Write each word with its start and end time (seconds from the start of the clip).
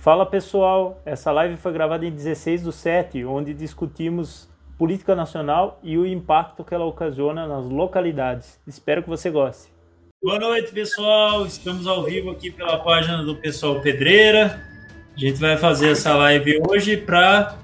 Fala 0.00 0.24
pessoal, 0.24 0.98
essa 1.04 1.30
live 1.30 1.58
foi 1.58 1.74
gravada 1.74 2.06
em 2.06 2.10
16 2.10 2.62
do 2.62 2.72
7, 2.72 3.22
onde 3.26 3.52
discutimos 3.52 4.48
política 4.78 5.14
nacional 5.14 5.78
e 5.82 5.98
o 5.98 6.06
impacto 6.06 6.64
que 6.64 6.74
ela 6.74 6.86
ocasiona 6.86 7.46
nas 7.46 7.66
localidades. 7.66 8.58
Espero 8.66 9.02
que 9.02 9.10
você 9.10 9.28
goste. 9.28 9.68
Boa 10.22 10.38
noite, 10.38 10.72
pessoal. 10.72 11.44
Estamos 11.44 11.86
ao 11.86 12.02
vivo 12.02 12.30
aqui 12.30 12.50
pela 12.50 12.78
página 12.78 13.22
do 13.22 13.36
Pessoal 13.36 13.78
Pedreira. 13.82 14.66
A 15.14 15.20
gente 15.20 15.38
vai 15.38 15.58
fazer 15.58 15.90
essa 15.90 16.14
live 16.16 16.62
hoje 16.66 16.96
para 16.96 17.58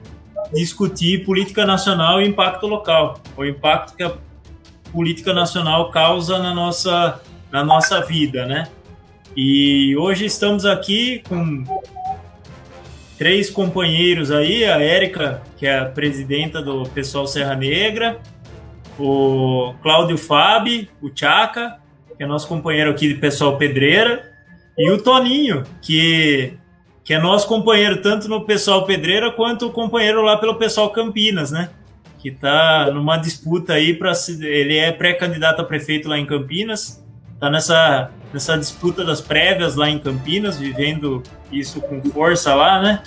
discutir 0.52 1.24
política 1.24 1.64
nacional 1.64 2.20
e 2.20 2.28
impacto 2.28 2.66
local, 2.66 3.18
o 3.34 3.46
impacto 3.46 3.96
que 3.96 4.02
a 4.02 4.14
política 4.92 5.32
nacional 5.32 5.90
causa 5.90 6.38
na 6.38 6.54
nossa, 6.54 7.18
na 7.50 7.64
nossa 7.64 8.02
vida, 8.02 8.44
né? 8.44 8.68
E 9.34 9.96
hoje 9.96 10.26
estamos 10.26 10.66
aqui 10.66 11.22
com 11.26 11.64
três 13.18 13.50
companheiros 13.50 14.30
aí, 14.30 14.64
a 14.64 14.80
Érica, 14.80 15.42
que 15.56 15.66
é 15.66 15.78
a 15.78 15.86
presidenta 15.86 16.60
do 16.62 16.84
Pessoal 16.90 17.26
Serra 17.26 17.54
Negra, 17.54 18.20
o 18.98 19.74
Cláudio 19.82 20.16
Fabi, 20.16 20.88
o 21.00 21.10
Tchaca, 21.10 21.78
que 22.16 22.22
é 22.22 22.26
nosso 22.26 22.48
companheiro 22.48 22.90
aqui 22.90 23.12
do 23.12 23.20
Pessoal 23.20 23.56
Pedreira, 23.56 24.32
e 24.76 24.90
o 24.90 25.02
Toninho, 25.02 25.62
que 25.80 26.58
que 27.06 27.14
é 27.14 27.20
nosso 27.20 27.46
companheiro 27.46 28.02
tanto 28.02 28.26
no 28.26 28.44
pessoal 28.44 28.84
Pedreira 28.84 29.30
quanto 29.30 29.68
o 29.68 29.70
companheiro 29.70 30.22
lá 30.22 30.36
pelo 30.38 30.56
pessoal 30.56 30.90
Campinas, 30.90 31.52
né? 31.52 31.70
Que 32.18 32.32
tá 32.32 32.90
numa 32.92 33.16
disputa 33.16 33.74
aí 33.74 33.94
para 33.94 34.10
ele 34.40 34.76
é 34.76 34.90
pré-candidato 34.90 35.62
a 35.62 35.64
prefeito 35.64 36.08
lá 36.08 36.18
em 36.18 36.26
Campinas, 36.26 37.05
tá 37.38 37.50
nessa 37.50 38.10
nessa 38.32 38.58
disputa 38.58 39.04
das 39.04 39.20
prévias 39.20 39.76
lá 39.76 39.88
em 39.88 39.98
Campinas, 39.98 40.58
vivendo 40.58 41.22
isso 41.50 41.80
com 41.80 42.02
força 42.10 42.54
lá, 42.54 42.82
né? 42.82 43.02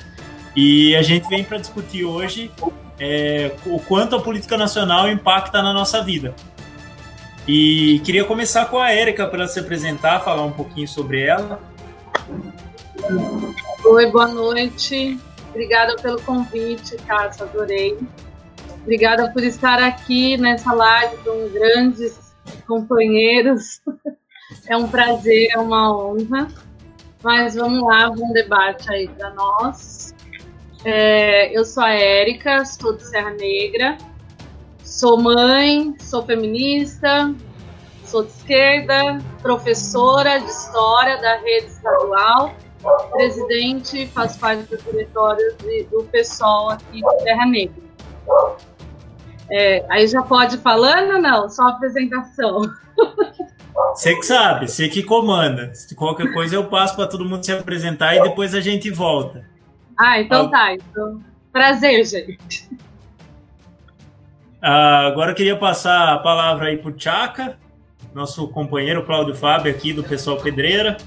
E 0.55 0.95
a 0.95 1.01
gente 1.01 1.27
vem 1.29 1.43
para 1.43 1.57
discutir 1.57 2.03
hoje 2.03 2.51
é, 2.99 3.51
o 3.65 3.79
quanto 3.79 4.15
a 4.15 4.21
política 4.21 4.57
nacional 4.57 5.09
impacta 5.09 5.61
na 5.61 5.71
nossa 5.71 6.01
vida. 6.01 6.33
E 7.47 7.99
queria 8.03 8.25
começar 8.25 8.65
com 8.65 8.79
a 8.79 8.91
Érica 8.91 9.27
para 9.27 9.47
se 9.47 9.59
apresentar, 9.59 10.19
falar 10.21 10.43
um 10.43 10.51
pouquinho 10.51 10.87
sobre 10.87 11.21
ela. 11.21 11.59
Oi, 13.85 14.11
boa 14.11 14.27
noite. 14.27 15.19
Obrigada 15.49 15.95
pelo 15.95 16.21
convite, 16.21 16.95
Cássio, 17.07 17.45
adorei. 17.45 17.97
Obrigada 18.81 19.31
por 19.31 19.43
estar 19.43 19.81
aqui 19.81 20.37
nessa 20.37 20.73
live 20.73 21.17
com 21.17 21.49
grandes 21.49 22.33
companheiros. 22.67 23.81
É 24.67 24.77
um 24.77 24.87
prazer, 24.87 25.49
é 25.51 25.57
uma 25.57 25.95
honra. 25.95 26.47
Mas 27.23 27.55
vamos 27.55 27.81
lá, 27.81 28.09
um 28.09 28.31
debate 28.31 28.89
aí 28.91 29.07
para 29.07 29.29
nós. 29.31 30.13
É, 30.85 31.55
eu 31.57 31.65
sou 31.65 31.83
a 31.83 31.91
Érica, 31.91 32.63
sou 32.63 32.95
de 32.95 33.03
Serra 33.03 33.31
Negra, 33.31 33.97
sou 34.83 35.21
mãe, 35.21 35.93
sou 35.99 36.23
feminista, 36.25 37.35
sou 38.05 38.23
de 38.23 38.31
esquerda, 38.31 39.17
professora 39.41 40.39
de 40.39 40.49
história 40.49 41.17
da 41.17 41.35
rede 41.37 41.67
estadual 41.67 42.55
presidente, 43.11 44.07
faz 44.07 44.37
parte 44.37 44.63
do 44.63 44.77
diretório 44.77 45.55
de, 45.57 45.83
do 45.85 46.03
pessoal 46.05 46.69
aqui 46.69 47.01
de 47.01 47.23
Terra 47.23 47.45
Negra. 47.45 47.83
É, 49.51 49.85
aí 49.89 50.07
já 50.07 50.21
pode 50.21 50.55
ir 50.55 50.59
falando 50.59 51.15
ou 51.15 51.21
não? 51.21 51.49
Só 51.49 51.67
apresentação. 51.67 52.61
Você 53.93 54.15
que 54.15 54.23
sabe, 54.23 54.67
você 54.67 54.87
que 54.87 55.01
comanda. 55.03 55.73
Se 55.73 55.95
qualquer 55.95 56.33
coisa 56.33 56.55
eu 56.55 56.65
passo 56.65 56.95
para 56.95 57.07
todo 57.07 57.25
mundo 57.25 57.43
se 57.43 57.51
apresentar 57.51 58.15
e 58.15 58.21
depois 58.21 58.53
a 58.53 58.61
gente 58.61 58.89
volta. 58.89 59.45
Ah, 59.97 60.19
então 60.19 60.45
ah, 60.45 60.49
tá. 60.49 60.73
Então, 60.73 61.21
prazer, 61.51 62.05
gente. 62.05 62.69
Ah, 64.61 65.07
agora 65.07 65.31
eu 65.31 65.35
queria 65.35 65.55
passar 65.55 66.13
a 66.13 66.19
palavra 66.19 66.67
aí 66.67 66.77
para 66.77 66.89
o 66.89 66.93
Tchaca, 66.93 67.57
nosso 68.13 68.47
companheiro 68.49 69.05
Cláudio 69.05 69.33
Fábio 69.35 69.71
aqui 69.71 69.93
do 69.93 70.03
Pessoal 70.03 70.37
Pedreira. 70.37 70.97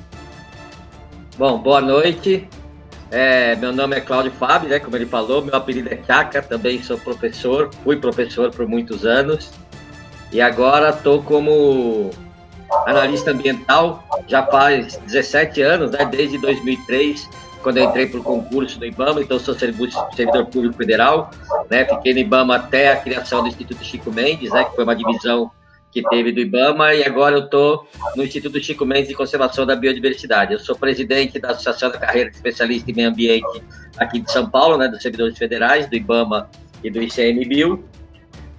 Bom, 1.38 1.58
boa 1.58 1.80
noite. 1.80 2.48
É, 3.12 3.54
meu 3.56 3.74
nome 3.74 3.94
é 3.94 4.00
Cláudio 4.00 4.32
Fábio, 4.32 4.70
né, 4.70 4.78
como 4.78 4.96
ele 4.96 5.04
falou, 5.04 5.44
meu 5.44 5.54
apelido 5.54 5.92
é 5.92 5.98
Chaca, 6.02 6.40
também 6.40 6.82
sou 6.82 6.96
professor, 6.96 7.68
fui 7.84 7.98
professor 7.98 8.50
por 8.50 8.66
muitos 8.66 9.04
anos 9.04 9.50
e 10.32 10.40
agora 10.40 10.88
estou 10.88 11.22
como 11.22 12.10
analista 12.86 13.30
ambiental 13.30 14.02
já 14.26 14.46
faz 14.46 14.96
17 14.96 15.60
anos, 15.60 15.90
né, 15.90 16.06
desde 16.06 16.38
2003, 16.38 17.28
quando 17.62 17.76
eu 17.76 17.84
entrei 17.84 18.06
para 18.06 18.18
o 18.18 18.22
concurso 18.22 18.78
do 18.78 18.86
IBAMA, 18.86 19.20
então 19.20 19.38
sou 19.38 19.54
servidor 19.54 20.46
público 20.46 20.74
federal, 20.78 21.30
né, 21.70 21.84
fiquei 21.84 22.14
no 22.14 22.20
IBAMA 22.20 22.56
até 22.56 22.92
a 22.92 22.96
criação 22.96 23.42
do 23.42 23.48
Instituto 23.48 23.84
Chico 23.84 24.10
Mendes, 24.10 24.50
né, 24.50 24.64
que 24.64 24.74
foi 24.74 24.84
uma 24.84 24.96
divisão 24.96 25.50
que 25.92 26.02
teve 26.08 26.32
do 26.32 26.40
IBAMA 26.40 26.94
e 26.94 27.04
agora 27.04 27.36
eu 27.36 27.44
estou 27.44 27.86
no 28.16 28.24
Instituto 28.24 28.58
Chico 28.58 28.86
Mendes 28.86 29.08
de 29.08 29.14
Conservação 29.14 29.66
da 29.66 29.76
Biodiversidade. 29.76 30.54
Eu 30.54 30.58
sou 30.58 30.74
presidente 30.74 31.38
da 31.38 31.50
Associação 31.50 31.90
da 31.90 31.98
Carreira 31.98 32.30
de 32.30 32.36
Especialista 32.36 32.90
em 32.90 32.94
Meio 32.94 33.10
Ambiente 33.10 33.62
aqui 33.98 34.20
de 34.20 34.32
São 34.32 34.48
Paulo, 34.48 34.78
né, 34.78 34.88
dos 34.88 35.02
servidores 35.02 35.36
federais, 35.36 35.86
do 35.86 35.94
IBAMA 35.94 36.48
e 36.82 36.90
do 36.90 37.02
ICMBio. 37.02 37.84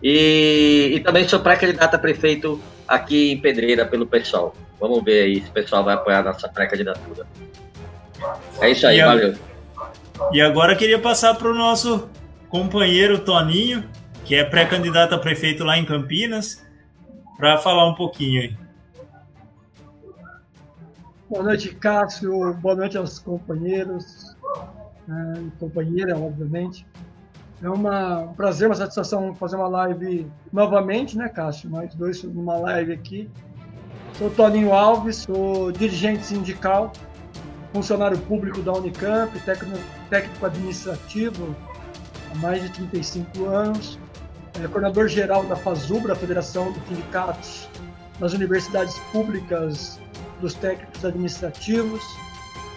E, 0.01 0.91
e 0.93 0.99
também 0.99 1.27
sou 1.27 1.39
pré-candidato 1.39 1.95
a 1.95 1.97
prefeito 1.97 2.61
aqui 2.87 3.31
em 3.31 3.41
Pedreira 3.41 3.83
pelo 3.83 4.05
PSOL. 4.05 4.55
Vamos 4.79 5.03
ver 5.03 5.23
aí 5.23 5.41
se 5.41 5.49
o 5.49 5.53
pessoal 5.53 5.83
vai 5.83 5.95
apoiar 5.95 6.19
a 6.19 6.23
nossa 6.23 6.47
pré-candidatura. 6.47 7.25
É 8.61 8.69
isso 8.69 8.85
aí, 8.85 8.99
e 8.99 9.03
valeu. 9.03 9.33
E 10.31 10.39
agora 10.39 10.75
queria 10.75 10.99
passar 10.99 11.33
para 11.33 11.49
o 11.49 11.55
nosso 11.55 12.07
companheiro 12.47 13.17
Toninho, 13.19 13.89
que 14.23 14.35
é 14.35 14.43
pré-candidato 14.43 15.15
a 15.15 15.17
prefeito 15.17 15.63
lá 15.63 15.79
em 15.79 15.83
Campinas 15.83 16.62
para 17.37 17.57
falar 17.57 17.87
um 17.87 17.95
pouquinho 17.95 18.41
aí. 18.41 18.57
Boa 21.29 21.43
noite, 21.43 21.73
Cássio. 21.75 22.53
Boa 22.55 22.75
noite 22.75 22.97
aos 22.97 23.19
companheiros 23.19 24.35
né, 25.07 25.33
e 25.47 25.51
companheira, 25.59 26.17
obviamente. 26.17 26.85
É 27.61 27.69
uma, 27.69 28.19
um 28.19 28.33
prazer, 28.33 28.67
uma 28.67 28.75
satisfação 28.75 29.33
fazer 29.33 29.55
uma 29.55 29.67
live 29.67 30.29
novamente, 30.51 31.17
né, 31.17 31.29
Cássio? 31.29 31.69
Nós 31.69 31.95
dois 31.95 32.23
numa 32.23 32.57
live 32.57 32.91
aqui. 32.91 33.29
Sou 34.17 34.29
Toninho 34.29 34.73
Alves, 34.73 35.17
sou 35.17 35.71
dirigente 35.71 36.23
sindical, 36.23 36.91
funcionário 37.71 38.17
público 38.19 38.61
da 38.61 38.73
Unicamp, 38.73 39.39
técnico, 39.39 39.79
técnico 40.09 40.45
administrativo 40.45 41.55
há 42.31 42.35
mais 42.37 42.61
de 42.61 42.69
35 42.69 43.45
anos 43.45 43.97
é, 44.61 44.67
coordenador 44.67 45.07
geral 45.07 45.43
da 45.45 45.55
FASUBRA, 45.55 46.15
Federação 46.15 46.71
dos 46.71 46.83
Sindicatos 46.87 47.67
das 48.19 48.33
Universidades 48.33 48.97
Públicas 49.11 49.99
dos 50.39 50.53
Técnicos 50.53 51.03
Administrativos, 51.03 52.03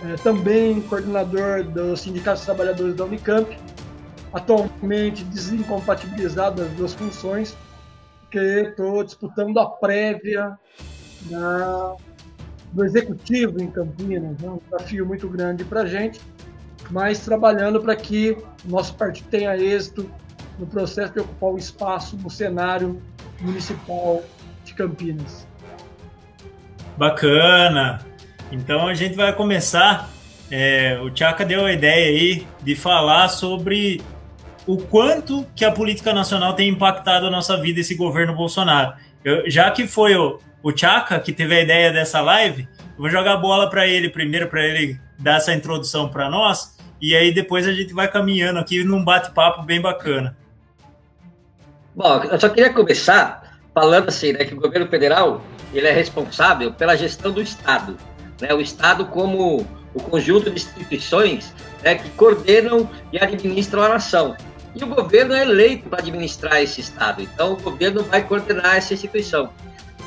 é, 0.05 0.15
também 0.17 0.81
coordenador 0.83 1.65
do 1.65 1.97
Sindicato 1.97 2.39
dos 2.39 2.47
Trabalhadores 2.47 2.95
da 2.95 3.05
Unicamp, 3.05 3.57
atualmente 4.33 5.25
desincompatibilizado 5.25 6.63
das 6.63 6.73
duas 6.73 6.95
funções, 6.95 7.57
porque 8.21 8.39
estou 8.39 9.03
disputando 9.05 9.59
a 9.59 9.67
prévia 9.67 10.59
da, 11.23 11.97
do 12.73 12.85
Executivo 12.85 13.61
em 13.63 13.71
Campinas, 13.71 14.39
né? 14.39 14.49
um 14.49 14.59
desafio 14.59 15.07
muito 15.07 15.29
grande 15.29 15.65
para 15.65 15.83
a 15.83 15.87
gente, 15.87 16.21
mas 16.91 17.21
trabalhando 17.21 17.81
para 17.81 17.97
que 17.97 18.37
o 18.65 18.71
nosso 18.71 18.95
partido 18.95 19.29
tenha 19.29 19.57
êxito 19.57 20.09
no 20.59 20.67
processo 20.67 21.13
de 21.13 21.21
ocupar 21.21 21.51
o 21.51 21.59
espaço 21.59 22.17
no 22.17 22.31
cenário 22.31 23.03
municipal 23.41 24.23
de 24.65 24.75
Campinas. 24.75 25.47
Bacana! 26.97 28.01
Então 28.51 28.87
a 28.87 28.95
gente 28.95 29.15
vai 29.15 29.33
começar. 29.33 30.09
É, 30.51 30.99
o 31.03 31.11
Tchaka 31.11 31.45
deu 31.45 31.67
a 31.67 31.73
ideia 31.73 32.09
aí 32.09 32.47
de 32.63 32.77
falar 32.77 33.29
sobre 33.29 34.01
o 34.67 34.79
quanto 34.79 35.47
que 35.55 35.65
a 35.65 35.73
política 35.73 36.13
nacional 36.13 36.55
tem 36.55 36.69
impactado 36.69 37.27
a 37.27 37.31
nossa 37.31 37.57
vida 37.61 37.81
esse 37.81 37.95
governo 37.95 38.35
Bolsonaro. 38.35 38.95
Eu, 39.25 39.49
já 39.51 39.71
que 39.71 39.87
foi 39.87 40.17
o, 40.17 40.41
o 40.63 40.73
Tchaka 40.73 41.21
que 41.21 41.33
teve 41.33 41.55
a 41.55 41.61
ideia 41.61 41.93
dessa 41.93 42.21
live, 42.21 42.69
eu 42.97 42.99
vou 42.99 43.11
jogar 43.11 43.35
a 43.35 43.37
bola 43.37 43.69
para 43.69 43.87
ele 43.87 44.09
primeiro, 44.09 44.49
para 44.49 44.65
ele 44.65 44.99
dar 45.19 45.37
essa 45.37 45.53
introdução 45.53 46.09
para 46.09 46.29
nós, 46.29 46.77
e 47.01 47.15
aí 47.15 47.33
depois 47.33 47.67
a 47.67 47.73
gente 47.73 47.93
vai 47.93 48.09
caminhando 48.11 48.59
aqui 48.59 48.83
num 48.85 49.05
bate-papo 49.05 49.63
bem 49.63 49.81
bacana. 49.81 50.37
Bom, 51.97 52.23
eu 52.25 52.39
só 52.39 52.51
queria 52.51 52.71
começar 52.71 53.59
falando 53.73 54.11
assim, 54.11 54.35
né, 54.35 54.45
que 54.45 54.53
o 54.53 54.61
governo 54.61 54.87
federal 54.87 55.43
ele 55.73 55.87
é 55.89 55.93
responsável 55.93 56.71
pela 56.71 56.95
gestão 56.95 57.33
do 57.33 57.41
Estado, 57.41 57.97
né, 58.39 58.53
o 58.53 58.61
Estado 58.61 59.07
como 59.07 59.67
o 59.95 60.03
conjunto 60.03 60.51
de 60.51 60.57
instituições 60.57 61.55
né, 61.83 61.95
que 61.95 62.11
coordenam 62.11 62.87
e 63.11 63.19
administram 63.19 63.83
a 63.83 63.89
nação. 63.89 64.37
E 64.75 64.85
o 64.85 64.87
governo 64.87 65.33
é 65.33 65.41
eleito 65.41 65.89
para 65.89 66.01
administrar 66.01 66.61
esse 66.61 66.83
Estado, 66.83 67.23
então 67.23 67.55
o 67.55 67.57
governo 67.63 68.03
vai 68.03 68.23
coordenar 68.23 68.77
essa 68.77 68.93
instituição. 68.93 69.49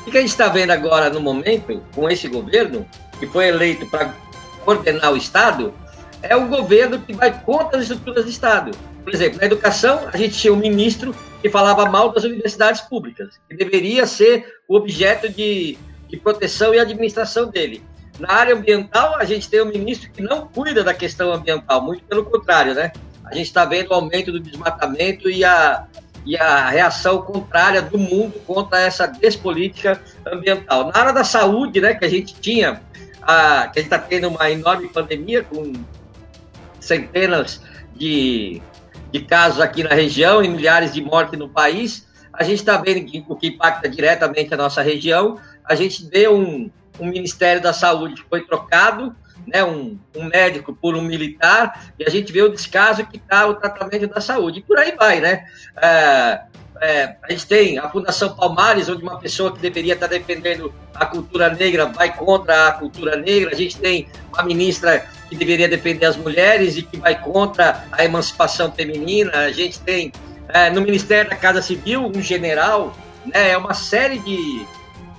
O 0.06 0.12
que 0.12 0.16
a 0.16 0.20
gente 0.20 0.30
está 0.30 0.46
vendo 0.46 0.70
agora 0.70 1.10
no 1.10 1.18
momento, 1.18 1.82
com 1.92 2.08
esse 2.08 2.28
governo, 2.28 2.86
que 3.18 3.26
foi 3.26 3.48
eleito 3.48 3.84
para 3.86 4.14
coordenar 4.64 5.12
o 5.12 5.16
Estado, 5.16 5.74
é 6.22 6.36
o 6.36 6.46
governo 6.46 7.00
que 7.00 7.12
vai 7.12 7.36
contra 7.40 7.78
as 7.78 7.82
estruturas 7.82 8.26
de 8.26 8.30
Estado. 8.30 8.70
Por 9.02 9.14
exemplo, 9.14 9.38
na 9.38 9.46
educação, 9.46 10.08
a 10.12 10.16
gente 10.16 10.38
tinha 10.38 10.52
um 10.52 10.56
ministro 10.56 11.14
que 11.40 11.48
falava 11.48 11.86
mal 11.86 12.12
das 12.12 12.24
universidades 12.24 12.80
públicas, 12.82 13.40
que 13.48 13.56
deveria 13.56 14.06
ser 14.06 14.46
o 14.68 14.76
objeto 14.76 15.28
de, 15.28 15.78
de 16.08 16.16
proteção 16.16 16.74
e 16.74 16.78
administração 16.78 17.48
dele. 17.48 17.82
Na 18.18 18.32
área 18.32 18.54
ambiental, 18.54 19.16
a 19.16 19.24
gente 19.24 19.48
tem 19.48 19.62
um 19.62 19.66
ministro 19.66 20.10
que 20.10 20.20
não 20.20 20.46
cuida 20.46 20.84
da 20.84 20.92
questão 20.92 21.32
ambiental, 21.32 21.82
muito 21.82 22.04
pelo 22.04 22.24
contrário, 22.24 22.74
né? 22.74 22.92
A 23.24 23.34
gente 23.34 23.46
está 23.46 23.64
vendo 23.64 23.90
o 23.90 23.94
aumento 23.94 24.30
do 24.30 24.40
desmatamento 24.40 25.30
e 25.30 25.42
a, 25.44 25.86
e 26.26 26.36
a 26.36 26.68
reação 26.68 27.22
contrária 27.22 27.80
do 27.80 27.96
mundo 27.96 28.34
contra 28.46 28.80
essa 28.80 29.06
despolítica 29.06 30.00
ambiental. 30.26 30.90
Na 30.92 31.00
área 31.00 31.12
da 31.12 31.24
saúde, 31.24 31.80
né, 31.80 31.94
que 31.94 32.04
a 32.04 32.08
gente 32.08 32.34
tinha, 32.34 32.82
a, 33.22 33.68
que 33.68 33.78
a 33.78 33.82
gente 33.82 33.92
está 33.92 33.98
tendo 33.98 34.28
uma 34.28 34.50
enorme 34.50 34.88
pandemia 34.88 35.42
com 35.42 35.72
centenas 36.80 37.62
de, 37.94 38.60
de 39.10 39.20
casos 39.20 39.60
aqui 39.60 39.82
na 39.82 39.94
região 39.94 40.42
e 40.42 40.48
milhares 40.48 40.92
de 40.92 41.02
mortes 41.02 41.38
no 41.38 41.48
país, 41.48 42.06
a 42.32 42.44
gente 42.44 42.60
está 42.60 42.76
vendo 42.76 43.04
que, 43.04 43.24
o 43.28 43.36
que 43.36 43.48
impacta 43.48 43.88
diretamente 43.88 44.52
a 44.54 44.56
nossa 44.56 44.82
região. 44.82 45.38
A 45.64 45.74
gente 45.74 46.08
vê 46.08 46.28
um, 46.28 46.70
um 46.98 47.06
Ministério 47.06 47.60
da 47.60 47.72
Saúde 47.72 48.22
que 48.22 48.28
foi 48.28 48.44
trocado, 48.44 49.14
né, 49.46 49.64
um, 49.64 49.98
um, 50.16 50.24
médico 50.24 50.72
por 50.72 50.94
um 50.94 51.02
militar, 51.02 51.92
e 51.98 52.04
a 52.04 52.10
gente 52.10 52.32
vê 52.32 52.42
o 52.42 52.48
descaso 52.48 53.04
que 53.06 53.16
está 53.16 53.46
o 53.46 53.54
tratamento 53.54 54.06
da 54.06 54.20
saúde. 54.20 54.60
E 54.60 54.62
por 54.62 54.78
aí 54.78 54.94
vai, 54.96 55.20
né? 55.20 55.44
É, 55.76 56.40
é, 56.80 57.16
a 57.22 57.30
gente 57.30 57.46
tem 57.46 57.78
a 57.78 57.88
Fundação 57.88 58.34
Palmares, 58.34 58.88
onde 58.88 59.02
uma 59.02 59.18
pessoa 59.18 59.52
que 59.52 59.58
deveria 59.58 59.94
estar 59.94 60.06
defendendo 60.06 60.72
a 60.94 61.04
cultura 61.04 61.50
negra 61.50 61.86
vai 61.86 62.14
contra 62.14 62.68
a 62.68 62.72
cultura 62.72 63.16
negra. 63.16 63.50
A 63.52 63.56
gente 63.56 63.78
tem 63.78 64.08
uma 64.32 64.42
ministra 64.44 65.06
que 65.30 65.36
deveria 65.36 65.68
defender 65.68 66.06
as 66.06 66.16
mulheres 66.16 66.76
e 66.76 66.82
que 66.82 66.98
vai 66.98 67.18
contra 67.18 67.84
a 67.92 68.04
emancipação 68.04 68.70
feminina. 68.72 69.30
A 69.32 69.52
gente 69.52 69.78
tem 69.80 70.12
é, 70.48 70.68
no 70.68 70.80
Ministério 70.80 71.30
da 71.30 71.36
Casa 71.36 71.62
Civil 71.62 72.10
um 72.14 72.20
general. 72.20 72.94
Né, 73.24 73.52
é 73.52 73.56
uma 73.56 73.72
série 73.72 74.18
de, 74.18 74.66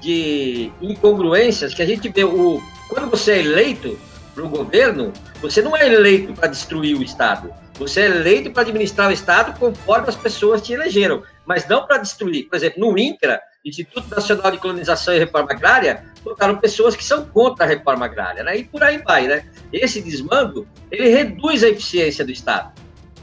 de 0.01 0.71
incongruências 0.81 1.73
que 1.73 1.81
a 1.81 1.85
gente 1.85 2.09
vê. 2.09 2.25
O, 2.25 2.61
quando 2.89 3.09
você 3.09 3.31
é 3.31 3.39
eleito, 3.39 3.97
para 4.33 4.43
o 4.43 4.49
governo, 4.49 5.11
você 5.41 5.61
não 5.61 5.75
é 5.75 5.85
eleito 5.85 6.33
para 6.33 6.47
destruir 6.47 6.97
o 6.97 7.03
Estado. 7.03 7.53
Você 7.77 8.01
é 8.01 8.05
eleito 8.05 8.51
para 8.51 8.63
administrar 8.63 9.09
o 9.09 9.11
Estado 9.11 9.57
conforme 9.59 10.07
as 10.07 10.15
pessoas 10.15 10.61
te 10.61 10.73
elegeram, 10.73 11.23
mas 11.45 11.67
não 11.67 11.85
para 11.85 11.97
destruir. 11.97 12.47
Por 12.47 12.55
exemplo, 12.55 12.79
no 12.79 12.97
INCRA, 12.97 13.41
Instituto 13.63 14.09
Nacional 14.09 14.51
de 14.51 14.57
Colonização 14.57 15.13
e 15.13 15.19
Reforma 15.19 15.51
Agrária, 15.51 16.05
colocaram 16.23 16.57
pessoas 16.57 16.95
que 16.95 17.03
são 17.03 17.25
contra 17.25 17.65
a 17.65 17.67
reforma 17.67 18.05
agrária, 18.05 18.43
né? 18.43 18.57
E 18.57 18.63
por 18.63 18.83
aí 18.83 18.97
vai, 18.97 19.27
né? 19.27 19.45
Esse 19.71 20.01
desmando, 20.01 20.67
ele 20.89 21.09
reduz 21.09 21.63
a 21.63 21.69
eficiência 21.69 22.25
do 22.25 22.31
Estado 22.31 22.71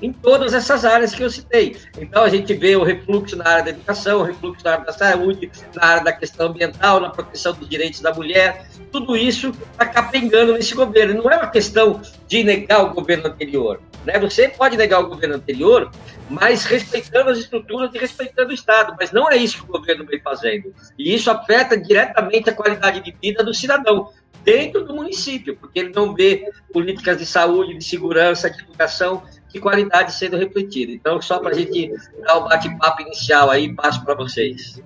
em 0.01 0.13
todas 0.13 0.55
essas 0.55 0.85
áreas 0.85 1.15
que 1.15 1.23
eu 1.23 1.31
citei. 1.31 1.77
Então, 1.99 2.23
a 2.23 2.29
gente 2.29 2.55
vê 2.55 2.77
o 2.77 2.85
refluxo 2.85 3.37
na 3.37 3.49
área 3.49 3.65
da 3.65 3.71
educação, 3.71 4.21
o 4.21 4.23
refluxo 4.23 4.65
na 4.65 4.73
área 4.73 4.85
da 4.85 4.93
saúde, 4.93 5.51
na 5.75 5.85
área 5.85 6.05
da 6.05 6.13
questão 6.13 6.49
ambiental, 6.49 7.01
na 7.01 7.11
proteção 7.11 7.53
dos 7.53 7.69
direitos 7.69 8.01
da 8.01 8.13
mulher. 8.13 8.67
Tudo 8.93 9.17
isso 9.17 9.53
está 9.73 9.87
capengando 9.87 10.53
nesse 10.53 10.75
governo. 10.75 11.23
Não 11.23 11.31
é 11.31 11.37
uma 11.37 11.51
questão 11.51 12.01
de 12.27 12.43
negar 12.45 12.85
o 12.85 12.95
governo 12.95 13.27
anterior. 13.27 13.81
Né? 14.05 14.19
Você 14.19 14.49
pode 14.49 14.77
negar 14.77 15.01
o 15.01 15.09
governo 15.09 15.37
anterior, 15.37 15.91
mas 16.31 16.65
respeitando 16.65 17.31
as 17.31 17.39
estruturas 17.39 17.95
e 17.95 17.99
respeitando 17.99 18.51
o 18.51 18.55
Estado. 18.55 18.95
Mas 18.99 19.13
não 19.13 19.31
é 19.31 19.37
isso 19.37 19.59
que 19.59 19.65
o 19.65 19.79
governo 19.79 20.07
vem 20.07 20.21
fazendo. 20.21 20.73
E 20.99 21.15
isso 21.15 21.31
afeta 21.31 21.77
diretamente 21.77 22.49
a 22.49 22.55
qualidade 22.55 23.01
de 23.01 23.15
vida 23.21 23.43
do 23.43 23.53
cidadão 23.53 24.11
dentro 24.45 24.85
do 24.85 24.95
município, 24.95 25.57
porque 25.57 25.81
ele 25.81 25.93
não 25.95 26.15
vê 26.15 26.49
políticas 26.73 27.19
de 27.19 27.27
saúde, 27.27 27.77
de 27.77 27.85
segurança, 27.85 28.49
de 28.49 28.63
educação 28.63 29.23
de 29.49 29.61
qualidade 29.61 30.13
sendo 30.13 30.37
refletida. 30.37 30.93
Então, 30.93 31.21
só 31.21 31.39
para 31.39 31.51
a 31.51 31.55
gente 31.55 31.93
dar 32.23 32.39
o 32.39 32.45
um 32.45 32.49
bate-papo 32.49 33.03
inicial 33.03 33.51
aí, 33.51 33.73
passo 33.73 34.05
para 34.05 34.15
vocês. 34.15 34.83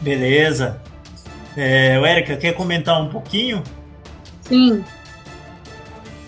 Beleza. 0.00 0.80
É, 1.56 2.00
Érica, 2.02 2.36
quer 2.36 2.54
comentar 2.54 3.00
um 3.00 3.08
pouquinho? 3.10 3.62
Sim. 4.42 4.84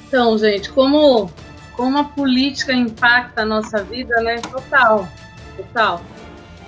Então, 0.06 0.36
gente, 0.36 0.70
como, 0.70 1.30
como 1.74 1.98
a 1.98 2.04
política 2.04 2.72
impacta 2.72 3.42
a 3.42 3.44
nossa 3.46 3.82
vida, 3.82 4.14
né? 4.22 4.40
Total, 4.40 5.08
total. 5.56 6.02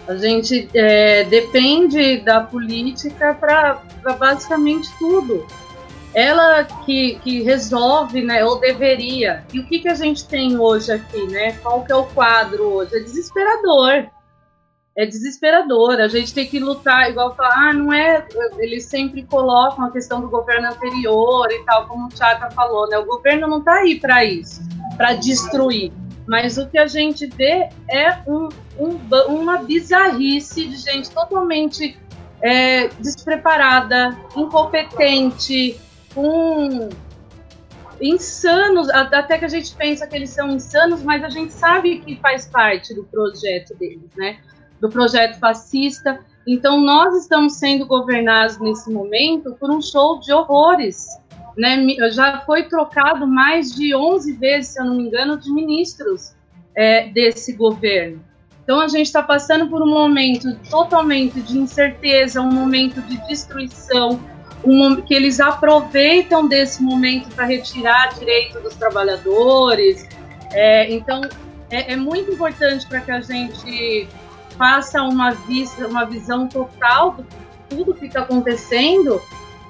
A 0.09 0.17
gente 0.17 0.69
é, 0.75 1.25
depende 1.25 2.19
da 2.19 2.41
política 2.41 3.35
para 3.35 3.83
basicamente 4.19 4.89
tudo 4.99 5.47
ela 6.15 6.65
que, 6.65 7.19
que 7.23 7.43
resolve, 7.43 8.23
né, 8.23 8.45
ou 8.45 8.61
deveria. 8.61 9.45
E 9.53 9.59
o 9.59 9.67
que, 9.67 9.81
que 9.81 9.89
a 9.89 9.95
gente 9.95 10.27
tem 10.27 10.57
hoje 10.59 10.93
aqui, 10.93 11.27
né? 11.27 11.53
Qual 11.63 11.85
que 11.85 11.93
é 11.93 11.97
o 11.97 12.05
quadro 12.05 12.63
hoje? 12.63 12.97
É 12.97 13.01
desesperador. 13.01 14.07
É 14.97 15.05
desesperador. 15.05 16.01
A 16.01 16.07
gente 16.07 16.33
tem 16.33 16.47
que 16.47 16.61
lutar, 16.61 17.11
igual 17.11 17.35
falar, 17.35 17.71
ah, 17.71 17.73
não 17.73 17.93
é. 17.93 18.25
Eles 18.59 18.85
sempre 18.85 19.25
colocam 19.25 19.85
a 19.85 19.91
questão 19.91 20.21
do 20.21 20.29
governo 20.29 20.69
anterior 20.69 21.51
e 21.51 21.65
tal, 21.65 21.89
como 21.89 22.07
o 22.07 22.09
Tchaka 22.11 22.49
falou, 22.53 22.89
né? 22.89 22.97
O 22.99 23.05
governo 23.05 23.49
não 23.49 23.59
está 23.59 23.75
aí 23.75 23.99
para 23.99 24.25
isso, 24.25 24.63
para 24.97 25.15
destruir. 25.15 25.93
Mas 26.29 26.57
o 26.57 26.67
que 26.69 26.79
a 26.79 26.87
gente 26.87 27.27
vê 27.27 27.69
é 27.91 28.19
um, 28.27 28.49
um, 28.79 28.99
uma 29.29 29.59
bizarrice 29.59 30.67
de 30.67 30.77
gente 30.77 31.11
totalmente 31.11 31.99
é, 32.41 32.89
despreparada, 33.01 34.17
incompetente, 34.37 35.79
com 36.15 36.89
insanos, 38.01 38.89
até 38.91 39.39
que 39.39 39.45
a 39.45 39.49
gente 39.49 39.75
pensa 39.75 40.07
que 40.07 40.17
eles 40.17 40.31
são 40.31 40.51
insanos, 40.51 41.03
mas 41.03 41.23
a 41.23 41.29
gente 41.29 41.53
sabe 41.53 41.99
que 42.01 42.17
faz 42.17 42.47
parte 42.47 42.95
do 42.95 43.05
projeto 43.05 43.75
deles, 43.77 44.11
né? 44.17 44.39
Do 44.81 44.89
projeto 44.89 45.39
fascista. 45.39 46.21
Então 46.47 46.81
nós 46.81 47.17
estamos 47.17 47.55
sendo 47.55 47.87
governados 47.87 48.59
nesse 48.59 48.91
momento 48.91 49.57
por 49.59 49.71
um 49.71 49.81
show 49.81 50.21
de 50.21 50.33
horrores, 50.33 51.07
né? 51.57 51.85
Já 52.11 52.41
foi 52.41 52.65
trocado 52.65 53.27
mais 53.27 53.75
de 53.75 53.95
11 53.95 54.33
vezes, 54.35 54.73
se 54.73 54.81
eu 54.81 54.85
não 54.85 54.97
me 54.97 55.05
engano, 55.05 55.39
de 55.39 55.53
ministros 55.53 56.35
é, 56.75 57.09
desse 57.09 57.53
governo. 57.55 58.23
Então 58.63 58.81
a 58.81 58.89
gente 58.89 59.07
está 59.07 59.23
passando 59.23 59.69
por 59.69 59.83
um 59.83 59.89
momento 59.89 60.55
totalmente 60.71 61.41
de 61.41 61.59
incerteza, 61.59 62.41
um 62.41 62.51
momento 62.51 63.01
de 63.03 63.17
destruição, 63.29 64.19
um, 64.65 65.01
que 65.03 65.15
eles 65.15 65.41
aproveitam 65.41 66.49
desse 66.49 66.83
momento 66.83 67.29
para 67.35 67.45
retirar 67.45 68.15
direito 68.15 68.61
dos 68.61 68.75
trabalhadores. 68.75 70.09
É, 70.53 70.93
então, 70.93 71.21
é, 71.71 71.93
é, 71.93 71.97
muito 71.97 72.33
importante 72.33 72.87
para 72.87 73.01
que 73.01 73.11
a 73.11 73.21
gente 73.21 74.09
faça 74.57 75.03
uma, 75.03 75.33
vista, 75.33 75.87
uma 75.87 76.05
visão 76.05 76.49
total 76.49 77.17
de 77.17 77.25
tudo 77.69 77.95
que 77.95 78.07
está 78.07 78.21
acontecendo, 78.21 79.21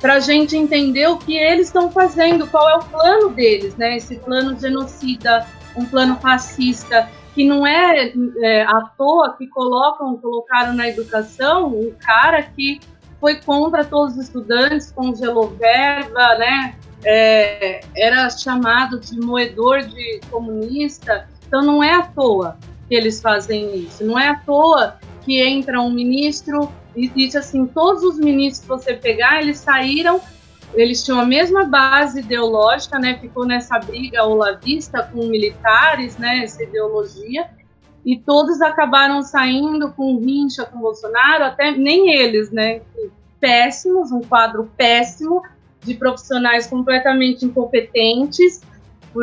para 0.00 0.14
a 0.14 0.20
gente 0.20 0.56
entender 0.56 1.06
o 1.08 1.16
que 1.16 1.36
eles 1.36 1.68
estão 1.68 1.90
fazendo, 1.90 2.46
qual 2.48 2.68
é 2.68 2.76
o 2.76 2.84
plano 2.84 3.30
deles, 3.30 3.74
né? 3.76 3.96
Esse 3.96 4.16
plano 4.16 4.58
genocida, 4.58 5.46
um 5.74 5.86
plano 5.86 6.16
fascista, 6.16 7.08
que 7.34 7.44
não 7.44 7.66
é, 7.66 8.12
é 8.42 8.62
à 8.62 8.82
toa 8.98 9.34
que 9.36 9.46
colocam, 9.48 10.16
colocaram 10.18 10.74
na 10.74 10.88
educação 10.88 11.68
um 11.68 11.92
cara 11.98 12.42
que 12.42 12.80
foi 13.24 13.36
contra 13.36 13.82
todos 13.82 14.18
os 14.18 14.24
estudantes, 14.24 14.92
congelou 14.92 15.48
verba, 15.56 16.36
né? 16.36 16.74
É, 17.02 17.80
era 17.96 18.28
chamado 18.28 19.00
de 19.00 19.18
moedor 19.18 19.80
de 19.80 20.20
comunista. 20.30 21.26
Então 21.46 21.62
não 21.62 21.82
é 21.82 21.94
à 21.94 22.02
toa 22.02 22.58
que 22.86 22.94
eles 22.94 23.22
fazem 23.22 23.78
isso. 23.78 24.04
Não 24.04 24.18
é 24.18 24.28
à 24.28 24.34
toa 24.34 24.98
que 25.22 25.40
entra 25.40 25.80
um 25.80 25.90
ministro 25.90 26.70
e 26.94 27.08
diz 27.08 27.34
assim, 27.34 27.64
todos 27.64 28.02
os 28.02 28.18
ministros 28.18 28.60
que 28.60 28.68
você 28.68 28.92
pegar, 28.92 29.40
eles 29.40 29.58
saíram, 29.58 30.20
eles 30.74 31.02
tinham 31.02 31.18
a 31.18 31.24
mesma 31.24 31.64
base 31.64 32.20
ideológica, 32.20 32.98
né? 32.98 33.16
Ficou 33.18 33.46
nessa 33.46 33.78
briga 33.78 34.22
olavista 34.22 35.02
com 35.02 35.24
militares, 35.28 36.18
né? 36.18 36.44
Essa 36.44 36.62
ideologia 36.62 37.48
e 38.04 38.18
todos 38.18 38.60
acabaram 38.60 39.22
saindo 39.22 39.90
com 39.92 40.18
rincha 40.18 40.64
com 40.64 40.78
Bolsonaro, 40.78 41.44
até 41.44 41.70
nem 41.70 42.12
eles, 42.12 42.50
né? 42.50 42.82
Péssimos, 43.40 44.12
um 44.12 44.20
quadro 44.20 44.70
péssimo 44.76 45.42
de 45.82 45.94
profissionais 45.94 46.66
completamente 46.66 47.44
incompetentes. 47.44 48.62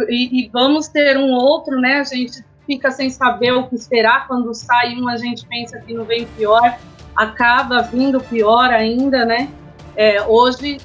E, 0.09 0.41
e, 0.41 0.49
vamos 0.49 0.87
ter 0.87 1.17
um 1.17 1.31
outro, 1.31 1.79
né? 1.79 1.99
A 1.99 2.03
gente 2.03 2.43
fica 2.65 2.89
sem 2.91 3.09
saber 3.09 3.51
o 3.51 3.67
que 3.67 3.75
esperar. 3.75 4.27
Quando 4.27 4.53
sai 4.53 4.95
um, 4.95 5.07
a 5.07 5.17
gente 5.17 5.45
pensa 5.45 5.79
que 5.79 5.93
não 5.93 6.05
vem 6.05 6.25
pior, 6.25 6.77
acaba 7.15 7.81
vindo 7.81 8.19
pior 8.19 8.71
ainda, 8.71 9.25
né? 9.25 9.49
É, 9.95 10.23
hoje 10.23 10.79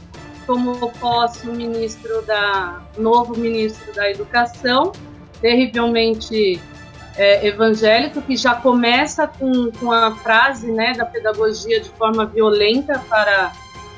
tomou 0.46 0.90
posse 1.00 1.48
o 1.48 1.52
ministro 1.52 2.22
da 2.26 2.82
novo 2.98 3.36
ministro 3.36 3.92
da 3.94 4.10
Educação, 4.10 4.92
terrivelmente 5.40 6.60
é, 7.16 7.46
evangélico 7.46 8.20
que 8.23 8.37
já 8.37 8.54
começa 8.54 9.26
com, 9.26 9.70
com 9.73 9.90
a 9.90 10.14
frase 10.16 10.70
né, 10.70 10.92
da 10.92 11.04
pedagogia 11.04 11.80
de 11.80 11.88
forma 11.90 12.26
violenta 12.26 12.99
para 13.08 13.52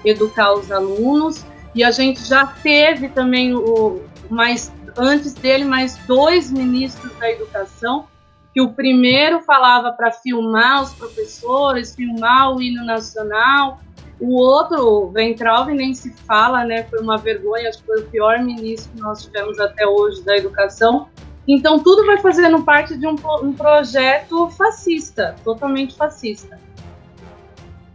educar 0.05 0.55
os 0.55 0.71
alunos. 0.71 1.45
E 1.75 1.83
a 1.85 1.91
gente 1.91 2.25
já 2.25 2.47
teve 2.47 3.09
também 3.09 3.55
o 3.55 4.03
mais 4.31 4.73
antes 4.97 5.35
dele 5.35 5.65
mais 5.65 5.97
dois 6.07 6.51
ministros 6.51 7.13
da 7.19 7.31
educação, 7.31 8.07
que 8.53 8.61
o 8.61 8.73
primeiro 8.73 9.41
falava 9.41 9.93
para 9.93 10.11
filmar 10.11 10.83
os 10.83 10.93
professores, 10.95 11.95
filmar 11.95 12.55
o 12.55 12.61
hino 12.61 12.85
nacional, 12.85 13.81
o 14.21 14.35
outro, 14.35 14.85
o 14.85 15.11
Ventralve, 15.11 15.73
nem 15.75 15.95
se 15.95 16.13
fala, 16.27 16.65
né? 16.65 16.83
Foi 16.85 16.99
uma 16.99 17.17
vergonha, 17.19 17.69
acho 17.69 17.79
que 17.79 17.87
foi 17.87 18.01
o 18.01 18.07
pior 18.07 18.41
ministro 18.41 18.91
que 18.93 19.01
nós 19.01 19.23
tivemos 19.23 19.61
até 19.61 19.87
hoje 19.87 20.23
da 20.25 20.37
educação. 20.37 21.09
Então, 21.49 21.79
tudo 21.79 22.05
vai 22.05 22.19
fazendo 22.19 22.63
parte 22.63 22.95
de 22.95 23.07
um, 23.07 23.17
um 23.43 23.55
projeto 23.55 24.51
fascista, 24.51 25.35
totalmente 25.43 25.97
fascista. 25.97 26.61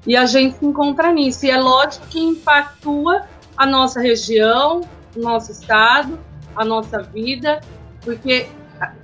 E 0.07 0.17
a 0.17 0.25
gente 0.25 0.57
se 0.57 0.65
encontra 0.65 1.12
nisso. 1.13 1.45
E 1.45 1.51
é 1.51 1.57
lógico 1.57 2.07
que 2.07 2.19
impactua 2.19 3.27
a 3.55 3.67
nossa 3.67 4.01
região, 4.01 4.81
o 5.15 5.19
nosso 5.19 5.51
estado, 5.51 6.19
a 6.55 6.65
nossa 6.65 7.03
vida, 7.03 7.62
porque, 8.01 8.48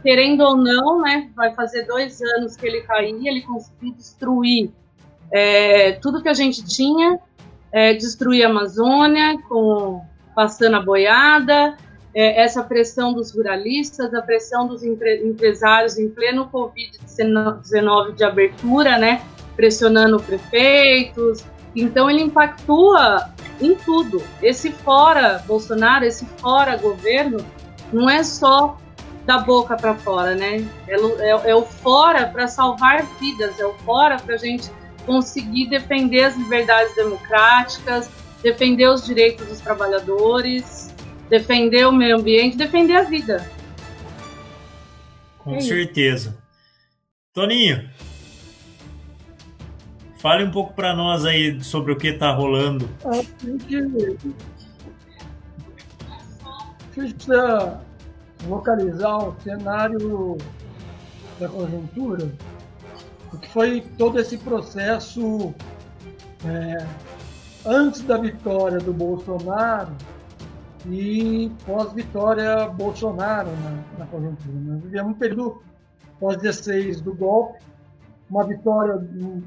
querendo 0.01 0.41
ou 0.41 0.57
não, 0.57 0.99
né, 0.99 1.29
vai 1.35 1.53
fazer 1.53 1.83
dois 1.83 2.19
anos 2.19 2.55
que 2.55 2.65
ele 2.65 2.81
caiu, 2.81 3.21
ele 3.23 3.41
conseguiu 3.43 3.93
destruir 3.93 4.71
é, 5.31 5.91
tudo 5.93 6.23
que 6.23 6.29
a 6.29 6.33
gente 6.33 6.65
tinha, 6.65 7.19
é, 7.71 7.93
destruir 7.93 8.43
a 8.43 8.49
Amazônia, 8.49 9.37
com, 9.47 10.03
passando 10.35 10.77
a 10.77 10.81
boiada, 10.81 11.77
é, 12.13 12.41
essa 12.41 12.63
pressão 12.63 13.13
dos 13.13 13.31
ruralistas, 13.33 14.13
a 14.13 14.21
pressão 14.21 14.67
dos 14.67 14.83
empre, 14.83 15.23
empresários 15.23 15.97
em 15.97 16.09
pleno 16.09 16.49
Covid-19 16.51 18.15
de 18.15 18.23
abertura, 18.23 18.97
né, 18.97 19.21
pressionando 19.55 20.19
prefeitos. 20.19 21.43
Então 21.75 22.09
ele 22.09 22.21
impactua 22.21 23.29
em 23.61 23.75
tudo. 23.75 24.21
Esse 24.41 24.71
fora 24.71 25.43
Bolsonaro, 25.45 26.05
esse 26.05 26.25
fora 26.37 26.75
governo, 26.77 27.45
não 27.91 28.09
é 28.09 28.23
só 28.23 28.77
da 29.25 29.37
boca 29.37 29.75
para 29.75 29.93
fora, 29.93 30.33
né? 30.33 30.65
É, 30.87 30.95
é, 30.95 31.51
é 31.51 31.55
o 31.55 31.61
fora 31.61 32.25
para 32.27 32.47
salvar 32.47 33.05
vidas, 33.19 33.59
é 33.59 33.65
o 33.65 33.73
fora 33.85 34.17
para 34.17 34.35
a 34.35 34.37
gente 34.37 34.71
conseguir 35.05 35.67
defender 35.69 36.23
as 36.23 36.35
liberdades 36.35 36.95
democráticas, 36.95 38.09
defender 38.41 38.87
os 38.87 39.05
direitos 39.05 39.45
dos 39.47 39.59
trabalhadores, 39.59 40.88
defender 41.29 41.85
o 41.87 41.91
meio 41.91 42.17
ambiente, 42.17 42.57
defender 42.57 42.95
a 42.95 43.03
vida. 43.03 43.49
Com 45.37 45.55
é 45.55 45.61
certeza. 45.61 46.29
Isso. 46.29 46.37
Toninho, 47.33 47.89
fale 50.17 50.43
um 50.43 50.51
pouco 50.51 50.73
para 50.73 50.95
nós 50.95 51.25
aí 51.25 51.63
sobre 51.63 51.93
o 51.93 51.97
que 51.97 52.07
está 52.07 52.31
rolando. 52.31 52.89
A 53.05 53.15
gente 53.45 54.17
precisa 56.93 57.81
localizar 58.47 59.17
o 59.17 59.35
cenário 59.41 60.37
da 61.39 61.47
conjuntura 61.47 62.29
o 63.31 63.37
que 63.37 63.47
foi 63.49 63.81
todo 63.97 64.19
esse 64.19 64.37
processo 64.37 65.53
é, 66.45 66.85
antes 67.65 68.01
da 68.01 68.17
vitória 68.17 68.79
do 68.79 68.93
Bolsonaro 68.93 69.91
e 70.85 71.51
pós-vitória 71.65 72.67
Bolsonaro 72.69 73.49
na, 73.49 73.99
na 73.99 74.05
conjuntura. 74.05 74.53
Nós 74.65 74.81
vivemos 74.81 75.11
um 75.11 75.15
período 75.15 75.61
pós-16 76.19 77.01
do 77.01 77.13
golpe, 77.13 77.59
uma 78.29 78.45
vitória, 78.45 78.95
um, 78.95 79.41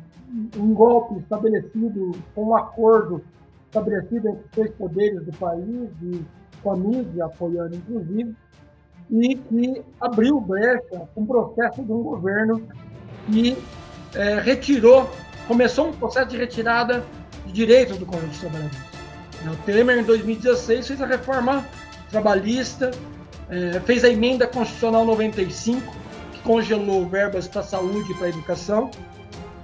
um, 0.56 0.74
golpe 0.74 1.20
estabelecido 1.20 2.12
com 2.34 2.48
um 2.48 2.56
acordo 2.56 3.22
estabelecido 3.66 4.28
entre 4.28 4.44
os 4.44 4.50
três 4.50 4.70
poderes 4.72 5.24
do 5.24 5.32
país 5.38 5.90
e 6.02 6.24
com 6.62 6.72
a 6.72 6.76
mídia 6.76 7.24
apoiando 7.24 7.76
inclusive, 7.76 8.34
e 9.10 9.36
que 9.36 9.82
abriu 10.00 10.40
brecha 10.40 11.08
um 11.16 11.26
processo 11.26 11.82
de 11.82 11.92
um 11.92 12.02
governo 12.02 12.66
e 13.28 13.56
é, 14.14 14.38
retirou, 14.40 15.08
começou 15.48 15.88
um 15.88 15.92
processo 15.92 16.28
de 16.28 16.36
retirada 16.36 17.04
de 17.46 17.52
direitos 17.52 17.98
do 17.98 18.06
dos 18.06 18.38
trabalhadores. 18.38 18.91
O 19.50 19.56
Temer, 19.64 19.98
em 19.98 20.04
2016, 20.04 20.86
fez 20.86 21.02
a 21.02 21.06
reforma 21.06 21.66
trabalhista, 22.10 22.90
é, 23.48 23.80
fez 23.80 24.04
a 24.04 24.08
emenda 24.08 24.46
constitucional 24.46 25.04
95, 25.04 25.92
que 26.32 26.40
congelou 26.40 27.08
verbas 27.08 27.48
para 27.48 27.62
saúde 27.62 28.12
e 28.12 28.14
para 28.14 28.28
educação, 28.28 28.90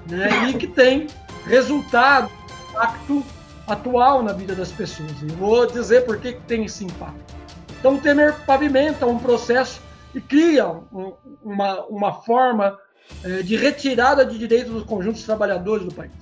né, 0.09 0.51
e 0.51 0.55
que 0.55 0.67
tem 0.67 1.07
resultado, 1.47 2.31
impacto 2.71 3.25
atual 3.67 4.23
na 4.23 4.33
vida 4.33 4.55
das 4.55 4.73
pessoas. 4.73 5.11
E 5.23 5.27
vou 5.27 5.67
dizer 5.67 6.05
por 6.05 6.19
que 6.19 6.33
tem 6.47 6.65
esse 6.65 6.85
impacto. 6.85 7.35
Então, 7.79 7.95
o 7.95 7.99
Temer 7.99 8.35
pavimenta 8.47 9.07
um 9.07 9.19
processo 9.19 9.81
e 10.15 10.21
cria 10.21 10.67
um, 10.67 11.13
uma, 11.43 11.85
uma 11.87 12.13
forma 12.23 12.79
é, 13.23 13.43
de 13.43 13.57
retirada 13.57 14.25
de 14.25 14.39
direitos 14.39 14.73
dos 14.73 14.83
conjuntos 14.83 15.23
trabalhadores 15.23 15.85
do 15.85 15.95
país. 15.95 16.13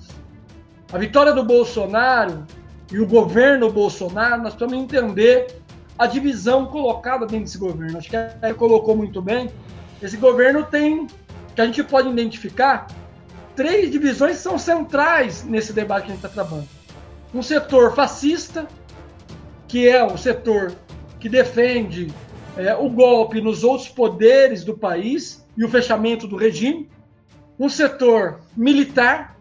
A 0.91 0.97
vitória 0.97 1.33
do 1.33 1.43
Bolsonaro 1.43 2.45
e 2.91 2.99
o 2.99 3.07
governo 3.07 3.71
Bolsonaro, 3.71 4.41
nós 4.41 4.53
precisamos 4.53 4.83
entender 4.83 5.61
a 5.97 6.05
divisão 6.05 6.65
colocada 6.67 7.25
dentro 7.25 7.45
desse 7.45 7.57
governo. 7.57 7.97
Acho 7.97 8.09
que 8.09 8.15
ele 8.15 8.53
colocou 8.53 8.95
muito 8.95 9.21
bem. 9.21 9.49
Esse 10.01 10.15
governo 10.15 10.63
tem, 10.63 11.07
que 11.55 11.61
a 11.61 11.65
gente 11.65 11.83
pode 11.83 12.09
identificar, 12.09 12.87
três 13.55 13.91
divisões 13.91 14.37
que 14.37 14.43
são 14.43 14.57
centrais 14.57 15.43
nesse 15.43 15.73
debate 15.73 16.05
que 16.05 16.11
a 16.11 16.15
gente 16.15 16.25
está 16.25 16.29
trabalhando. 16.29 16.69
Um 17.33 17.41
setor 17.41 17.93
fascista, 17.95 18.67
que 19.67 19.87
é 19.87 20.03
o 20.03 20.17
setor 20.17 20.73
que 21.19 21.27
defende 21.27 22.13
é, 22.55 22.75
o 22.75 22.89
golpe 22.89 23.41
nos 23.41 23.63
outros 23.63 23.89
poderes 23.89 24.63
do 24.63 24.77
país, 24.77 25.45
e 25.57 25.65
o 25.65 25.69
fechamento 25.69 26.27
do 26.27 26.37
regime, 26.37 26.87
um 27.59 27.67
setor 27.67 28.41
militar, 28.55 29.35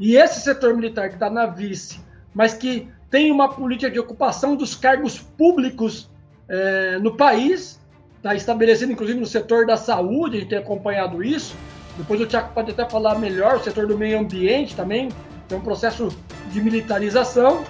e 0.00 0.16
esse 0.16 0.40
setor 0.40 0.74
militar 0.74 1.08
que 1.08 1.14
está 1.14 1.30
na 1.30 1.46
vice, 1.46 2.00
mas 2.38 2.54
que 2.54 2.86
tem 3.10 3.32
uma 3.32 3.48
política 3.48 3.90
de 3.90 3.98
ocupação 3.98 4.54
dos 4.54 4.72
cargos 4.76 5.18
públicos 5.18 6.08
é, 6.48 6.96
no 7.00 7.16
país, 7.16 7.80
está 8.16 8.32
estabelecido 8.32 8.92
inclusive 8.92 9.18
no 9.18 9.26
setor 9.26 9.66
da 9.66 9.76
saúde, 9.76 10.36
a 10.36 10.40
gente 10.40 10.50
tem 10.50 10.58
acompanhado 10.58 11.20
isso. 11.20 11.56
Depois 11.96 12.20
o 12.20 12.26
Tiago 12.26 12.54
pode 12.54 12.70
até 12.70 12.88
falar 12.88 13.18
melhor, 13.18 13.56
o 13.56 13.64
setor 13.64 13.88
do 13.88 13.98
meio 13.98 14.20
ambiente 14.20 14.76
também, 14.76 15.08
tem 15.48 15.58
um 15.58 15.60
processo 15.60 16.16
de 16.52 16.60
militarização. 16.60 17.64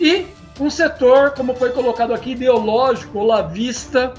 E 0.00 0.26
um 0.58 0.70
setor, 0.70 1.32
como 1.32 1.54
foi 1.54 1.72
colocado 1.72 2.14
aqui, 2.14 2.30
ideológico, 2.30 3.18
olavista, 3.18 4.14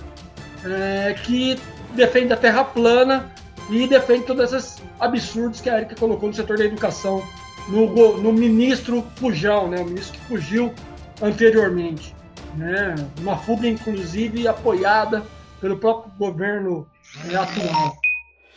é, 0.64 1.16
que 1.24 1.60
defende 1.96 2.32
a 2.32 2.38
terra 2.38 2.64
plana 2.64 3.32
e 3.72 3.88
defende 3.88 4.26
todos 4.26 4.54
esses 4.54 4.84
absurdos 5.00 5.62
que 5.62 5.70
a 5.70 5.78
Erika 5.78 5.96
colocou 5.96 6.30
no 6.30 6.36
setor 6.36 6.60
da 6.60 6.66
educação, 6.66 7.24
no, 7.68 8.18
no 8.18 8.34
ministro 8.34 9.06
Fujão, 9.16 9.68
né, 9.68 9.82
o 9.82 9.86
ministro 9.86 10.14
que 10.14 10.26
fugiu 10.26 10.74
anteriormente. 11.22 12.16
Né, 12.56 12.96
uma 13.20 13.38
fuga, 13.38 13.68
inclusive, 13.68 14.48
apoiada 14.48 15.24
pelo 15.60 15.78
próprio 15.78 16.12
governo 16.18 16.88
né, 17.26 17.36
atual. 17.36 17.98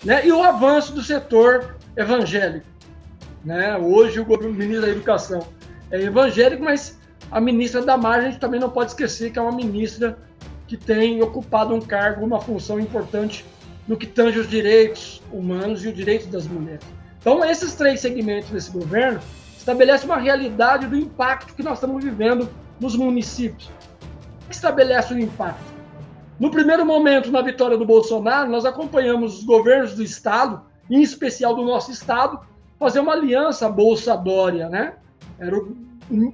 Né, 0.04 0.26
e 0.26 0.32
o 0.32 0.42
avanço 0.42 0.92
do 0.92 1.02
setor 1.02 1.76
evangélico. 1.96 2.66
Né, 3.44 3.76
hoje, 3.76 4.20
o 4.20 4.26
ministro 4.52 4.82
da 4.82 4.88
Educação 4.88 5.46
é 5.90 6.02
evangélico, 6.02 6.62
mas 6.62 6.98
a 7.30 7.40
ministra 7.40 7.82
da 7.82 7.96
Margem 7.96 8.28
a 8.28 8.30
gente 8.30 8.40
também 8.40 8.60
não 8.60 8.70
pode 8.70 8.90
esquecer 8.90 9.30
que 9.32 9.38
é 9.38 9.42
uma 9.42 9.52
ministra 9.52 10.18
que 10.66 10.76
tem 10.76 11.20
ocupado 11.22 11.74
um 11.74 11.80
cargo, 11.80 12.24
uma 12.24 12.40
função 12.40 12.78
importante 12.78 13.44
no 13.86 13.96
que 13.96 14.06
tange 14.06 14.38
os 14.38 14.48
direitos 14.48 15.22
humanos 15.32 15.84
e 15.84 15.88
os 15.88 15.94
direitos 15.94 16.26
das 16.26 16.46
mulheres. 16.46 16.84
Então, 17.20 17.44
esses 17.44 17.74
três 17.74 18.00
segmentos 18.00 18.50
desse 18.50 18.70
governo 18.70 19.20
estabelecem 19.56 20.08
uma 20.08 20.18
realidade 20.18 20.86
do 20.86 20.96
impacto 20.96 21.54
que 21.54 21.62
nós 21.62 21.74
estamos 21.74 22.02
vivendo 22.02 22.48
nos 22.80 22.96
municípios. 22.96 23.70
Estabelece 24.48 25.12
o 25.12 25.18
impacto. 25.18 25.78
No 26.38 26.50
primeiro 26.50 26.86
momento, 26.86 27.30
na 27.30 27.42
vitória 27.42 27.76
do 27.76 27.84
Bolsonaro, 27.84 28.48
nós 28.48 28.64
acompanhamos 28.64 29.38
os 29.38 29.44
governos 29.44 29.94
do 29.94 30.02
Estado, 30.02 30.62
em 30.88 31.02
especial 31.02 31.54
do 31.54 31.64
nosso 31.64 31.90
Estado, 31.90 32.40
fazer 32.78 33.00
uma 33.00 33.12
aliança 33.12 33.68
Bolsa-Dória, 33.68 34.68
né? 34.68 34.94
Era 35.38 35.56
o 35.56 35.76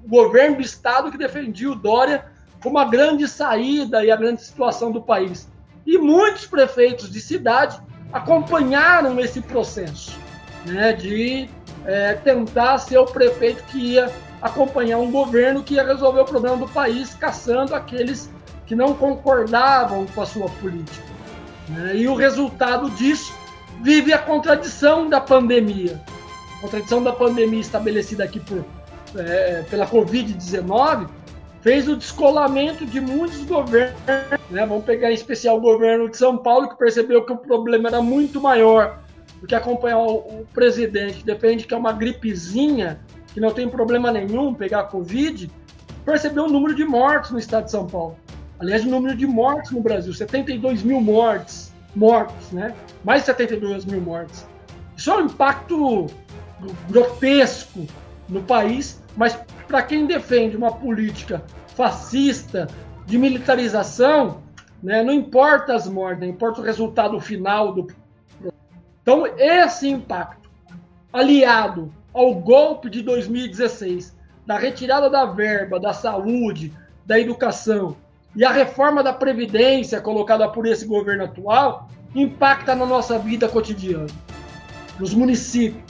governo 0.07 0.57
do 0.57 0.63
Estado 0.63 1.11
que 1.11 1.17
defendia 1.17 1.73
o 1.73 1.75
Dória 1.75 2.27
como 2.63 2.79
a 2.79 2.85
grande 2.85 3.27
saída 3.27 4.05
e 4.05 4.11
a 4.11 4.17
grande 4.17 4.43
situação 4.43 4.93
do 4.93 5.03
país. 5.03 5.49
E 5.87 5.99
muitos 5.99 6.47
prefeitos 6.47 7.11
de 7.11 7.21
cidade 7.21 7.81
acompanharam 8.13 9.19
esse 9.19 9.41
processo 9.41 10.24
né, 10.67 10.93
de 10.93 11.49
é, 11.85 12.15
tentar 12.15 12.79
ser 12.79 12.99
o 12.99 13.05
prefeito 13.05 13.63
que 13.65 13.79
ia 13.79 14.11
acompanhar 14.41 14.99
um 14.99 15.11
governo 15.11 15.63
que 15.63 15.75
ia 15.75 15.85
resolver 15.85 16.21
o 16.21 16.25
problema 16.25 16.57
do 16.57 16.69
país, 16.69 17.15
caçando 17.15 17.75
aqueles 17.75 18.31
que 18.67 18.75
não 18.75 18.95
concordavam 18.95 20.07
com 20.07 20.21
a 20.21 20.27
sua 20.27 20.49
política. 20.49 21.07
Né? 21.69 21.97
E 21.97 22.09
o 22.09 22.15
resultado 22.15 22.91
disso 22.91 23.35
vive 23.83 24.13
a 24.13 24.19
contradição 24.19 25.09
da 25.09 25.21
pandemia. 25.21 26.01
A 26.59 26.61
contradição 26.61 27.03
da 27.03 27.13
pandemia 27.13 27.61
estabelecida 27.61 28.25
aqui 28.25 28.41
por, 28.41 28.65
é, 29.17 29.65
pela 29.71 29.87
Covid-19 29.87 31.09
fez 31.61 31.89
o 31.89 31.97
descolamento 31.97 32.85
de 32.85 33.01
muitos 33.01 33.43
governos. 33.45 33.99
Né? 34.51 34.67
Vamos 34.67 34.85
pegar 34.85 35.11
em 35.11 35.15
especial 35.15 35.57
o 35.57 35.61
governo 35.61 36.09
de 36.11 36.17
São 36.17 36.37
Paulo, 36.37 36.69
que 36.69 36.77
percebeu 36.77 37.25
que 37.25 37.33
o 37.33 37.37
problema 37.39 37.89
era 37.89 38.03
muito 38.03 38.41
maior 38.41 38.99
que 39.47 39.55
acompanhar 39.55 39.99
o, 39.99 40.17
o 40.17 40.47
presidente. 40.53 41.25
Depende 41.25 41.67
que 41.67 41.75
é 41.75 41.77
uma 41.77 41.93
gripezinha, 41.93 43.01
que 43.33 43.41
não 43.41 43.51
tem 43.51 43.69
problema 43.69 44.11
nenhum 44.11 44.55
pegar 44.55 44.81
a 44.81 44.85
Covid. 44.85 45.51
Percebeu 46.05 46.45
o 46.45 46.51
número 46.51 46.75
de 46.75 46.85
mortos 46.85 47.31
no 47.31 47.39
estado 47.39 47.65
de 47.65 47.71
São 47.71 47.87
Paulo. 47.87 48.17
Aliás, 48.59 48.85
o 48.85 48.89
número 48.89 49.17
de 49.17 49.27
mortos 49.27 49.73
no 49.73 49.81
Brasil, 49.81 50.13
72 50.13 50.83
mil 50.83 51.01
mortes, 51.01 51.73
mortos, 51.95 52.51
né? 52.53 52.75
Mais 53.03 53.23
de 53.23 53.27
72 53.27 53.85
mil 53.85 54.01
mortes. 54.01 54.47
Isso 54.97 55.11
é 55.11 55.17
um 55.17 55.27
impacto 55.27 56.07
grotesco 56.89 57.87
no 58.29 58.43
país, 58.43 59.03
mas 59.17 59.39
para 59.67 59.83
quem 59.83 60.07
defende 60.07 60.57
uma 60.57 60.73
política 60.73 61.43
fascista 61.75 62.69
de 63.07 63.19
militarização, 63.19 64.43
né, 64.83 65.03
não 65.03 65.13
importa 65.13 65.75
as 65.75 65.89
mortes, 65.89 66.29
importa 66.29 66.61
o 66.61 66.65
resultado 66.65 67.19
final 67.21 67.73
do. 67.73 67.87
Então, 69.05 69.27
esse 69.37 69.87
impacto, 69.87 70.49
aliado 71.13 71.93
ao 72.15 72.35
golpe 72.37 72.89
de 72.89 73.03
2016, 73.03 74.17
da 74.47 74.57
retirada 74.57 75.11
da 75.11 75.27
verba 75.27 75.79
da 75.79 75.93
saúde, 75.93 76.73
da 77.05 77.21
educação 77.21 77.99
e 78.35 78.43
a 78.47 78.51
reforma 78.51 79.03
da 79.03 79.13
Previdência 79.13 80.01
colocada 80.01 80.49
por 80.49 80.67
esse 80.67 80.87
governo 80.87 81.25
atual, 81.25 81.87
impacta 82.15 82.75
na 82.75 82.87
nossa 82.87 83.19
vida 83.19 83.47
cotidiana, 83.47 84.07
nos 84.99 85.13
municípios. 85.13 85.85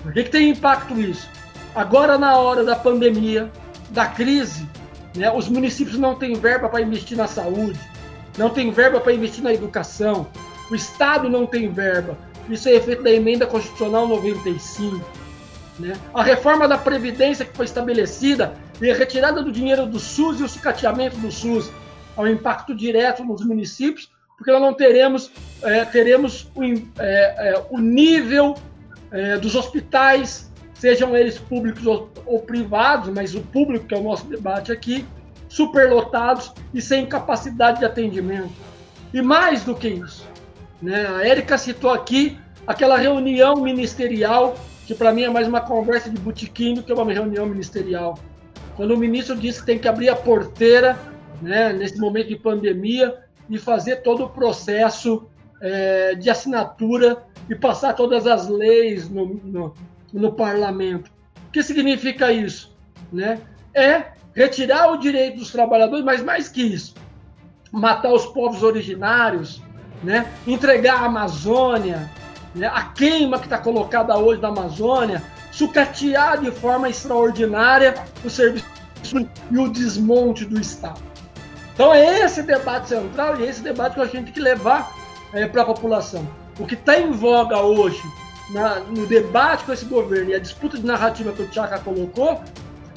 Por 0.00 0.12
que, 0.12 0.22
que 0.22 0.30
tem 0.30 0.50
impacto 0.50 1.00
isso? 1.00 1.28
Agora, 1.74 2.16
na 2.16 2.38
hora 2.38 2.62
da 2.62 2.76
pandemia, 2.76 3.50
da 3.90 4.06
crise, 4.06 4.68
né, 5.16 5.32
os 5.32 5.48
municípios 5.48 5.98
não 5.98 6.14
têm 6.14 6.34
verba 6.34 6.68
para 6.68 6.80
investir 6.80 7.16
na 7.16 7.26
saúde, 7.26 7.80
não 8.38 8.50
têm 8.50 8.70
verba 8.70 9.00
para 9.00 9.12
investir 9.12 9.42
na 9.42 9.52
educação, 9.52 10.28
o 10.70 10.74
Estado 10.74 11.28
não 11.28 11.46
tem 11.46 11.68
verba. 11.68 12.16
Isso 12.48 12.68
é 12.68 12.72
efeito 12.72 13.02
da 13.02 13.10
emenda 13.10 13.46
constitucional 13.46 14.06
95. 14.06 15.04
Né? 15.78 15.94
A 16.14 16.22
reforma 16.22 16.68
da 16.68 16.78
Previdência 16.78 17.44
que 17.44 17.56
foi 17.56 17.64
estabelecida 17.64 18.54
e 18.80 18.90
a 18.90 18.94
retirada 18.94 19.42
do 19.42 19.50
dinheiro 19.50 19.86
do 19.86 19.98
SUS 19.98 20.40
e 20.40 20.42
o 20.42 20.48
sucateamento 20.48 21.16
do 21.18 21.30
SUS 21.30 21.70
ao 22.16 22.26
impacto 22.28 22.74
direto 22.74 23.24
nos 23.24 23.44
municípios, 23.44 24.10
porque 24.36 24.50
nós 24.50 24.60
não 24.60 24.74
teremos, 24.74 25.30
é, 25.62 25.84
teremos 25.84 26.50
o, 26.54 26.62
é, 26.64 26.74
é, 26.98 27.64
o 27.70 27.78
nível 27.78 28.54
é, 29.10 29.36
dos 29.36 29.54
hospitais 29.54 30.50
sejam 30.74 31.14
eles 31.14 31.38
públicos 31.38 31.86
ou, 31.86 32.10
ou 32.24 32.40
privados, 32.40 33.10
mas 33.10 33.34
o 33.34 33.40
público, 33.42 33.86
que 33.86 33.94
é 33.94 33.98
o 33.98 34.02
nosso 34.02 34.26
debate 34.26 34.72
aqui, 34.72 35.04
superlotados 35.48 36.52
e 36.72 36.80
sem 36.80 37.04
capacidade 37.04 37.80
de 37.80 37.84
atendimento. 37.84 38.52
E 39.12 39.20
mais 39.20 39.64
do 39.64 39.74
que 39.74 39.88
isso, 39.88 40.26
né? 40.80 41.06
a 41.06 41.26
Érica 41.26 41.58
citou 41.58 41.90
aqui 41.90 42.38
aquela 42.66 42.96
reunião 42.96 43.56
ministerial, 43.56 44.56
que 44.86 44.94
para 44.94 45.12
mim 45.12 45.22
é 45.22 45.30
mais 45.30 45.46
uma 45.46 45.60
conversa 45.60 46.10
de 46.10 46.18
botequim 46.18 46.74
do 46.74 46.82
que 46.82 46.92
uma 46.92 47.12
reunião 47.12 47.46
ministerial. 47.46 48.18
Quando 48.76 48.94
o 48.94 48.96
ministro 48.96 49.36
disse 49.36 49.60
que 49.60 49.66
tem 49.66 49.78
que 49.78 49.88
abrir 49.88 50.08
a 50.08 50.16
porteira, 50.16 50.98
né, 51.42 51.72
nesse 51.72 51.98
momento 51.98 52.28
de 52.28 52.36
pandemia, 52.36 53.18
e 53.48 53.58
fazer 53.58 53.96
todo 53.96 54.24
o 54.24 54.30
processo 54.30 55.28
é, 55.60 56.14
de 56.14 56.30
assinatura 56.30 57.24
e 57.48 57.54
passar 57.54 57.94
todas 57.94 58.26
as 58.26 58.48
leis 58.48 59.08
no, 59.08 59.40
no, 59.42 59.74
no 60.12 60.32
parlamento. 60.32 61.10
O 61.48 61.50
que 61.50 61.62
significa 61.62 62.32
isso? 62.32 62.76
Né? 63.12 63.40
É 63.74 64.12
retirar 64.34 64.92
o 64.92 64.98
direito 64.98 65.38
dos 65.38 65.50
trabalhadores, 65.50 66.04
mas 66.04 66.22
mais 66.22 66.48
que 66.48 66.62
isso, 66.62 66.94
matar 67.72 68.12
os 68.12 68.26
povos 68.26 68.62
originários, 68.62 69.60
né? 70.02 70.32
entregar 70.46 71.02
a 71.02 71.06
Amazônia, 71.06 72.10
né? 72.54 72.66
a 72.72 72.82
queima 72.82 73.38
que 73.38 73.46
está 73.46 73.58
colocada 73.58 74.16
hoje 74.16 74.40
na 74.40 74.48
Amazônia, 74.48 75.22
sucatear 75.50 76.40
de 76.40 76.50
forma 76.50 76.88
extraordinária 76.88 77.94
o 78.24 78.30
serviço 78.30 78.66
e 79.50 79.58
o 79.58 79.68
desmonte 79.68 80.44
do 80.44 80.60
Estado. 80.60 81.00
Então 81.74 81.94
é 81.94 82.20
esse 82.20 82.42
debate 82.42 82.90
central 82.90 83.40
e 83.40 83.44
é 83.44 83.48
esse 83.48 83.62
debate 83.62 83.94
que 83.94 84.00
a 84.00 84.04
gente 84.04 84.24
tem 84.24 84.32
que 84.32 84.40
levar 84.40 84.94
é, 85.32 85.46
para 85.46 85.62
a 85.62 85.64
população. 85.64 86.26
O 86.58 86.66
que 86.66 86.74
está 86.74 86.98
em 86.98 87.10
voga 87.10 87.58
hoje 87.60 88.02
na, 88.50 88.80
no 88.80 89.06
debate 89.06 89.64
com 89.64 89.72
esse 89.72 89.84
governo 89.84 90.30
e 90.30 90.34
a 90.34 90.38
disputa 90.38 90.76
de 90.76 90.84
narrativa 90.84 91.32
que 91.32 91.42
o 91.42 91.48
Tchaka 91.48 91.78
colocou, 91.78 92.42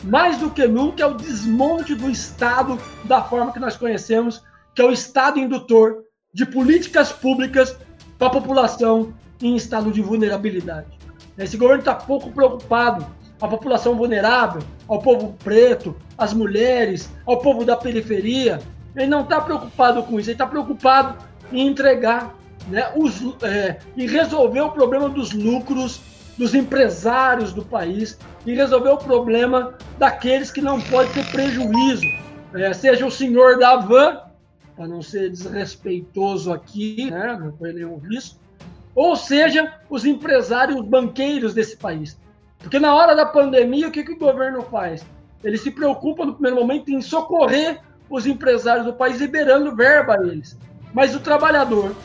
mais 0.03 0.37
do 0.37 0.49
que 0.49 0.67
nunca 0.67 1.03
é 1.03 1.05
o 1.05 1.13
desmonte 1.13 1.95
do 1.95 2.09
Estado 2.09 2.77
da 3.05 3.23
forma 3.23 3.53
que 3.53 3.59
nós 3.59 3.77
conhecemos, 3.77 4.43
que 4.75 4.81
é 4.81 4.85
o 4.85 4.91
Estado 4.91 5.39
indutor 5.39 6.03
de 6.33 6.45
políticas 6.45 7.11
públicas 7.11 7.77
para 8.17 8.27
a 8.27 8.31
população 8.31 9.13
em 9.41 9.55
estado 9.55 9.91
de 9.91 10.01
vulnerabilidade. 10.01 10.87
Esse 11.37 11.57
governo 11.57 11.81
está 11.81 11.95
pouco 11.95 12.31
preocupado 12.31 13.05
com 13.39 13.45
a 13.45 13.49
população 13.49 13.95
vulnerável, 13.95 14.61
ao 14.87 14.99
povo 14.99 15.35
preto, 15.43 15.95
às 16.17 16.33
mulheres, 16.33 17.09
ao 17.25 17.39
povo 17.39 17.65
da 17.65 17.75
periferia. 17.75 18.59
Ele 18.95 19.07
não 19.07 19.21
está 19.21 19.41
preocupado 19.41 20.03
com 20.03 20.19
isso, 20.19 20.29
ele 20.29 20.35
está 20.35 20.47
preocupado 20.47 21.17
em 21.51 21.67
entregar 21.67 22.35
né, 22.67 22.91
os, 22.95 23.21
é, 23.43 23.79
e 23.95 24.07
resolver 24.07 24.61
o 24.61 24.71
problema 24.71 25.09
dos 25.09 25.33
lucros 25.33 26.01
dos 26.37 26.55
empresários 26.55 27.53
do 27.53 27.63
país 27.63 28.17
e 28.45 28.55
resolver 28.55 28.89
o 28.89 28.97
problema 28.97 29.75
daqueles 29.97 30.51
que 30.51 30.61
não 30.61 30.81
podem 30.81 31.11
ter 31.11 31.31
prejuízo, 31.31 32.07
é, 32.53 32.73
seja 32.73 33.05
o 33.05 33.11
senhor 33.11 33.57
da 33.59 33.77
van, 33.77 34.19
para 34.75 34.87
não 34.87 35.01
ser 35.01 35.29
desrespeitoso 35.29 36.51
aqui, 36.51 37.09
né, 37.09 37.37
não 37.39 37.53
foi 37.53 37.73
nenhum 37.73 37.97
risco, 37.97 38.39
ou 38.95 39.15
seja, 39.15 39.73
os 39.89 40.05
empresários, 40.05 40.79
os 40.79 40.85
banqueiros 40.85 41.53
desse 41.53 41.77
país. 41.77 42.17
Porque 42.59 42.79
na 42.79 42.93
hora 42.93 43.15
da 43.15 43.25
pandemia, 43.25 43.87
o 43.87 43.91
que, 43.91 44.03
que 44.03 44.13
o 44.13 44.17
governo 44.17 44.61
faz? 44.63 45.05
Ele 45.43 45.57
se 45.57 45.71
preocupa 45.71 46.25
no 46.25 46.33
primeiro 46.33 46.57
momento 46.57 46.89
em 46.89 47.01
socorrer 47.01 47.81
os 48.09 48.25
empresários 48.25 48.85
do 48.85 48.93
país, 48.93 49.19
liberando 49.19 49.75
verba 49.75 50.15
a 50.15 50.27
eles. 50.27 50.57
Mas 50.93 51.15
o 51.15 51.19
trabalhador, 51.19 51.95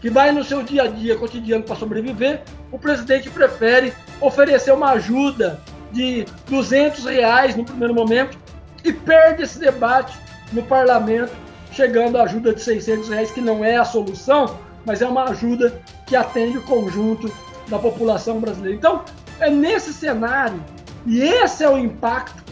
que 0.00 0.08
vai 0.08 0.32
no 0.32 0.42
seu 0.42 0.62
dia 0.62 0.84
a 0.84 0.86
dia 0.86 1.16
cotidiano 1.16 1.62
para 1.62 1.76
sobreviver, 1.76 2.42
o 2.72 2.78
presidente 2.78 3.28
prefere 3.28 3.92
oferecer 4.20 4.72
uma 4.72 4.92
ajuda 4.92 5.60
de 5.92 6.24
200 6.48 7.04
reais 7.04 7.54
no 7.54 7.64
primeiro 7.64 7.94
momento 7.94 8.38
e 8.84 8.92
perde 8.92 9.42
esse 9.42 9.58
debate 9.58 10.16
no 10.52 10.62
parlamento, 10.62 11.32
chegando 11.72 12.16
à 12.16 12.22
ajuda 12.22 12.54
de 12.54 12.60
600 12.60 13.08
reais, 13.08 13.30
que 13.30 13.40
não 13.40 13.64
é 13.64 13.76
a 13.76 13.84
solução, 13.84 14.58
mas 14.84 15.02
é 15.02 15.06
uma 15.06 15.24
ajuda 15.24 15.80
que 16.06 16.16
atende 16.16 16.58
o 16.58 16.62
conjunto 16.62 17.32
da 17.68 17.78
população 17.78 18.40
brasileira. 18.40 18.76
Então, 18.76 19.04
é 19.38 19.50
nesse 19.50 19.92
cenário, 19.92 20.62
e 21.06 21.20
esse 21.22 21.64
é 21.64 21.68
o 21.68 21.78
impacto 21.78 22.42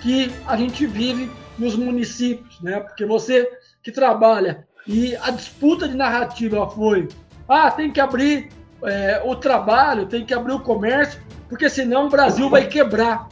que 0.00 0.32
a 0.46 0.56
gente 0.56 0.86
vive 0.86 1.30
nos 1.58 1.76
municípios, 1.76 2.60
né? 2.60 2.80
Porque 2.80 3.04
você 3.04 3.48
que 3.82 3.92
trabalha 3.92 4.66
e 4.86 5.14
a 5.16 5.30
disputa 5.30 5.88
de 5.88 5.94
narrativa 5.96 6.68
foi: 6.68 7.08
ah, 7.48 7.70
tem 7.70 7.90
que 7.90 8.00
abrir 8.00 8.48
é, 8.82 9.22
o 9.24 9.36
trabalho, 9.36 10.06
tem 10.06 10.24
que 10.24 10.34
abrir 10.34 10.52
o 10.52 10.60
comércio, 10.60 11.20
porque 11.48 11.68
senão 11.68 12.06
o 12.06 12.10
Brasil 12.10 12.50
vai 12.50 12.66
quebrar. 12.66 13.28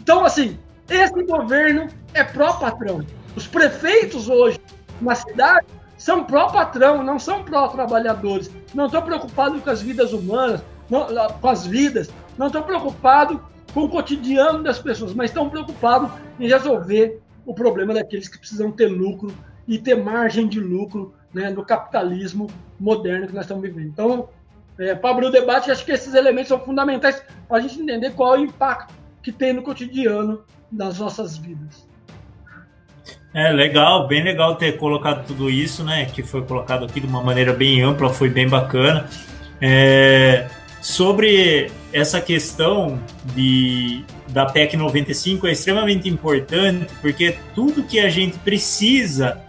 Então, 0.00 0.24
assim, 0.24 0.58
esse 0.88 1.22
governo 1.24 1.88
é 2.14 2.24
pró-patrão. 2.24 3.04
Os 3.36 3.46
prefeitos 3.46 4.28
hoje 4.28 4.60
na 5.00 5.14
cidade 5.14 5.66
são 5.96 6.24
pró-patrão, 6.24 7.02
não 7.02 7.18
são 7.18 7.44
pró-trabalhadores. 7.44 8.50
Não 8.74 8.86
estão 8.86 9.02
preocupados 9.02 9.62
com 9.62 9.70
as 9.70 9.82
vidas 9.82 10.12
humanas, 10.12 10.62
não, 10.88 11.06
com 11.40 11.48
as 11.48 11.66
vidas, 11.66 12.10
não 12.38 12.46
estão 12.46 12.62
preocupados 12.62 13.38
com 13.72 13.84
o 13.84 13.88
cotidiano 13.88 14.62
das 14.62 14.78
pessoas, 14.78 15.14
mas 15.14 15.30
estão 15.30 15.48
preocupados 15.48 16.10
em 16.38 16.48
resolver 16.48 17.20
o 17.46 17.54
problema 17.54 17.94
daqueles 17.94 18.28
que 18.28 18.38
precisam 18.38 18.72
ter 18.72 18.86
lucro 18.86 19.32
e 19.68 19.78
ter 19.78 19.94
margem 19.94 20.48
de 20.48 20.58
lucro 20.58 21.14
né, 21.32 21.50
no 21.50 21.64
capitalismo 21.64 22.48
moderno 22.78 23.26
que 23.26 23.34
nós 23.34 23.44
estamos 23.44 23.62
vivendo. 23.62 23.88
Então, 23.88 24.28
é, 24.78 24.94
para 24.94 25.10
abrir 25.10 25.26
o 25.26 25.30
debate, 25.30 25.70
acho 25.70 25.84
que 25.84 25.92
esses 25.92 26.14
elementos 26.14 26.48
são 26.48 26.58
fundamentais 26.58 27.22
para 27.46 27.58
a 27.58 27.60
gente 27.60 27.80
entender 27.80 28.12
qual 28.12 28.34
é 28.34 28.38
o 28.38 28.44
impacto 28.44 28.94
que 29.22 29.30
tem 29.30 29.52
no 29.52 29.62
cotidiano 29.62 30.42
das 30.70 30.98
nossas 30.98 31.36
vidas. 31.36 31.86
É 33.32 33.52
legal, 33.52 34.08
bem 34.08 34.24
legal 34.24 34.56
ter 34.56 34.76
colocado 34.76 35.24
tudo 35.24 35.48
isso, 35.48 35.84
né? 35.84 36.06
Que 36.06 36.22
foi 36.22 36.42
colocado 36.42 36.84
aqui 36.84 37.00
de 37.00 37.06
uma 37.06 37.22
maneira 37.22 37.52
bem 37.52 37.80
ampla, 37.80 38.10
foi 38.10 38.28
bem 38.28 38.48
bacana. 38.48 39.08
É, 39.60 40.48
sobre 40.80 41.70
essa 41.92 42.20
questão 42.20 43.00
de, 43.34 44.04
da 44.28 44.46
PEC 44.46 44.76
95 44.76 45.46
é 45.46 45.52
extremamente 45.52 46.08
importante, 46.08 46.92
porque 47.00 47.36
tudo 47.54 47.84
que 47.84 48.00
a 48.00 48.08
gente 48.08 48.36
precisa 48.38 49.40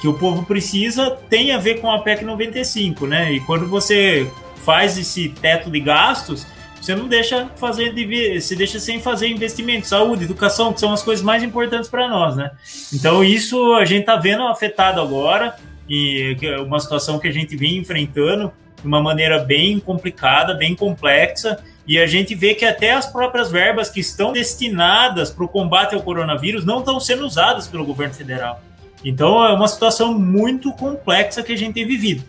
que 0.00 0.08
o 0.08 0.14
povo 0.14 0.44
precisa 0.44 1.10
tem 1.28 1.52
a 1.52 1.58
ver 1.58 1.80
com 1.80 1.90
a 1.90 2.00
PEC 2.00 2.24
95, 2.24 3.06
né? 3.06 3.32
E 3.32 3.40
quando 3.40 3.68
você 3.68 4.30
faz 4.64 4.98
esse 4.98 5.28
teto 5.28 5.70
de 5.70 5.80
gastos, 5.80 6.46
você 6.80 6.94
não 6.94 7.08
deixa 7.08 7.46
fazer, 7.56 7.92
se 8.40 8.56
deixa 8.56 8.78
sem 8.78 9.00
fazer 9.00 9.28
investimento, 9.28 9.86
saúde, 9.86 10.24
educação, 10.24 10.72
que 10.72 10.80
são 10.80 10.92
as 10.92 11.02
coisas 11.02 11.24
mais 11.24 11.42
importantes 11.42 11.88
para 11.88 12.08
nós, 12.08 12.36
né? 12.36 12.50
Então 12.92 13.22
isso 13.22 13.74
a 13.74 13.84
gente 13.84 14.00
está 14.00 14.16
vendo 14.16 14.42
afetado 14.44 15.00
agora 15.00 15.54
e 15.88 16.36
é 16.42 16.58
uma 16.58 16.78
situação 16.78 17.18
que 17.18 17.28
a 17.28 17.32
gente 17.32 17.56
vem 17.56 17.78
enfrentando 17.78 18.52
de 18.80 18.86
uma 18.86 19.02
maneira 19.02 19.40
bem 19.40 19.80
complicada, 19.80 20.54
bem 20.54 20.74
complexa, 20.74 21.58
e 21.86 21.98
a 21.98 22.06
gente 22.06 22.34
vê 22.34 22.54
que 22.54 22.64
até 22.64 22.92
as 22.92 23.06
próprias 23.06 23.50
verbas 23.50 23.88
que 23.90 23.98
estão 23.98 24.32
destinadas 24.32 25.30
para 25.30 25.44
o 25.44 25.48
combate 25.48 25.94
ao 25.94 26.02
coronavírus 26.02 26.64
não 26.64 26.80
estão 26.80 27.00
sendo 27.00 27.24
usadas 27.24 27.66
pelo 27.66 27.84
governo 27.84 28.14
federal. 28.14 28.62
Então 29.04 29.44
é 29.44 29.52
uma 29.52 29.66
situação 29.66 30.12
muito 30.18 30.72
complexa 30.72 31.42
que 31.42 31.52
a 31.52 31.56
gente 31.56 31.74
tem 31.74 31.86
vivido. 31.86 32.22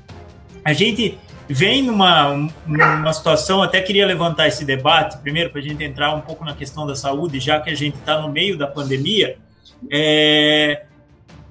A 0.64 0.74
gente 0.74 1.18
vem 1.50 1.82
numa, 1.82 2.48
numa 2.68 3.12
situação, 3.12 3.64
até 3.64 3.82
queria 3.82 4.06
levantar 4.06 4.48
esse 4.48 4.64
debate, 4.64 5.18
primeiro 5.18 5.50
para 5.50 5.60
a 5.60 5.64
gente 5.64 5.84
entrar 5.84 6.14
um 6.14 6.22
pouco 6.22 6.46
na 6.46 6.54
questão 6.54 6.86
da 6.86 6.96
saúde, 6.96 7.40
já 7.40 7.60
que 7.60 7.72
a 7.72 7.76
gente 7.76 7.98
está 7.98 8.22
no 8.22 8.30
meio 8.30 8.56
da 8.56 8.68
pandemia, 8.68 9.36
é, 9.92 10.84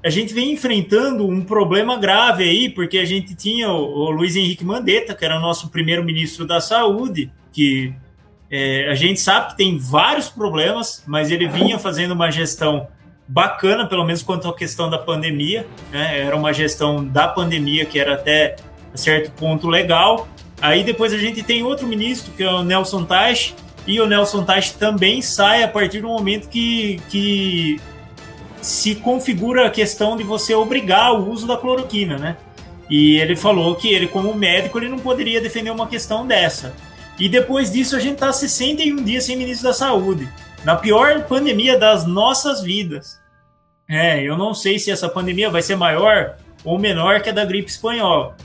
a 0.04 0.08
gente 0.08 0.32
vem 0.32 0.52
enfrentando 0.52 1.26
um 1.26 1.42
problema 1.42 1.98
grave 1.98 2.44
aí, 2.44 2.70
porque 2.70 2.98
a 2.98 3.04
gente 3.04 3.34
tinha 3.34 3.68
o, 3.70 4.06
o 4.06 4.10
Luiz 4.10 4.36
Henrique 4.36 4.64
Mandetta, 4.64 5.14
que 5.14 5.24
era 5.24 5.36
o 5.36 5.40
nosso 5.40 5.68
primeiro 5.68 6.04
ministro 6.04 6.46
da 6.46 6.60
Saúde, 6.60 7.32
que 7.52 7.92
é, 8.48 8.88
a 8.88 8.94
gente 8.94 9.18
sabe 9.18 9.50
que 9.50 9.56
tem 9.56 9.76
vários 9.78 10.28
problemas, 10.28 11.02
mas 11.08 11.30
ele 11.30 11.48
vinha 11.48 11.76
fazendo 11.76 12.12
uma 12.12 12.30
gestão 12.30 12.86
bacana, 13.26 13.86
pelo 13.86 14.04
menos 14.04 14.22
quanto 14.22 14.48
à 14.48 14.54
questão 14.54 14.88
da 14.88 14.96
pandemia, 14.96 15.66
né? 15.90 16.20
Era 16.20 16.34
uma 16.34 16.52
gestão 16.52 17.04
da 17.04 17.28
pandemia 17.28 17.84
que 17.84 17.98
era 17.98 18.14
até 18.14 18.56
certo 18.98 19.30
ponto 19.32 19.68
legal. 19.68 20.28
Aí 20.60 20.82
depois 20.82 21.12
a 21.12 21.18
gente 21.18 21.42
tem 21.42 21.62
outro 21.62 21.86
ministro, 21.86 22.32
que 22.32 22.42
é 22.42 22.50
o 22.50 22.62
Nelson 22.62 23.04
Teich, 23.04 23.54
e 23.86 24.00
o 24.00 24.06
Nelson 24.06 24.44
Teich 24.44 24.74
também 24.74 25.22
sai 25.22 25.62
a 25.62 25.68
partir 25.68 26.00
do 26.00 26.08
momento 26.08 26.48
que, 26.48 27.00
que 27.08 27.80
se 28.60 28.96
configura 28.96 29.66
a 29.66 29.70
questão 29.70 30.16
de 30.16 30.24
você 30.24 30.54
obrigar 30.54 31.14
o 31.14 31.30
uso 31.30 31.46
da 31.46 31.56
cloroquina, 31.56 32.18
né? 32.18 32.36
E 32.90 33.16
ele 33.16 33.36
falou 33.36 33.76
que 33.76 33.88
ele, 33.88 34.08
como 34.08 34.34
médico, 34.34 34.78
ele 34.78 34.88
não 34.88 34.98
poderia 34.98 35.40
defender 35.40 35.70
uma 35.70 35.86
questão 35.86 36.26
dessa. 36.26 36.74
E 37.18 37.28
depois 37.28 37.70
disso 37.70 37.96
a 37.96 38.00
gente 38.00 38.14
está 38.14 38.32
61 38.32 39.02
dias 39.02 39.24
sem 39.24 39.36
ministro 39.36 39.68
da 39.68 39.74
Saúde, 39.74 40.28
na 40.64 40.76
pior 40.76 41.22
pandemia 41.24 41.78
das 41.78 42.06
nossas 42.06 42.62
vidas. 42.62 43.18
É, 43.88 44.22
eu 44.22 44.36
não 44.36 44.54
sei 44.54 44.78
se 44.78 44.90
essa 44.90 45.08
pandemia 45.08 45.50
vai 45.50 45.62
ser 45.62 45.76
maior 45.76 46.36
ou 46.64 46.78
menor 46.78 47.20
que 47.20 47.30
a 47.30 47.32
da 47.32 47.44
gripe 47.44 47.70
espanhola. 47.70 48.36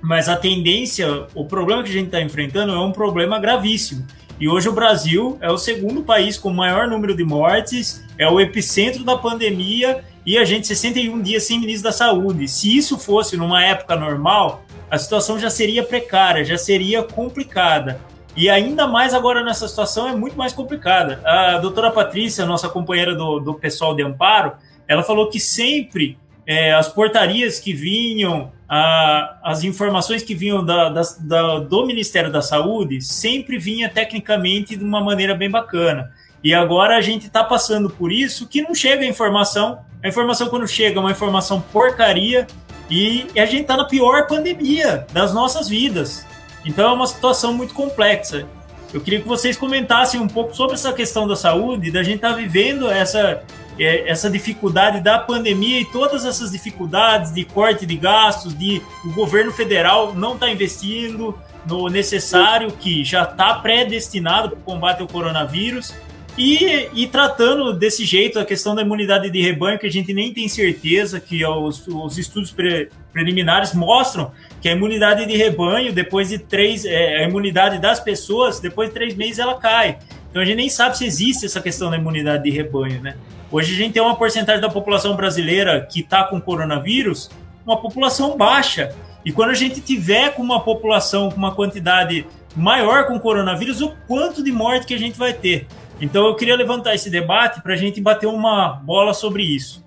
Mas 0.00 0.28
a 0.28 0.36
tendência, 0.36 1.26
o 1.34 1.44
problema 1.44 1.82
que 1.82 1.90
a 1.90 1.92
gente 1.92 2.06
está 2.06 2.20
enfrentando 2.20 2.72
é 2.72 2.78
um 2.78 2.92
problema 2.92 3.38
gravíssimo. 3.38 4.06
E 4.40 4.48
hoje 4.48 4.68
o 4.68 4.72
Brasil 4.72 5.36
é 5.40 5.50
o 5.50 5.58
segundo 5.58 6.02
país 6.02 6.38
com 6.38 6.50
maior 6.50 6.86
número 6.86 7.16
de 7.16 7.24
mortes, 7.24 8.04
é 8.16 8.28
o 8.28 8.40
epicentro 8.40 9.02
da 9.02 9.16
pandemia 9.16 10.04
e 10.24 10.38
a 10.38 10.44
gente 10.44 10.66
61 10.66 11.20
dias 11.20 11.42
sem 11.42 11.58
ministro 11.58 11.84
da 11.84 11.92
Saúde. 11.92 12.46
Se 12.46 12.76
isso 12.76 12.96
fosse 12.98 13.36
numa 13.36 13.64
época 13.64 13.96
normal, 13.96 14.62
a 14.88 14.96
situação 14.96 15.38
já 15.38 15.50
seria 15.50 15.82
precária, 15.82 16.44
já 16.44 16.56
seria 16.56 17.02
complicada. 17.02 18.00
E 18.36 18.48
ainda 18.48 18.86
mais 18.86 19.12
agora 19.12 19.42
nessa 19.42 19.66
situação 19.66 20.08
é 20.08 20.14
muito 20.14 20.38
mais 20.38 20.52
complicada. 20.52 21.20
A 21.24 21.58
doutora 21.58 21.90
Patrícia, 21.90 22.46
nossa 22.46 22.68
companheira 22.68 23.16
do, 23.16 23.40
do 23.40 23.54
pessoal 23.54 23.96
de 23.96 24.02
amparo, 24.02 24.52
ela 24.86 25.02
falou 25.02 25.28
que 25.28 25.40
sempre 25.40 26.16
é, 26.46 26.72
as 26.72 26.88
portarias 26.88 27.58
que 27.58 27.72
vinham, 27.72 28.52
a, 28.68 29.38
as 29.42 29.64
informações 29.64 30.22
que 30.22 30.34
vinham 30.34 30.64
da, 30.64 30.90
da, 30.90 31.02
da, 31.20 31.58
do 31.60 31.86
Ministério 31.86 32.30
da 32.30 32.42
Saúde 32.42 33.00
sempre 33.00 33.58
vinha 33.58 33.88
tecnicamente 33.88 34.76
de 34.76 34.84
uma 34.84 35.00
maneira 35.00 35.34
bem 35.34 35.50
bacana. 35.50 36.12
E 36.44 36.54
agora 36.54 36.96
a 36.96 37.00
gente 37.00 37.26
está 37.26 37.42
passando 37.42 37.88
por 37.88 38.12
isso 38.12 38.46
que 38.46 38.62
não 38.62 38.74
chega 38.74 39.02
a 39.02 39.06
informação. 39.06 39.80
A 40.02 40.08
informação, 40.08 40.48
quando 40.48 40.68
chega, 40.68 40.98
é 40.98 41.00
uma 41.00 41.10
informação 41.10 41.60
porcaria. 41.72 42.46
E, 42.90 43.26
e 43.34 43.40
a 43.40 43.46
gente 43.46 43.62
está 43.62 43.76
na 43.76 43.84
pior 43.84 44.26
pandemia 44.26 45.06
das 45.12 45.32
nossas 45.32 45.68
vidas. 45.68 46.26
Então 46.64 46.90
é 46.90 46.92
uma 46.92 47.06
situação 47.06 47.52
muito 47.52 47.74
complexa. 47.74 48.46
Eu 48.92 49.00
queria 49.00 49.20
que 49.20 49.28
vocês 49.28 49.56
comentassem 49.56 50.18
um 50.18 50.28
pouco 50.28 50.56
sobre 50.56 50.74
essa 50.74 50.92
questão 50.92 51.28
da 51.28 51.36
saúde, 51.36 51.90
da 51.90 52.02
gente 52.02 52.16
estar 52.16 52.30
tá 52.30 52.36
vivendo 52.36 52.90
essa, 52.90 53.42
é, 53.78 54.08
essa 54.08 54.30
dificuldade 54.30 55.00
da 55.02 55.18
pandemia 55.18 55.80
e 55.80 55.84
todas 55.84 56.24
essas 56.24 56.50
dificuldades 56.50 57.32
de 57.32 57.44
corte 57.44 57.84
de 57.84 57.96
gastos, 57.96 58.56
de 58.56 58.80
o 59.04 59.12
governo 59.12 59.52
federal 59.52 60.14
não 60.14 60.34
está 60.34 60.48
investindo 60.48 61.38
no 61.66 61.88
necessário 61.88 62.70
que 62.72 63.04
já 63.04 63.24
está 63.24 63.54
predestinado 63.54 64.50
para 64.50 64.58
o 64.58 64.62
combate 64.62 65.02
ao 65.02 65.06
coronavírus 65.06 65.94
e, 66.38 66.88
e, 66.94 67.06
tratando 67.08 67.72
desse 67.72 68.04
jeito 68.04 68.38
a 68.38 68.44
questão 68.44 68.72
da 68.72 68.82
imunidade 68.82 69.28
de 69.28 69.42
rebanho, 69.42 69.76
que 69.76 69.88
a 69.88 69.90
gente 69.90 70.14
nem 70.14 70.32
tem 70.32 70.48
certeza, 70.48 71.18
que 71.18 71.44
os, 71.44 71.84
os 71.88 72.16
estudos 72.16 72.52
pre, 72.52 72.88
preliminares 73.12 73.74
mostram 73.74 74.30
que 74.60 74.68
a 74.68 74.72
imunidade 74.72 75.26
de 75.26 75.36
rebanho, 75.36 75.92
depois 75.92 76.28
de 76.28 76.38
três, 76.38 76.84
é, 76.84 77.18
a 77.18 77.28
imunidade 77.28 77.78
das 77.78 78.00
pessoas, 78.00 78.60
depois 78.60 78.88
de 78.88 78.94
três 78.94 79.14
meses 79.14 79.38
ela 79.38 79.58
cai. 79.58 79.98
Então 80.30 80.42
a 80.42 80.44
gente 80.44 80.56
nem 80.56 80.68
sabe 80.68 80.98
se 80.98 81.04
existe 81.04 81.46
essa 81.46 81.60
questão 81.60 81.90
da 81.90 81.96
imunidade 81.96 82.44
de 82.44 82.50
rebanho, 82.50 83.00
né? 83.00 83.16
Hoje 83.50 83.72
a 83.72 83.76
gente 83.76 83.94
tem 83.94 84.02
uma 84.02 84.16
porcentagem 84.16 84.60
da 84.60 84.68
população 84.68 85.16
brasileira 85.16 85.80
que 85.80 86.00
está 86.00 86.24
com 86.24 86.40
coronavírus, 86.40 87.30
uma 87.64 87.76
população 87.76 88.36
baixa. 88.36 88.94
E 89.24 89.32
quando 89.32 89.50
a 89.50 89.54
gente 89.54 89.80
tiver 89.80 90.34
com 90.34 90.42
uma 90.42 90.60
população 90.60 91.30
com 91.30 91.36
uma 91.36 91.54
quantidade 91.54 92.26
maior 92.54 93.06
com 93.06 93.18
coronavírus, 93.18 93.80
o 93.80 93.94
quanto 94.06 94.42
de 94.42 94.52
morte 94.52 94.86
que 94.86 94.94
a 94.94 94.98
gente 94.98 95.18
vai 95.18 95.32
ter. 95.32 95.66
Então 96.00 96.26
eu 96.26 96.34
queria 96.34 96.56
levantar 96.56 96.94
esse 96.94 97.08
debate 97.08 97.62
para 97.62 97.74
a 97.74 97.76
gente 97.76 98.00
bater 98.00 98.26
uma 98.26 98.68
bola 98.68 99.14
sobre 99.14 99.42
isso. 99.42 99.84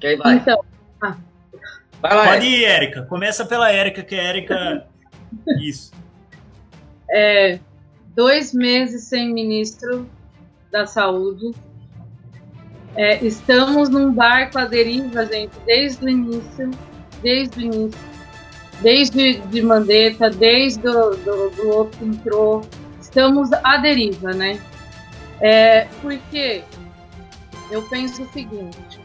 Quem 0.00 0.16
vai? 0.16 0.36
Então. 0.36 0.69
Vai 2.00 2.14
lá, 2.14 2.28
Pode 2.28 2.46
ir, 2.46 2.64
Érica. 2.64 3.02
Começa 3.02 3.44
pela 3.44 3.70
Érica, 3.70 4.02
que 4.02 4.14
é 4.14 4.24
Érica. 4.24 4.86
isso. 5.60 5.92
É, 7.10 7.58
dois 8.14 8.52
meses 8.52 9.04
sem 9.04 9.32
ministro 9.32 10.08
da 10.70 10.86
saúde. 10.86 11.54
É, 12.96 13.24
estamos 13.24 13.88
num 13.88 14.12
barco 14.12 14.58
à 14.58 14.64
deriva, 14.64 15.24
gente, 15.24 15.52
desde 15.64 16.04
o 16.04 16.08
início, 16.08 16.70
desde 17.22 17.58
o 17.58 17.62
início, 17.62 18.00
desde 18.82 19.40
de 19.40 19.62
Mandetta, 19.62 20.28
desde 20.28 20.82
do, 20.82 21.16
do, 21.16 21.50
do 21.50 21.68
outro 21.68 21.98
que 21.98 22.04
entrou, 22.04 22.62
estamos 23.00 23.52
à 23.52 23.76
deriva, 23.76 24.32
né? 24.32 24.60
É, 25.40 25.86
porque 26.02 26.62
eu 27.70 27.82
penso 27.82 28.22
o 28.22 28.32
seguinte, 28.32 28.99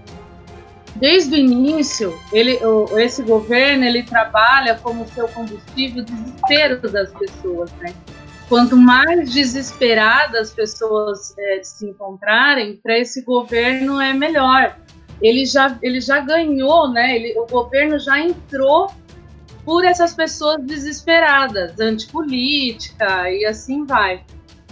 desde 0.95 1.35
o 1.35 1.37
início, 1.37 2.17
ele, 2.31 2.59
esse 2.97 3.21
governo 3.23 3.83
ele 3.83 4.03
trabalha 4.03 4.75
como 4.75 5.07
seu 5.07 5.27
combustível 5.27 6.03
o 6.03 6.05
desespero 6.05 6.91
das 6.91 7.11
pessoas, 7.11 7.71
né? 7.73 7.93
quanto 8.47 8.77
mais 8.77 9.33
desesperadas 9.33 10.49
as 10.49 10.53
pessoas 10.53 11.35
é, 11.37 11.63
se 11.63 11.87
encontrarem, 11.87 12.77
para 12.77 12.97
esse 12.97 13.23
governo 13.23 13.99
é 13.99 14.13
melhor. 14.13 14.77
Ele 15.21 15.45
já, 15.45 15.77
ele 15.81 16.01
já 16.01 16.19
ganhou, 16.19 16.91
né? 16.91 17.15
Ele, 17.15 17.39
o 17.39 17.45
governo 17.45 17.97
já 17.99 18.19
entrou 18.19 18.91
por 19.63 19.83
essas 19.83 20.13
pessoas 20.13 20.61
desesperadas, 20.63 21.79
antipolítica 21.79 23.31
e 23.31 23.45
assim 23.45 23.85
vai. 23.85 24.23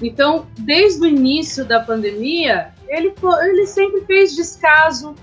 Então, 0.02 0.46
desde 0.60 1.02
o 1.02 1.08
início 1.08 1.66
da 1.66 1.80
pandemia, 1.80 2.74
ele, 2.88 3.14
ele 3.44 3.66
sempre 3.66 4.02
fez 4.02 4.36
descaso, 4.36 5.16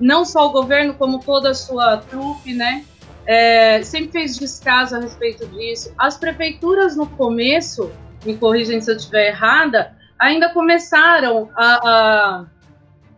não 0.00 0.24
só 0.24 0.46
o 0.46 0.52
governo, 0.52 0.94
como 0.94 1.20
toda 1.20 1.50
a 1.50 1.54
sua 1.54 1.96
trupe, 1.98 2.54
né? 2.54 2.84
é, 3.28 3.82
sempre 3.82 4.10
fez 4.10 4.38
descaso 4.38 4.96
a 4.96 5.00
respeito 5.00 5.46
disso. 5.48 5.92
As 5.98 6.16
prefeituras, 6.16 6.96
no 6.96 7.06
começo, 7.06 7.92
me 8.24 8.34
corrigem 8.34 8.80
se 8.80 8.90
eu 8.90 8.96
estiver 8.96 9.28
errada, 9.28 9.94
ainda 10.18 10.48
começaram 10.48 11.50
a, 11.54 11.90
a, 11.90 12.46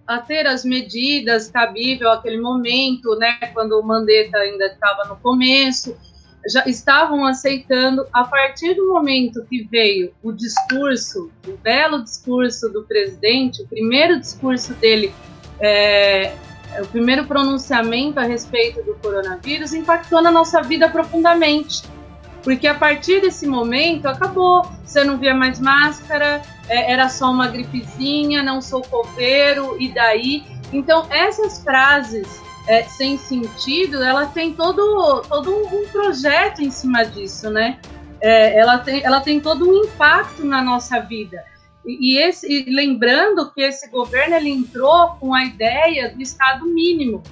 a 0.08 0.18
ter 0.18 0.48
as 0.48 0.64
medidas 0.64 1.48
cabíveis 1.48 2.10
àquele 2.10 2.40
momento, 2.40 3.14
né, 3.20 3.38
quando 3.54 3.78
o 3.78 3.86
Mandetta 3.86 4.36
ainda 4.38 4.66
estava 4.66 5.04
no 5.04 5.14
começo, 5.14 5.96
já 6.48 6.64
estavam 6.66 7.24
aceitando. 7.24 8.04
A 8.12 8.24
partir 8.24 8.74
do 8.74 8.88
momento 8.88 9.46
que 9.48 9.62
veio 9.62 10.12
o 10.24 10.32
discurso, 10.32 11.30
o 11.46 11.56
belo 11.58 12.02
discurso 12.02 12.68
do 12.68 12.82
presidente, 12.82 13.62
o 13.62 13.68
primeiro 13.68 14.18
discurso 14.18 14.74
dele 14.74 15.14
é, 15.60 16.34
o 16.80 16.86
primeiro 16.86 17.24
pronunciamento 17.26 18.20
a 18.20 18.22
respeito 18.22 18.82
do 18.82 18.94
coronavírus 18.94 19.72
impactou 19.72 20.22
na 20.22 20.30
nossa 20.30 20.62
vida 20.62 20.88
profundamente. 20.88 21.82
Porque 22.42 22.66
a 22.66 22.74
partir 22.74 23.20
desse 23.20 23.46
momento 23.46 24.06
acabou. 24.06 24.62
Você 24.84 25.04
não 25.04 25.18
via 25.18 25.34
mais 25.34 25.60
máscara, 25.60 26.42
é, 26.68 26.92
era 26.92 27.08
só 27.08 27.30
uma 27.30 27.46
gripezinha, 27.48 28.42
não 28.42 28.60
sou 28.60 28.82
coveiro, 28.82 29.76
e 29.78 29.92
daí? 29.92 30.44
Então, 30.72 31.06
essas 31.10 31.62
frases 31.62 32.40
é, 32.66 32.82
sem 32.82 33.16
sentido, 33.16 34.02
ela 34.02 34.26
tem 34.26 34.52
todo, 34.52 35.22
todo 35.28 35.54
um 35.54 35.86
projeto 35.92 36.60
em 36.60 36.70
cima 36.70 37.04
disso, 37.04 37.50
né? 37.50 37.78
é, 38.20 38.58
ela, 38.58 38.78
tem, 38.78 39.02
ela 39.02 39.20
tem 39.20 39.40
todo 39.40 39.68
um 39.68 39.84
impacto 39.84 40.44
na 40.44 40.62
nossa 40.62 41.00
vida. 41.00 41.42
E, 41.84 42.14
e, 42.14 42.18
esse, 42.18 42.46
e 42.46 42.70
lembrando 42.70 43.50
que 43.52 43.62
esse 43.62 43.88
governo 43.88 44.36
ele 44.36 44.50
entrou 44.50 45.16
com 45.18 45.34
a 45.34 45.44
ideia 45.44 46.10
do 46.10 46.20
Estado 46.20 46.66
mínimo, 46.66 47.22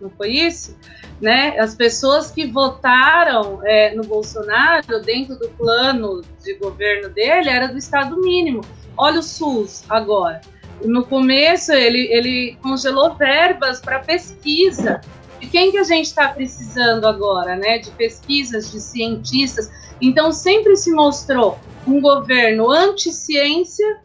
não 0.00 0.10
foi 0.10 0.30
isso? 0.30 0.76
Né? 1.20 1.58
As 1.58 1.74
pessoas 1.74 2.30
que 2.30 2.46
votaram 2.46 3.60
é, 3.64 3.94
no 3.94 4.04
Bolsonaro 4.04 5.02
dentro 5.02 5.36
do 5.36 5.48
plano 5.50 6.22
de 6.42 6.54
governo 6.54 7.08
dele 7.08 7.48
era 7.48 7.66
do 7.66 7.76
Estado 7.76 8.20
mínimo. 8.20 8.60
Olha 8.96 9.18
o 9.18 9.22
SUS 9.22 9.84
agora. 9.88 10.40
No 10.84 11.04
começo 11.04 11.72
ele, 11.72 12.06
ele 12.12 12.56
congelou 12.62 13.14
verbas 13.14 13.80
para 13.80 13.98
pesquisa. 13.98 15.00
De 15.40 15.48
quem 15.48 15.70
que 15.70 15.78
a 15.78 15.84
gente 15.84 16.06
está 16.06 16.28
precisando 16.28 17.06
agora, 17.06 17.56
né? 17.56 17.78
De 17.78 17.90
pesquisas, 17.92 18.70
de 18.70 18.80
cientistas. 18.80 19.70
Então 20.00 20.30
sempre 20.30 20.76
se 20.76 20.92
mostrou 20.92 21.58
um 21.86 22.00
governo 22.00 22.70
anti-ciência, 22.70 24.00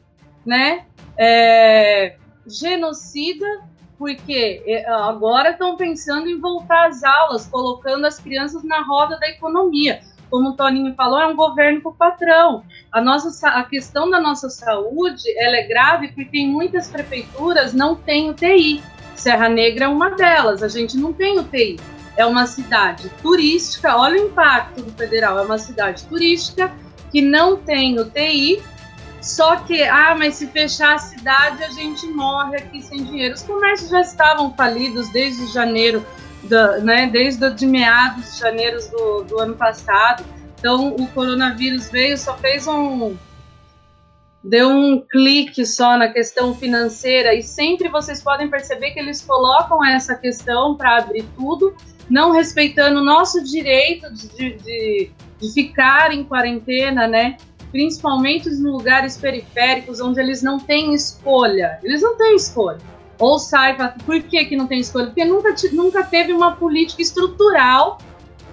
né? 0.46 0.86
É, 1.18 2.16
genocida, 2.46 3.46
porque 3.98 4.64
é, 4.66 4.90
agora 4.90 5.52
estão 5.52 5.78
pensando 5.78 6.28
em 6.30 6.40
voltar 6.40 6.88
às 6.88 7.04
aulas, 7.04 7.48
colocando 7.48 8.06
as 8.06 8.20
crianças 8.20 8.64
na 8.64 8.82
roda 8.82 9.18
da 9.20 9.30
economia. 9.30 10.02
Como 10.30 10.50
o 10.50 10.54
Toninho 10.54 10.96
falou, 10.96 11.20
é 11.20 11.28
um 11.28 11.36
governo 11.36 11.82
para 11.82 11.92
o 11.92 11.96
patrão. 11.96 12.64
A, 12.92 13.00
nossa, 13.00 13.48
a 13.50 13.64
questão 13.64 14.10
da 14.10 14.20
nossa 14.20 14.50
saúde 14.50 15.24
ela 15.38 15.58
é 15.58 15.68
grave 15.68 16.08
porque 16.10 16.40
em 16.40 16.50
muitas 16.50 16.90
prefeituras 16.90 17.74
não 17.74 17.96
tem 17.96 18.30
UTI. 18.30 18.82
Serra 19.16 19.48
Negra 19.48 19.86
é 19.86 19.88
uma 19.88 20.10
delas, 20.10 20.64
a 20.64 20.68
gente 20.68 20.98
não 20.98 21.14
tem 21.14 21.40
UTI 21.40 21.78
é 22.16 22.26
uma 22.26 22.46
cidade 22.46 23.10
turística, 23.22 23.96
olha 23.98 24.22
o 24.22 24.28
impacto 24.28 24.82
do 24.82 24.92
federal, 24.92 25.40
é 25.40 25.42
uma 25.42 25.58
cidade 25.58 26.04
turística 26.06 26.72
que 27.14 27.22
não 27.22 27.56
tem 27.56 28.00
UTI, 28.00 28.62
só 29.22 29.58
que, 29.58 29.84
ah, 29.84 30.16
mas 30.18 30.36
se 30.36 30.48
fechar 30.48 30.96
a 30.96 30.98
cidade 30.98 31.64
a 31.64 31.70
gente 31.70 32.08
morre 32.08 32.58
aqui 32.58 32.82
sem 32.82 33.04
dinheiro. 33.04 33.36
Os 33.36 33.44
comércios 33.44 33.90
já 33.90 34.02
estavam 34.02 34.54
falidos 34.56 35.08
desde 35.14 35.46
janeiro, 35.54 36.04
né, 36.82 37.08
desde 37.08 37.50
de 37.52 37.68
meados 37.68 38.34
de 38.34 38.40
janeiro 38.40 38.80
do, 38.90 39.24
do 39.24 39.40
ano 39.40 39.56
passado. 39.56 40.26
Então 40.58 40.96
o 40.96 41.08
coronavírus 41.08 41.90
veio, 41.90 42.18
só 42.18 42.36
fez 42.38 42.66
um, 42.68 43.16
deu 44.44 44.70
um 44.70 45.00
clique 45.00 45.66
só 45.66 45.98
na 45.98 46.10
questão 46.10 46.54
financeira 46.54 47.34
e 47.34 47.42
sempre 47.42 47.88
vocês 47.88 48.22
podem 48.22 48.50
perceber 48.50 48.92
que 48.92 49.00
eles 49.00 49.22
colocam 49.22 49.84
essa 49.86 50.16
questão 50.16 50.76
para 50.76 50.98
abrir 50.98 51.24
tudo 51.36 51.74
não 52.10 52.32
respeitando 52.32 53.00
o 53.00 53.04
nosso 53.04 53.44
direito 53.44 54.12
de, 54.14 54.58
de, 54.58 55.12
de 55.40 55.54
ficar 55.54 56.14
em 56.14 56.24
quarentena, 56.24 57.08
né? 57.08 57.38
Principalmente 57.72 58.50
nos 58.50 58.60
lugares 58.60 59.18
periféricos, 59.18 60.00
onde 60.00 60.20
eles 60.20 60.44
não 60.44 60.60
têm 60.60 60.94
escolha. 60.94 61.80
Eles 61.82 62.02
não 62.02 62.18
têm 62.18 62.36
escolha. 62.36 62.80
Ou 63.18 63.40
saiba, 63.40 63.96
por 64.06 64.22
que, 64.22 64.46
que 64.46 64.56
não 64.56 64.68
tem 64.68 64.80
escolha? 64.80 65.08
Porque 65.08 65.24
nunca, 65.24 65.56
nunca 65.72 66.04
teve 66.04 66.34
uma 66.34 66.56
política 66.56 67.02
estrutural 67.02 67.98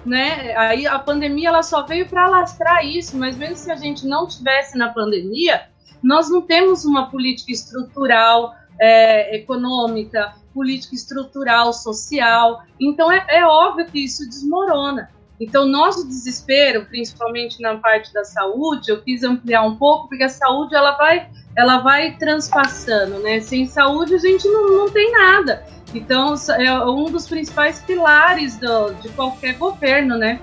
né? 0.05 0.55
Aí 0.57 0.87
a 0.87 0.97
pandemia 0.99 1.49
ela 1.49 1.63
só 1.63 1.85
veio 1.85 2.07
para 2.07 2.25
alastrar 2.25 2.85
isso, 2.85 3.15
mas 3.17 3.37
mesmo 3.37 3.55
se 3.55 3.71
a 3.71 3.75
gente 3.75 4.05
não 4.07 4.27
tivesse 4.27 4.77
na 4.77 4.89
pandemia, 4.89 5.67
nós 6.01 6.29
não 6.29 6.41
temos 6.41 6.85
uma 6.85 7.09
política 7.09 7.51
estrutural 7.51 8.55
é, 8.79 9.35
econômica, 9.35 10.33
política 10.53 10.95
estrutural, 10.95 11.71
social. 11.73 12.63
Então 12.79 13.11
é, 13.11 13.25
é 13.29 13.45
óbvio 13.45 13.85
que 13.85 13.99
isso 13.99 14.27
desmorona. 14.27 15.09
Então, 15.39 15.65
nosso 15.65 16.07
desespero, 16.07 16.85
principalmente 16.85 17.59
na 17.63 17.75
parte 17.77 18.13
da 18.13 18.23
saúde, 18.23 18.91
eu 18.91 19.01
quis 19.01 19.23
ampliar 19.23 19.63
um 19.63 19.75
pouco, 19.75 20.07
porque 20.07 20.23
a 20.23 20.29
saúde 20.29 20.75
ela 20.75 20.91
vai, 20.91 21.27
ela 21.57 21.79
vai 21.79 22.15
transpassando, 22.15 23.17
né? 23.21 23.39
Sem 23.39 23.65
saúde 23.65 24.13
a 24.13 24.19
gente 24.19 24.47
não, 24.47 24.69
não 24.69 24.91
tem 24.91 25.11
nada. 25.11 25.65
Então, 25.95 26.35
é 26.59 26.85
um 26.85 27.05
dos 27.05 27.27
principais 27.27 27.79
pilares 27.79 28.57
do, 28.57 28.91
de 29.01 29.09
qualquer 29.09 29.55
governo, 29.55 30.15
né? 30.15 30.39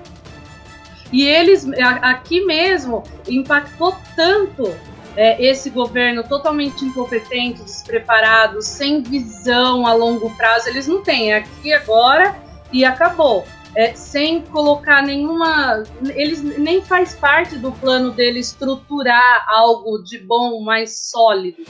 E 1.13 1.23
eles, 1.23 1.65
aqui 2.01 2.45
mesmo, 2.45 3.03
impactou 3.25 3.95
tanto 4.17 4.75
é, 5.19 5.35
esse 5.45 5.69
governo 5.69 6.23
totalmente 6.23 6.85
incompetente, 6.85 7.61
despreparado, 7.61 8.61
sem 8.61 9.03
visão 9.03 9.85
a 9.85 9.93
longo 9.93 10.33
prazo, 10.37 10.69
eles 10.69 10.87
não 10.87 11.03
têm. 11.03 11.33
É 11.33 11.39
aqui 11.39 11.73
agora 11.73 12.41
e 12.71 12.85
acabou. 12.85 13.45
É, 13.75 13.93
sem 13.93 14.41
colocar 14.43 15.03
nenhuma. 15.03 15.83
Eles 16.15 16.41
nem 16.41 16.81
faz 16.81 17.15
parte 17.15 17.57
do 17.57 17.69
plano 17.69 18.11
dele 18.11 18.39
estruturar 18.39 19.45
algo 19.49 20.01
de 20.01 20.19
bom, 20.19 20.61
mais 20.61 21.09
sólido. 21.09 21.65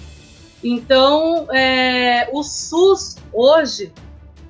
Então, 0.64 1.48
é, 1.52 2.30
o 2.32 2.44
SUS 2.44 3.18
hoje 3.34 3.92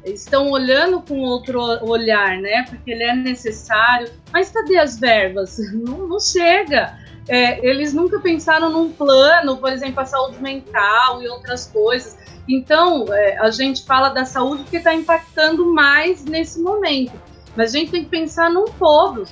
estão 0.04 0.52
olhando 0.52 1.02
com 1.02 1.22
outro 1.22 1.62
olhar, 1.88 2.38
né? 2.42 2.66
Porque 2.68 2.92
ele 2.92 3.04
é 3.04 3.16
necessário. 3.16 4.12
Mas 4.34 4.50
cadê 4.50 4.78
as 4.78 5.00
verbas? 5.00 5.58
Não, 5.72 6.06
não 6.06 6.20
chega 6.20 6.99
é, 7.30 7.64
eles 7.64 7.94
nunca 7.94 8.20
pensaram 8.20 8.72
num 8.72 8.92
plano, 8.92 9.56
por 9.58 9.72
exemplo, 9.72 10.02
a 10.02 10.06
saúde 10.06 10.42
mental 10.42 11.22
e 11.22 11.30
outras 11.30 11.68
coisas. 11.68 12.18
Então, 12.48 13.06
é, 13.14 13.38
a 13.38 13.52
gente 13.52 13.86
fala 13.86 14.10
da 14.10 14.26
saúde 14.26 14.64
que 14.64 14.78
está 14.78 14.94
impactando 14.96 15.72
mais 15.72 16.26
nesse 16.26 16.60
momento. 16.60 17.14
Mas 17.56 17.76
a 17.76 17.78
gente 17.78 17.92
tem 17.92 18.04
que 18.04 18.10
pensar 18.10 18.50
num 18.50 18.66
todo, 18.66 19.26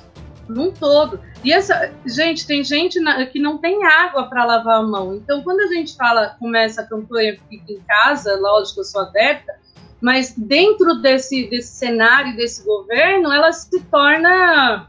num 0.48 0.70
todo. 0.70 1.18
E 1.42 1.52
essa, 1.52 1.90
gente, 2.06 2.46
tem 2.46 2.62
gente 2.62 3.00
na, 3.00 3.26
que 3.26 3.40
não 3.40 3.58
tem 3.58 3.84
água 3.84 4.28
para 4.28 4.44
lavar 4.44 4.78
a 4.78 4.82
mão. 4.82 5.16
Então, 5.16 5.42
quando 5.42 5.60
a 5.60 5.66
gente 5.66 5.96
fala, 5.96 6.36
começa 6.38 6.82
a 6.82 6.86
campanha 6.86 7.36
Fica 7.48 7.72
em 7.72 7.80
Casa, 7.80 8.36
lógico, 8.36 8.80
eu 8.80 8.84
sou 8.84 9.00
adepta, 9.00 9.54
mas 10.00 10.34
dentro 10.36 11.00
desse, 11.00 11.50
desse 11.50 11.76
cenário, 11.76 12.36
desse 12.36 12.64
governo, 12.64 13.32
ela 13.32 13.52
se 13.52 13.80
torna 13.90 14.86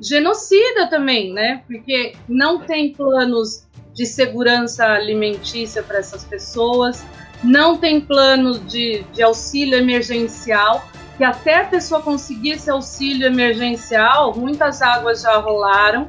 genocida 0.00 0.88
também, 0.88 1.32
né? 1.32 1.62
Porque 1.66 2.14
não 2.28 2.60
tem 2.60 2.92
planos 2.92 3.66
de 3.94 4.04
segurança 4.04 4.86
alimentícia 4.86 5.82
para 5.82 5.98
essas 5.98 6.24
pessoas, 6.24 7.04
não 7.42 7.78
tem 7.78 8.00
plano 8.00 8.58
de, 8.58 9.04
de 9.12 9.22
auxílio 9.22 9.78
emergencial, 9.78 10.86
que 11.16 11.24
até 11.24 11.60
a 11.60 11.64
pessoa 11.64 12.02
conseguir 12.02 12.52
esse 12.52 12.70
auxílio 12.70 13.26
emergencial, 13.26 14.36
muitas 14.36 14.82
águas 14.82 15.22
já 15.22 15.36
rolaram. 15.38 16.08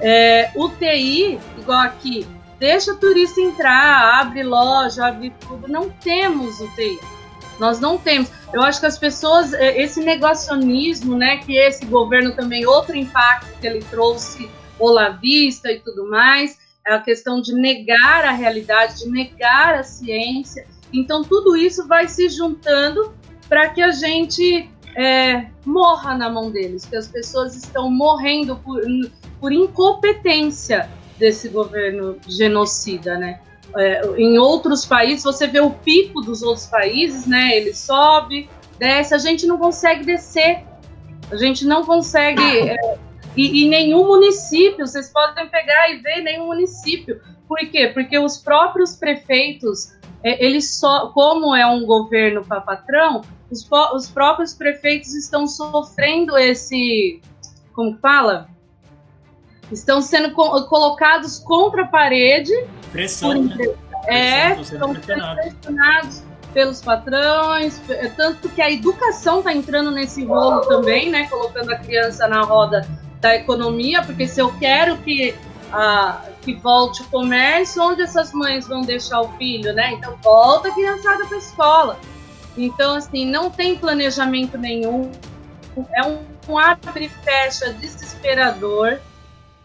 É, 0.00 0.50
UTI, 0.54 1.38
igual 1.56 1.80
aqui, 1.80 2.26
deixa 2.58 2.94
turista 2.94 3.40
entrar, 3.40 4.20
abre 4.20 4.42
loja, 4.42 5.06
abre 5.06 5.32
tudo. 5.40 5.66
Não 5.66 5.88
temos 5.88 6.60
UTI. 6.60 6.98
Nós 7.58 7.80
não 7.80 7.98
temos. 7.98 8.30
Eu 8.52 8.62
acho 8.62 8.80
que 8.80 8.86
as 8.86 8.98
pessoas, 8.98 9.52
é, 9.52 9.80
esse 9.80 10.00
negacionismo, 10.00 11.16
né, 11.16 11.38
que 11.38 11.56
esse 11.56 11.84
governo 11.86 12.32
também, 12.32 12.66
outro 12.66 12.96
impacto 12.96 13.58
que 13.60 13.66
ele 13.66 13.80
trouxe, 13.90 14.50
olavista 14.78 15.70
e 15.70 15.80
tudo 15.80 16.08
mais, 16.08 16.58
é 16.86 16.94
a 16.94 17.00
questão 17.00 17.40
de 17.40 17.54
negar 17.54 18.24
a 18.24 18.32
realidade, 18.32 18.98
de 18.98 19.08
negar 19.08 19.74
a 19.74 19.82
ciência. 19.82 20.66
Então, 20.92 21.22
tudo 21.22 21.56
isso 21.56 21.86
vai 21.88 22.08
se 22.08 22.28
juntando 22.28 23.14
para 23.48 23.68
que 23.70 23.82
a 23.82 23.90
gente 23.90 24.68
é, 24.96 25.46
morra 25.64 26.16
na 26.16 26.28
mão 26.28 26.50
deles, 26.50 26.84
que 26.84 26.96
as 26.96 27.08
pessoas 27.08 27.56
estão 27.56 27.90
morrendo 27.90 28.56
por, 28.56 28.80
por 29.40 29.52
incompetência 29.52 30.88
desse 31.18 31.48
governo 31.48 32.18
genocida, 32.26 33.16
né? 33.16 33.40
É, 33.76 34.02
em 34.16 34.38
outros 34.38 34.84
países, 34.84 35.24
você 35.24 35.46
vê 35.46 35.60
o 35.60 35.70
pico 35.70 36.20
dos 36.20 36.42
outros 36.42 36.66
países, 36.66 37.26
né? 37.26 37.56
Ele 37.56 37.74
sobe, 37.74 38.48
desce, 38.78 39.14
a 39.14 39.18
gente 39.18 39.46
não 39.46 39.58
consegue 39.58 40.04
descer, 40.04 40.64
a 41.30 41.36
gente 41.36 41.66
não 41.66 41.84
consegue. 41.84 42.42
É, 42.42 42.98
e, 43.36 43.64
e, 43.64 43.68
nenhum 43.68 44.06
município, 44.06 44.86
vocês 44.86 45.10
podem 45.10 45.48
pegar 45.48 45.90
e 45.90 45.98
ver 45.98 46.20
nenhum 46.22 46.46
município. 46.46 47.20
Por 47.48 47.58
quê? 47.58 47.90
Porque 47.92 48.16
os 48.18 48.38
próprios 48.38 48.94
prefeitos, 48.94 49.92
é, 50.22 50.44
eles 50.44 50.74
só, 50.74 51.08
como 51.08 51.54
é 51.54 51.66
um 51.66 51.84
governo 51.84 52.44
para 52.44 52.60
patrão, 52.60 53.22
os, 53.50 53.68
os 53.94 54.08
próprios 54.08 54.54
prefeitos 54.54 55.14
estão 55.14 55.46
sofrendo 55.46 56.38
esse, 56.38 57.20
como 57.74 57.98
fala? 57.98 58.48
Estão 59.72 60.00
sendo 60.00 60.32
co 60.32 60.64
colocados 60.66 61.38
contra 61.40 61.82
a 61.82 61.86
parede 61.86 62.52
Pressão, 62.94 63.42
né? 63.42 63.56
É, 64.06 64.60
estão 64.60 64.94
sendo 64.94 65.00
pressionados 65.00 66.22
pelos 66.52 66.80
patrões, 66.80 67.80
é, 67.90 68.06
tanto 68.06 68.48
que 68.48 68.62
a 68.62 68.70
educação 68.70 69.38
está 69.38 69.52
entrando 69.52 69.90
nesse 69.90 70.24
rolo 70.24 70.60
também, 70.60 71.10
né? 71.10 71.26
Colocando 71.28 71.72
a 71.72 71.76
criança 71.76 72.28
na 72.28 72.42
roda 72.42 72.86
da 73.20 73.34
economia, 73.34 74.00
porque 74.04 74.28
se 74.28 74.40
eu 74.40 74.52
quero 74.60 74.96
que, 74.98 75.34
a, 75.72 76.22
que 76.42 76.54
volte 76.54 77.02
o 77.02 77.06
comércio, 77.06 77.82
onde 77.82 78.02
essas 78.02 78.32
mães 78.32 78.68
vão 78.68 78.82
deixar 78.82 79.22
o 79.22 79.28
filho, 79.36 79.72
né? 79.72 79.94
Então 79.94 80.16
volta 80.22 80.68
a 80.68 80.72
criançada 80.72 81.26
para 81.26 81.36
a 81.36 81.40
escola. 81.40 81.98
Então, 82.56 82.94
assim, 82.94 83.26
não 83.26 83.50
tem 83.50 83.76
planejamento 83.76 84.56
nenhum. 84.56 85.10
É 85.92 86.06
um, 86.06 86.20
um 86.48 86.56
abre 86.56 87.06
e 87.06 87.08
fecha 87.08 87.72
desesperador 87.72 89.00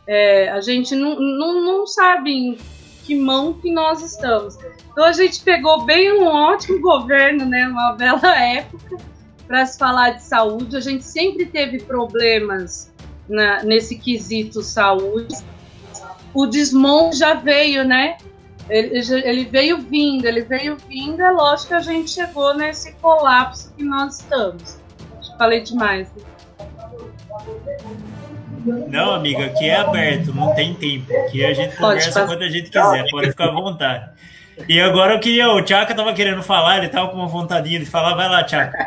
É, 0.08 0.50
a 0.50 0.60
gente 0.60 0.96
não, 0.96 1.20
não, 1.20 1.64
não 1.64 1.86
sabe 1.86 2.58
que 3.10 3.16
mão 3.16 3.54
que 3.54 3.72
nós 3.72 4.04
estamos. 4.04 4.56
Então 4.92 5.04
a 5.04 5.12
gente 5.12 5.42
pegou 5.42 5.84
bem 5.84 6.14
um 6.14 6.28
ótimo 6.28 6.80
governo, 6.80 7.44
né, 7.44 7.68
uma 7.68 7.94
bela 7.94 8.38
época 8.38 8.98
para 9.48 9.66
se 9.66 9.80
falar 9.80 10.12
de 10.12 10.24
saúde. 10.24 10.78
A 10.78 10.80
gente 10.80 11.04
sempre 11.04 11.48
teve 11.48 11.80
problemas 11.80 12.92
na, 13.28 13.64
nesse 13.64 13.98
quesito 13.98 14.62
saúde. 14.62 15.36
O 16.36 16.46
desmonte 16.46 17.18
já 17.18 17.34
veio, 17.34 17.84
né? 17.84 18.18
Ele, 18.70 19.46
veio 19.46 19.80
vindo, 19.80 20.26
ele 20.26 20.42
veio 20.42 20.78
vindo, 20.88 21.20
é 21.20 21.32
lógico 21.32 21.70
que 21.70 21.74
a 21.74 21.80
gente 21.80 22.12
chegou 22.12 22.54
nesse 22.54 22.92
colapso 23.02 23.74
que 23.76 23.84
nós 23.84 24.20
estamos. 24.20 24.78
Falei 25.40 25.62
demais. 25.62 26.08
Não, 28.66 29.14
amiga, 29.14 29.46
aqui 29.46 29.70
é 29.70 29.78
aberto, 29.78 30.34
não 30.34 30.54
tem 30.54 30.74
tempo. 30.74 31.12
Aqui 31.26 31.44
a 31.46 31.54
gente 31.54 31.76
conversa 31.76 32.26
quando 32.26 32.42
a 32.42 32.50
gente 32.50 32.70
quiser, 32.70 33.10
pode 33.10 33.30
ficar 33.30 33.46
à 33.46 33.52
vontade. 33.52 34.10
E 34.68 34.80
agora 34.80 35.14
eu 35.14 35.20
queria, 35.20 35.50
o 35.50 35.62
Tchaka 35.62 35.96
tava 35.96 36.14
querendo 36.14 36.44
falar, 36.44 36.80
ele 36.80 36.90
tava 36.90 37.10
com 37.10 37.16
uma 37.16 37.28
vontade 37.28 37.70
de 37.70 37.86
falar, 37.86 38.16
vai 38.16 38.28
lá, 38.28 38.44
Tchaka. 38.44 38.78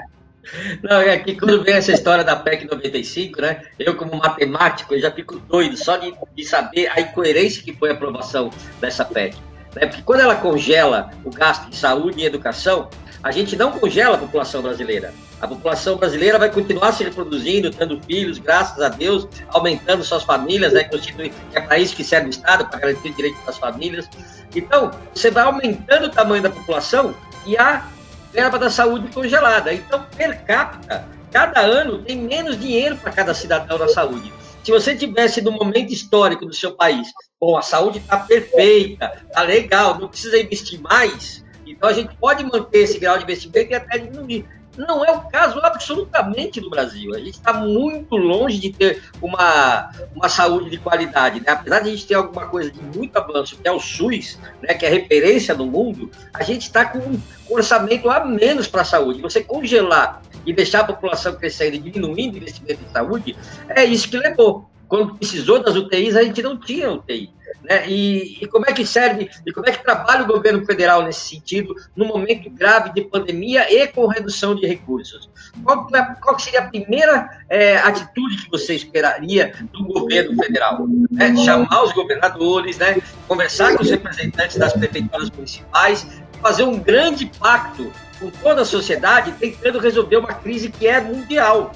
Não, 0.82 1.00
é 1.00 1.16
que 1.18 1.36
quando 1.36 1.62
vem 1.62 1.74
essa 1.74 1.92
história 1.92 2.24
da 2.24 2.36
PEC 2.36 2.66
95, 2.66 3.40
né? 3.40 3.62
Eu, 3.78 3.96
como 3.96 4.16
matemático, 4.16 4.94
eu 4.94 5.00
já 5.00 5.10
fico 5.10 5.38
doido 5.38 5.76
só 5.76 5.96
de, 5.96 6.12
de 6.34 6.44
saber 6.44 6.90
a 6.90 7.00
incoerência 7.00 7.62
que 7.62 7.72
foi 7.72 7.90
a 7.90 7.92
aprovação 7.92 8.50
dessa 8.80 9.04
PEC. 9.04 9.36
Né? 9.74 9.86
Porque 9.86 10.02
quando 10.02 10.20
ela 10.20 10.36
congela 10.36 11.10
o 11.24 11.30
gasto 11.30 11.68
de 11.70 11.76
saúde 11.76 12.20
e 12.20 12.24
educação, 12.24 12.88
a 13.22 13.30
gente 13.30 13.56
não 13.56 13.70
congela 13.72 14.16
a 14.16 14.18
população 14.18 14.62
brasileira. 14.62 15.14
A 15.40 15.46
população 15.46 15.96
brasileira 15.96 16.38
vai 16.38 16.50
continuar 16.50 16.92
se 16.92 17.04
reproduzindo, 17.04 17.70
tendo 17.70 18.00
filhos, 18.02 18.38
graças 18.38 18.80
a 18.80 18.88
Deus, 18.88 19.28
aumentando 19.48 20.04
suas 20.04 20.22
famílias, 20.22 20.72
né? 20.72 20.84
Constitui, 20.84 21.32
é 21.52 21.60
para 21.60 21.78
isso 21.78 21.94
que 21.94 22.04
serve 22.04 22.28
o 22.28 22.30
Estado, 22.30 22.66
para 22.66 22.78
garantir 22.78 23.08
o 23.08 23.14
direito 23.14 23.44
das 23.44 23.58
famílias. 23.58 24.08
Então, 24.54 24.90
você 25.14 25.30
vai 25.30 25.44
aumentando 25.44 26.06
o 26.06 26.10
tamanho 26.10 26.42
da 26.42 26.50
população 26.50 27.14
e 27.46 27.56
a 27.56 27.86
verba 28.32 28.58
da 28.58 28.70
saúde 28.70 29.08
congelada. 29.12 29.72
Então, 29.72 30.04
per 30.16 30.42
capita, 30.44 31.04
cada 31.30 31.60
ano 31.60 31.98
tem 31.98 32.16
menos 32.16 32.58
dinheiro 32.58 32.96
para 32.96 33.12
cada 33.12 33.34
cidadão 33.34 33.78
na 33.78 33.88
saúde. 33.88 34.32
Se 34.62 34.70
você 34.70 34.94
tivesse 34.94 35.40
no 35.40 35.50
momento 35.50 35.92
histórico 35.92 36.46
do 36.46 36.54
seu 36.54 36.72
país, 36.72 37.08
bom, 37.40 37.56
a 37.56 37.62
saúde 37.62 37.98
está 37.98 38.18
perfeita, 38.18 39.20
está 39.26 39.42
legal, 39.42 39.98
não 39.98 40.08
precisa 40.08 40.38
investir 40.38 40.80
mais, 40.80 41.44
então 41.66 41.88
a 41.88 41.92
gente 41.92 42.14
pode 42.16 42.44
manter 42.44 42.78
esse 42.80 42.98
grau 42.98 43.18
de 43.18 43.24
investimento 43.24 43.72
e 43.72 43.74
até 43.74 43.98
diminuir. 43.98 44.46
Não 44.76 45.04
é 45.04 45.12
o 45.12 45.20
caso 45.22 45.58
absolutamente 45.62 46.60
do 46.60 46.70
Brasil. 46.70 47.14
A 47.14 47.18
gente 47.18 47.34
está 47.34 47.52
muito 47.52 48.16
longe 48.16 48.58
de 48.58 48.72
ter 48.72 49.02
uma, 49.20 49.90
uma 50.14 50.28
saúde 50.28 50.70
de 50.70 50.78
qualidade. 50.78 51.40
Né? 51.40 51.46
Apesar 51.48 51.80
de 51.80 51.88
a 51.88 51.92
gente 51.92 52.06
ter 52.06 52.14
alguma 52.14 52.46
coisa 52.46 52.70
de 52.70 52.80
muito 52.82 53.16
avanço, 53.16 53.56
que 53.56 53.68
é 53.68 53.72
o 53.72 53.78
SUS, 53.78 54.38
né, 54.62 54.74
que 54.74 54.86
é 54.86 54.88
referência 54.88 55.54
no 55.54 55.66
mundo, 55.66 56.10
a 56.32 56.42
gente 56.42 56.62
está 56.62 56.84
com 56.84 56.98
um 56.98 57.20
orçamento 57.50 58.08
a 58.10 58.24
menos 58.24 58.66
para 58.66 58.82
a 58.82 58.84
saúde. 58.84 59.20
Você 59.20 59.42
congelar 59.42 60.22
e 60.46 60.52
deixar 60.52 60.80
a 60.80 60.84
população 60.84 61.34
crescendo 61.34 61.76
e 61.76 61.78
diminuindo 61.78 62.34
o 62.34 62.38
investimento 62.38 62.80
em 62.82 62.92
saúde, 62.92 63.36
é 63.68 63.84
isso 63.84 64.08
que 64.08 64.16
levou. 64.16 64.68
Quando 64.88 65.14
precisou 65.14 65.62
das 65.62 65.74
UTIs, 65.74 66.16
a 66.16 66.22
gente 66.22 66.42
não 66.42 66.58
tinha 66.58 66.90
UTI. 66.90 67.30
Né? 67.64 67.88
E, 67.88 68.38
e, 68.42 68.46
como 68.46 68.64
é 68.68 68.72
que 68.72 68.84
serve, 68.84 69.30
e 69.46 69.52
como 69.52 69.68
é 69.68 69.72
que 69.72 69.82
trabalha 69.82 70.24
o 70.24 70.26
governo 70.26 70.64
federal 70.64 71.02
nesse 71.02 71.28
sentido, 71.28 71.74
no 71.94 72.04
momento 72.04 72.50
grave 72.50 72.92
de 72.92 73.02
pandemia 73.02 73.72
e 73.72 73.86
com 73.86 74.06
redução 74.06 74.54
de 74.54 74.66
recursos? 74.66 75.30
Qual, 75.64 75.88
é, 75.94 76.14
qual 76.20 76.38
seria 76.38 76.60
a 76.60 76.68
primeira 76.68 77.44
é, 77.48 77.76
atitude 77.78 78.44
que 78.44 78.50
você 78.50 78.74
esperaria 78.74 79.54
do 79.72 79.84
governo 79.84 80.36
federal? 80.42 80.86
É, 81.18 81.36
chamar 81.36 81.84
os 81.84 81.92
governadores, 81.92 82.78
né? 82.78 83.00
conversar 83.28 83.76
com 83.76 83.82
os 83.82 83.90
representantes 83.90 84.56
das 84.56 84.72
prefeituras 84.72 85.30
municipais, 85.30 86.06
fazer 86.40 86.64
um 86.64 86.78
grande 86.78 87.26
pacto 87.38 87.92
com 88.18 88.30
toda 88.30 88.62
a 88.62 88.64
sociedade, 88.64 89.32
tentando 89.32 89.78
resolver 89.78 90.16
uma 90.16 90.34
crise 90.34 90.70
que 90.70 90.86
é 90.86 91.00
mundial. 91.00 91.72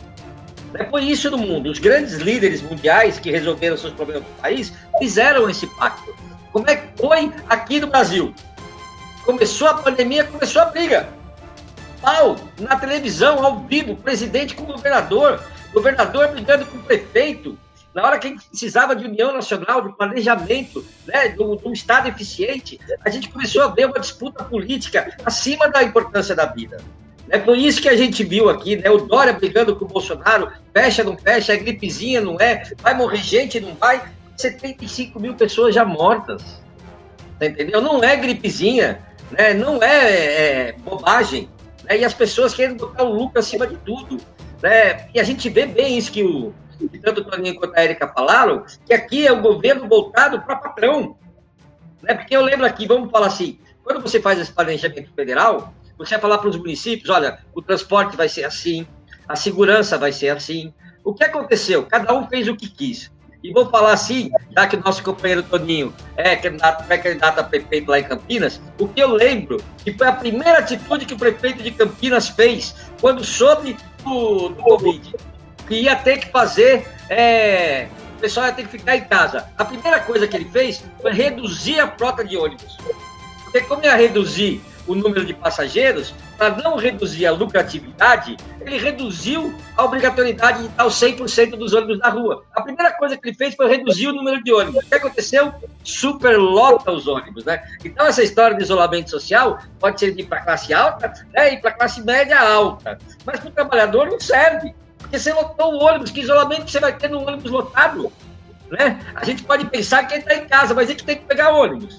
É 0.74 0.84
por 0.84 1.02
isso 1.02 1.30
no 1.30 1.38
mundo. 1.38 1.70
Os 1.70 1.78
grandes 1.78 2.14
líderes 2.14 2.62
mundiais 2.62 3.18
que 3.18 3.30
resolveram 3.30 3.76
seus 3.76 3.92
problemas 3.92 4.24
no 4.24 4.34
país 4.36 4.72
fizeram 4.98 5.48
esse 5.48 5.66
pacto. 5.66 6.14
Como 6.52 6.68
é 6.68 6.76
que 6.76 7.00
foi 7.00 7.32
aqui 7.48 7.80
no 7.80 7.86
Brasil? 7.86 8.34
Começou 9.24 9.68
a 9.68 9.74
pandemia, 9.74 10.24
começou 10.24 10.62
a 10.62 10.66
briga. 10.66 11.08
Pau, 12.00 12.36
na 12.58 12.76
televisão, 12.76 13.44
ao 13.44 13.60
vivo, 13.60 13.96
presidente 13.96 14.54
com 14.54 14.64
governador, 14.64 15.42
governador 15.72 16.28
brigando 16.28 16.66
com 16.66 16.78
prefeito. 16.78 17.58
Na 17.92 18.04
hora 18.04 18.18
que 18.18 18.26
a 18.26 18.30
gente 18.30 18.46
precisava 18.46 18.94
de 18.94 19.06
união 19.06 19.32
nacional, 19.32 19.80
de 19.80 19.96
planejamento, 19.96 20.84
né, 21.06 21.28
de 21.28 21.42
um 21.42 21.72
Estado 21.72 22.08
eficiente, 22.08 22.78
a 23.04 23.08
gente 23.08 23.30
começou 23.30 23.62
a 23.62 23.68
ver 23.68 23.86
uma 23.86 23.98
disputa 23.98 24.44
política 24.44 25.16
acima 25.24 25.68
da 25.68 25.82
importância 25.82 26.34
da 26.34 26.44
vida. 26.44 26.78
É 27.28 27.38
por 27.38 27.56
isso 27.56 27.82
que 27.82 27.88
a 27.88 27.96
gente 27.96 28.22
viu 28.22 28.48
aqui, 28.48 28.76
né? 28.76 28.88
O 28.88 28.98
Dória 28.98 29.32
brigando 29.32 29.74
com 29.74 29.84
o 29.84 29.88
Bolsonaro, 29.88 30.52
fecha, 30.72 31.02
não 31.02 31.16
fecha, 31.16 31.52
é 31.52 31.56
gripezinha, 31.56 32.20
não 32.20 32.36
é, 32.40 32.62
vai 32.80 32.94
morrer 32.94 33.18
gente, 33.18 33.60
não 33.60 33.74
vai. 33.74 34.02
75 34.36 35.18
mil 35.18 35.34
pessoas 35.34 35.74
já 35.74 35.84
mortas. 35.84 36.62
Tá 37.38 37.46
entendeu? 37.46 37.80
Não 37.80 38.02
é 38.02 38.16
gripezinha, 38.16 39.00
né? 39.30 39.54
não 39.54 39.82
é, 39.82 40.68
é 40.68 40.72
bobagem. 40.72 41.48
Né? 41.84 41.98
E 41.98 42.04
as 42.04 42.14
pessoas 42.14 42.54
querem 42.54 42.76
botar 42.76 43.02
o 43.02 43.12
lucro 43.12 43.38
acima 43.38 43.66
de 43.66 43.76
tudo. 43.78 44.18
Né? 44.62 45.08
E 45.14 45.20
a 45.20 45.24
gente 45.24 45.48
vê 45.48 45.66
bem 45.66 45.98
isso 45.98 46.12
que, 46.12 46.22
o, 46.22 46.54
que 46.78 46.98
tanto 46.98 47.22
o 47.22 47.24
Toninho 47.24 47.56
quanto 47.56 47.76
a 47.76 47.84
Erika 47.84 48.08
falaram, 48.08 48.64
que 48.84 48.94
aqui 48.94 49.26
é 49.26 49.32
o 49.32 49.42
governo 49.42 49.88
voltado 49.88 50.40
para 50.42 50.56
patrão. 50.56 51.16
Né? 52.02 52.14
Porque 52.14 52.36
eu 52.36 52.42
lembro 52.42 52.66
aqui, 52.66 52.86
vamos 52.86 53.10
falar 53.10 53.26
assim, 53.26 53.58
quando 53.82 54.00
você 54.00 54.20
faz 54.20 54.38
esse 54.38 54.52
planejamento 54.52 55.12
federal, 55.14 55.74
você 55.98 56.14
vai 56.14 56.20
falar 56.20 56.38
para 56.38 56.48
os 56.48 56.56
municípios, 56.56 57.08
olha, 57.10 57.38
o 57.54 57.62
transporte 57.62 58.16
vai 58.16 58.28
ser 58.28 58.44
assim, 58.44 58.86
a 59.28 59.34
segurança 59.34 59.98
vai 59.98 60.12
ser 60.12 60.28
assim. 60.30 60.72
O 61.04 61.14
que 61.14 61.24
aconteceu? 61.24 61.86
Cada 61.86 62.14
um 62.14 62.26
fez 62.28 62.48
o 62.48 62.56
que 62.56 62.68
quis. 62.68 63.10
E 63.42 63.52
vou 63.52 63.70
falar 63.70 63.92
assim, 63.92 64.30
já 64.56 64.66
que 64.66 64.76
o 64.76 64.80
nosso 64.80 65.02
companheiro 65.02 65.42
Toninho 65.42 65.94
é 66.16 66.34
candidato, 66.34 66.84
é 66.90 66.98
candidato 66.98 67.38
a 67.38 67.44
prefeito 67.44 67.90
lá 67.90 68.00
em 68.00 68.04
Campinas, 68.04 68.60
o 68.78 68.88
que 68.88 69.00
eu 69.00 69.10
lembro 69.10 69.62
que 69.84 69.92
foi 69.92 70.06
a 70.08 70.12
primeira 70.12 70.58
atitude 70.58 71.06
que 71.06 71.14
o 71.14 71.18
prefeito 71.18 71.62
de 71.62 71.70
Campinas 71.70 72.28
fez 72.28 72.74
quando 73.00 73.22
soube 73.22 73.76
do, 74.02 74.48
do 74.48 74.62
Covid, 74.62 75.14
que 75.68 75.82
ia 75.82 75.94
ter 75.94 76.18
que 76.18 76.30
fazer, 76.30 76.88
é, 77.08 77.88
o 78.16 78.20
pessoal 78.20 78.46
ia 78.46 78.52
ter 78.52 78.62
que 78.64 78.70
ficar 78.70 78.96
em 78.96 79.04
casa. 79.04 79.48
A 79.56 79.64
primeira 79.64 80.00
coisa 80.00 80.26
que 80.26 80.36
ele 80.36 80.48
fez 80.50 80.84
foi 81.00 81.12
reduzir 81.12 81.78
a 81.78 81.88
frota 81.88 82.24
de 82.24 82.36
ônibus. 82.36 82.76
Porque 83.44 83.60
como 83.60 83.84
ia 83.84 83.94
reduzir 83.94 84.60
o 84.86 84.94
número 84.94 85.24
de 85.24 85.34
passageiros, 85.34 86.14
para 86.38 86.56
não 86.56 86.76
reduzir 86.76 87.26
a 87.26 87.32
lucratividade, 87.32 88.36
ele 88.60 88.78
reduziu 88.78 89.54
a 89.76 89.84
obrigatoriedade 89.84 90.60
de 90.60 90.66
estar 90.66 90.86
os 90.86 90.94
100% 90.94 91.50
dos 91.56 91.72
ônibus 91.72 91.98
na 91.98 92.08
rua. 92.08 92.44
A 92.54 92.62
primeira 92.62 92.92
coisa 92.92 93.16
que 93.16 93.28
ele 93.28 93.36
fez 93.36 93.54
foi 93.54 93.68
reduzir 93.68 94.08
o 94.08 94.12
número 94.12 94.42
de 94.42 94.52
ônibus. 94.52 94.84
O 94.84 94.88
que 94.88 94.94
aconteceu? 94.94 95.52
Superlota 95.82 96.90
os 96.90 97.06
ônibus, 97.06 97.44
né? 97.44 97.62
Então, 97.84 98.06
essa 98.06 98.22
história 98.22 98.56
de 98.56 98.62
isolamento 98.62 99.10
social 99.10 99.58
pode 99.78 100.00
servir 100.00 100.26
para 100.26 100.40
classe 100.40 100.72
alta 100.72 101.12
né, 101.32 101.54
e 101.54 101.60
para 101.60 101.72
classe 101.72 102.02
média 102.02 102.40
alta. 102.40 102.98
Mas 103.24 103.40
para 103.40 103.48
o 103.48 103.52
trabalhador 103.52 104.06
não 104.06 104.20
serve. 104.20 104.74
Porque 104.98 105.18
você 105.18 105.32
lotou 105.32 105.74
o 105.74 105.84
ônibus, 105.84 106.10
que 106.10 106.20
isolamento 106.20 106.70
você 106.70 106.80
vai 106.80 106.92
ter 106.96 107.08
no 107.08 107.20
ônibus 107.20 107.50
lotado? 107.50 108.12
Né? 108.70 108.98
A 109.14 109.24
gente 109.24 109.44
pode 109.44 109.66
pensar 109.66 110.04
que 110.04 110.14
ele 110.14 110.22
está 110.22 110.34
em 110.34 110.46
casa, 110.46 110.74
mas 110.74 110.88
a 110.88 110.90
gente 110.92 111.04
tem 111.04 111.16
que 111.16 111.24
pegar 111.24 111.52
ônibus. 111.52 111.98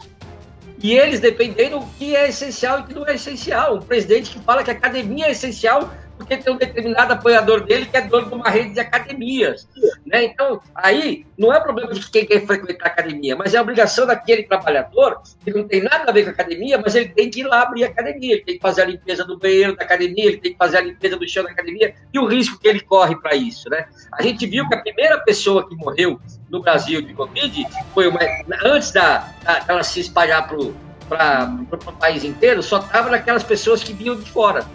E 0.81 0.93
eles 0.93 1.19
dependendo 1.19 1.79
do 1.79 1.85
que 1.97 2.15
é 2.15 2.29
essencial 2.29 2.79
e 2.79 2.83
que 2.83 2.93
não 2.93 3.05
é 3.05 3.15
essencial. 3.15 3.77
Um 3.77 3.81
presidente 3.81 4.31
que 4.31 4.39
fala 4.39 4.63
que 4.63 4.69
a 4.69 4.73
academia 4.73 5.27
é 5.27 5.31
essencial 5.31 5.91
porque 6.17 6.35
tem 6.37 6.51
um 6.51 6.57
determinado 6.57 7.13
apoiador 7.13 7.63
dele 7.63 7.85
que 7.85 7.95
é 7.95 8.01
dono 8.01 8.27
de 8.27 8.33
uma 8.33 8.49
rede 8.49 8.71
de 8.71 8.79
academias. 8.79 9.67
Né? 10.05 10.25
Então, 10.25 10.59
aí 10.73 11.25
não 11.37 11.53
é 11.53 11.59
problema 11.59 11.93
de 11.93 12.09
quem 12.09 12.25
quer 12.25 12.45
frequentar 12.45 12.85
a 12.85 12.87
academia, 12.89 13.35
mas 13.35 13.53
é 13.53 13.57
a 13.57 13.61
obrigação 13.61 14.05
daquele 14.05 14.43
trabalhador 14.43 15.21
que 15.43 15.51
não 15.51 15.67
tem 15.67 15.81
nada 15.83 16.09
a 16.09 16.11
ver 16.11 16.23
com 16.23 16.29
a 16.29 16.33
academia, 16.33 16.77
mas 16.79 16.95
ele 16.95 17.09
tem 17.09 17.29
que 17.29 17.41
ir 17.41 17.43
lá 17.43 17.61
abrir 17.61 17.83
a 17.83 17.87
academia, 17.87 18.33
ele 18.33 18.43
tem 18.43 18.55
que 18.55 18.61
fazer 18.61 18.81
a 18.81 18.85
limpeza 18.85 19.23
do 19.23 19.37
banheiro 19.37 19.75
da 19.75 19.83
academia, 19.83 20.25
ele 20.25 20.37
tem 20.37 20.51
que 20.53 20.57
fazer 20.57 20.77
a 20.77 20.81
limpeza 20.81 21.15
do 21.15 21.27
chão 21.27 21.43
da 21.43 21.51
academia 21.51 21.93
e 22.11 22.19
o 22.19 22.25
risco 22.25 22.59
que 22.59 22.67
ele 22.67 22.79
corre 22.79 23.15
para 23.15 23.35
isso. 23.35 23.69
Né? 23.69 23.85
A 24.13 24.23
gente 24.23 24.45
viu 24.47 24.67
que 24.67 24.75
a 24.75 24.81
primeira 24.81 25.19
pessoa 25.19 25.67
que 25.67 25.75
morreu 25.75 26.19
no 26.49 26.61
Brasil 26.61 27.01
de 27.01 27.13
Covid 27.13 27.67
foi 27.93 28.07
uma, 28.07 28.19
antes 28.63 28.91
da, 28.91 29.29
da 29.43 29.63
ela 29.67 29.83
se 29.83 29.99
espalhar 29.99 30.47
para 30.47 30.57
o 30.57 31.93
país 31.99 32.23
inteiro, 32.23 32.63
só 32.63 32.79
estava 32.79 33.09
naquelas 33.09 33.43
pessoas 33.43 33.83
que 33.83 33.93
vinham 33.93 34.15
de 34.15 34.29
fora. 34.29 34.65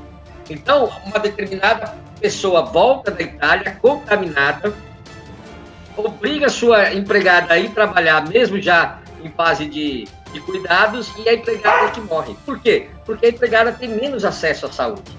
Então, 0.48 0.90
uma 1.06 1.18
determinada 1.18 1.94
pessoa 2.20 2.62
volta 2.62 3.10
da 3.10 3.22
Itália 3.22 3.78
contaminada, 3.80 4.72
obriga 5.96 6.48
sua 6.48 6.92
empregada 6.92 7.54
a 7.54 7.58
ir 7.58 7.70
trabalhar, 7.70 8.28
mesmo 8.28 8.60
já 8.60 8.98
em 9.22 9.30
fase 9.30 9.66
de, 9.66 10.06
de 10.32 10.40
cuidados, 10.40 11.12
e 11.18 11.28
a 11.28 11.34
empregada 11.34 11.86
é 11.86 11.90
que 11.90 12.00
morre. 12.00 12.36
Por 12.44 12.58
quê? 12.60 12.88
Porque 13.04 13.26
a 13.26 13.28
empregada 13.28 13.72
tem 13.72 13.88
menos 13.88 14.24
acesso 14.24 14.66
à 14.66 14.72
saúde. 14.72 15.16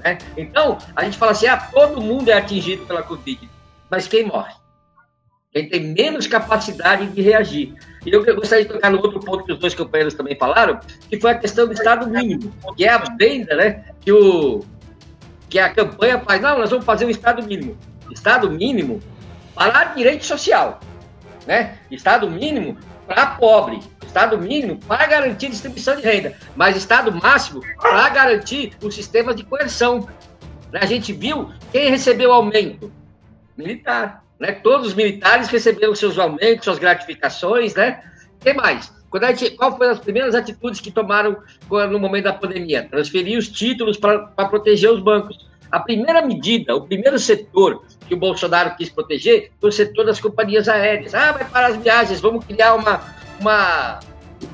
Né? 0.00 0.18
Então, 0.36 0.78
a 0.94 1.04
gente 1.04 1.16
fala 1.18 1.32
assim: 1.32 1.46
ah, 1.46 1.56
todo 1.56 2.00
mundo 2.00 2.30
é 2.30 2.34
atingido 2.34 2.84
pela 2.86 3.02
Covid, 3.02 3.48
mas 3.90 4.06
quem 4.06 4.24
morre? 4.24 4.54
Quem 5.52 5.68
tem 5.68 5.80
menos 5.80 6.26
capacidade 6.26 7.06
de 7.08 7.22
reagir. 7.22 7.74
E 8.04 8.10
eu 8.10 8.22
gostaria 8.36 8.64
de 8.64 8.72
tocar 8.72 8.90
no 8.90 8.98
outro 8.98 9.20
ponto 9.20 9.44
que 9.44 9.52
os 9.52 9.58
dois 9.58 9.74
companheiros 9.74 10.14
também 10.14 10.36
falaram, 10.36 10.78
que 11.08 11.20
foi 11.20 11.32
a 11.32 11.38
questão 11.38 11.66
do 11.66 11.72
Estado 11.72 12.06
mínimo, 12.06 12.52
que 12.76 12.84
é 12.84 12.90
a 12.90 12.98
venda, 12.98 13.56
né, 13.56 13.84
que, 14.00 14.12
o, 14.12 14.64
que 15.48 15.58
a 15.58 15.72
campanha 15.72 16.20
faz, 16.20 16.40
não, 16.40 16.58
nós 16.58 16.70
vamos 16.70 16.84
fazer 16.84 17.04
um 17.04 17.10
Estado 17.10 17.42
mínimo. 17.42 17.76
Estado 18.10 18.50
mínimo 18.50 19.02
para 19.54 19.84
direito 19.94 20.24
social, 20.24 20.80
né? 21.46 21.78
Estado 21.90 22.30
mínimo 22.30 22.76
para 23.06 23.26
pobre, 23.26 23.80
Estado 24.04 24.38
mínimo 24.38 24.78
para 24.86 25.06
garantir 25.06 25.48
distribuição 25.48 25.96
de 25.96 26.02
renda, 26.02 26.36
mas 26.54 26.76
Estado 26.76 27.12
máximo 27.12 27.62
para 27.80 28.08
garantir 28.10 28.72
o 28.82 28.90
sistema 28.90 29.34
de 29.34 29.44
coerção. 29.44 30.08
A 30.72 30.84
gente 30.84 31.12
viu 31.12 31.50
quem 31.72 31.90
recebeu 31.90 32.32
aumento? 32.32 32.92
Militar. 33.56 34.25
Né? 34.38 34.52
Todos 34.52 34.88
os 34.88 34.94
militares 34.94 35.48
receberam 35.48 35.94
seus 35.94 36.18
aumentos, 36.18 36.64
suas 36.64 36.78
gratificações, 36.78 37.74
né? 37.74 38.02
que 38.40 38.52
mais? 38.52 38.94
Gente, 39.38 39.52
qual 39.52 39.76
foram 39.76 39.92
as 39.92 39.98
primeiras 39.98 40.34
atitudes 40.34 40.80
que 40.80 40.90
tomaram 40.90 41.38
no 41.90 41.98
momento 41.98 42.24
da 42.24 42.34
pandemia? 42.34 42.86
Transferir 42.90 43.38
os 43.38 43.48
títulos 43.48 43.96
para 43.96 44.18
proteger 44.48 44.90
os 44.90 45.00
bancos. 45.00 45.46
A 45.70 45.80
primeira 45.80 46.20
medida, 46.22 46.76
o 46.76 46.82
primeiro 46.82 47.18
setor 47.18 47.82
que 48.06 48.14
o 48.14 48.16
Bolsonaro 48.16 48.76
quis 48.76 48.88
proteger 48.88 49.50
foi 49.60 49.70
o 49.70 49.72
setor 49.72 50.04
das 50.04 50.20
companhias 50.20 50.68
aéreas. 50.68 51.14
Ah, 51.14 51.32
vai 51.32 51.44
parar 51.44 51.68
as 51.68 51.76
viagens, 51.76 52.20
vamos 52.20 52.44
criar 52.44 52.74
uma, 52.74 53.00
uma, 53.40 54.00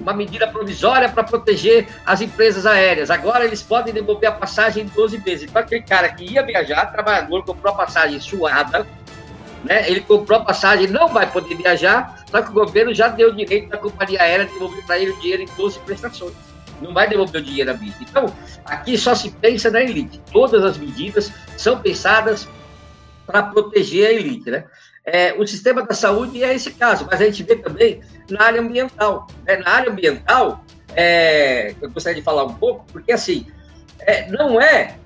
uma 0.00 0.12
medida 0.12 0.46
provisória 0.46 1.08
para 1.08 1.24
proteger 1.24 1.88
as 2.06 2.20
empresas 2.20 2.64
aéreas. 2.64 3.10
Agora 3.10 3.44
eles 3.44 3.62
podem 3.62 3.92
devolver 3.92 4.28
a 4.28 4.32
passagem 4.32 4.84
em 4.84 4.86
12 4.86 5.16
vezes. 5.18 5.50
Então, 5.50 5.60
aquele 5.60 5.82
cara 5.82 6.08
que 6.08 6.24
ia 6.24 6.42
viajar, 6.42 6.86
trabalhador, 6.86 7.44
comprou 7.44 7.74
a 7.74 7.76
passagem 7.76 8.20
suada, 8.20 8.86
né? 9.64 9.88
Ele 9.88 10.00
comprou 10.00 10.40
a 10.40 10.44
passagem, 10.44 10.86
não 10.88 11.08
vai 11.08 11.30
poder 11.30 11.54
viajar, 11.54 12.24
só 12.30 12.42
que 12.42 12.50
o 12.50 12.54
governo 12.54 12.94
já 12.94 13.08
deu 13.08 13.32
direito 13.32 13.68
da 13.68 13.78
companhia 13.78 14.22
aérea 14.22 14.46
de 14.46 14.52
devolver 14.52 14.84
para 14.84 14.98
ele 14.98 15.12
o 15.12 15.20
dinheiro 15.20 15.42
em 15.42 15.48
12 15.56 15.78
prestações. 15.80 16.34
Não 16.80 16.92
vai 16.92 17.08
devolver 17.08 17.40
o 17.40 17.44
dinheiro 17.44 17.70
à 17.70 17.74
vista. 17.74 18.02
Então, 18.02 18.26
aqui 18.64 18.98
só 18.98 19.14
se 19.14 19.30
pensa 19.30 19.70
na 19.70 19.80
elite. 19.80 20.20
Todas 20.32 20.64
as 20.64 20.76
medidas 20.76 21.32
são 21.56 21.78
pensadas 21.78 22.48
para 23.26 23.42
proteger 23.44 24.08
a 24.08 24.12
elite, 24.12 24.50
né? 24.50 24.64
É, 25.04 25.32
o 25.34 25.46
sistema 25.46 25.84
da 25.84 25.94
saúde 25.94 26.44
é 26.44 26.54
esse 26.54 26.70
caso, 26.72 27.06
mas 27.10 27.20
a 27.20 27.24
gente 27.24 27.42
vê 27.42 27.56
também 27.56 28.00
na 28.30 28.44
área 28.44 28.60
ambiental. 28.60 29.26
Né? 29.44 29.56
Na 29.56 29.70
área 29.70 29.90
ambiental, 29.90 30.64
é, 30.94 31.74
eu 31.80 31.90
gostaria 31.90 32.20
de 32.20 32.24
falar 32.24 32.44
um 32.44 32.54
pouco, 32.54 32.84
porque 32.92 33.10
assim, 33.10 33.46
é, 34.00 34.28
não 34.30 34.60
é 34.60 34.96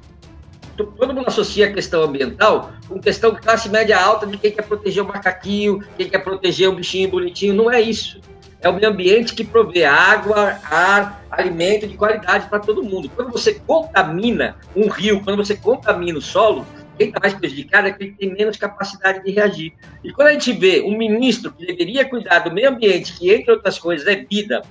todo 0.85 1.15
mundo 1.15 1.29
associa 1.29 1.67
a 1.67 1.73
questão 1.73 2.03
ambiental 2.03 2.73
com 2.89 3.01
questão 3.01 3.33
de 3.33 3.41
classe 3.41 3.69
média 3.69 3.99
alta 3.99 4.27
de 4.27 4.37
quem 4.37 4.51
quer 4.51 4.63
proteger 4.63 5.03
o 5.03 5.07
macaquinho, 5.07 5.83
quem 5.97 6.09
quer 6.09 6.19
proteger 6.19 6.69
o 6.69 6.75
bichinho 6.75 7.11
bonitinho. 7.11 7.55
Não 7.55 7.71
é 7.71 7.81
isso. 7.81 8.21
É 8.61 8.69
o 8.69 8.75
meio 8.75 8.89
ambiente 8.89 9.35
que 9.35 9.45
provê 9.45 9.85
água, 9.85 10.59
ar, 10.65 11.25
alimento 11.31 11.87
de 11.87 11.97
qualidade 11.97 12.49
para 12.49 12.59
todo 12.59 12.83
mundo. 12.83 13.11
Quando 13.15 13.31
você 13.31 13.55
contamina 13.55 14.57
um 14.75 14.89
rio, 14.89 15.23
quando 15.23 15.37
você 15.37 15.55
contamina 15.55 16.19
o 16.19 16.23
solo, 16.23 16.67
quem 16.99 17.09
está 17.09 17.21
mais 17.21 17.35
prejudicado 17.35 17.89
é 17.89 17.93
quem 17.93 18.15
tem 18.15 18.33
menos 18.33 18.57
capacidade 18.57 19.23
de 19.23 19.31
reagir. 19.31 19.75
E 20.03 20.11
quando 20.13 20.29
a 20.29 20.33
gente 20.33 20.53
vê 20.53 20.83
um 20.83 20.97
ministro 20.97 21.53
que 21.53 21.67
deveria 21.67 22.09
cuidar 22.09 22.41
do 22.41 22.53
meio 22.53 22.71
ambiente, 22.71 23.13
que 23.13 23.33
entre 23.33 23.53
outras 23.53 23.79
coisas 23.79 24.07
é 24.07 24.17
vida, 24.17 24.63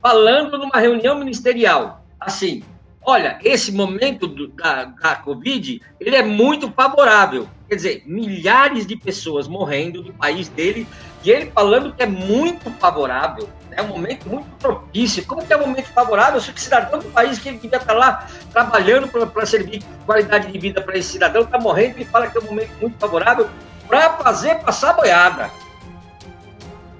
falando 0.00 0.56
numa 0.56 0.78
reunião 0.78 1.18
ministerial, 1.18 2.04
assim, 2.20 2.62
olha, 3.04 3.38
esse 3.42 3.70
momento 3.70 4.26
do, 4.26 4.48
da, 4.48 4.84
da 4.84 5.16
Covid, 5.16 5.80
ele 6.00 6.16
é 6.16 6.22
muito 6.22 6.70
favorável. 6.72 7.48
Quer 7.68 7.76
dizer, 7.76 8.02
milhares 8.06 8.86
de 8.86 8.96
pessoas 8.96 9.46
morrendo 9.46 10.02
do 10.02 10.12
país 10.12 10.48
dele, 10.48 10.86
e 11.22 11.30
ele 11.30 11.50
falando 11.50 11.92
que 11.92 12.02
é 12.02 12.06
muito 12.06 12.70
favorável, 12.72 13.48
é 13.70 13.82
um 13.82 13.88
momento 13.88 14.28
muito 14.28 14.46
propício. 14.58 15.24
Como 15.26 15.44
que 15.44 15.52
é 15.52 15.56
um 15.56 15.66
momento 15.66 15.86
favorável? 15.86 16.40
Se 16.40 16.50
o 16.50 16.58
cidadão 16.58 16.98
do 16.98 17.10
país 17.10 17.38
que 17.38 17.48
ele 17.48 17.58
devia 17.58 17.78
estar 17.78 17.92
lá 17.92 18.26
trabalhando 18.52 19.08
para 19.08 19.46
servir 19.46 19.82
qualidade 20.06 20.50
de 20.50 20.58
vida 20.58 20.80
para 20.80 20.96
esse 20.96 21.12
cidadão 21.12 21.42
está 21.42 21.58
morrendo 21.58 22.00
e 22.00 22.04
fala 22.04 22.28
que 22.28 22.38
é 22.38 22.40
um 22.40 22.44
momento 22.44 22.70
muito 22.80 22.98
favorável 22.98 23.48
para 23.88 24.10
fazer 24.14 24.56
passar 24.56 24.92
boiada. 24.94 25.50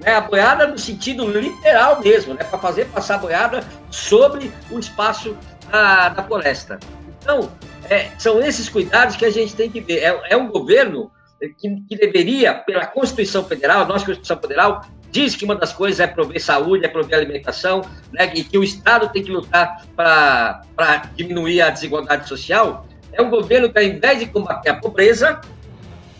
Né, 0.01 0.13
a 0.13 0.21
boiada 0.21 0.67
no 0.67 0.77
sentido 0.77 1.25
literal 1.27 2.01
mesmo, 2.01 2.33
né, 2.33 2.43
para 2.43 2.59
fazer 2.59 2.85
passar 2.85 3.17
boiada 3.17 3.63
sobre 3.89 4.51
o 4.69 4.77
espaço 4.77 5.35
da, 5.71 6.09
da 6.09 6.23
floresta. 6.23 6.79
Então, 7.21 7.51
é, 7.89 8.11
são 8.17 8.39
esses 8.39 8.69
cuidados 8.69 9.15
que 9.15 9.25
a 9.25 9.31
gente 9.31 9.55
tem 9.55 9.69
que 9.69 9.81
ver. 9.81 9.99
É, 9.99 10.21
é 10.29 10.37
um 10.37 10.47
governo 10.47 11.11
que, 11.57 11.81
que, 11.87 11.97
deveria, 11.97 12.53
pela 12.53 12.85
Constituição 12.85 13.43
Federal, 13.43 13.81
a 13.81 13.85
nossa 13.85 14.05
Constituição 14.05 14.37
Federal, 14.39 14.85
diz 15.11 15.35
que 15.35 15.45
uma 15.45 15.55
das 15.55 15.71
coisas 15.71 15.99
é 15.99 16.07
prover 16.07 16.41
saúde, 16.41 16.85
é 16.85 16.87
prover 16.87 17.17
alimentação, 17.17 17.81
né, 18.11 18.31
e 18.35 18.43
que 18.43 18.57
o 18.57 18.63
Estado 18.63 19.09
tem 19.09 19.23
que 19.23 19.31
lutar 19.31 19.85
para 19.95 21.09
diminuir 21.15 21.61
a 21.61 21.69
desigualdade 21.69 22.27
social. 22.27 22.85
É 23.11 23.21
um 23.21 23.29
governo 23.29 23.71
que, 23.71 23.79
ao 23.79 23.85
invés 23.85 24.19
de 24.19 24.25
combater 24.25 24.69
a 24.69 24.75
pobreza, 24.75 25.39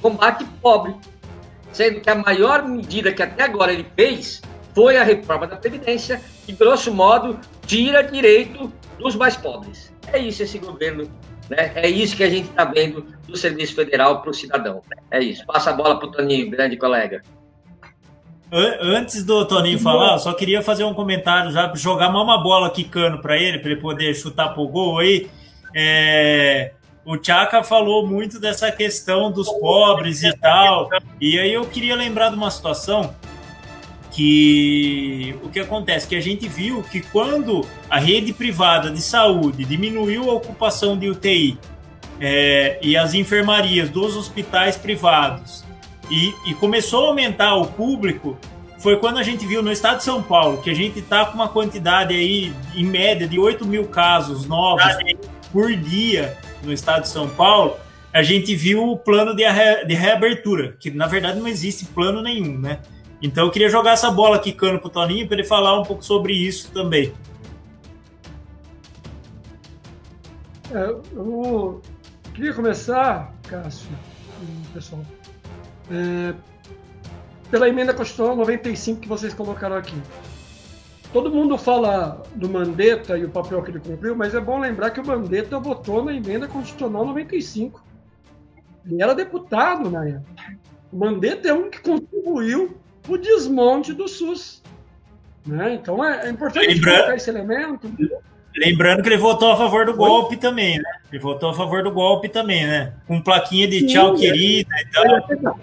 combate 0.02 0.46
pobre. 0.62 0.96
Sendo 1.74 2.00
que 2.00 2.10
a 2.10 2.16
maior 2.16 2.66
medida 2.66 3.12
que 3.12 3.22
até 3.22 3.43
agora 3.43 3.74
ele 3.74 3.86
fez 3.96 4.41
foi 4.74 4.98
a 4.98 5.04
reforma 5.04 5.46
da 5.46 5.58
Previdência, 5.58 6.22
que, 6.46 6.54
grosso 6.54 6.93
modo, 6.93 7.39
tira 7.66 8.02
direito 8.02 8.72
dos 9.00 9.16
mais 9.16 9.36
pobres. 9.36 9.93
É 10.12 10.18
isso 10.20 10.43
esse 10.43 10.60
governo, 10.60 11.10
né? 11.50 11.72
É 11.76 11.89
isso 11.89 12.16
que 12.16 12.24
a 12.24 12.30
gente 12.30 12.50
está 12.50 12.66
vendo 12.66 13.06
do 13.28 13.36
Serviço 13.36 13.76
Federal 13.76 14.22
para 14.22 14.32
o 14.32 14.34
cidadão. 14.34 14.82
É 15.12 15.20
isso. 15.20 15.46
Passa 15.46 15.72
a 15.72 15.74
bola 15.74 15.98
para 15.98 16.08
o 16.08 16.12
Toninho, 16.12 16.50
grande 16.50 16.78
colega. 16.78 17.22
Antes 18.52 19.24
do 19.24 19.46
Toninho 19.46 19.80
falar, 19.80 20.14
eu 20.14 20.20
só 20.20 20.34
queria 20.34 20.62
fazer 20.62 20.84
um 20.84 20.93
comentário 20.93 21.52
já, 21.52 21.74
jogar 21.76 22.10
uma 22.10 22.41
bola 22.41 22.70
quicando 22.70 23.20
para 23.20 23.36
ele, 23.38 23.60
para 23.60 23.72
ele 23.72 23.82
poder 23.82 24.14
chutar 24.14 24.54
pro 24.54 24.68
gol 24.68 25.00
aí. 25.00 25.30
É, 25.76 26.72
o 27.04 27.18
Tchaka 27.18 27.64
falou 27.64 28.08
muito 28.08 28.39
dessa 28.39 28.72
questão 28.72 29.32
dos 29.32 29.50
pobres 29.50 30.24
e 30.24 30.32
tal. 30.38 30.89
E 31.20 31.38
aí 31.39 31.54
eu 31.54 31.66
queria 31.66 31.96
lembrar 31.96 32.30
de 32.30 32.36
uma 32.36 32.50
situação 32.50 33.14
que 34.16 35.36
o 35.43 35.49
que 35.49 35.59
acontece? 35.59 36.07
Que 36.07 36.16
a 36.16 36.22
gente 36.22 36.47
viu 36.47 36.82
que 36.82 37.01
quando 37.01 37.68
a 37.89 37.99
rede 37.99 38.32
privada 38.32 38.89
de 38.89 39.01
saúde 39.01 39.66
diminuiu 39.66 40.32
a 40.32 40.34
ocupação 40.34 40.97
de 40.97 41.09
UTI 41.09 41.59
é, 42.22 42.80
e 42.82 42.95
as 42.95 43.13
enfermarias 43.13 43.89
dos 43.89 44.16
hospitais 44.16 44.78
privados 44.78 45.66
e, 46.09 46.34
e, 46.49 46.53
começou 46.53 47.03
a 47.03 47.07
aumentar 47.09 47.55
o 47.55 47.66
público 47.66 48.38
foi 48.80 48.95
quando 48.97 49.18
a 49.18 49.24
gente 49.24 49.45
viu 49.45 49.61
no 49.61 49.70
estado 49.70 49.97
de 49.97 50.05
São 50.05 50.24
Paulo 50.24 50.61
que 50.61 50.70
a 50.70 50.74
gente 50.74 50.99
está 50.99 51.26
com 51.26 51.34
uma 51.34 51.49
quantidade 51.49 52.16
aí 52.16 52.53
em 52.74 52.86
média 52.86 53.28
de 53.28 53.38
8 53.38 53.66
mil 53.66 53.86
casos 53.88 54.45
novos 54.45 54.86
por 55.51 55.76
dia 55.76 56.38
no 56.63 56.72
estado 56.72 57.01
de 57.01 57.09
São 57.09 57.28
Paulo 57.28 57.76
a 58.13 58.24
gente 58.24 58.55
viu 58.55 58.82
o 58.82 58.97
plano 58.97 59.36
de, 59.36 59.43
de 59.86 59.93
reabertura 59.93 60.78
que 60.80 60.89
na 60.89 61.07
verdade 61.07 61.38
não 61.38 61.49
existe 61.49 61.84
plano 61.86 62.22
nenhum 62.22 62.57
né 62.57 62.80
então 63.22 63.45
eu 63.45 63.51
queria 63.51 63.70
jogar 63.70 63.91
essa 63.91 64.11
bola 64.11 64.36
aqui 64.36 64.51
cano 64.51 64.80
pro 64.80 64.89
Toninho 64.89 65.28
para 65.28 65.38
ele 65.38 65.47
falar 65.47 65.80
um 65.80 65.84
pouco 65.84 66.03
sobre 66.03 66.34
isso 66.34 66.72
também. 66.72 67.13
É, 70.72 70.89
eu 71.13 71.82
queria 72.34 72.53
começar, 72.53 73.34
Cássio, 73.43 73.89
pessoal, 74.74 75.01
é, 75.89 76.34
pela 77.49 77.70
emenda 77.70 77.93
constitucional 77.93 78.36
95 78.36 79.01
que 79.01 79.07
vocês 79.07 79.34
colocaram 79.34 79.76
aqui. 79.78 79.95
Todo 81.13 81.32
mundo 81.32 81.57
fala 81.57 82.22
do 82.36 82.49
Mandetta 82.49 83.18
e 83.18 83.24
o 83.24 83.30
papel 83.30 83.63
que 83.63 83.72
ele 83.72 83.80
cumpriu, 83.80 84.16
mas 84.16 84.36
é 84.36 84.39
bom 84.41 84.59
lembrar 84.59 84.89
que 84.89 84.99
o 84.99 85.05
Mandetta 85.05 85.57
votou 85.57 86.03
na 86.03 86.13
emenda 86.13 86.45
constitucional 86.45 87.05
95. 87.05 87.82
Ele 88.86 89.01
era 89.01 89.16
deputado 89.16 89.89
na 89.89 90.05
época. 90.05 90.57
O 90.91 90.97
Mandetta 90.97 91.47
é 91.47 91.53
um 91.53 91.70
que 91.70 91.80
contribuiu 91.80 92.76
o 93.08 93.18
desmonte 93.18 93.93
do 93.93 94.08
SUS. 94.08 94.62
Né? 95.45 95.76
Então 95.76 96.03
é, 96.03 96.28
é 96.28 96.30
importante 96.30 96.68
Lembrando... 96.68 96.95
colocar 96.95 97.16
esse 97.16 97.30
elemento. 97.30 97.91
Lembrando 98.58 99.03
que 99.03 99.10
ele 99.10 99.18
votou 99.18 99.51
a 99.51 99.58
favor 99.58 99.86
do 99.86 99.91
Oi? 99.91 99.97
golpe 99.97 100.38
também, 100.38 100.78
né? 100.78 100.91
Ele 101.12 101.22
votou 101.22 101.49
a 101.49 101.53
favor 101.53 101.84
do 101.84 101.91
golpe 101.91 102.30
também, 102.30 102.66
né? 102.66 102.93
Com 103.06 103.22
plaquinha 103.22 103.68
de 103.68 103.82
Sim, 103.82 103.88
tchau, 103.88 104.16
é. 104.16 104.18
querida 104.18 104.70
e 104.80 104.86
tal. 105.43 105.60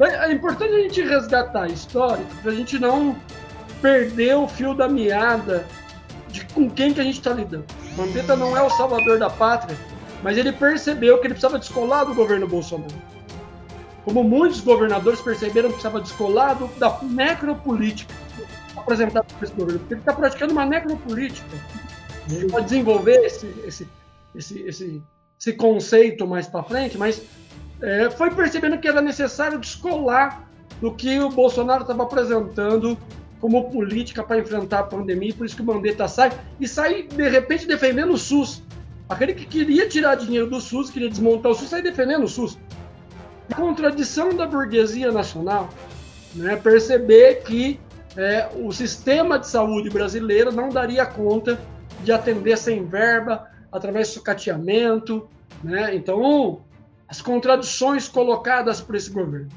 É 0.00 0.32
importante 0.32 0.74
a 0.74 0.78
gente 0.78 1.02
resgatar 1.02 1.64
a 1.64 1.68
história 1.68 2.24
para 2.42 2.50
a 2.50 2.54
gente 2.54 2.78
não 2.78 3.14
perder 3.82 4.34
o 4.36 4.48
fio 4.48 4.74
da 4.74 4.88
meada 4.88 5.66
de 6.28 6.44
com 6.46 6.70
quem 6.70 6.94
que 6.94 7.00
a 7.00 7.04
gente 7.04 7.18
está 7.18 7.32
lidando. 7.32 7.66
Mandetta 7.96 8.34
não 8.34 8.56
é 8.56 8.62
o 8.62 8.70
salvador 8.70 9.18
da 9.18 9.28
pátria, 9.28 9.76
mas 10.22 10.38
ele 10.38 10.52
percebeu 10.52 11.18
que 11.18 11.26
ele 11.26 11.34
precisava 11.34 11.58
descolar 11.58 12.04
do 12.04 12.14
governo 12.14 12.48
Bolsonaro 12.48 12.94
como 14.04 14.24
muitos 14.24 14.60
governadores 14.60 15.20
perceberam 15.20 15.68
que 15.68 15.74
precisava 15.74 16.00
descolar 16.00 16.56
da 16.78 16.98
necropolítica 17.02 18.14
apresentada 18.76 19.26
por 19.26 19.44
esse 19.44 19.52
governo, 19.52 19.78
porque 19.80 19.94
ele 19.94 20.00
está 20.00 20.12
praticando 20.12 20.52
uma 20.52 20.64
necropolítica. 20.64 21.46
Pode 22.50 22.64
desenvolver 22.64 23.24
esse, 23.24 23.46
esse, 23.64 23.88
esse, 24.34 24.60
esse, 24.62 25.02
esse 25.38 25.52
conceito 25.54 26.26
mais 26.26 26.46
para 26.46 26.62
frente, 26.62 26.96
mas 26.96 27.22
é, 27.82 28.10
foi 28.10 28.30
percebendo 28.30 28.78
que 28.78 28.88
era 28.88 29.00
necessário 29.00 29.58
descolar 29.58 30.48
do 30.80 30.92
que 30.94 31.18
o 31.18 31.28
Bolsonaro 31.28 31.82
estava 31.82 32.04
apresentando 32.04 32.96
como 33.40 33.70
política 33.70 34.22
para 34.22 34.38
enfrentar 34.38 34.80
a 34.80 34.82
pandemia, 34.84 35.34
por 35.34 35.46
isso 35.46 35.56
que 35.56 35.62
o 35.62 35.64
Mandetta 35.64 36.06
sai 36.06 36.30
e 36.60 36.68
sai 36.68 37.04
de 37.04 37.28
repente 37.28 37.66
defendendo 37.66 38.12
o 38.12 38.18
SUS. 38.18 38.62
Aquele 39.08 39.34
que 39.34 39.46
queria 39.46 39.88
tirar 39.88 40.14
dinheiro 40.14 40.48
do 40.48 40.60
SUS, 40.60 40.90
queria 40.90 41.08
desmontar 41.08 41.50
o 41.50 41.54
SUS, 41.54 41.70
sai 41.70 41.82
defendendo 41.82 42.24
o 42.24 42.28
SUS. 42.28 42.58
Contradição 43.56 44.34
da 44.34 44.46
burguesia 44.46 45.10
nacional, 45.10 45.68
né, 46.34 46.56
perceber 46.56 47.42
que 47.42 47.80
é, 48.16 48.48
o 48.56 48.72
sistema 48.72 49.38
de 49.38 49.46
saúde 49.46 49.90
brasileiro 49.90 50.52
não 50.52 50.68
daria 50.68 51.06
conta 51.06 51.60
de 52.02 52.12
atender 52.12 52.56
sem 52.56 52.84
verba, 52.84 53.48
através 53.70 54.08
de 54.08 54.14
sucateamento. 54.14 55.28
Né? 55.62 55.94
Então, 55.94 56.62
as 57.08 57.20
contradições 57.20 58.08
colocadas 58.08 58.80
por 58.80 58.94
esse 58.94 59.10
governo. 59.10 59.48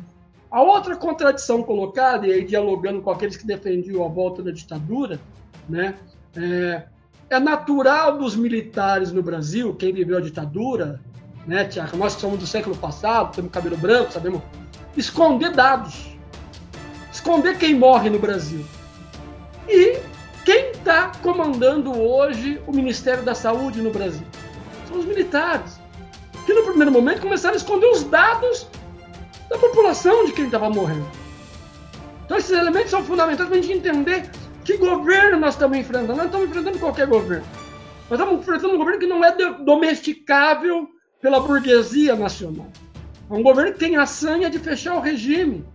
A 0.49 0.61
outra 0.61 0.95
contradição 0.95 1.63
colocada, 1.63 2.27
e 2.27 2.33
aí 2.33 2.45
dialogando 2.45 3.01
com 3.01 3.09
aqueles 3.09 3.35
que 3.35 3.45
defendiam 3.45 4.03
a 4.05 4.07
volta 4.07 4.43
da 4.43 4.51
ditadura, 4.51 5.19
né, 5.67 5.95
é, 6.35 6.83
é 7.29 7.39
natural 7.39 8.17
dos 8.17 8.35
militares 8.35 9.11
no 9.11 9.23
Brasil, 9.23 9.73
quem 9.73 9.91
viveu 9.91 10.17
a 10.17 10.21
ditadura, 10.21 10.99
né, 11.45 11.65
Tiago, 11.65 11.97
nós 11.97 12.15
que 12.15 12.21
somos 12.21 12.39
do 12.39 12.47
século 12.47 12.75
passado, 12.75 13.35
temos 13.35 13.51
cabelo 13.51 13.77
branco, 13.77 14.11
sabemos, 14.11 14.41
esconder 14.95 15.51
dados, 15.51 16.15
esconder 17.11 17.57
quem 17.57 17.75
morre 17.75 18.09
no 18.09 18.19
Brasil. 18.19 18.65
E 19.67 19.99
quem 20.45 20.71
está 20.71 21.11
comandando 21.21 21.91
hoje 21.91 22.61
o 22.67 22.71
Ministério 22.71 23.23
da 23.23 23.35
Saúde 23.35 23.81
no 23.81 23.91
Brasil? 23.91 24.25
São 24.87 24.99
os 24.99 25.05
militares, 25.05 25.79
que 26.45 26.53
no 26.53 26.63
primeiro 26.63 26.91
momento 26.91 27.21
começaram 27.21 27.55
a 27.55 27.57
esconder 27.57 27.87
os 27.87 28.03
dados 28.03 28.67
da 29.49 29.57
população 29.57 30.25
de 30.25 30.31
quem 30.31 30.45
estava 30.45 30.69
morrendo. 30.69 31.07
Então 32.25 32.37
esses 32.37 32.51
elementos 32.51 32.89
são 32.89 33.03
fundamentais 33.03 33.47
para 33.49 33.57
a 33.57 33.61
gente 33.61 33.77
entender 33.77 34.29
que 34.63 34.77
governo 34.77 35.39
nós 35.39 35.55
estamos 35.55 35.77
enfrentando. 35.77 36.15
Nós 36.15 36.25
estamos 36.25 36.49
enfrentando 36.49 36.79
qualquer 36.79 37.07
governo. 37.07 37.45
Nós 38.09 38.19
estamos 38.19 38.41
enfrentando 38.41 38.73
um 38.73 38.77
governo 38.77 38.99
que 38.99 39.07
não 39.07 39.23
é 39.23 39.35
domesticável 39.63 40.89
pela 41.23 41.39
burguesia 41.39 42.17
nacional. 42.17 42.67
É 43.29 43.33
um 43.33 43.41
governo 43.41 43.71
que 43.71 43.79
tem 43.79 43.95
a 43.95 44.05
sanha 44.05 44.49
de 44.49 44.59
fechar 44.59 44.95
o 44.95 44.99
regime. 44.99 45.65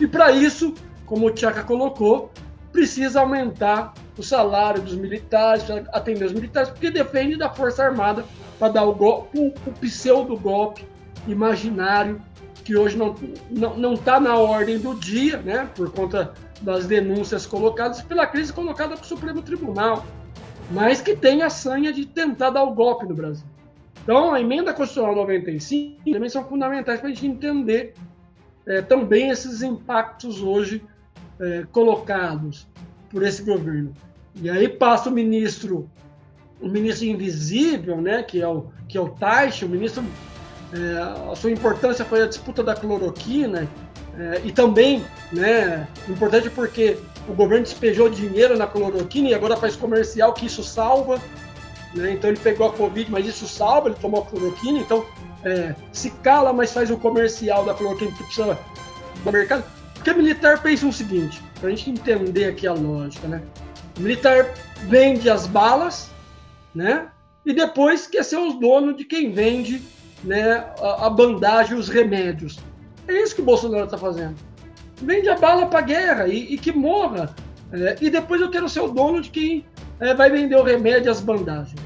E 0.00 0.06
para 0.06 0.32
isso, 0.32 0.72
como 1.04 1.26
o 1.26 1.30
Tchaka 1.30 1.62
colocou, 1.62 2.32
precisa 2.72 3.20
aumentar 3.20 3.92
o 4.16 4.22
salário 4.22 4.80
dos 4.80 4.94
militares, 4.94 5.64
atender 5.92 6.24
os 6.24 6.32
militares, 6.32 6.70
porque 6.70 6.90
defende 6.90 7.36
da 7.36 7.50
Força 7.50 7.84
Armada 7.84 8.24
para 8.58 8.72
dar 8.72 8.84
o, 8.84 8.94
golpe, 8.94 9.38
o, 9.38 9.72
pseudo-golpe 9.72 10.86
imaginário 11.28 12.20
que 12.64 12.74
hoje 12.74 12.96
não 12.96 13.10
está 13.12 13.28
não, 13.50 13.76
não 13.76 14.20
na 14.20 14.36
ordem 14.36 14.78
do 14.78 14.94
dia, 14.94 15.36
né, 15.36 15.68
por 15.76 15.92
conta 15.92 16.32
das 16.62 16.86
denúncias 16.86 17.44
colocadas 17.44 18.00
pela 18.00 18.26
crise 18.26 18.54
colocada 18.54 18.96
para 18.96 19.04
o 19.04 19.06
Supremo 19.06 19.42
Tribunal, 19.42 20.06
mas 20.70 21.02
que 21.02 21.14
tem 21.14 21.42
a 21.42 21.50
sanha 21.50 21.92
de 21.92 22.06
tentar 22.06 22.48
dar 22.48 22.62
o 22.62 22.72
golpe 22.72 23.04
no 23.04 23.14
Brasil. 23.14 23.53
Então, 24.04 24.34
a 24.34 24.40
emenda 24.40 24.72
constitucional 24.74 25.16
95 25.16 26.12
também 26.12 26.28
são 26.28 26.44
fundamentais 26.44 27.00
para 27.00 27.08
a 27.08 27.12
gente 27.12 27.26
entender 27.26 27.94
é, 28.66 28.82
também 28.82 29.30
esses 29.30 29.62
impactos 29.62 30.42
hoje 30.42 30.84
é, 31.40 31.64
colocados 31.72 32.68
por 33.10 33.22
esse 33.22 33.42
governo. 33.42 33.94
E 34.34 34.50
aí 34.50 34.68
passa 34.68 35.08
o 35.08 35.12
ministro, 35.12 35.90
o 36.60 36.68
ministro 36.68 37.06
invisível, 37.06 38.00
né, 38.00 38.22
que 38.22 38.42
é 38.42 38.48
o 38.48 38.66
que 38.86 38.98
é 38.98 39.00
o 39.00 39.08
Taish, 39.08 39.62
o 39.62 39.68
ministro 39.68 40.04
é, 40.72 41.30
a 41.30 41.34
sua 41.34 41.50
importância 41.50 42.04
foi 42.04 42.22
a 42.22 42.26
disputa 42.26 42.62
da 42.62 42.74
cloroquina 42.74 43.68
é, 44.18 44.42
e 44.44 44.52
também, 44.52 45.02
né, 45.32 45.88
importante 46.08 46.50
porque 46.50 46.98
o 47.26 47.32
governo 47.32 47.64
despejou 47.64 48.10
dinheiro 48.10 48.56
na 48.56 48.66
cloroquina 48.66 49.30
e 49.30 49.34
agora 49.34 49.56
faz 49.56 49.76
comercial 49.76 50.34
que 50.34 50.44
isso 50.46 50.62
salva, 50.62 51.20
né, 51.94 52.12
então 52.12 52.30
ele 52.30 52.38
pegou 52.38 52.68
a 52.68 52.72
covid, 52.72 53.10
mas 53.10 53.26
isso 53.26 53.46
salva, 53.46 53.88
ele 53.88 53.98
tomou 54.00 54.22
a 54.22 54.26
cloroquina, 54.26 54.78
então 54.78 55.04
é, 55.44 55.74
se 55.92 56.10
cala, 56.10 56.52
mas 56.52 56.72
faz 56.72 56.90
o 56.90 56.96
comercial 56.96 57.64
da 57.64 57.74
cloroquina 57.74 58.10
que 58.12 58.24
precisa 58.24 58.58
do 59.22 59.32
mercado. 59.32 59.64
Porque 59.94 60.10
o 60.10 60.16
militar 60.16 60.62
pensa 60.62 60.86
o 60.86 60.92
seguinte, 60.92 61.40
para 61.58 61.68
a 61.68 61.70
gente 61.70 61.90
entender 61.90 62.46
aqui 62.46 62.66
a 62.66 62.72
lógica, 62.72 63.26
né? 63.26 63.42
O 63.96 64.00
militar 64.00 64.52
vende 64.82 65.30
as 65.30 65.46
balas, 65.46 66.10
né? 66.74 67.08
E 67.46 67.52
depois 67.52 68.06
quer 68.06 68.24
ser 68.24 68.36
os 68.36 68.58
donos 68.58 68.96
de 68.96 69.04
quem 69.04 69.32
vende 69.32 69.82
né, 70.24 70.64
a, 70.80 71.06
a 71.06 71.10
bandagem, 71.10 71.76
os 71.76 71.88
remédios. 71.88 72.58
É 73.06 73.22
isso 73.22 73.34
que 73.34 73.42
o 73.42 73.44
Bolsonaro 73.44 73.84
está 73.84 73.98
fazendo. 73.98 74.34
Vende 74.96 75.28
a 75.28 75.36
bala 75.36 75.66
para 75.66 75.82
guerra 75.82 76.28
e, 76.28 76.54
e, 76.54 76.58
que 76.58 76.72
morra. 76.72 77.34
É, 77.72 77.96
e 78.00 78.08
depois 78.08 78.40
eu 78.40 78.50
quero 78.50 78.68
ser 78.68 78.80
o 78.80 78.88
dono 78.88 79.20
de 79.20 79.30
quem 79.30 79.64
é, 80.00 80.14
vai 80.14 80.30
vender 80.30 80.56
o 80.56 80.62
remédio 80.62 81.08
e 81.08 81.10
as 81.10 81.20
bandagens. 81.20 81.80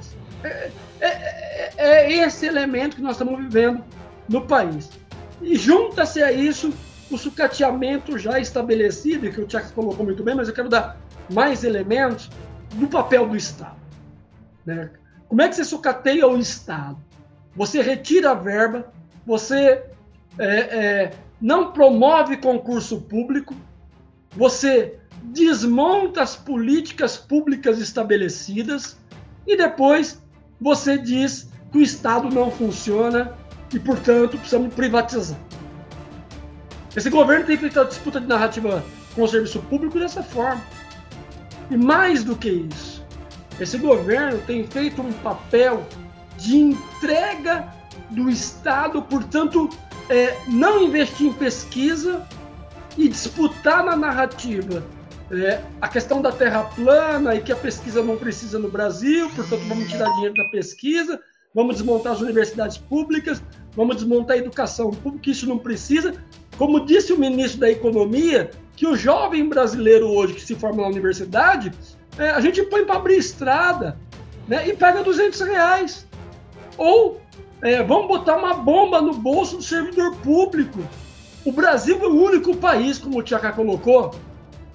É, 0.44 0.70
é, 1.00 1.06
é, 1.06 1.72
é 1.76 2.12
esse 2.12 2.46
elemento 2.46 2.96
que 2.96 3.02
nós 3.02 3.12
estamos 3.12 3.38
vivendo 3.38 3.84
no 4.28 4.46
país. 4.46 4.90
E 5.40 5.56
junta-se 5.56 6.22
a 6.22 6.32
isso 6.32 6.72
o 7.10 7.16
sucateamento 7.16 8.18
já 8.18 8.38
estabelecido, 8.38 9.30
que 9.30 9.40
o 9.40 9.46
Tiago 9.46 9.72
colocou 9.72 10.04
muito 10.04 10.22
bem, 10.22 10.34
mas 10.34 10.48
eu 10.48 10.54
quero 10.54 10.68
dar 10.68 10.98
mais 11.30 11.64
elementos 11.64 12.30
do 12.74 12.86
papel 12.86 13.26
do 13.26 13.36
Estado. 13.36 13.76
Né? 14.66 14.90
Como 15.26 15.40
é 15.40 15.48
que 15.48 15.56
você 15.56 15.64
sucateia 15.64 16.26
o 16.26 16.36
Estado? 16.38 16.98
você 17.58 17.82
retira 17.82 18.30
a 18.30 18.34
verba, 18.34 18.92
você 19.26 19.82
é, 20.38 20.46
é, 20.48 21.10
não 21.40 21.72
promove 21.72 22.36
concurso 22.36 23.00
público, 23.00 23.52
você 24.30 24.96
desmonta 25.20 26.22
as 26.22 26.36
políticas 26.36 27.16
públicas 27.16 27.80
estabelecidas 27.80 28.96
e 29.44 29.56
depois 29.56 30.22
você 30.60 30.98
diz 30.98 31.48
que 31.70 31.78
o 31.78 31.82
Estado 31.82 32.30
não 32.30 32.50
funciona 32.50 33.32
e, 33.72 33.78
portanto, 33.78 34.38
precisamos 34.38 34.72
privatizar. 34.74 35.38
Esse 36.96 37.10
governo 37.10 37.46
tem 37.46 37.56
feito 37.56 37.80
a 37.80 37.84
disputa 37.84 38.20
de 38.20 38.26
narrativa 38.26 38.84
com 39.14 39.22
o 39.22 39.28
serviço 39.28 39.60
público 39.60 39.98
dessa 39.98 40.22
forma. 40.22 40.62
E 41.70 41.76
mais 41.76 42.24
do 42.24 42.34
que 42.34 42.48
isso, 42.48 43.04
esse 43.60 43.76
governo 43.76 44.38
tem 44.46 44.66
feito 44.66 45.02
um 45.02 45.12
papel 45.12 45.86
de 46.36 46.56
entrega 46.56 47.72
do 48.10 48.30
Estado, 48.30 49.02
portanto, 49.02 49.68
é, 50.08 50.38
não 50.48 50.82
investir 50.82 51.26
em 51.26 51.32
pesquisa 51.32 52.26
e 52.96 53.08
disputar 53.08 53.84
na 53.84 53.94
narrativa 53.94 54.82
é, 55.30 55.60
a 55.80 55.88
questão 55.88 56.22
da 56.22 56.32
terra 56.32 56.64
plana 56.64 57.34
e 57.34 57.40
que 57.40 57.52
a 57.52 57.56
pesquisa 57.56 58.02
não 58.02 58.16
precisa 58.16 58.58
no 58.58 58.70
Brasil, 58.70 59.28
portanto, 59.30 59.62
vamos 59.68 59.88
tirar 59.88 60.10
dinheiro 60.14 60.34
da 60.34 60.44
pesquisa, 60.50 61.20
vamos 61.54 61.76
desmontar 61.76 62.14
as 62.14 62.20
universidades 62.20 62.78
públicas, 62.78 63.42
vamos 63.76 63.96
desmontar 63.96 64.36
a 64.36 64.38
educação 64.38 64.90
pública, 64.90 65.30
isso 65.30 65.46
não 65.46 65.58
precisa. 65.58 66.14
Como 66.56 66.84
disse 66.84 67.12
o 67.12 67.18
ministro 67.18 67.60
da 67.60 67.70
Economia, 67.70 68.50
que 68.74 68.86
o 68.86 68.96
jovem 68.96 69.48
brasileiro 69.48 70.08
hoje 70.08 70.34
que 70.34 70.40
se 70.40 70.54
forma 70.54 70.82
na 70.82 70.88
universidade, 70.88 71.72
é, 72.18 72.30
a 72.30 72.40
gente 72.40 72.62
põe 72.62 72.84
para 72.84 72.96
abrir 72.96 73.18
estrada 73.18 73.98
né, 74.46 74.68
e 74.68 74.72
pega 74.74 75.02
200 75.02 75.40
reais. 75.42 76.06
Ou 76.76 77.20
é, 77.60 77.82
vamos 77.82 78.08
botar 78.08 78.36
uma 78.36 78.54
bomba 78.54 79.02
no 79.02 79.12
bolso 79.12 79.56
do 79.56 79.62
servidor 79.62 80.16
público. 80.16 80.78
O 81.44 81.52
Brasil 81.52 81.98
é 82.02 82.06
o 82.06 82.14
único 82.14 82.56
país, 82.56 82.98
como 82.98 83.18
o 83.18 83.22
Tiago 83.22 83.52
colocou, 83.54 84.14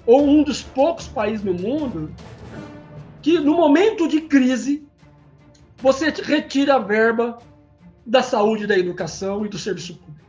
ou 0.06 0.26
um 0.26 0.42
dos 0.42 0.62
poucos 0.62 1.08
países 1.08 1.44
no 1.44 1.54
mundo, 1.54 2.12
que 3.22 3.38
no 3.38 3.54
momento 3.54 4.06
de 4.08 4.22
crise 4.22 4.86
você 5.78 6.10
retira 6.10 6.76
a 6.76 6.78
verba 6.78 7.38
da 8.04 8.22
saúde, 8.22 8.66
da 8.66 8.78
educação 8.78 9.44
e 9.46 9.48
do 9.48 9.58
serviço 9.58 9.96
público. 9.96 10.24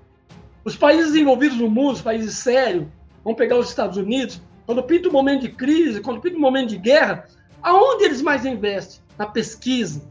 Os 0.63 0.76
países 0.76 1.11
desenvolvidos 1.11 1.57
no 1.57 1.69
mundo, 1.69 1.93
os 1.93 2.01
países 2.01 2.36
sérios, 2.36 2.86
vamos 3.23 3.38
pegar 3.38 3.57
os 3.57 3.69
Estados 3.69 3.97
Unidos, 3.97 4.41
quando 4.65 4.82
pinta 4.84 5.09
um 5.09 5.11
momento 5.11 5.41
de 5.41 5.49
crise, 5.49 6.01
quando 6.01 6.21
pinta 6.21 6.38
um 6.38 6.41
momento 6.41 6.69
de 6.69 6.78
guerra, 6.78 7.26
aonde 7.61 8.05
eles 8.05 8.21
mais 8.21 8.45
investem? 8.45 9.03
Na 9.17 9.26
pesquisa, 9.26 10.01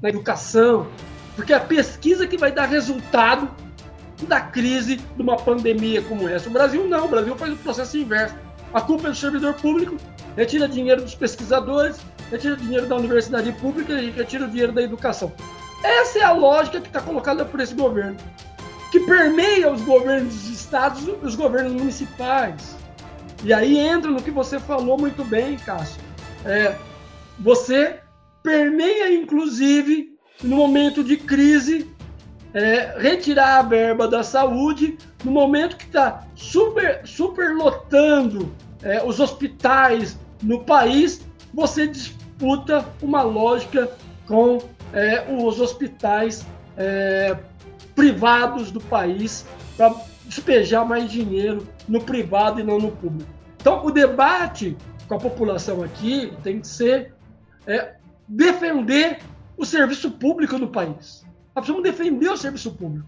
na 0.00 0.08
educação, 0.08 0.86
porque 1.34 1.52
é 1.52 1.56
a 1.56 1.60
pesquisa 1.60 2.26
que 2.26 2.36
vai 2.36 2.52
dar 2.52 2.66
resultado 2.66 3.50
da 4.28 4.40
crise 4.40 4.96
de 4.96 5.22
uma 5.22 5.36
pandemia 5.36 6.00
como 6.02 6.28
essa. 6.28 6.48
O 6.48 6.52
Brasil 6.52 6.86
não, 6.88 7.06
o 7.06 7.08
Brasil 7.08 7.36
faz 7.36 7.52
o 7.52 7.56
processo 7.56 7.98
inverso. 7.98 8.34
A 8.74 8.80
culpa 8.80 9.06
é 9.06 9.10
do 9.12 9.16
servidor 9.16 9.54
público, 9.54 9.96
retira 10.36 10.66
dinheiro 10.66 11.00
dos 11.00 11.14
pesquisadores, 11.14 11.96
retira 12.28 12.56
dinheiro 12.56 12.88
da 12.88 12.96
universidade 12.96 13.52
pública 13.52 13.92
e 13.92 14.10
retira 14.10 14.46
o 14.46 14.50
dinheiro 14.50 14.72
da 14.72 14.82
educação. 14.82 15.32
Essa 15.84 16.18
é 16.18 16.22
a 16.24 16.32
lógica 16.32 16.80
que 16.80 16.88
está 16.88 17.00
colocada 17.00 17.44
por 17.44 17.60
esse 17.60 17.72
governo, 17.72 18.16
que 18.90 18.98
permeia 18.98 19.72
os 19.72 19.80
governos 19.82 20.34
dos 20.34 20.48
estados 20.48 21.06
e 21.06 21.10
os 21.24 21.36
governos 21.36 21.72
municipais. 21.72 22.74
E 23.44 23.52
aí 23.52 23.78
entra 23.78 24.10
no 24.10 24.20
que 24.20 24.32
você 24.32 24.58
falou 24.58 24.98
muito 24.98 25.24
bem, 25.24 25.56
Cássio. 25.56 26.02
É, 26.44 26.74
você 27.38 28.00
permeia, 28.42 29.14
inclusive, 29.14 30.18
no 30.42 30.56
momento 30.56 31.04
de 31.04 31.16
crise, 31.16 31.88
é, 32.52 32.96
retirar 32.98 33.60
a 33.60 33.62
verba 33.62 34.08
da 34.08 34.24
saúde 34.24 34.98
no 35.24 35.30
momento 35.30 35.76
que 35.76 35.84
está 35.84 36.24
super, 36.34 37.06
super 37.06 37.54
lotando 37.54 38.52
é, 38.84 39.02
os 39.02 39.18
hospitais 39.18 40.18
no 40.42 40.62
país, 40.62 41.26
você 41.52 41.86
disputa 41.86 42.86
uma 43.02 43.22
lógica 43.22 43.90
com 44.26 44.58
é, 44.92 45.24
os 45.34 45.58
hospitais 45.58 46.46
é, 46.76 47.36
privados 47.94 48.70
do 48.70 48.80
país 48.80 49.46
para 49.76 49.94
despejar 50.26 50.86
mais 50.86 51.10
dinheiro 51.10 51.66
no 51.88 52.00
privado 52.00 52.60
e 52.60 52.62
não 52.62 52.78
no 52.78 52.92
público. 52.92 53.30
Então, 53.60 53.84
o 53.84 53.90
debate 53.90 54.76
com 55.08 55.14
a 55.14 55.18
população 55.18 55.82
aqui 55.82 56.32
tem 56.42 56.60
que 56.60 56.68
ser 56.68 57.14
é, 57.66 57.94
defender 58.28 59.20
o 59.56 59.64
serviço 59.64 60.10
público 60.10 60.58
no 60.58 60.68
país. 60.68 61.24
Nós 61.54 61.64
precisamos 61.64 61.82
defender 61.82 62.28
o 62.28 62.36
serviço 62.36 62.72
público. 62.72 63.06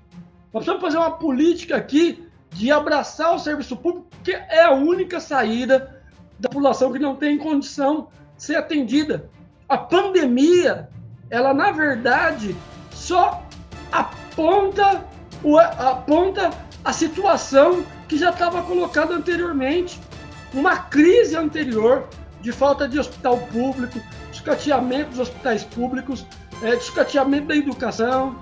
Nós 0.53 0.64
precisamos 0.64 0.81
fazer 0.81 0.99
uma 0.99 1.18
política 1.18 1.77
aqui 1.77 2.26
de 2.51 2.70
abraçar 2.70 3.34
o 3.34 3.38
serviço 3.38 3.76
público, 3.76 4.09
que 4.24 4.32
é 4.32 4.64
a 4.64 4.72
única 4.72 5.20
saída 5.20 6.03
da 6.38 6.49
população 6.49 6.92
que 6.92 6.99
não 6.99 7.16
tem 7.16 7.38
condição 7.38 8.09
de 8.36 8.42
ser 8.42 8.57
atendida. 8.57 9.28
A 9.68 9.76
pandemia, 9.76 10.88
ela 11.30 11.53
na 11.53 11.72
verdade 11.72 12.55
só 12.92 13.42
aponta, 13.90 15.05
aponta 15.78 16.51
a 16.84 16.92
situação 16.92 17.84
que 18.09 18.16
já 18.16 18.30
estava 18.30 18.62
colocada 18.62 19.14
anteriormente. 19.14 20.01
Uma 20.55 20.76
crise 20.76 21.36
anterior 21.36 22.09
de 22.40 22.53
falta 22.53 22.88
de 22.88 22.99
hospital 22.99 23.38
público, 23.53 24.01
escateamento 24.32 25.11
dos 25.11 25.18
hospitais 25.18 25.64
públicos, 25.64 26.24
é, 26.62 26.74
escateamento 26.74 27.49
da 27.49 27.57
educação, 27.57 28.36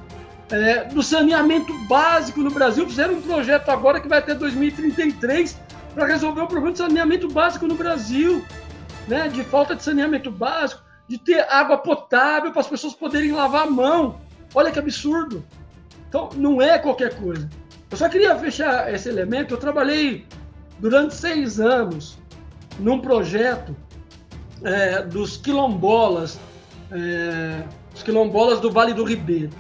é, 0.51 0.85
do 0.85 1.03
saneamento 1.03 1.73
básico 1.87 2.41
no 2.41 2.51
Brasil. 2.51 2.87
Fizeram 2.87 3.15
um 3.15 3.23
projeto 3.23 3.69
agora 3.71 4.01
que 4.01 4.09
vai 4.09 4.19
até 4.19 4.35
2033 4.35 5.59
para 5.95 6.07
resolver 6.07 6.43
o 6.43 6.47
problema 6.47 6.73
de 6.73 6.79
saneamento 6.79 7.29
básico 7.29 7.67
no 7.67 7.75
Brasil, 7.75 8.45
né? 9.07 9.29
de 9.29 9.45
falta 9.45 9.75
de 9.75 9.83
saneamento 9.83 10.31
básico, 10.31 10.83
de 11.09 11.19
ter 11.19 11.41
água 11.51 11.79
potável 11.79 12.51
para 12.51 12.61
as 12.61 12.67
pessoas 12.67 12.95
poderem 12.95 13.33
lavar 13.33 13.67
a 13.67 13.71
mão. 13.71 14.21
Olha 14.55 14.71
que 14.71 14.79
absurdo. 14.79 15.45
Então, 16.09 16.31
não 16.35 16.61
é 16.61 16.79
qualquer 16.79 17.15
coisa. 17.17 17.49
Eu 17.91 17.97
só 17.97 18.09
queria 18.09 18.37
fechar 18.37 18.93
esse 18.93 19.09
elemento. 19.09 19.55
Eu 19.55 19.59
trabalhei 19.59 20.27
durante 20.79 21.15
seis 21.15 21.61
anos 21.61 22.19
num 22.79 23.01
projeto 23.01 23.75
é, 24.63 25.03
dos 25.03 25.37
quilombolas, 25.37 26.39
é, 26.91 27.63
os 27.95 28.03
quilombolas 28.03 28.61
do 28.61 28.71
Vale 28.71 28.93
do 28.93 29.05
Ribeiro. 29.05 29.51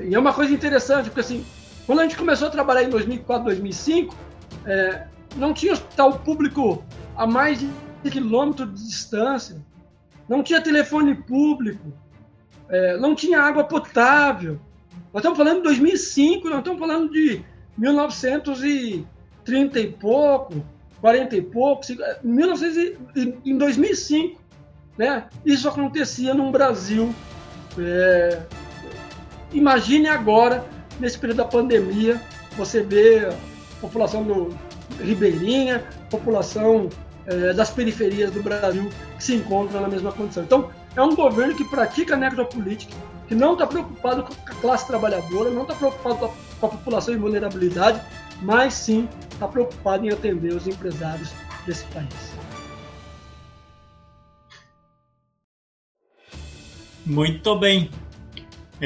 E 0.00 0.14
é 0.14 0.18
uma 0.18 0.32
coisa 0.32 0.52
interessante, 0.52 1.06
porque 1.06 1.20
assim, 1.20 1.44
quando 1.86 2.00
a 2.00 2.02
gente 2.02 2.16
começou 2.16 2.48
a 2.48 2.50
trabalhar 2.50 2.84
em 2.84 2.90
2004, 2.90 3.44
2005, 3.44 4.14
é, 4.66 5.06
não 5.36 5.52
tinha 5.52 5.72
hospital 5.72 6.18
público 6.20 6.84
a 7.16 7.26
mais 7.26 7.60
de 7.60 7.70
quilômetro 8.10 8.66
de 8.66 8.86
distância, 8.86 9.56
não 10.28 10.42
tinha 10.42 10.60
telefone 10.60 11.14
público, 11.14 11.92
é, 12.68 12.96
não 12.96 13.14
tinha 13.14 13.40
água 13.40 13.64
potável. 13.64 14.58
Nós 15.12 15.20
estamos 15.20 15.38
falando 15.38 15.58
de 15.58 15.64
2005, 15.64 16.48
nós 16.48 16.58
estamos 16.58 16.80
falando 16.80 17.12
de 17.12 17.44
1930 17.76 19.80
e 19.80 19.92
pouco, 19.92 20.64
40 21.00 21.36
e 21.36 21.42
pouco, 21.42 21.82
1900 22.22 22.98
e, 23.16 23.34
em 23.44 23.58
2005, 23.58 24.40
né? 24.96 25.26
Isso 25.44 25.68
acontecia 25.68 26.32
no 26.34 26.50
Brasil. 26.50 27.14
É, 27.78 28.42
imagine 29.54 30.08
agora, 30.08 30.64
nesse 31.00 31.18
período 31.18 31.38
da 31.38 31.44
pandemia, 31.44 32.20
você 32.56 32.82
vê 32.82 33.26
a 33.26 33.34
população 33.80 34.22
do 34.22 34.54
Ribeirinha, 35.00 35.82
população 36.10 36.88
é, 37.26 37.52
das 37.52 37.70
periferias 37.70 38.30
do 38.30 38.42
Brasil 38.42 38.90
que 39.16 39.24
se 39.24 39.34
encontram 39.34 39.80
na 39.80 39.88
mesma 39.88 40.12
condição. 40.12 40.42
Então, 40.42 40.70
é 40.94 41.02
um 41.02 41.14
governo 41.14 41.54
que 41.54 41.64
pratica 41.64 42.16
necropolítica, 42.16 42.94
que 43.26 43.34
não 43.34 43.54
está 43.54 43.66
preocupado 43.66 44.22
com 44.22 44.32
a 44.32 44.54
classe 44.56 44.86
trabalhadora, 44.86 45.50
não 45.50 45.62
está 45.62 45.74
preocupado 45.74 46.16
com 46.16 46.24
a, 46.26 46.28
com 46.60 46.66
a 46.66 46.68
população 46.68 47.14
em 47.14 47.18
vulnerabilidade, 47.18 48.00
mas 48.42 48.74
sim 48.74 49.08
está 49.30 49.48
preocupado 49.48 50.06
em 50.06 50.10
atender 50.10 50.52
os 50.52 50.66
empresários 50.66 51.30
desse 51.66 51.84
país. 51.86 52.34
Muito 57.06 57.58
bem. 57.58 57.90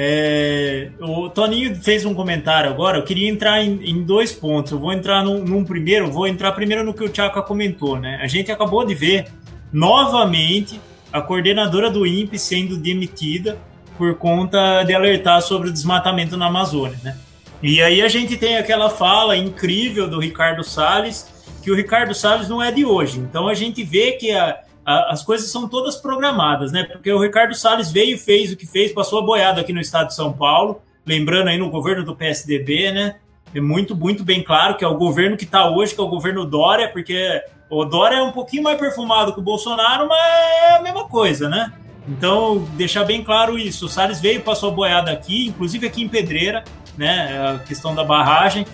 É, 0.01 0.91
o 1.01 1.29
Toninho 1.29 1.75
fez 1.75 2.05
um 2.05 2.15
comentário 2.15 2.71
agora. 2.71 2.99
Eu 2.99 3.03
queria 3.03 3.29
entrar 3.29 3.61
em, 3.61 3.81
em 3.83 4.05
dois 4.05 4.31
pontos. 4.31 4.71
Eu 4.71 4.79
vou 4.79 4.93
entrar 4.93 5.25
num, 5.25 5.43
num, 5.43 5.65
primeiro, 5.65 6.09
vou 6.09 6.29
entrar 6.29 6.53
primeiro 6.53 6.85
no 6.85 6.95
que 6.95 7.03
o 7.03 7.09
Tchaka 7.09 7.43
comentou, 7.43 7.99
né? 7.99 8.17
A 8.23 8.29
gente 8.29 8.53
acabou 8.53 8.87
de 8.87 8.95
ver 8.95 9.27
novamente 9.73 10.81
a 11.13 11.21
coordenadora 11.21 11.91
do 11.91 12.07
INPE 12.07 12.39
sendo 12.39 12.77
demitida 12.77 13.59
por 13.97 14.15
conta 14.15 14.85
de 14.85 14.95
alertar 14.95 15.43
sobre 15.43 15.69
o 15.69 15.73
desmatamento 15.73 16.37
na 16.37 16.47
Amazônia, 16.47 17.01
né? 17.03 17.19
E 17.61 17.83
aí 17.83 18.01
a 18.01 18.07
gente 18.07 18.37
tem 18.37 18.57
aquela 18.57 18.89
fala 18.89 19.37
incrível 19.37 20.09
do 20.09 20.21
Ricardo 20.21 20.63
Salles, 20.63 21.27
que 21.61 21.73
o 21.73 21.75
Ricardo 21.75 22.15
Salles 22.15 22.49
não 22.49 22.63
é 22.63 22.71
de 22.71 22.85
hoje. 22.85 23.19
Então 23.19 23.49
a 23.49 23.55
gente 23.55 23.83
vê 23.83 24.13
que 24.13 24.31
a, 24.31 24.61
as 24.89 25.23
coisas 25.23 25.51
são 25.51 25.69
todas 25.69 25.97
programadas, 25.97 26.73
né? 26.73 26.85
Porque 26.85 27.13
o 27.13 27.21
Ricardo 27.21 27.55
Salles 27.55 27.93
veio 27.93 28.17
fez 28.17 28.51
o 28.53 28.57
que 28.57 28.67
fez, 28.67 28.91
passou 28.91 29.19
a 29.19 29.23
boiada 29.23 29.61
aqui 29.61 29.73
no 29.73 29.81
estado 29.81 30.09
de 30.09 30.15
São 30.15 30.33
Paulo, 30.33 30.81
lembrando 31.05 31.49
aí 31.49 31.59
no 31.59 31.69
governo 31.69 32.03
do 32.03 32.17
PSDB, 32.17 32.91
né? 32.91 33.17
É 33.55 33.61
muito, 33.61 33.95
muito 33.95 34.25
bem 34.25 34.43
claro 34.43 34.77
que 34.77 34.85
é 34.85 34.89
o 34.89 34.97
governo 34.97 35.37
que 35.37 35.45
está 35.45 35.69
hoje, 35.69 35.95
que 35.95 36.01
é 36.01 36.05
o 36.05 36.09
governo 36.09 36.45
Dória, 36.47 36.89
porque 36.89 37.43
o 37.69 37.85
Dória 37.85 38.17
é 38.17 38.23
um 38.23 38.33
pouquinho 38.33 38.63
mais 38.63 38.79
perfumado 38.79 39.35
que 39.35 39.41
o 39.41 39.43
Bolsonaro, 39.43 40.09
mas 40.09 40.19
é 40.19 40.77
a 40.77 40.83
mesma 40.83 41.07
coisa, 41.07 41.51
né? 41.51 41.71
Então, 42.09 42.67
deixar 42.73 43.05
bem 43.05 43.23
claro 43.23 43.59
isso. 43.59 43.87
O 43.87 43.89
Salles 43.91 44.21
veio, 44.21 44.41
passou 44.41 44.71
a 44.71 44.75
boiada 44.75 45.11
aqui, 45.11 45.49
inclusive 45.49 45.87
aqui 45.87 46.03
em 46.03 46.09
Pedreira, 46.09 46.65
né? 46.97 47.57
A 47.57 47.59
questão 47.59 47.95
da 47.95 48.03
barragem. 48.03 48.67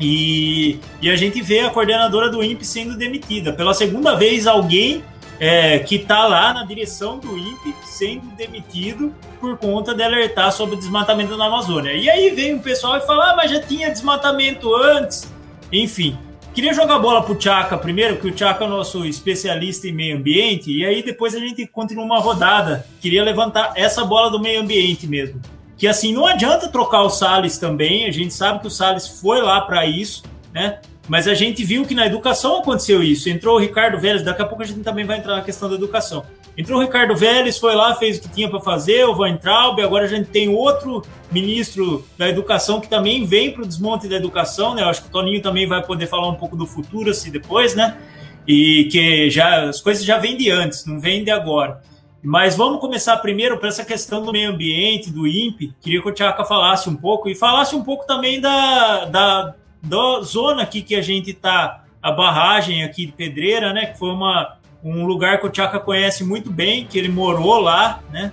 E, 0.00 0.80
e 1.00 1.10
a 1.10 1.16
gente 1.16 1.40
vê 1.42 1.60
a 1.60 1.70
coordenadora 1.70 2.30
do 2.30 2.42
INPE 2.42 2.64
sendo 2.64 2.96
demitida. 2.96 3.52
Pela 3.52 3.74
segunda 3.74 4.16
vez, 4.16 4.46
alguém 4.46 5.04
é, 5.38 5.78
que 5.78 5.96
está 5.96 6.26
lá 6.26 6.54
na 6.54 6.64
direção 6.64 7.18
do 7.18 7.36
INPE 7.36 7.74
sendo 7.84 8.26
demitido 8.36 9.14
por 9.40 9.56
conta 9.58 9.94
de 9.94 10.02
alertar 10.02 10.52
sobre 10.52 10.76
desmatamento 10.76 11.36
na 11.36 11.46
Amazônia. 11.46 11.92
E 11.92 12.08
aí 12.08 12.30
vem 12.30 12.54
o 12.54 12.60
pessoal 12.60 12.96
e 12.96 13.00
fala: 13.06 13.32
ah, 13.32 13.36
mas 13.36 13.50
já 13.50 13.60
tinha 13.60 13.90
desmatamento 13.90 14.74
antes. 14.74 15.32
Enfim, 15.72 16.16
queria 16.52 16.72
jogar 16.72 16.98
bola 16.98 17.22
para 17.22 17.32
o 17.32 17.36
Tchaka 17.36 17.76
primeiro, 17.76 18.16
que 18.16 18.28
o 18.28 18.32
Tchaka 18.32 18.64
é 18.64 18.66
o 18.66 18.70
nosso 18.70 19.04
especialista 19.04 19.88
em 19.88 19.92
meio 19.92 20.16
ambiente, 20.16 20.70
e 20.70 20.84
aí 20.84 21.02
depois 21.02 21.34
a 21.34 21.38
gente 21.38 21.66
continua 21.66 22.04
uma 22.04 22.20
rodada. 22.20 22.86
Queria 23.00 23.24
levantar 23.24 23.72
essa 23.76 24.04
bola 24.04 24.30
do 24.30 24.40
meio 24.40 24.60
ambiente 24.60 25.06
mesmo 25.06 25.40
que 25.76 25.88
assim, 25.88 26.12
não 26.12 26.26
adianta 26.26 26.68
trocar 26.68 27.02
o 27.02 27.10
Salles 27.10 27.58
também, 27.58 28.06
a 28.06 28.10
gente 28.10 28.32
sabe 28.32 28.60
que 28.60 28.66
o 28.66 28.70
Salles 28.70 29.06
foi 29.20 29.42
lá 29.42 29.60
para 29.60 29.84
isso, 29.86 30.22
né? 30.52 30.80
Mas 31.08 31.28
a 31.28 31.34
gente 31.34 31.62
viu 31.62 31.84
que 31.84 31.94
na 31.94 32.06
educação 32.06 32.58
aconteceu 32.58 33.02
isso. 33.02 33.28
Entrou 33.28 33.56
o 33.56 33.60
Ricardo 33.60 33.98
Vélez, 33.98 34.22
daqui 34.22 34.40
a 34.40 34.46
pouco 34.46 34.62
a 34.62 34.66
gente 34.66 34.80
também 34.80 35.04
vai 35.04 35.18
entrar 35.18 35.36
na 35.36 35.42
questão 35.42 35.68
da 35.68 35.74
educação. 35.74 36.24
Entrou 36.56 36.78
o 36.78 36.82
Ricardo 36.82 37.14
Vélez, 37.16 37.58
foi 37.58 37.74
lá, 37.74 37.94
fez 37.96 38.16
o 38.16 38.22
que 38.22 38.28
tinha 38.28 38.48
para 38.48 38.60
fazer, 38.60 39.04
o 39.04 39.14
Van 39.14 39.36
Traub, 39.36 39.80
agora 39.80 40.04
a 40.04 40.08
gente 40.08 40.30
tem 40.30 40.48
outro 40.48 41.02
ministro 41.30 42.04
da 42.16 42.28
educação 42.28 42.80
que 42.80 42.88
também 42.88 43.26
vem 43.26 43.50
para 43.50 43.62
o 43.62 43.66
desmonte 43.66 44.08
da 44.08 44.16
educação, 44.16 44.74
né? 44.74 44.82
Eu 44.82 44.88
acho 44.88 45.02
que 45.02 45.08
o 45.08 45.10
Toninho 45.10 45.42
também 45.42 45.66
vai 45.66 45.82
poder 45.82 46.06
falar 46.06 46.28
um 46.28 46.36
pouco 46.36 46.56
do 46.56 46.64
futuro 46.64 47.10
assim 47.10 47.30
depois, 47.30 47.74
né? 47.74 47.98
E 48.46 48.88
que 48.90 49.28
já 49.30 49.68
as 49.68 49.80
coisas 49.80 50.04
já 50.04 50.16
vêm 50.16 50.36
de 50.36 50.50
antes, 50.50 50.86
não 50.86 51.00
vêm 51.00 51.24
de 51.24 51.30
agora. 51.30 51.82
Mas 52.22 52.56
vamos 52.56 52.80
começar 52.80 53.16
primeiro 53.18 53.58
para 53.58 53.68
essa 53.68 53.84
questão 53.84 54.22
do 54.22 54.32
meio 54.32 54.50
ambiente, 54.50 55.10
do 55.10 55.26
INPE. 55.26 55.74
Queria 55.82 56.00
que 56.00 56.08
o 56.08 56.12
Tiago 56.12 56.42
falasse 56.44 56.88
um 56.88 56.96
pouco 56.96 57.28
e 57.28 57.34
falasse 57.34 57.74
um 57.76 57.82
pouco 57.82 58.06
também 58.06 58.40
da, 58.40 59.04
da, 59.06 59.54
da 59.84 60.20
zona 60.22 60.62
aqui 60.62 60.82
que 60.82 60.94
a 60.94 61.02
gente 61.02 61.30
está, 61.30 61.84
a 62.02 62.10
barragem 62.10 62.82
aqui 62.82 63.06
de 63.06 63.12
Pedreira, 63.12 63.72
né? 63.72 63.86
Que 63.86 63.98
foi 63.98 64.10
uma, 64.10 64.56
um 64.82 65.04
lugar 65.06 65.38
que 65.38 65.46
o 65.46 65.50
Tiago 65.50 65.78
conhece 65.80 66.24
muito 66.24 66.50
bem, 66.50 66.86
que 66.86 66.98
ele 66.98 67.08
morou 67.08 67.60
lá, 67.60 68.00
né? 68.10 68.32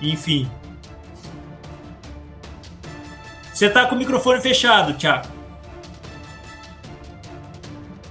Enfim. 0.00 0.48
Você 3.52 3.66
está 3.66 3.86
com 3.86 3.94
o 3.94 3.98
microfone 3.98 4.40
fechado, 4.40 4.94
Tiago. 4.94 5.28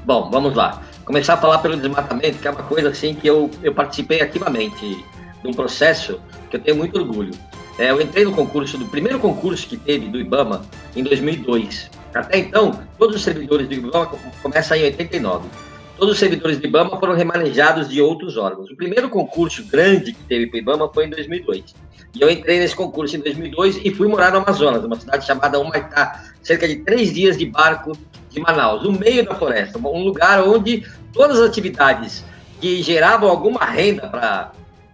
Bom, 0.06 0.30
vamos 0.30 0.54
lá 0.54 0.82
começar 1.06 1.34
a 1.34 1.38
falar 1.38 1.60
pelo 1.60 1.76
desmatamento, 1.76 2.38
que 2.40 2.48
é 2.48 2.52
uma 2.52 2.64
coisa 2.64 2.90
assim 2.90 3.14
que 3.14 3.28
eu, 3.28 3.50
eu 3.62 3.74
participei 3.74 4.22
ativamente 4.22 5.06
de 5.42 5.48
um 5.48 5.54
processo 5.54 6.20
que 6.50 6.56
eu 6.56 6.62
tenho 6.62 6.78
muito 6.78 6.98
orgulho. 6.98 7.34
É, 7.78 7.90
eu 7.90 8.00
entrei 8.00 8.24
no 8.24 8.32
concurso, 8.32 8.78
do 8.78 8.86
primeiro 8.86 9.20
concurso 9.20 9.68
que 9.68 9.78
teve 9.78 10.08
do 10.08 10.20
IBAMA, 10.20 10.62
em 10.96 11.04
2002. 11.04 11.90
Até 12.14 12.38
então, 12.38 12.80
todos 12.98 13.16
os 13.16 13.24
servidores 13.24 13.68
do 13.68 13.74
IBAMA 13.74 14.12
começam 14.42 14.78
em 14.78 14.84
89. 14.84 15.50
todos 15.98 16.14
os 16.14 16.20
servidores 16.20 16.58
do 16.58 16.68
IBAMA 16.68 17.00
foram 17.00 17.16
remanejados 17.16 17.90
de 17.90 18.02
outros 18.02 18.38
órgãos. 18.38 18.70
O 18.70 18.76
primeiro 18.76 19.10
concurso 19.10 19.64
grande 19.66 20.14
que 20.14 20.24
teve 20.24 20.48
para 20.48 20.58
o 20.58 20.60
IBAMA 20.60 20.90
foi 20.94 21.06
em 21.06 21.10
2002. 21.10 21.74
E 22.14 22.22
eu 22.22 22.30
entrei 22.30 22.60
nesse 22.60 22.76
concurso 22.76 23.16
em 23.16 23.20
2002 23.20 23.82
e 23.84 23.92
fui 23.92 24.08
morar 24.08 24.32
no 24.32 24.38
Amazonas, 24.38 24.84
uma 24.84 25.00
cidade 25.00 25.26
chamada 25.26 25.60
Humaitá, 25.60 26.24
cerca 26.44 26.68
de 26.68 26.76
três 26.78 27.12
dias 27.12 27.38
de 27.38 27.46
barco 27.46 27.98
de 28.30 28.40
Manaus, 28.40 28.84
no 28.84 28.92
meio 28.92 29.26
da 29.26 29.34
floresta, 29.34 29.80
um 29.80 30.04
lugar 30.04 30.44
onde 30.44 30.86
todas 31.12 31.40
as 31.40 31.50
atividades 31.50 32.24
que 32.62 32.84
geravam 32.84 33.30
alguma 33.30 33.66
renda 33.66 34.08
para 34.08 34.52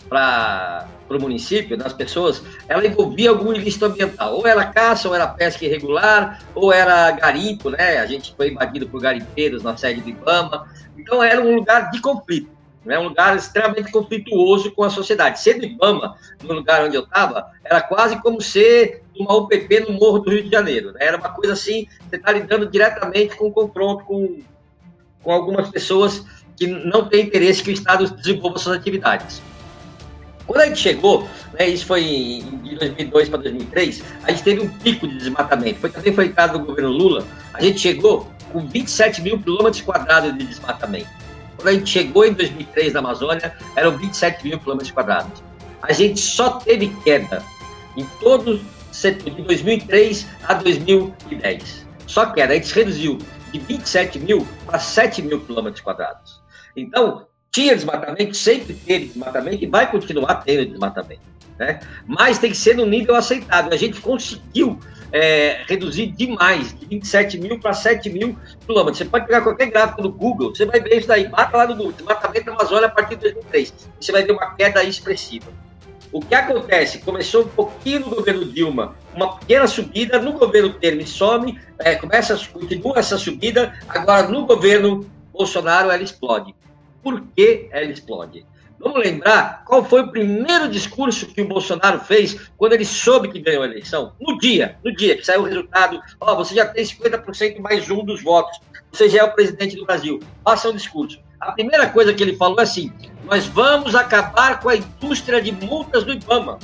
para 0.09 0.87
o 1.07 1.21
município, 1.21 1.77
das 1.77 1.93
pessoas, 1.93 2.43
ela 2.67 2.85
envolvia 2.85 3.29
algum 3.29 3.53
ilícito 3.53 3.85
ambiental. 3.85 4.35
Ou 4.35 4.47
era 4.47 4.65
caça, 4.65 5.07
ou 5.07 5.15
era 5.15 5.27
pesca 5.27 5.63
irregular, 5.63 6.43
ou 6.55 6.73
era 6.73 7.11
garimpo, 7.11 7.69
né? 7.69 7.99
A 7.99 8.05
gente 8.05 8.33
foi 8.35 8.49
invadido 8.49 8.89
por 8.89 8.99
garimpeiros 8.99 9.63
na 9.63 9.77
sede 9.77 10.01
do 10.01 10.09
IBAMA. 10.09 10.67
Então 10.97 11.23
era 11.23 11.39
um 11.39 11.55
lugar 11.55 11.91
de 11.91 12.01
conflito, 12.01 12.49
né? 12.83 12.97
um 12.99 13.09
lugar 13.09 13.37
extremamente 13.37 13.91
conflituoso 13.91 14.71
com 14.71 14.83
a 14.83 14.89
sociedade. 14.89 15.39
Ser 15.39 15.59
do 15.59 15.65
IBAMA, 15.65 16.17
no 16.43 16.53
lugar 16.55 16.83
onde 16.83 16.95
eu 16.95 17.03
estava, 17.03 17.51
era 17.63 17.81
quase 17.81 18.19
como 18.21 18.41
ser 18.41 19.03
uma 19.17 19.35
UPP 19.35 19.81
no 19.81 19.93
Morro 19.93 20.19
do 20.19 20.31
Rio 20.31 20.43
de 20.43 20.49
Janeiro. 20.49 20.91
Né? 20.93 20.99
Era 21.01 21.17
uma 21.17 21.29
coisa 21.29 21.53
assim, 21.53 21.87
você 22.09 22.15
está 22.15 22.31
lidando 22.31 22.65
diretamente 22.65 23.35
com 23.35 23.47
o 23.47 23.51
confronto 23.51 24.03
com, 24.05 24.41
com 25.21 25.31
algumas 25.31 25.69
pessoas 25.69 26.25
que 26.55 26.67
não 26.67 27.07
têm 27.07 27.25
interesse 27.25 27.63
que 27.63 27.69
o 27.69 27.73
Estado 27.73 28.09
desenvolva 28.09 28.59
suas 28.59 28.77
atividades. 28.77 29.41
Quando 30.49 30.61
a 30.61 30.65
gente 30.65 30.79
chegou, 30.79 31.29
né, 31.53 31.67
isso 31.67 31.85
foi 31.85 32.01
de 32.63 32.75
2002 32.75 33.29
para 33.29 33.37
2003, 33.37 34.03
a 34.23 34.31
gente 34.31 34.41
teve 34.41 34.61
um 34.61 34.67
pico 34.67 35.07
de 35.07 35.15
desmatamento. 35.19 35.79
Foi 35.79 35.91
também 35.91 36.11
foi 36.11 36.29
caso 36.29 36.53
do 36.53 36.65
governo 36.65 36.89
Lula. 36.89 37.23
A 37.53 37.61
gente 37.61 37.79
chegou 37.79 38.27
com 38.51 38.65
27 38.65 39.21
mil 39.21 39.39
quilômetros 39.39 39.83
quadrados 39.83 40.35
de 40.35 40.43
desmatamento. 40.43 41.07
Quando 41.55 41.67
a 41.67 41.73
gente 41.73 41.87
chegou 41.87 42.25
em 42.25 42.33
2003 42.33 42.93
na 42.93 42.99
Amazônia, 42.99 43.55
eram 43.75 43.95
27 43.95 44.43
mil 44.43 44.59
quilômetros 44.59 44.89
quadrados. 44.89 45.43
A 45.83 45.93
gente 45.93 46.19
só 46.19 46.53
teve 46.53 46.87
queda 47.03 47.43
em 47.95 48.03
todo 48.19 48.55
o 48.55 48.61
setor 48.91 49.31
de 49.31 49.43
2003 49.43 50.25
a 50.47 50.55
2010. 50.55 51.87
Só 52.07 52.25
queda. 52.25 52.53
A 52.53 52.55
gente 52.55 52.73
reduziu 52.73 53.19
de 53.53 53.59
27 53.59 54.17
mil 54.17 54.47
para 54.65 54.79
7 54.79 55.21
mil 55.21 55.41
quilômetros 55.41 55.83
quadrados. 55.83 56.41
Então, 56.75 57.27
tinha 57.51 57.75
desmatamento, 57.75 58.35
sempre 58.35 58.73
teve 58.73 59.05
desmatamento 59.07 59.63
e 59.63 59.67
vai 59.67 59.89
continuar 59.89 60.35
tendo 60.35 60.69
desmatamento. 60.69 61.21
Né? 61.57 61.79
Mas 62.07 62.39
tem 62.39 62.51
que 62.51 62.57
ser 62.57 62.75
no 62.75 62.85
nível 62.85 63.15
aceitável. 63.15 63.73
A 63.73 63.77
gente 63.77 63.99
conseguiu 63.99 64.79
é, 65.11 65.63
reduzir 65.67 66.07
demais, 66.07 66.77
de 66.77 66.85
27 66.85 67.37
mil 67.37 67.59
para 67.59 67.73
7 67.73 68.09
mil 68.09 68.37
quilômetros. 68.65 68.99
Você 68.99 69.05
pode 69.05 69.25
pegar 69.25 69.41
qualquer 69.41 69.69
gráfico 69.69 70.01
do 70.01 70.11
Google, 70.11 70.55
você 70.55 70.65
vai 70.65 70.79
ver 70.79 70.97
isso 70.97 71.07
daí, 71.07 71.27
bata 71.27 71.57
lá 71.57 71.67
no 71.67 71.91
desmatamento 71.91 72.45
da 72.45 72.51
Amazônia 72.53 72.87
a 72.87 72.89
partir 72.89 73.15
de 73.15 73.33
2003. 73.33 73.73
Você 73.99 74.11
vai 74.11 74.23
ver 74.23 74.31
uma 74.31 74.53
queda 74.55 74.83
expressiva. 74.83 75.47
O 76.11 76.21
que 76.21 76.33
acontece? 76.33 76.99
Começou 76.99 77.43
um 77.43 77.49
pouquinho 77.49 77.99
no 78.01 78.15
governo 78.15 78.45
Dilma, 78.45 78.95
uma 79.13 79.37
pequena 79.37 79.67
subida, 79.67 80.19
no 80.19 80.33
governo 80.33 80.73
Temer 80.73 81.07
some, 81.07 81.59
é, 81.77 81.95
começa, 81.95 82.39
continua 82.51 82.97
essa 82.97 83.17
subida, 83.17 83.73
agora 83.87 84.27
no 84.27 84.45
governo 84.45 85.07
Bolsonaro 85.31 85.91
ela 85.91 86.01
explode 86.01 86.55
por 87.03 87.21
que 87.35 87.67
ela 87.71 87.91
explode. 87.91 88.45
Vamos 88.79 89.03
lembrar 89.03 89.63
qual 89.65 89.83
foi 89.83 90.01
o 90.01 90.07
primeiro 90.07 90.69
discurso 90.69 91.25
que 91.27 91.41
o 91.41 91.47
Bolsonaro 91.47 91.99
fez 91.99 92.49
quando 92.57 92.73
ele 92.73 92.85
soube 92.85 93.27
que 93.27 93.39
ganhou 93.39 93.63
a 93.63 93.65
eleição? 93.65 94.13
No 94.21 94.37
dia, 94.37 94.77
no 94.85 94.95
dia 94.95 95.17
que 95.17 95.25
saiu 95.25 95.41
o 95.41 95.45
resultado, 95.45 96.01
ó, 96.19 96.31
oh, 96.31 96.35
você 96.37 96.55
já 96.55 96.65
tem 96.65 96.85
50% 96.85 97.59
mais 97.59 97.89
um 97.89 98.05
dos 98.05 98.23
votos, 98.23 98.57
você 98.89 99.09
já 99.09 99.19
é 99.19 99.23
o 99.23 99.33
presidente 99.33 99.75
do 99.75 99.85
Brasil. 99.85 100.19
Faça 100.45 100.69
um 100.69 100.73
discurso. 100.73 101.19
A 101.41 101.51
primeira 101.51 101.89
coisa 101.89 102.13
que 102.13 102.23
ele 102.23 102.37
falou 102.37 102.59
é 102.59 102.63
assim: 102.63 102.91
nós 103.25 103.47
vamos 103.47 103.95
acabar 103.95 104.61
com 104.61 104.69
a 104.69 104.77
indústria 104.77 105.41
de 105.41 105.51
multas 105.51 106.05
do 106.05 106.13
IBAMA. 106.13 106.57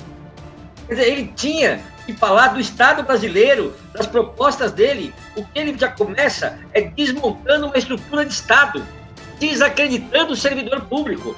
Quer 0.88 0.96
dizer, 0.96 1.12
ele 1.12 1.34
tinha 1.36 1.84
que 2.06 2.14
falar 2.14 2.50
do 2.50 2.60
Estado 2.60 3.04
brasileiro, 3.04 3.74
das 3.92 4.06
propostas 4.06 4.72
dele. 4.72 5.14
O 5.36 5.44
que 5.44 5.60
ele 5.60 5.78
já 5.78 5.90
começa 5.90 6.60
é 6.74 6.82
desmontando 6.82 7.68
uma 7.68 7.78
estrutura 7.78 8.26
de 8.26 8.34
Estado 8.34 8.86
desacreditando 9.40 10.34
o 10.34 10.36
servidor 10.36 10.82
público, 10.82 11.36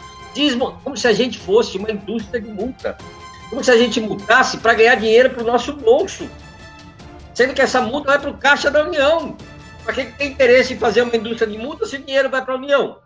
como 0.83 0.95
se 0.95 1.07
a 1.07 1.13
gente 1.13 1.39
fosse 1.39 1.77
uma 1.77 1.89
indústria 1.89 2.39
de 2.39 2.49
multa, 2.49 2.95
como 3.49 3.63
se 3.63 3.71
a 3.71 3.77
gente 3.77 3.99
multasse 3.99 4.57
para 4.57 4.75
ganhar 4.75 4.95
dinheiro 4.95 5.31
para 5.31 5.43
o 5.43 5.47
nosso 5.47 5.73
bolso, 5.73 6.29
sendo 7.33 7.53
que 7.53 7.61
essa 7.61 7.81
multa 7.81 8.11
vai 8.11 8.19
para 8.19 8.29
o 8.29 8.37
caixa 8.37 8.69
da 8.69 8.85
União. 8.85 9.35
Para 9.83 9.93
quem 9.93 10.11
tem 10.11 10.31
interesse 10.31 10.73
em 10.73 10.77
fazer 10.77 11.01
uma 11.01 11.15
indústria 11.15 11.49
de 11.49 11.57
multa 11.57 11.85
se 11.85 11.95
o 11.95 12.03
dinheiro 12.03 12.29
vai 12.29 12.43
para 12.43 12.53
a 12.53 12.57
União? 12.57 12.99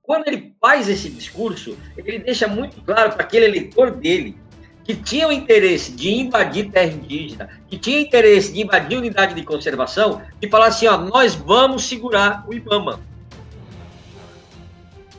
Quando 0.00 0.26
ele 0.26 0.54
faz 0.58 0.88
esse 0.88 1.10
discurso, 1.10 1.76
ele 1.96 2.20
deixa 2.20 2.48
muito 2.48 2.80
claro 2.80 3.12
para 3.12 3.22
aquele 3.22 3.44
eleitor 3.44 3.90
dele 3.90 4.38
que 4.84 4.94
tinha 4.94 5.28
o 5.28 5.32
interesse 5.32 5.92
de 5.92 6.10
invadir 6.10 6.70
terra 6.70 6.90
indígena, 6.90 7.50
que 7.68 7.76
tinha 7.76 8.00
interesse 8.00 8.54
de 8.54 8.62
invadir 8.62 8.96
unidade 8.96 9.34
de 9.34 9.42
conservação, 9.42 10.22
e 10.40 10.48
falar 10.48 10.68
assim: 10.68 10.86
ó, 10.86 10.96
nós 10.96 11.34
vamos 11.34 11.84
segurar 11.84 12.42
o 12.48 12.54
IBAMA 12.54 12.98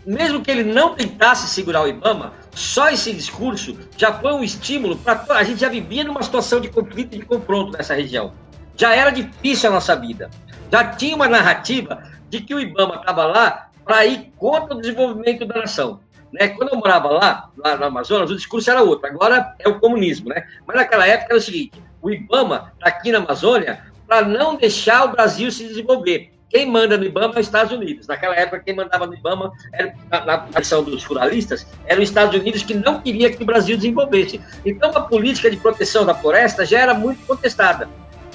mesmo 0.09 0.41
que 0.41 0.49
ele 0.49 0.63
não 0.63 0.95
tentasse 0.95 1.47
segurar 1.47 1.83
o 1.83 1.87
Ibama, 1.87 2.33
só 2.55 2.89
esse 2.89 3.13
discurso 3.13 3.77
já 3.95 4.11
foi 4.11 4.33
um 4.33 4.43
estímulo 4.43 4.97
para 4.97 5.23
a 5.29 5.43
gente 5.43 5.61
já 5.61 5.69
vivia 5.69 6.03
numa 6.03 6.23
situação 6.23 6.59
de 6.59 6.67
conflito 6.67 7.13
e 7.15 7.19
de 7.19 7.25
confronto 7.25 7.77
nessa 7.77 7.93
região. 7.93 8.33
Já 8.75 8.95
era 8.95 9.11
difícil 9.11 9.69
a 9.69 9.73
nossa 9.73 9.95
vida. 9.95 10.31
Já 10.71 10.83
tinha 10.83 11.15
uma 11.15 11.27
narrativa 11.27 12.01
de 12.27 12.41
que 12.41 12.55
o 12.55 12.59
Ibama 12.59 12.95
estava 12.95 13.25
lá 13.25 13.69
para 13.85 14.03
ir 14.03 14.31
contra 14.35 14.75
o 14.75 14.81
desenvolvimento 14.81 15.45
da 15.45 15.59
nação. 15.59 15.99
Né? 16.33 16.47
Quando 16.47 16.69
eu 16.69 16.79
morava 16.79 17.09
lá, 17.09 17.51
lá 17.55 17.77
no 17.77 17.85
Amazonas, 17.85 18.31
o 18.31 18.35
discurso 18.35 18.71
era 18.71 18.81
outro. 18.81 19.05
Agora 19.05 19.53
é 19.59 19.69
o 19.69 19.79
comunismo, 19.79 20.29
né? 20.29 20.43
Mas 20.65 20.75
naquela 20.75 21.05
época 21.05 21.33
era 21.33 21.39
o 21.39 21.41
seguinte: 21.41 21.79
o 22.01 22.09
IBAMA 22.09 22.73
está 22.73 22.87
aqui 22.87 23.11
na 23.11 23.19
Amazônia 23.19 23.83
para 24.07 24.25
não 24.25 24.55
deixar 24.55 25.05
o 25.05 25.11
Brasil 25.11 25.51
se 25.51 25.67
desenvolver. 25.67 26.31
Quem 26.49 26.65
manda 26.65 26.97
no 26.97 27.05
IBAMA 27.05 27.35
é 27.35 27.39
os 27.39 27.45
Estados 27.45 27.71
Unidos. 27.71 28.07
Naquela 28.07 28.35
época, 28.35 28.59
quem 28.59 28.75
mandava 28.75 29.05
no 29.05 29.13
IBAMA, 29.13 29.51
era, 29.71 29.93
na 30.09 30.37
versão 30.37 30.83
dos 30.83 31.03
ruralistas, 31.03 31.67
eram 31.85 32.01
os 32.01 32.09
Estados 32.09 32.39
Unidos 32.39 32.63
que 32.63 32.73
não 32.73 32.99
queria 32.99 33.31
que 33.31 33.43
o 33.43 33.45
Brasil 33.45 33.77
desenvolvesse. 33.77 34.41
Então, 34.65 34.91
a 34.95 35.01
política 35.01 35.49
de 35.51 35.57
proteção 35.57 36.05
da 36.05 36.15
floresta 36.15 36.65
já 36.65 36.79
era 36.79 36.93
muito 36.93 37.25
contestada. 37.27 37.87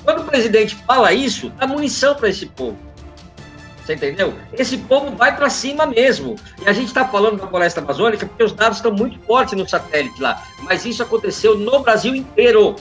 Quando 0.05 0.21
o 0.21 0.25
presidente 0.25 0.77
fala 0.77 1.13
isso, 1.13 1.51
dá 1.51 1.67
munição 1.67 2.15
para 2.15 2.29
esse 2.29 2.47
povo. 2.47 2.79
Você 3.85 3.95
entendeu? 3.95 4.33
Esse 4.53 4.79
povo 4.79 5.15
vai 5.15 5.37
para 5.37 5.51
cima 5.51 5.85
mesmo. 5.85 6.37
E 6.65 6.69
a 6.69 6.73
gente 6.73 6.87
está 6.87 7.07
falando 7.07 7.39
da 7.39 7.47
floresta 7.47 7.81
amazônica 7.81 8.25
porque 8.25 8.45
os 8.45 8.53
dados 8.53 8.79
estão 8.79 8.93
muito 8.93 9.19
fortes 9.27 9.59
no 9.59 9.69
satélite 9.69 10.23
lá. 10.23 10.43
Mas 10.63 10.87
isso 10.87 11.03
aconteceu 11.03 11.59
no 11.59 11.81
Brasil 11.81 12.15
inteiro 12.15 12.77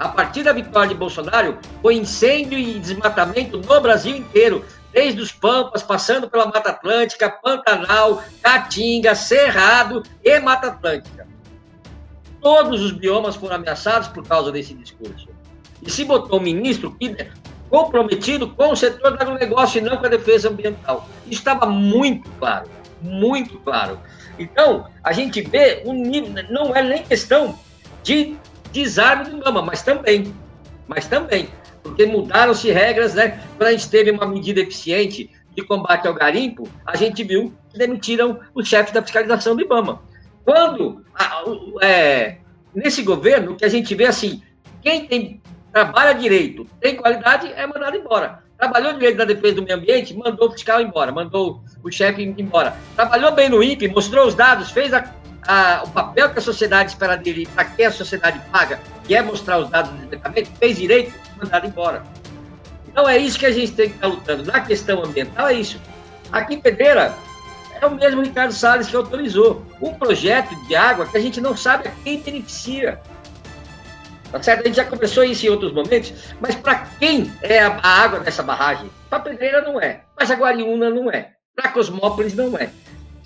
a 0.00 0.08
partir 0.08 0.42
da 0.42 0.54
vitória 0.54 0.88
de 0.88 0.94
Bolsonaro, 0.94 1.58
foi 1.82 1.94
incêndio 1.94 2.58
e 2.58 2.78
desmatamento 2.78 3.58
no 3.58 3.80
Brasil 3.82 4.16
inteiro, 4.16 4.64
desde 4.90 5.20
os 5.20 5.30
Pampas, 5.30 5.82
passando 5.82 6.28
pela 6.28 6.46
Mata 6.46 6.70
Atlântica, 6.70 7.28
Pantanal, 7.28 8.24
Caatinga, 8.42 9.14
Cerrado 9.14 10.02
e 10.24 10.40
Mata 10.40 10.68
Atlântica. 10.68 11.28
Todos 12.40 12.80
os 12.80 12.92
biomas 12.92 13.36
foram 13.36 13.56
ameaçados 13.56 14.08
por 14.08 14.26
causa 14.26 14.50
desse 14.50 14.72
discurso. 14.72 15.28
E 15.82 15.90
se 15.90 16.02
botou 16.06 16.40
um 16.40 16.42
ministro 16.42 16.96
comprometido 17.68 18.48
com 18.48 18.72
o 18.72 18.76
setor 18.76 19.18
do 19.18 19.22
agronegócio 19.22 19.80
e 19.80 19.82
não 19.82 19.98
com 19.98 20.06
a 20.06 20.08
defesa 20.08 20.48
ambiental. 20.48 21.06
Isso 21.26 21.40
estava 21.40 21.66
muito 21.66 22.26
claro, 22.38 22.66
muito 23.02 23.58
claro. 23.58 24.00
Então, 24.38 24.86
a 25.04 25.12
gente 25.12 25.42
vê 25.42 25.82
um 25.84 25.92
nível, 25.92 26.42
não 26.48 26.74
é 26.74 26.82
nem 26.82 27.02
questão 27.02 27.58
de 28.02 28.38
desarme 28.72 29.24
do 29.24 29.38
IBAMA, 29.38 29.62
mas 29.62 29.82
também, 29.82 30.34
mas 30.86 31.06
também, 31.06 31.48
porque 31.82 32.06
mudaram-se 32.06 32.70
regras, 32.70 33.14
né? 33.14 33.40
Quando 33.56 33.68
a 33.68 33.72
gente 33.72 33.88
teve 33.88 34.10
uma 34.10 34.26
medida 34.26 34.60
eficiente 34.60 35.30
de 35.54 35.62
combate 35.62 36.06
ao 36.06 36.14
garimpo, 36.14 36.68
a 36.86 36.96
gente 36.96 37.24
viu 37.24 37.52
que 37.70 37.78
demitiram 37.78 38.40
o 38.54 38.64
chefe 38.64 38.92
da 38.92 39.02
fiscalização 39.02 39.56
do 39.56 39.62
IBAMA. 39.62 40.00
Quando, 40.44 41.04
a, 41.14 41.44
é, 41.82 42.38
nesse 42.74 43.02
governo, 43.02 43.56
que 43.56 43.64
a 43.64 43.68
gente 43.68 43.94
vê 43.94 44.06
assim, 44.06 44.42
quem 44.82 45.06
tem, 45.06 45.42
trabalha 45.72 46.12
direito, 46.12 46.66
tem 46.80 46.96
qualidade, 46.96 47.52
é 47.52 47.66
mandado 47.66 47.96
embora. 47.96 48.42
Trabalhou 48.56 48.92
direito 48.92 49.16
na 49.16 49.24
defesa 49.24 49.56
do 49.56 49.62
meio 49.62 49.78
ambiente, 49.78 50.14
mandou 50.14 50.48
o 50.48 50.52
fiscal 50.52 50.80
embora, 50.82 51.10
mandou 51.10 51.62
o 51.82 51.90
chefe 51.90 52.22
embora. 52.36 52.76
Trabalhou 52.94 53.32
bem 53.32 53.48
no 53.48 53.62
INPE, 53.62 53.88
mostrou 53.88 54.26
os 54.26 54.34
dados, 54.34 54.70
fez 54.70 54.92
a 54.92 55.00
a, 55.46 55.82
o 55.84 55.90
papel 55.90 56.30
que 56.30 56.38
a 56.38 56.42
sociedade 56.42 56.90
espera 56.90 57.16
dele, 57.16 57.48
para 57.54 57.64
que 57.64 57.82
a 57.82 57.90
sociedade 57.90 58.40
paga, 58.50 58.80
que 59.04 59.14
é 59.14 59.22
mostrar 59.22 59.58
os 59.58 59.68
dados 59.68 59.90
do 59.92 60.06
departamento, 60.06 60.50
fez 60.58 60.76
direito, 60.76 61.12
mandado 61.38 61.66
embora. 61.66 62.02
Então 62.88 63.08
é 63.08 63.16
isso 63.18 63.38
que 63.38 63.46
a 63.46 63.52
gente 63.52 63.72
tem 63.72 63.88
que 63.88 63.94
estar 63.94 64.06
lutando. 64.08 64.44
Na 64.44 64.60
questão 64.60 65.02
ambiental 65.04 65.48
é 65.48 65.54
isso. 65.54 65.80
Aqui 66.32 66.54
em 66.54 66.60
Pedreira, 66.60 67.14
é 67.80 67.86
o 67.86 67.94
mesmo 67.94 68.22
Ricardo 68.22 68.52
Salles 68.52 68.88
que 68.88 68.96
autorizou 68.96 69.64
um 69.80 69.94
projeto 69.94 70.54
de 70.66 70.74
água 70.76 71.06
que 71.06 71.16
a 71.16 71.20
gente 71.20 71.40
não 71.40 71.56
sabe 71.56 71.88
a 71.88 71.92
quem 72.04 72.20
beneficia. 72.20 73.00
Tá 74.30 74.40
certo? 74.42 74.60
A 74.60 74.66
gente 74.66 74.76
já 74.76 74.84
conversou 74.84 75.24
isso 75.24 75.46
em 75.46 75.48
outros 75.48 75.72
momentos, 75.72 76.12
mas 76.40 76.54
para 76.54 76.86
quem 77.00 77.32
é 77.42 77.60
a, 77.60 77.80
água 77.82 78.20
dessa 78.20 78.42
barragem? 78.42 78.90
Para 79.08 79.20
Pedreira 79.20 79.62
não 79.62 79.80
é, 79.80 80.02
mas 80.16 80.30
a 80.30 80.34
Guariúna 80.34 80.90
não 80.90 81.10
é. 81.10 81.32
Para 81.56 81.70
Cosmópolis 81.70 82.34
não 82.34 82.56
é. 82.56 82.70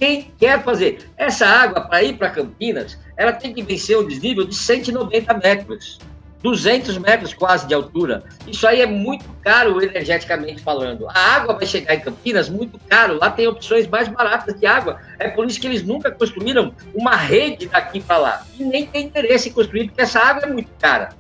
Quem 0.05 0.31
quer 0.37 0.63
fazer 0.63 0.99
essa 1.17 1.47
água 1.47 1.81
para 1.81 2.03
ir 2.03 2.19
para 2.19 2.29
Campinas, 2.29 2.99
ela 3.17 3.33
tem 3.33 3.55
que 3.55 3.63
vencer 3.63 3.97
um 3.97 4.07
desnível 4.07 4.45
de 4.45 4.55
190 4.55 5.33
metros. 5.39 5.99
200 6.43 6.99
metros 6.99 7.33
quase 7.33 7.67
de 7.67 7.73
altura. 7.73 8.23
Isso 8.47 8.67
aí 8.67 8.83
é 8.83 8.87
muito 8.87 9.25
caro 9.43 9.83
energeticamente 9.83 10.61
falando. 10.61 11.09
A 11.09 11.19
água 11.19 11.55
vai 11.55 11.65
chegar 11.65 11.95
em 11.95 12.01
Campinas 12.01 12.51
muito 12.51 12.79
caro. 12.87 13.19
Lá 13.19 13.31
tem 13.31 13.47
opções 13.47 13.87
mais 13.87 14.07
baratas 14.07 14.61
de 14.61 14.67
água. 14.67 15.01
É 15.19 15.31
por 15.31 15.47
isso 15.47 15.59
que 15.59 15.67
eles 15.67 15.83
nunca 15.83 16.11
construíram 16.11 16.75
uma 16.95 17.17
rede 17.17 17.67
daqui 17.69 17.99
para 17.99 18.19
lá. 18.19 18.47
E 18.59 18.63
nem 18.63 18.85
tem 18.85 19.07
interesse 19.07 19.49
em 19.49 19.53
construir, 19.53 19.87
porque 19.87 20.03
essa 20.03 20.21
água 20.21 20.43
é 20.43 20.53
muito 20.53 20.71
cara. 20.79 21.15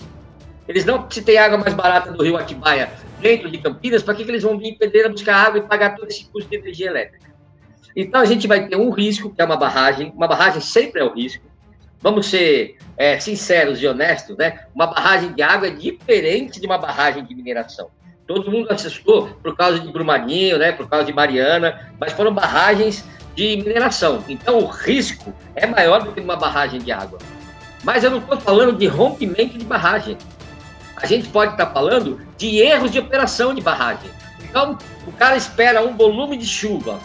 Eles 0.68 0.84
não, 0.84 1.10
se 1.10 1.22
tem 1.22 1.38
água 1.38 1.56
mais 1.56 1.72
barata 1.72 2.12
do 2.12 2.22
rio 2.22 2.36
Atibaia 2.36 2.92
dentro 3.18 3.50
de 3.50 3.56
Campinas, 3.56 4.02
para 4.02 4.14
que, 4.14 4.24
que 4.26 4.30
eles 4.30 4.42
vão 4.42 4.58
vir 4.58 4.68
em 4.68 4.74
Pedreira 4.74 5.08
buscar 5.08 5.36
água 5.36 5.58
e 5.58 5.62
pagar 5.62 5.96
todo 5.96 6.06
esse 6.08 6.26
custo 6.26 6.50
de 6.50 6.56
energia 6.56 6.88
elétrica? 6.88 7.33
Então 7.96 8.20
a 8.20 8.24
gente 8.24 8.46
vai 8.46 8.66
ter 8.66 8.76
um 8.76 8.90
risco, 8.90 9.30
que 9.30 9.40
é 9.40 9.44
uma 9.44 9.56
barragem. 9.56 10.12
Uma 10.16 10.26
barragem 10.26 10.60
sempre 10.60 11.00
é 11.00 11.04
o 11.04 11.12
risco 11.12 11.44
vamos 12.04 12.26
ser 12.26 12.76
é, 12.98 13.18
sinceros 13.18 13.82
e 13.82 13.86
honestos, 13.86 14.36
né? 14.36 14.66
Uma 14.74 14.86
barragem 14.86 15.32
de 15.32 15.42
água 15.42 15.68
é 15.68 15.70
diferente 15.70 16.60
de 16.60 16.66
uma 16.66 16.76
barragem 16.76 17.24
de 17.24 17.34
mineração. 17.34 17.88
Todo 18.26 18.50
mundo 18.50 18.70
assustou 18.70 19.28
por 19.42 19.56
causa 19.56 19.80
de 19.80 19.90
Brumadinho, 19.90 20.58
né? 20.58 20.70
Por 20.70 20.86
causa 20.86 21.06
de 21.06 21.14
Mariana, 21.14 21.94
mas 21.98 22.12
foram 22.12 22.34
barragens 22.34 23.02
de 23.34 23.56
mineração. 23.56 24.22
Então 24.28 24.58
o 24.58 24.66
risco 24.66 25.32
é 25.56 25.66
maior 25.66 26.02
do 26.02 26.12
que 26.12 26.20
uma 26.20 26.36
barragem 26.36 26.78
de 26.78 26.92
água. 26.92 27.18
Mas 27.82 28.04
eu 28.04 28.10
não 28.10 28.18
estou 28.18 28.38
falando 28.38 28.76
de 28.76 28.86
rompimento 28.86 29.56
de 29.56 29.64
barragem. 29.64 30.18
A 30.96 31.06
gente 31.06 31.28
pode 31.30 31.52
estar 31.52 31.66
tá 31.66 31.72
falando 31.72 32.20
de 32.36 32.58
erros 32.58 32.90
de 32.90 32.98
operação 32.98 33.54
de 33.54 33.62
barragem. 33.62 34.10
Então, 34.42 34.78
o 35.06 35.12
cara 35.12 35.36
espera 35.36 35.82
um 35.82 35.96
volume 35.96 36.36
de 36.36 36.46
chuva 36.46 37.00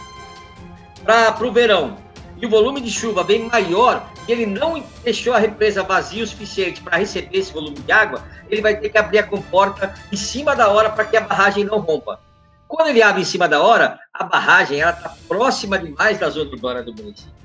para 1.04 1.46
o 1.46 1.52
verão 1.52 1.96
e 2.40 2.46
o 2.46 2.50
volume 2.50 2.80
de 2.80 2.90
chuva 2.90 3.22
vem 3.22 3.48
maior 3.48 4.10
e 4.26 4.32
ele 4.32 4.46
não 4.46 4.82
deixou 5.04 5.34
a 5.34 5.38
represa 5.38 5.82
vazia 5.82 6.24
o 6.24 6.26
suficiente 6.26 6.80
para 6.80 6.96
receber 6.96 7.38
esse 7.38 7.52
volume 7.52 7.78
de 7.80 7.92
água, 7.92 8.24
ele 8.48 8.62
vai 8.62 8.76
ter 8.76 8.88
que 8.88 8.98
abrir 8.98 9.18
a 9.18 9.22
comporta 9.22 9.94
em 10.10 10.16
cima 10.16 10.56
da 10.56 10.68
hora 10.68 10.90
para 10.90 11.04
que 11.04 11.16
a 11.16 11.20
barragem 11.20 11.64
não 11.64 11.80
rompa. 11.80 12.20
Quando 12.66 12.88
ele 12.88 13.02
abre 13.02 13.22
em 13.22 13.24
cima 13.24 13.48
da 13.48 13.60
hora, 13.60 13.98
a 14.14 14.24
barragem 14.24 14.78
está 14.78 15.14
próxima 15.26 15.78
demais 15.78 16.18
da 16.18 16.30
zona 16.30 16.50
urbana 16.50 16.82
do 16.82 16.94
município. 16.94 17.40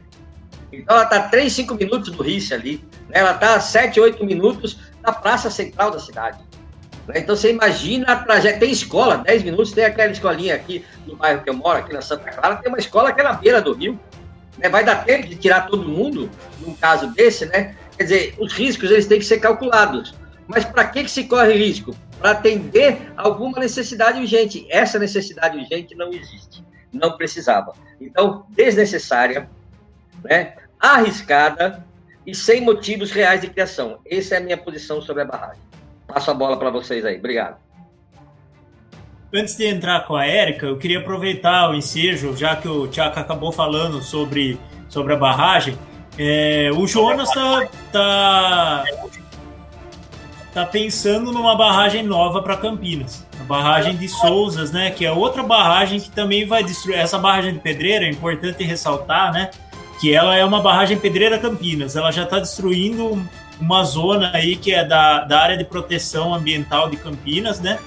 Então 0.71 0.95
ela 0.95 1.05
está 1.05 1.27
3, 1.29 1.51
5 1.51 1.75
minutos 1.75 2.11
do 2.11 2.21
Rice 2.21 2.53
ali, 2.53 2.83
né? 3.09 3.19
ela 3.19 3.31
está 3.31 3.59
7, 3.59 3.99
8 3.99 4.23
minutos 4.25 4.79
da 5.01 5.11
praça 5.11 5.49
central 5.49 5.91
da 5.91 5.99
cidade. 5.99 6.39
Né? 7.07 7.19
Então 7.19 7.35
você 7.35 7.51
imagina 7.51 8.11
a 8.11 8.15
trajetória. 8.17 8.59
Tem 8.59 8.71
escola, 8.71 9.17
10 9.17 9.43
minutos, 9.43 9.71
tem 9.71 9.85
aquela 9.85 10.11
escolinha 10.11 10.55
aqui 10.55 10.85
no 11.05 11.15
bairro 11.15 11.43
que 11.43 11.49
eu 11.49 11.53
moro, 11.53 11.79
aqui 11.79 11.93
na 11.93 12.01
Santa 12.01 12.31
Clara, 12.31 12.57
tem 12.57 12.69
uma 12.69 12.79
escola 12.79 13.11
que 13.11 13.21
é 13.21 13.23
na 13.23 13.33
beira 13.33 13.61
do 13.61 13.73
rio. 13.73 13.99
Né? 14.57 14.69
Vai 14.69 14.83
dar 14.83 15.05
tempo 15.05 15.27
de 15.27 15.35
tirar 15.35 15.67
todo 15.67 15.87
mundo 15.87 16.29
num 16.59 16.73
caso 16.75 17.07
desse, 17.07 17.45
né? 17.45 17.75
Quer 17.97 18.03
dizer, 18.03 18.35
os 18.39 18.53
riscos 18.53 18.91
eles 18.91 19.05
têm 19.05 19.19
que 19.19 19.25
ser 19.25 19.39
calculados. 19.39 20.13
Mas 20.47 20.65
para 20.65 20.85
que, 20.85 21.03
que 21.03 21.11
se 21.11 21.25
corre 21.25 21.53
risco? 21.53 21.95
Para 22.19 22.31
atender 22.31 23.11
alguma 23.17 23.59
necessidade 23.59 24.19
urgente. 24.19 24.65
Essa 24.69 24.99
necessidade 24.99 25.57
urgente 25.57 25.95
não 25.95 26.11
existe. 26.11 26.63
Não 26.91 27.17
precisava. 27.17 27.73
Então, 27.99 28.45
desnecessária, 28.49 29.49
né? 30.23 30.55
arriscada 30.79 31.85
e 32.25 32.35
sem 32.35 32.61
motivos 32.61 33.11
reais 33.11 33.41
de 33.41 33.49
criação. 33.49 33.99
Essa 34.05 34.35
é 34.35 34.37
a 34.37 34.41
minha 34.41 34.57
posição 34.57 35.01
sobre 35.01 35.23
a 35.23 35.25
barragem. 35.25 35.61
Passo 36.07 36.31
a 36.31 36.33
bola 36.33 36.57
para 36.57 36.69
vocês 36.69 37.03
aí. 37.05 37.17
Obrigado. 37.17 37.57
Antes 39.33 39.57
de 39.57 39.65
entrar 39.65 40.05
com 40.05 40.15
a 40.15 40.25
Érica, 40.25 40.65
eu 40.65 40.77
queria 40.77 40.99
aproveitar 40.99 41.69
o 41.69 41.75
ensejo, 41.75 42.35
já 42.37 42.55
que 42.55 42.67
o 42.67 42.87
Tiago 42.87 43.19
acabou 43.19 43.51
falando 43.51 44.01
sobre, 44.01 44.57
sobre 44.87 45.13
a 45.13 45.17
barragem. 45.17 45.77
É, 46.17 46.69
o 46.73 46.87
Jonas 46.87 47.27
está 47.27 47.67
tá, 47.91 48.83
tá 50.53 50.65
pensando 50.65 51.33
numa 51.33 51.55
barragem 51.55 52.03
nova 52.03 52.41
para 52.41 52.55
Campinas. 52.55 53.27
A 53.41 53.43
barragem 53.43 53.97
de 53.97 54.07
Souzas, 54.07 54.71
né? 54.71 54.91
Que 54.91 55.05
é 55.05 55.11
outra 55.11 55.43
barragem 55.43 55.99
que 55.99 56.09
também 56.09 56.45
vai 56.45 56.63
destruir. 56.63 56.97
Essa 56.97 57.17
barragem 57.17 57.55
de 57.55 57.59
pedreira, 57.59 58.05
é 58.05 58.09
importante 58.09 58.63
ressaltar, 58.63 59.33
né? 59.33 59.49
Que 59.99 60.13
ela 60.13 60.35
é 60.35 60.45
uma 60.45 60.61
barragem 60.61 60.97
pedreira 60.97 61.37
Campinas. 61.37 61.97
Ela 61.97 62.11
já 62.11 62.23
está 62.23 62.39
destruindo 62.39 63.21
uma 63.59 63.83
zona 63.83 64.31
aí 64.33 64.55
que 64.55 64.73
é 64.73 64.83
da, 64.83 65.23
da 65.23 65.39
área 65.39 65.57
de 65.57 65.63
proteção 65.63 66.33
ambiental 66.33 66.89
de 66.89 66.97
Campinas, 66.97 67.59
né? 67.59 67.79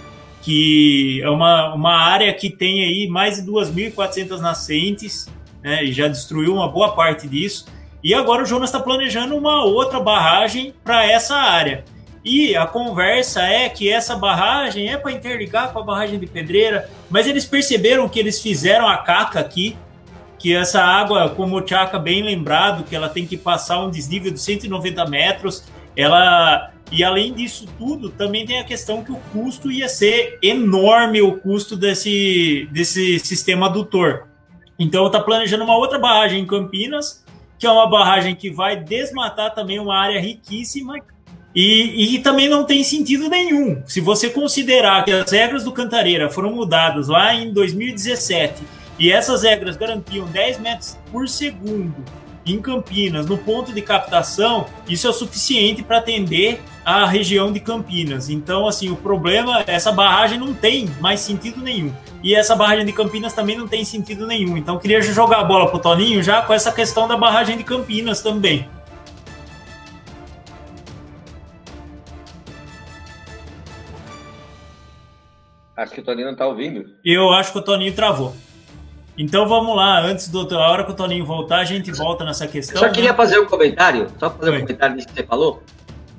que 0.43 1.21
é 1.23 1.29
uma, 1.29 1.75
uma 1.75 1.95
área 1.95 2.33
que 2.33 2.49
tem 2.49 2.85
aí 2.85 3.09
mais 3.09 3.37
de 3.37 3.51
2.400 3.51 4.39
nascentes, 4.39 5.29
né, 5.63 5.85
e 5.85 5.93
já 5.93 6.09
destruiu 6.09 6.55
uma 6.55 6.69
boa 6.69 6.95
parte 6.95 7.29
disso. 7.29 7.67
E 8.03 8.15
agora 8.15 8.43
o 8.43 8.47
Jonas 8.47 8.71
está 8.71 8.81
planejando 8.81 9.37
uma 9.37 9.65
outra 9.65 10.01
barragem 10.01 10.73
para 10.85 11.05
essa 11.05 11.37
área. 11.37 11.85
E 12.25 12.55
a 12.57 12.67
conversa 12.67 13.43
é 13.43 13.69
que 13.69 13.91
essa 13.91 14.17
barragem 14.17 14.89
é 14.89 14.97
para 14.97 15.13
interligar 15.13 15.73
com 15.73 15.81
a 15.81 15.83
barragem 15.83 16.19
de 16.19 16.27
Pedreira, 16.27 16.89
mas 17.11 17.27
eles 17.27 17.45
perceberam 17.45 18.09
que 18.09 18.19
eles 18.19 18.41
fizeram 18.41 18.89
a 18.89 18.99
caca 18.99 19.41
aqui, 19.41 19.77
que 20.39 20.55
essa 20.55 20.81
água, 20.83 21.29
como 21.31 21.57
o 21.57 21.61
Tchaka 21.61 21.99
bem 21.99 22.23
lembrado, 22.23 22.85
que 22.85 22.95
ela 22.95 23.09
tem 23.09 23.27
que 23.27 23.37
passar 23.37 23.85
um 23.85 23.91
desnível 23.91 24.33
de 24.33 24.41
190 24.41 25.05
metros, 25.07 25.65
ela 25.97 26.71
e 26.91 27.05
além 27.05 27.35
disso 27.35 27.67
tudo, 27.79 28.09
também 28.09 28.47
tem 28.47 28.59
a 28.59 28.65
questão 28.65 29.05
que 29.05 29.13
o 29.13 29.17
custo 29.33 29.71
ia 29.71 29.89
ser 29.89 30.39
enorme, 30.43 31.21
o 31.21 31.37
custo 31.39 31.77
desse, 31.77 32.67
desse 32.73 33.19
sistema 33.19 33.67
adutor. 33.67 34.27
Então 34.79 35.07
está 35.07 35.21
planejando 35.21 35.65
uma 35.65 35.77
outra 35.77 35.99
barragem 35.99 36.41
em 36.41 36.47
Campinas, 36.47 37.25
que 37.59 37.67
é 37.67 37.71
uma 37.71 37.87
barragem 37.87 38.35
que 38.35 38.51
vai 38.51 38.77
desmatar 38.77 39.55
também 39.55 39.79
uma 39.79 39.99
área 39.99 40.21
riquíssima 40.21 40.95
e, 41.55 42.15
e 42.15 42.19
também 42.21 42.49
não 42.49 42.65
tem 42.65 42.83
sentido 42.83 43.29
nenhum. 43.29 43.83
Se 43.85 44.01
você 44.01 44.31
considerar 44.31 45.05
que 45.05 45.13
as 45.13 45.31
regras 45.31 45.65
do 45.65 45.73
Cantareira 45.73 46.31
foram 46.31 46.53
mudadas 46.55 47.09
lá 47.09 47.35
em 47.35 47.53
2017 47.53 48.63
e 48.99 49.13
essas 49.13 49.43
regras 49.43 49.77
garantiam 49.77 50.27
10 50.27 50.59
metros 50.59 50.99
por 51.11 51.29
segundo 51.29 52.05
em 52.53 52.61
Campinas, 52.61 53.27
no 53.27 53.37
ponto 53.37 53.73
de 53.73 53.83
captação, 53.83 54.67
isso 54.89 55.07
é 55.07 55.11
o 55.11 55.13
suficiente 55.13 55.83
para 55.83 55.99
atender 55.99 56.61
a 56.85 57.05
região 57.05 57.53
de 57.53 57.61
Campinas. 57.61 58.31
Então, 58.31 58.67
assim, 58.67 58.91
o 58.91 58.97
problema, 58.97 59.63
essa 59.67 59.93
barragem 59.93 60.39
não 60.39 60.55
tem 60.55 60.89
mais 61.01 61.21
sentido 61.21 61.61
nenhum. 61.61 61.93
E 62.23 62.35
essa 62.35 62.57
barragem 62.57 62.87
de 62.87 62.93
Campinas 62.93 63.33
também 63.33 63.57
não 63.57 63.69
tem 63.69 63.85
sentido 63.85 64.27
nenhum. 64.27 64.57
Então, 64.57 64.79
queria 64.79 65.01
jogar 65.03 65.41
a 65.41 65.45
bola 65.45 65.71
pro 65.71 65.79
Toninho 65.79 66.23
já 66.23 66.43
com 66.43 66.53
essa 66.53 66.73
questão 66.73 67.07
da 67.07 67.17
barragem 67.17 67.57
de 67.57 67.65
Campinas 67.65 68.23
também. 68.23 68.69
Acho 75.77 75.93
que 75.93 76.01
o 76.01 76.05
Toninho 76.05 76.27
não 76.27 76.33
está 76.33 76.47
ouvindo. 76.47 76.87
Eu 77.05 77.31
acho 77.33 77.53
que 77.53 77.59
o 77.59 77.63
Toninho 77.63 77.95
travou. 77.95 78.35
Então 79.19 79.49
vamos 79.49 79.75
lá, 79.75 80.01
antes 80.01 80.29
do 80.29 80.47
a 80.57 80.71
hora 80.71 80.85
que 80.85 80.93
o 80.93 80.95
Toninho 80.95 81.27
voltar, 81.27 81.59
a 81.59 81.65
gente 81.65 81.91
volta 81.91 82.25
nessa 82.25 82.47
questão. 82.47 82.81
Eu 82.81 82.87
só 82.87 82.95
queria 82.95 83.11
né? 83.11 83.17
fazer 83.17 83.41
um 83.41 83.47
comentário, 83.47 84.07
só 84.17 84.31
fazer 84.31 84.51
Oi. 84.51 84.59
um 84.59 84.61
comentário 84.61 84.95
nisso 84.95 85.09
que 85.09 85.15
você 85.15 85.25
falou. 85.25 85.61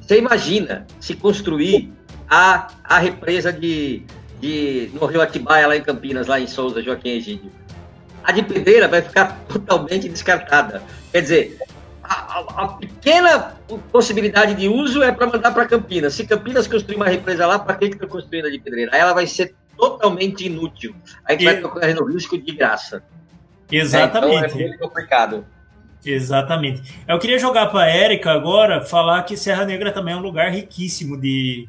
Você 0.01 0.17
imagina 0.17 0.85
se 0.99 1.15
construir 1.15 1.93
a, 2.29 2.67
a 2.83 2.99
represa 2.99 3.53
de, 3.53 4.03
de 4.41 4.91
no 4.93 5.05
Rio 5.05 5.21
Atibaia, 5.21 5.65
lá 5.65 5.77
em 5.77 5.81
Campinas, 5.81 6.27
lá 6.27 6.41
em 6.41 6.47
Souza, 6.47 6.81
Joaquim 6.81 7.11
Egídio. 7.11 7.49
A 8.21 8.33
de 8.33 8.43
Pedreira 8.43 8.89
vai 8.89 9.01
ficar 9.01 9.39
totalmente 9.47 10.09
descartada. 10.09 10.83
Quer 11.13 11.21
dizer, 11.21 11.57
a, 12.03 12.63
a, 12.63 12.67
pequena 12.67 13.55
possibilidade 13.93 14.55
de 14.55 14.67
uso 14.67 15.01
é 15.01 15.11
para 15.13 15.25
mandar 15.25 15.53
para 15.53 15.65
Campinas. 15.65 16.15
Se 16.15 16.27
Campinas 16.27 16.67
construir 16.67 16.97
uma 16.97 17.07
represa 17.07 17.47
lá, 17.47 17.57
para 17.57 17.75
que 17.75 17.85
está 17.85 18.05
construindo 18.05 18.47
a 18.47 18.51
de 18.51 18.59
Pedreira? 18.59 18.91
Aí 18.93 18.99
ela 18.99 19.13
vai 19.13 19.25
ser 19.25 19.55
totalmente 19.79 20.45
inútil. 20.45 20.93
A 21.25 21.31
gente 21.31 21.41
e... 21.41 21.45
vai 21.45 21.61
correndo 21.61 22.03
risco 22.05 22.37
de 22.37 22.51
graça. 22.51 23.01
Exatamente. 23.71 24.43
É, 24.43 24.47
então 24.47 24.59
é 24.59 24.67
muito 24.67 24.79
complicado. 24.79 25.45
Exatamente. 26.05 26.81
Eu 27.07 27.17
queria 27.19 27.39
jogar 27.39 27.67
para 27.67 27.81
a 27.81 27.87
Érica 27.87 28.31
agora, 28.31 28.81
falar 28.81 29.23
que 29.23 29.37
Serra 29.37 29.65
Negra 29.65 29.91
também 29.91 30.13
é 30.13 30.17
um 30.17 30.21
lugar 30.21 30.51
riquíssimo 30.51 31.19
de, 31.19 31.67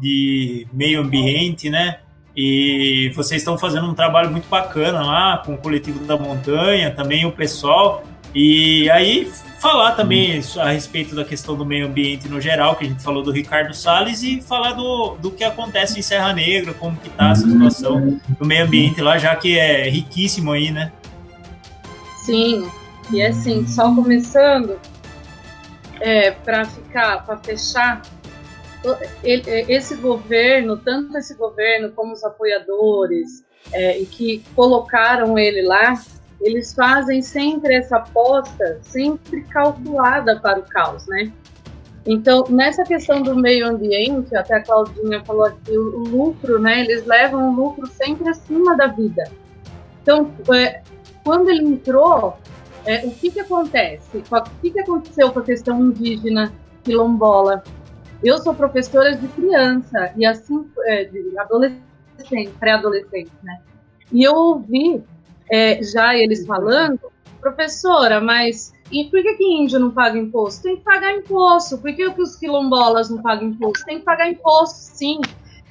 de 0.00 0.66
meio 0.72 1.00
ambiente, 1.00 1.70
né? 1.70 2.00
E 2.36 3.12
vocês 3.14 3.42
estão 3.42 3.56
fazendo 3.56 3.88
um 3.88 3.94
trabalho 3.94 4.30
muito 4.30 4.48
bacana 4.48 5.02
lá 5.02 5.38
com 5.38 5.54
o 5.54 5.58
coletivo 5.58 6.04
da 6.04 6.16
montanha, 6.16 6.90
também 6.90 7.24
o 7.24 7.32
pessoal. 7.32 8.04
E 8.34 8.90
aí 8.90 9.30
falar 9.64 9.92
também 9.92 10.38
a 10.60 10.68
respeito 10.68 11.14
da 11.14 11.24
questão 11.24 11.56
do 11.56 11.64
meio 11.64 11.86
ambiente 11.86 12.28
no 12.28 12.38
geral, 12.38 12.76
que 12.76 12.84
a 12.84 12.88
gente 12.88 13.02
falou 13.02 13.22
do 13.22 13.32
Ricardo 13.32 13.72
Salles, 13.72 14.22
e 14.22 14.42
falar 14.42 14.72
do, 14.72 15.16
do 15.16 15.30
que 15.30 15.42
acontece 15.42 15.98
em 15.98 16.02
Serra 16.02 16.34
Negra, 16.34 16.74
como 16.74 16.98
que 16.98 17.08
tá 17.08 17.30
essa 17.30 17.48
situação 17.48 18.20
do 18.38 18.44
meio 18.44 18.66
ambiente 18.66 19.00
lá, 19.00 19.16
já 19.16 19.34
que 19.34 19.58
é 19.58 19.88
riquíssimo 19.88 20.52
aí, 20.52 20.70
né? 20.70 20.92
Sim, 22.26 22.70
e 23.10 23.22
assim, 23.22 23.66
só 23.66 23.84
começando, 23.94 24.78
é, 25.98 26.32
para 26.32 26.66
ficar, 26.66 27.24
para 27.24 27.38
fechar, 27.38 28.02
esse 29.22 29.94
governo, 29.94 30.76
tanto 30.76 31.16
esse 31.16 31.34
governo 31.36 31.90
como 31.92 32.12
os 32.12 32.22
apoiadores, 32.22 33.42
é, 33.72 33.98
e 33.98 34.04
que 34.04 34.44
colocaram 34.54 35.38
ele 35.38 35.62
lá, 35.62 35.94
eles 36.44 36.74
fazem 36.74 37.22
sempre 37.22 37.74
essa 37.74 37.96
aposta, 37.96 38.78
sempre 38.82 39.40
calculada 39.44 40.38
para 40.38 40.60
o 40.60 40.62
caos, 40.62 41.06
né? 41.06 41.32
Então, 42.06 42.44
nessa 42.50 42.84
questão 42.84 43.22
do 43.22 43.34
meio 43.34 43.66
ambiente, 43.66 44.36
até 44.36 44.56
a 44.56 44.62
Claudinha 44.62 45.24
falou 45.24 45.46
aqui, 45.46 45.70
o, 45.76 46.00
lucro, 46.00 46.58
né? 46.58 46.80
Eles 46.80 47.06
levam 47.06 47.48
o 47.48 47.56
lucro 47.56 47.86
sempre 47.86 48.28
acima 48.28 48.76
da 48.76 48.88
vida. 48.88 49.24
Então, 50.02 50.30
é, 50.54 50.82
quando 51.24 51.48
ele 51.48 51.64
entrou, 51.64 52.36
é, 52.84 53.06
o 53.06 53.10
que 53.10 53.30
que 53.30 53.40
acontece? 53.40 54.18
O 54.18 54.60
que 54.60 54.70
que 54.70 54.80
aconteceu 54.80 55.32
com 55.32 55.38
a 55.38 55.42
questão 55.42 55.80
indígena, 55.80 56.52
quilombola? 56.82 57.64
Eu 58.22 58.36
sou 58.36 58.54
professora 58.54 59.16
de 59.16 59.26
criança 59.28 60.12
e 60.14 60.26
assim, 60.26 60.68
é, 60.84 61.04
de 61.04 61.38
adolescente, 61.38 62.50
pré-adolescente, 62.60 63.32
né? 63.42 63.60
E 64.12 64.22
eu 64.22 64.34
ouvi 64.34 65.02
é, 65.50 65.82
já 65.82 66.16
eles 66.16 66.46
falando, 66.46 67.00
professora, 67.40 68.20
mas 68.20 68.72
e 68.90 69.04
por 69.04 69.22
que, 69.22 69.34
que 69.34 69.44
índio 69.44 69.78
não 69.78 69.90
paga 69.90 70.18
imposto? 70.18 70.62
Tem 70.62 70.76
que 70.76 70.82
pagar 70.82 71.12
imposto. 71.16 71.78
Por 71.78 71.92
que, 71.94 72.10
que 72.10 72.22
os 72.22 72.36
quilombolas 72.36 73.10
não 73.10 73.20
pagam 73.22 73.48
imposto? 73.48 73.84
Tem 73.84 73.98
que 73.98 74.04
pagar 74.04 74.28
imposto, 74.28 74.78
sim. 74.78 75.20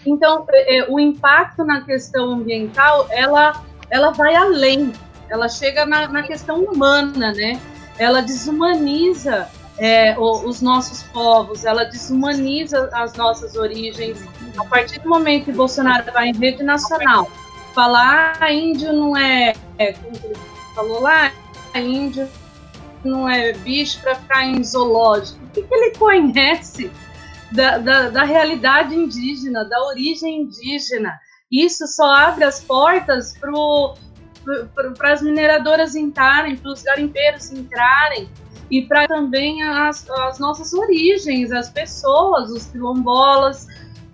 Então, 0.05 0.45
é, 0.49 0.77
é, 0.77 0.91
o 0.91 0.99
impacto 0.99 1.63
na 1.63 1.81
questão 1.81 2.31
ambiental, 2.31 3.07
ela, 3.09 3.63
ela 3.89 4.11
vai 4.11 4.35
além. 4.35 4.91
Ela 5.29 5.47
chega 5.47 5.85
na, 5.85 6.07
na 6.07 6.23
questão 6.23 6.63
humana, 6.63 7.31
né? 7.31 7.59
Ela 7.97 8.21
desumaniza 8.21 9.47
é, 9.77 10.15
os 10.19 10.61
nossos 10.61 11.03
povos, 11.03 11.63
ela 11.63 11.85
desumaniza 11.85 12.89
as 12.93 13.13
nossas 13.13 13.55
origens. 13.55 14.23
A 14.57 14.65
partir 14.65 14.99
do 14.99 15.09
momento 15.09 15.45
que 15.45 15.51
Bolsonaro 15.51 16.11
vai 16.11 16.27
em 16.27 16.33
rede 16.33 16.63
nacional 16.63 17.27
falar 17.73 18.37
ah, 18.39 18.51
índio 18.51 18.93
não 18.93 19.17
é, 19.17 19.53
é 19.77 19.93
como 19.93 20.15
ele 20.23 20.35
falou 20.75 21.01
lá, 21.01 21.31
índio 21.75 22.29
não 23.03 23.27
é 23.27 23.53
bicho 23.53 23.99
para 24.01 24.15
ficar 24.15 24.45
em 24.45 24.63
zoológico. 24.63 25.43
O 25.43 25.49
que, 25.49 25.63
que 25.63 25.73
ele 25.73 25.95
conhece 25.97 26.91
da, 27.51 27.77
da, 27.77 28.09
da, 28.09 28.23
realidade 28.23 28.95
indígena, 28.95 29.65
da 29.65 29.81
origem 29.85 30.41
indígena? 30.41 31.19
Isso 31.51 31.85
só 31.87 32.11
abre 32.11 32.45
as 32.45 32.61
portas 32.63 33.33
para 33.37 35.11
as 35.11 35.21
mineradoras 35.21 35.95
entrarem, 35.95 36.55
para 36.55 36.71
os 36.71 36.81
garimpeiros 36.81 37.51
entrarem 37.51 38.29
e 38.71 38.81
para 38.81 39.07
também 39.07 39.61
as, 39.63 40.09
as 40.09 40.39
nossas 40.39 40.73
origens, 40.73 41.51
as 41.51 41.69
pessoas, 41.69 42.49
os 42.49 42.65
quilombolas 42.67 43.67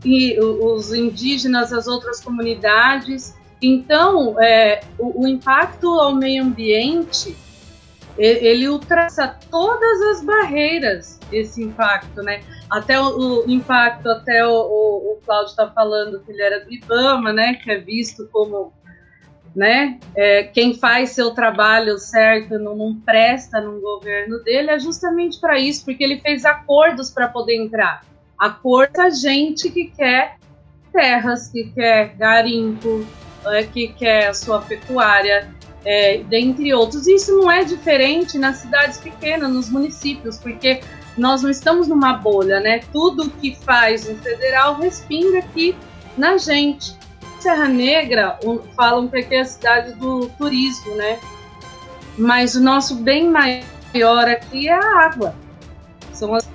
e 0.04 0.40
os 0.40 0.94
indígenas, 0.94 1.72
as 1.72 1.88
outras 1.88 2.20
comunidades. 2.22 3.36
Então, 3.62 4.42
é, 4.42 4.82
o, 4.98 5.24
o, 5.24 5.28
impacto 5.28 5.88
ao 5.88 6.16
meio 6.16 6.44
ambiente, 6.44 7.36
ele, 8.18 8.46
ele 8.46 8.70
ultrapassa 8.70 9.38
todas 9.52 10.02
as 10.02 10.24
barreiras, 10.24 11.20
esse 11.32 11.62
impacto, 11.62 12.22
né? 12.22 12.42
Até 12.70 13.00
o, 13.00 13.46
o 13.46 13.52
impacto, 13.52 14.10
até 14.10 14.46
o, 14.48 14.52
o, 14.52 15.14
o 15.14 15.20
Cláudio 15.26 15.52
está 15.52 15.70
falando 15.72 16.22
que 16.22 16.32
ele 16.32 16.42
era 16.42 16.64
do 16.64 16.72
IBAMA, 16.72 17.34
né? 17.34 17.56
Que 17.56 17.72
é 17.72 17.80
visto 17.80 18.30
como, 18.32 18.72
né? 19.54 20.00
É, 20.16 20.44
quem 20.44 20.74
faz 20.74 21.12
seu 21.12 21.32
trabalho 21.32 21.98
certo 21.98 22.58
não, 22.58 22.76
não 22.78 22.96
presta 22.96 23.60
no 23.60 23.82
governo 23.82 24.40
dele, 24.44 24.72
é 24.72 24.80
justamente 24.80 25.38
para 25.38 25.60
isso, 25.60 25.84
porque 25.84 26.04
ele 26.04 26.22
fez 26.22 26.46
acordos 26.46 27.10
para 27.10 27.28
poder 27.28 27.58
entrar. 27.58 28.06
Acordo 28.38 29.02
a 29.02 29.10
gente 29.10 29.70
que 29.70 29.92
quer 29.92 30.38
terras, 30.94 31.50
que 31.50 31.72
quer 31.72 32.16
garimpo, 32.16 33.06
é, 33.46 33.64
que 33.64 33.90
quer 33.90 34.28
a 34.28 34.34
sua 34.34 34.62
pecuária, 34.62 35.54
é, 35.86 36.18
dentre 36.24 36.74
outros. 36.74 37.08
Isso 37.08 37.36
não 37.38 37.52
é 37.52 37.64
diferente 37.64 38.38
nas 38.38 38.58
cidades 38.58 38.98
pequenas, 38.98 39.52
nos 39.52 39.70
municípios, 39.70 40.38
porque 40.38 40.82
nós 41.18 41.42
não 41.42 41.50
estamos 41.50 41.88
numa 41.88 42.14
bolha, 42.14 42.60
né? 42.60 42.80
Tudo 42.92 43.30
que 43.30 43.56
faz 43.56 44.08
um 44.08 44.16
federal 44.18 44.76
respinga 44.76 45.40
aqui 45.40 45.76
na 46.18 46.38
gente. 46.38 46.98
Serra 47.40 47.70
Negra 47.70 48.38
um, 48.44 48.60
falam 48.76 49.08
que 49.08 49.34
é 49.34 49.42
a 49.42 49.46
cidade 49.46 49.94
do 49.94 50.28
turismo, 50.38 50.96
né? 50.96 51.20
Mas 52.18 52.56
o 52.56 52.62
nosso 52.62 52.96
bem 52.96 53.30
maior 53.30 54.28
aqui 54.28 54.68
é 54.68 54.74
a 54.74 55.06
água. 55.06 55.34
São 56.14 56.36
as 56.36 56.48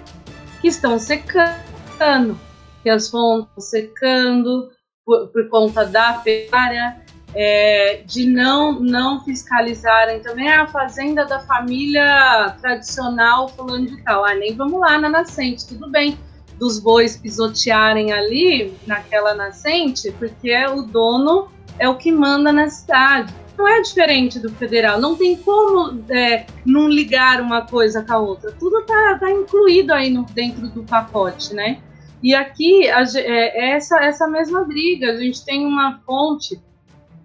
que 0.61 0.68
estão 0.68 0.99
secando, 0.99 2.39
que 2.82 2.91
as 2.91 3.09
fontes 3.09 3.49
estão 3.51 3.62
secando, 3.62 4.70
por, 5.05 5.29
por 5.29 5.49
conta 5.49 5.85
da 5.85 6.15
pecuária, 6.15 6.97
é, 7.35 8.03
de 8.07 8.27
não, 8.27 8.81
não 8.81 9.25
fiscalizarem 9.25 10.21
também 10.21 10.51
a 10.51 10.67
fazenda 10.67 11.25
da 11.25 11.41
família 11.41 12.57
tradicional 12.61 13.49
fulano 13.49 13.87
de 13.87 14.03
tal. 14.03 14.25
Ah, 14.25 14.35
nem 14.35 14.55
vamos 14.55 14.81
lá 14.81 14.99
na 14.99 15.09
nascente, 15.09 15.67
tudo 15.67 15.91
bem 15.91 16.17
dos 16.59 16.79
bois 16.79 17.17
pisotearem 17.17 18.13
ali 18.13 18.73
naquela 18.87 19.35
nascente, 19.35 20.13
porque 20.13 20.55
o 20.67 20.83
dono 20.83 21.49
é 21.79 21.89
o 21.89 21.97
que 21.97 22.13
manda 22.13 22.53
na 22.53 22.69
cidade. 22.71 23.35
Não 23.59 23.69
é 23.69 23.81
diferente 23.83 24.39
do 24.39 24.51
federal, 24.51 25.01
não 25.01 25.17
tem 25.17 25.37
como 25.37 26.05
é, 26.11 26.47
não 26.65 26.89
ligar 26.89 27.41
uma 27.41 27.63
coisa 27.63 28.03
com 28.03 28.13
a 28.13 28.19
outra. 28.19 28.53
Tudo 28.53 28.81
está 28.81 29.19
tá 29.19 29.31
incluído 29.31 29.93
aí 29.93 30.11
no, 30.11 30.25
dentro 30.25 30.69
do 30.69 30.83
pacote, 30.83 31.55
né? 31.55 31.81
E 32.23 32.35
aqui 32.35 32.89
a, 32.89 33.03
é, 33.17 33.73
essa, 33.73 33.99
essa 34.01 34.27
mesma 34.27 34.65
briga. 34.65 35.12
A 35.12 35.17
gente 35.17 35.45
tem 35.45 35.67
uma 35.67 36.01
fonte 36.07 36.61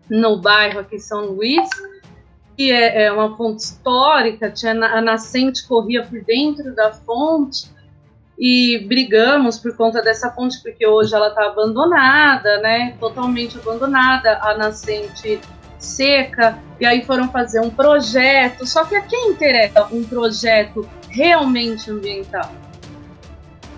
no 0.10 0.38
bairro 0.38 0.80
aqui 0.80 1.00
São 1.00 1.26
Luís, 1.28 1.70
que 2.58 2.72
é, 2.72 3.04
é 3.04 3.12
uma 3.12 3.38
fonte 3.38 3.64
histórica, 3.64 4.52
tinha, 4.52 4.74
a 4.74 5.02
nascente 5.02 5.66
corria 5.68 6.04
por 6.04 6.22
dentro 6.24 6.76
da 6.76 6.92
fonte, 6.92 7.70
e 8.40 8.86
brigamos 8.88 9.60
por 9.60 9.76
conta 9.76 10.02
dessa 10.02 10.32
fonte, 10.32 10.62
porque 10.64 10.88
hoje 10.88 11.14
ela 11.14 11.28
está 11.28 11.48
abandonada, 11.48 12.62
né? 12.62 12.96
Totalmente 12.98 13.58
abandonada, 13.58 14.40
a 14.42 14.58
nascente 14.58 15.42
seca, 15.78 16.58
e 16.80 16.86
aí 16.86 17.04
foram 17.04 17.30
fazer 17.30 17.60
um 17.60 17.70
projeto. 17.70 18.66
Só 18.66 18.86
que 18.86 18.96
a 18.96 19.02
quem 19.02 19.32
interessa 19.32 19.86
um 19.92 20.06
projeto 20.06 20.88
realmente 21.10 21.92
ambiental? 21.92 22.50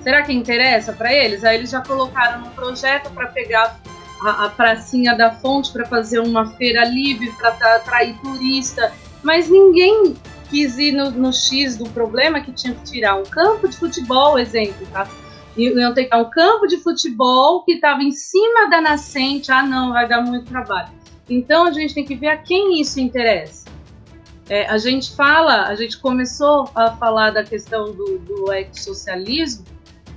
Será 0.04 0.24
que 0.24 0.34
interessa 0.34 0.94
para 0.94 1.14
eles? 1.14 1.44
Aí 1.44 1.58
eles 1.58 1.70
já 1.70 1.82
colocaram 1.82 2.44
um 2.44 2.50
projeto 2.50 3.12
para 3.12 3.28
pegar 3.28 3.80
a, 4.22 4.46
a, 4.46 4.50
pracinha 4.50 5.16
da 5.16 5.32
fonte 5.32 5.72
para 5.72 5.86
fazer 5.86 6.20
uma 6.20 6.52
feira 6.56 6.84
livre 6.86 7.32
para 7.34 7.76
atrair 7.76 8.18
turista, 8.22 8.92
mas 9.24 9.50
ninguém 9.50 10.16
quis 10.50 10.78
ir 10.78 10.92
no, 10.92 11.12
no, 11.12 11.32
X 11.32 11.78
do 11.78 11.90
problema 11.90 12.42
que 12.42 12.52
tinha 12.52 12.74
que 12.74 12.84
tirar 12.84 13.16
um 13.16 13.24
campo 13.24 13.68
de 13.68 13.78
futebol, 13.78 14.38
exemplo, 14.38 14.86
tá? 14.92 15.08
Iam 15.56 15.94
ter 15.94 16.06
que 16.06 16.16
um 16.16 16.30
campo 16.30 16.66
de 16.66 16.78
futebol 16.78 17.64
que 17.64 17.74
estava 17.74 18.02
em 18.02 18.12
cima 18.12 18.70
da 18.70 18.80
nascente. 18.80 19.52
Ah, 19.52 19.64
não, 19.64 19.92
vai 19.92 20.08
dar 20.08 20.22
muito 20.22 20.46
trabalho. 20.46 20.90
Então 21.30 21.66
a 21.66 21.72
gente 21.72 21.94
tem 21.94 22.06
que 22.06 22.16
ver 22.16 22.28
a 22.28 22.38
quem 22.38 22.80
isso 22.80 23.00
interessa. 23.00 23.70
É, 24.50 24.66
a 24.68 24.78
gente 24.78 25.16
fala, 25.16 25.68
a 25.68 25.76
gente 25.76 25.98
começou 25.98 26.70
a 26.76 26.92
falar 26.92 27.32
da 27.32 27.44
questão 27.44 27.94
do, 27.94 28.18
do 28.20 28.52
ecossocialismo, 28.52 29.64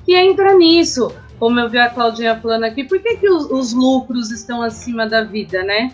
que 0.04 0.14
entra 0.14 0.54
nisso. 0.54 1.12
Como 1.38 1.58
eu 1.58 1.68
vi 1.68 1.78
a 1.78 1.90
Claudinha 1.90 2.40
falando 2.40 2.64
aqui, 2.64 2.84
por 2.84 3.00
que, 3.00 3.16
que 3.16 3.28
os, 3.28 3.50
os 3.50 3.72
lucros 3.72 4.30
estão 4.30 4.62
acima 4.62 5.06
da 5.06 5.24
vida, 5.24 5.62
né? 5.64 5.92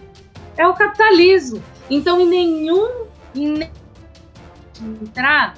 É 0.56 0.66
o 0.66 0.74
capitalismo. 0.74 1.62
Então, 1.88 2.20
em 2.20 2.26
nenhum, 2.28 3.06
em 3.34 3.68
entrar, 5.02 5.54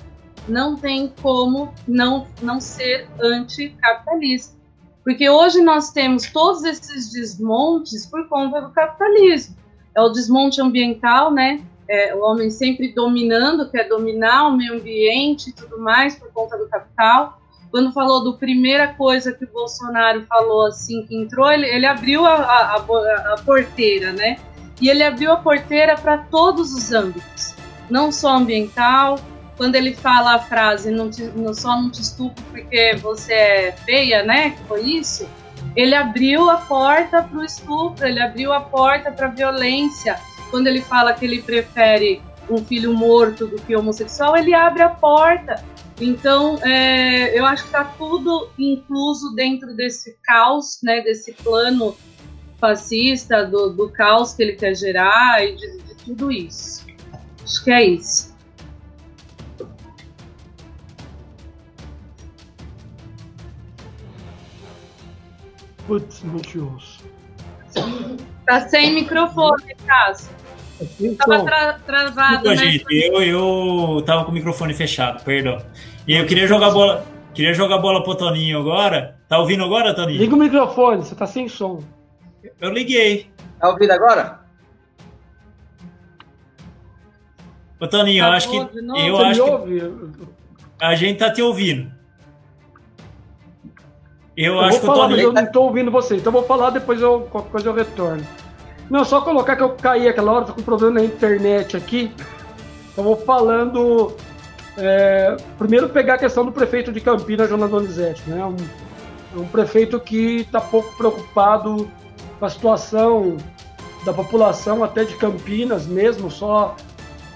não 0.48 0.76
tem 0.76 1.12
como 1.20 1.72
não, 1.86 2.26
não 2.40 2.60
ser 2.60 3.08
anticapitalista. 3.20 4.56
Porque 5.02 5.28
hoje 5.28 5.60
nós 5.62 5.90
temos 5.90 6.30
todos 6.30 6.62
esses 6.62 7.10
desmontes 7.10 8.06
por 8.06 8.28
conta 8.28 8.60
do 8.60 8.70
capitalismo. 8.70 9.56
É 9.96 10.00
o 10.00 10.10
desmonte 10.10 10.60
ambiental, 10.60 11.32
né? 11.32 11.60
É, 11.88 12.14
o 12.14 12.20
homem 12.20 12.48
sempre 12.48 12.92
dominando, 12.94 13.68
quer 13.68 13.88
dominar 13.88 14.48
o 14.48 14.56
meio 14.56 14.74
ambiente 14.74 15.50
e 15.50 15.52
tudo 15.52 15.78
mais 15.80 16.14
por 16.14 16.32
conta 16.32 16.56
do 16.56 16.68
capital 16.68 17.41
quando 17.72 17.90
falou 17.90 18.22
do 18.22 18.34
primeira 18.34 18.88
coisa 18.88 19.32
que 19.32 19.44
o 19.44 19.48
Bolsonaro 19.48 20.26
falou 20.26 20.66
assim 20.66 21.06
que 21.06 21.16
entrou, 21.16 21.50
ele, 21.50 21.66
ele 21.66 21.86
abriu 21.86 22.26
a, 22.26 22.34
a, 22.34 22.76
a, 22.76 23.32
a 23.32 23.42
porteira, 23.42 24.12
né? 24.12 24.36
E 24.78 24.90
ele 24.90 25.02
abriu 25.02 25.32
a 25.32 25.36
porteira 25.36 25.96
para 25.96 26.18
todos 26.18 26.74
os 26.74 26.92
âmbitos, 26.92 27.54
não 27.88 28.12
só 28.12 28.36
ambiental. 28.36 29.18
Quando 29.56 29.74
ele 29.74 29.94
fala 29.94 30.34
a 30.34 30.38
frase 30.38 30.90
não, 30.90 31.08
te, 31.08 31.22
não 31.34 31.54
só 31.54 31.74
não 31.80 31.90
te 31.90 32.02
estupro 32.02 32.44
porque 32.50 32.94
você 32.96 33.32
é 33.32 33.72
feia, 33.72 34.22
né? 34.22 34.50
Que 34.50 34.64
foi 34.64 34.82
isso. 34.82 35.26
Ele 35.74 35.94
abriu 35.94 36.50
a 36.50 36.58
porta 36.58 37.22
para 37.22 37.38
o 37.38 37.42
estupro, 37.44 38.06
ele 38.06 38.20
abriu 38.20 38.52
a 38.52 38.60
porta 38.60 39.10
para 39.10 39.28
violência. 39.28 40.20
Quando 40.50 40.66
ele 40.66 40.82
fala 40.82 41.14
que 41.14 41.24
ele 41.24 41.40
prefere 41.40 42.20
um 42.50 42.58
filho 42.58 42.92
morto 42.92 43.46
do 43.46 43.56
que 43.56 43.74
homossexual, 43.74 44.36
ele 44.36 44.52
abre 44.52 44.82
a 44.82 44.90
porta 44.90 45.72
então, 46.02 46.58
é, 46.64 47.38
eu 47.38 47.46
acho 47.46 47.62
que 47.62 47.68
está 47.68 47.84
tudo 47.84 48.50
incluso 48.58 49.34
dentro 49.34 49.74
desse 49.74 50.16
caos, 50.22 50.80
né, 50.82 51.00
desse 51.00 51.32
plano 51.32 51.96
fascista, 52.58 53.44
do, 53.44 53.70
do 53.70 53.88
caos 53.90 54.34
que 54.34 54.42
ele 54.42 54.52
quer 54.52 54.74
gerar 54.74 55.44
e 55.44 55.56
de, 55.56 55.78
de 55.78 55.94
tudo 56.04 56.30
isso. 56.30 56.86
Acho 57.42 57.64
que 57.64 57.70
é 57.70 57.84
isso. 57.84 58.32
Putz, 65.86 66.22
não 66.22 66.38
te 66.38 66.58
ouço. 66.58 67.04
Tá 68.46 68.68
sem 68.68 68.94
microfone, 68.94 69.74
Cássio. 69.86 70.30
Tava 71.16 71.44
tra 71.44 71.72
travado, 71.86 72.42
Desculpa, 72.42 72.54
né? 72.54 72.70
gente, 72.72 72.84
eu, 72.90 73.22
eu 73.22 74.02
tava 74.04 74.24
com 74.24 74.30
o 74.30 74.34
microfone 74.34 74.74
fechado, 74.74 75.22
perdão. 75.22 75.62
E 76.06 76.14
eu 76.16 76.26
queria 76.26 76.46
jogar 76.46 76.70
bola, 76.70 77.04
queria 77.34 77.54
jogar 77.54 77.78
bola 77.78 78.02
pro 78.02 78.14
Toninho 78.14 78.58
agora. 78.58 79.16
Tá 79.28 79.38
ouvindo 79.38 79.64
agora, 79.64 79.94
Toninho? 79.94 80.18
Liga 80.18 80.34
o 80.34 80.38
microfone, 80.38 81.04
você 81.04 81.14
tá 81.14 81.26
sem 81.26 81.48
som. 81.48 81.80
Eu 82.60 82.70
liguei. 82.72 83.30
Tá 83.60 83.68
ouvindo 83.70 83.92
agora? 83.92 84.40
Ô, 87.80 87.86
Toninho, 87.88 88.24
eu 88.24 88.28
Tá 88.30 88.36
acho 88.36 88.50
que 88.50 88.58
novo? 88.82 88.98
eu 89.00 89.16
você 89.16 89.22
acho 89.24 89.40
me 89.42 89.46
que 89.46 89.52
ouve? 89.84 90.12
a 90.80 90.94
gente 90.94 91.18
tá 91.18 91.30
te 91.30 91.42
ouvindo. 91.42 91.90
Eu, 94.36 94.54
Eu 94.54 94.60
acho 94.60 94.70
vou 94.70 94.80
que 94.80 94.84
o 94.84 94.86
falar, 94.86 95.08
mas 95.08 95.10
Toninho 95.16 95.28
eu 95.28 95.32
não 95.32 95.52
tô 95.52 95.62
ouvindo 95.62 95.90
vocês. 95.90 96.20
Então 96.20 96.32
eu 96.32 96.38
vou 96.38 96.44
falar, 96.48 96.70
depois 96.70 97.00
eu, 97.00 97.22
qualquer 97.30 97.50
coisa 97.50 97.68
eu 97.68 97.74
retorno. 97.74 98.26
Não, 98.90 99.04
só 99.04 99.20
colocar 99.20 99.56
que 99.56 99.62
eu 99.62 99.70
caí 99.70 100.06
aquela 100.08 100.32
hora, 100.32 100.44
tô 100.46 100.54
com 100.54 100.62
problema 100.62 100.94
na 101.00 101.04
internet 101.04 101.76
aqui. 101.76 102.12
Então 102.92 103.04
eu 103.04 103.04
vou 103.04 103.16
falando. 103.16 104.14
É, 104.76 105.36
primeiro 105.58 105.88
pegar 105.88 106.14
a 106.14 106.18
questão 106.18 106.44
do 106.44 106.52
prefeito 106.52 106.92
de 106.92 107.00
Campinas, 107.00 107.48
Jonas 107.48 107.70
Donizete, 107.70 108.22
né? 108.28 108.44
Um, 108.44 109.40
um 109.40 109.46
prefeito 109.46 109.98
que 110.00 110.40
está 110.40 110.60
pouco 110.60 110.94
preocupado 110.96 111.90
com 112.38 112.44
a 112.44 112.50
situação 112.50 113.36
da 114.04 114.12
população 114.12 114.82
até 114.82 115.04
de 115.04 115.14
Campinas 115.16 115.86
mesmo, 115.86 116.30
só 116.30 116.76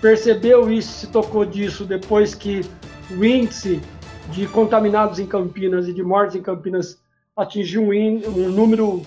percebeu 0.00 0.70
isso, 0.70 0.92
se 0.92 1.06
tocou 1.08 1.44
disso 1.44 1.84
depois 1.84 2.34
que 2.34 2.62
o 3.10 3.24
índice 3.24 3.80
de 4.30 4.46
contaminados 4.46 5.18
em 5.18 5.26
Campinas 5.26 5.88
e 5.88 5.92
de 5.92 6.02
mortes 6.02 6.36
em 6.36 6.42
Campinas 6.42 6.98
atingiu 7.36 7.82
um, 7.82 8.22
um 8.26 8.48
número 8.50 9.02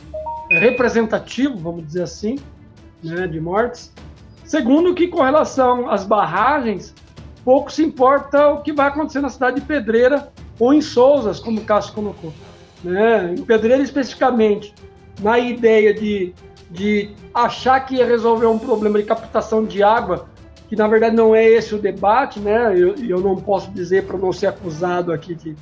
representativo, 0.50 1.58
vamos 1.58 1.86
dizer 1.86 2.04
assim, 2.04 2.40
né, 3.04 3.28
de 3.28 3.40
mortes. 3.40 3.92
Segundo, 4.46 4.96
que 4.96 5.08
com 5.08 5.22
relação 5.22 5.90
às 5.90 6.06
barragens, 6.06 6.94
pouco 7.50 7.72
se 7.72 7.84
importa 7.84 8.50
o 8.50 8.62
que 8.62 8.72
vai 8.72 8.89
acontecer 8.89 9.22
na 9.22 9.30
cidade 9.30 9.60
de 9.60 9.66
Pedreira 9.66 10.32
ou 10.60 10.72
em 10.72 10.84
Souzas, 10.84 11.39
como 11.39 11.60
o 11.60 11.66
Cássio 11.66 11.95
colocou. 11.95 12.32
Né? 12.84 13.34
Em 13.34 13.41
Pedreira, 13.41 13.82
especificamente, 13.82 14.72
na 15.20 15.39
ideia 15.39 15.91
de, 15.91 16.32
de 16.70 17.10
achar 17.34 17.80
que 17.80 17.95
ia 17.95 18.06
resolver 18.06 18.45
um 18.45 18.60
problema 18.60 19.00
de 19.00 19.06
captação 19.06 19.66
de 19.66 19.82
água, 19.82 20.28
que 20.68 20.76
na 20.76 20.88
verdade 20.88 21.16
não 21.16 21.34
é 21.34 21.43
esse 21.43 21.74
o 21.74 21.80
debate, 21.80 22.39
né? 22.39 22.72
Eu, 22.80 22.93
eu 22.97 23.20
não 23.20 23.36
posso 23.38 23.72
dizer 23.72 24.06
para 24.06 24.20
não 24.20 24.32
ser 24.32 24.45
acusado 24.45 25.12
aqui 25.12 25.34
de. 25.34 25.56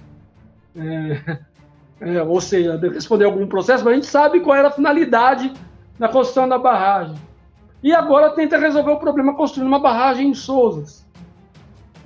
é, 0.75 1.37
é, 2.17 2.21
ou 2.21 2.41
seja, 2.41 2.77
de 2.77 2.89
responder 2.89 3.23
algum 3.23 3.47
processo, 3.47 3.85
mas 3.85 3.93
a 3.93 3.95
gente 3.95 4.07
sabe 4.07 4.41
qual 4.41 4.57
era 4.57 4.67
a 4.67 4.71
finalidade 4.71 5.53
da 5.97 6.09
construção 6.09 6.49
da 6.49 6.57
barragem. 6.57 7.15
E 7.81 7.93
agora 7.93 8.31
tenta 8.31 8.57
resolver 8.57 8.91
o 8.91 8.99
problema 8.99 9.37
construindo 9.37 9.69
uma 9.69 9.79
barragem 9.79 10.27
em 10.27 10.33
Souzas. 10.33 11.06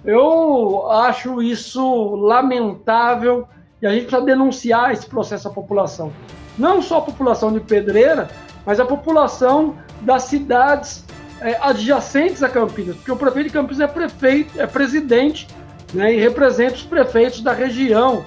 Eu 0.03 0.89
acho 0.89 1.41
isso 1.41 2.15
lamentável 2.15 3.47
e 3.81 3.87
a 3.87 3.91
gente 3.91 4.05
precisa 4.05 4.25
denunciar 4.25 4.91
esse 4.91 5.05
processo 5.05 5.47
à 5.47 5.51
população. 5.51 6.11
Não 6.57 6.81
só 6.81 6.97
a 6.97 7.01
população 7.01 7.51
de 7.53 7.59
Pedreira, 7.59 8.29
mas 8.65 8.79
a 8.79 8.85
população 8.85 9.75
das 10.01 10.23
cidades 10.23 11.05
é, 11.39 11.57
adjacentes 11.61 12.43
a 12.43 12.49
Campinas, 12.49 12.95
porque 12.95 13.11
o 13.11 13.15
prefeito 13.15 13.47
de 13.47 13.53
Campinas 13.53 13.79
é 13.79 13.87
prefeito, 13.87 14.61
é 14.61 14.67
presidente 14.67 15.47
né, 15.93 16.13
e 16.13 16.19
representa 16.19 16.75
os 16.75 16.83
prefeitos 16.83 17.41
da 17.41 17.53
região 17.53 18.23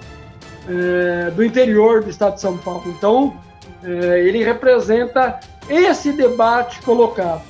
é, 0.68 1.30
do 1.30 1.44
interior 1.44 2.02
do 2.02 2.10
estado 2.10 2.34
de 2.34 2.40
São 2.40 2.56
Paulo. 2.58 2.82
Então, 2.86 3.36
é, 3.82 4.20
ele 4.20 4.42
representa 4.42 5.38
esse 5.68 6.12
debate 6.12 6.80
colocado. 6.82 7.42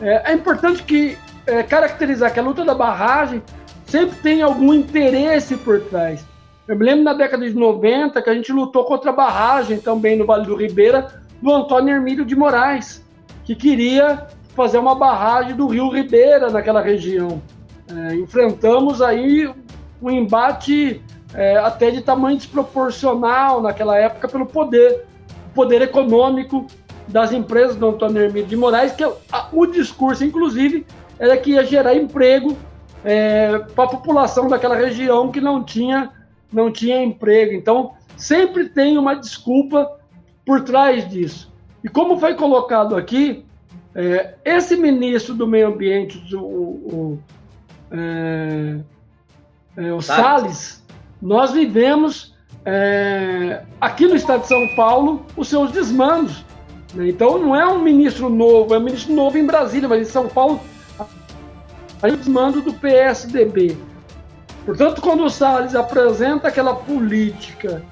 É, 0.00 0.32
é 0.32 0.34
importante 0.34 0.82
que 0.82 1.16
é, 1.46 1.62
caracterizar 1.62 2.32
que 2.32 2.40
a 2.40 2.42
luta 2.42 2.64
da 2.64 2.74
barragem 2.74 3.42
sempre 3.86 4.16
tem 4.16 4.42
algum 4.42 4.72
interesse 4.72 5.56
por 5.56 5.80
trás. 5.80 6.24
Eu 6.68 6.76
me 6.76 6.84
lembro 6.84 7.02
na 7.04 7.14
década 7.14 7.48
de 7.48 7.54
90 7.54 8.22
que 8.22 8.30
a 8.30 8.34
gente 8.34 8.52
lutou 8.52 8.84
contra 8.84 9.10
a 9.10 9.12
barragem 9.12 9.78
também 9.78 10.16
no 10.16 10.24
Vale 10.24 10.46
do 10.46 10.54
Ribeira, 10.54 11.20
do 11.42 11.52
Antônio 11.52 11.94
Hermílio 11.94 12.24
de 12.24 12.36
Moraes, 12.36 13.04
que 13.44 13.56
queria 13.56 14.28
fazer 14.54 14.78
uma 14.78 14.94
barragem 14.94 15.56
do 15.56 15.66
Rio 15.66 15.88
Ribeira 15.88 16.50
naquela 16.50 16.80
região. 16.80 17.42
É, 17.92 18.14
enfrentamos 18.14 19.02
aí 19.02 19.52
um 20.00 20.10
embate 20.10 21.02
é, 21.34 21.56
até 21.56 21.90
de 21.90 22.02
tamanho 22.02 22.36
desproporcional 22.36 23.60
naquela 23.60 23.96
época 23.96 24.28
pelo 24.28 24.46
poder, 24.46 25.04
poder 25.54 25.82
econômico 25.82 26.66
das 27.08 27.32
empresas 27.32 27.76
do 27.76 27.88
Antônio 27.88 28.22
Hermílio 28.22 28.48
de 28.48 28.56
Moraes, 28.56 28.92
que 28.92 29.02
a, 29.02 29.48
o 29.52 29.66
discurso, 29.66 30.24
inclusive, 30.24 30.86
era 31.20 31.36
que 31.36 31.50
ia 31.50 31.64
gerar 31.64 31.94
emprego 31.94 32.56
é, 33.04 33.58
para 33.74 33.84
a 33.84 33.88
população 33.88 34.48
daquela 34.48 34.74
região 34.74 35.30
que 35.30 35.40
não 35.40 35.62
tinha, 35.62 36.10
não 36.50 36.72
tinha 36.72 37.04
emprego. 37.04 37.52
Então, 37.52 37.92
sempre 38.16 38.70
tem 38.70 38.96
uma 38.96 39.14
desculpa 39.14 39.98
por 40.46 40.64
trás 40.64 41.08
disso. 41.08 41.52
E 41.84 41.88
como 41.88 42.18
foi 42.18 42.34
colocado 42.34 42.96
aqui, 42.96 43.44
é, 43.94 44.34
esse 44.44 44.76
ministro 44.76 45.34
do 45.34 45.46
Meio 45.46 45.68
Ambiente, 45.68 46.34
o, 46.34 46.40
o, 46.40 47.18
é, 47.90 48.78
é, 49.76 49.92
o 49.92 50.00
Salles, 50.00 50.82
nós 51.20 51.52
vivemos 51.52 52.34
é, 52.64 53.62
aqui 53.78 54.06
no 54.06 54.16
estado 54.16 54.42
de 54.42 54.48
São 54.48 54.68
Paulo 54.74 55.26
os 55.36 55.48
seus 55.48 55.70
desmandos. 55.70 56.44
né? 56.94 57.08
Então 57.08 57.38
não 57.38 57.54
é 57.54 57.66
um 57.66 57.82
ministro 57.82 58.30
novo, 58.30 58.74
é 58.74 58.78
um 58.78 58.82
ministro 58.82 59.12
novo 59.12 59.36
em 59.36 59.44
Brasília, 59.44 59.88
mas 59.88 60.08
em 60.08 60.10
São 60.10 60.26
Paulo 60.28 60.60
o 62.02 62.16
desmando 62.16 62.62
do 62.62 62.72
PSDB. 62.72 63.76
Portanto, 64.64 65.00
quando 65.00 65.24
o 65.24 65.30
Salles 65.30 65.74
apresenta 65.74 66.48
aquela 66.48 66.74
política, 66.74 67.82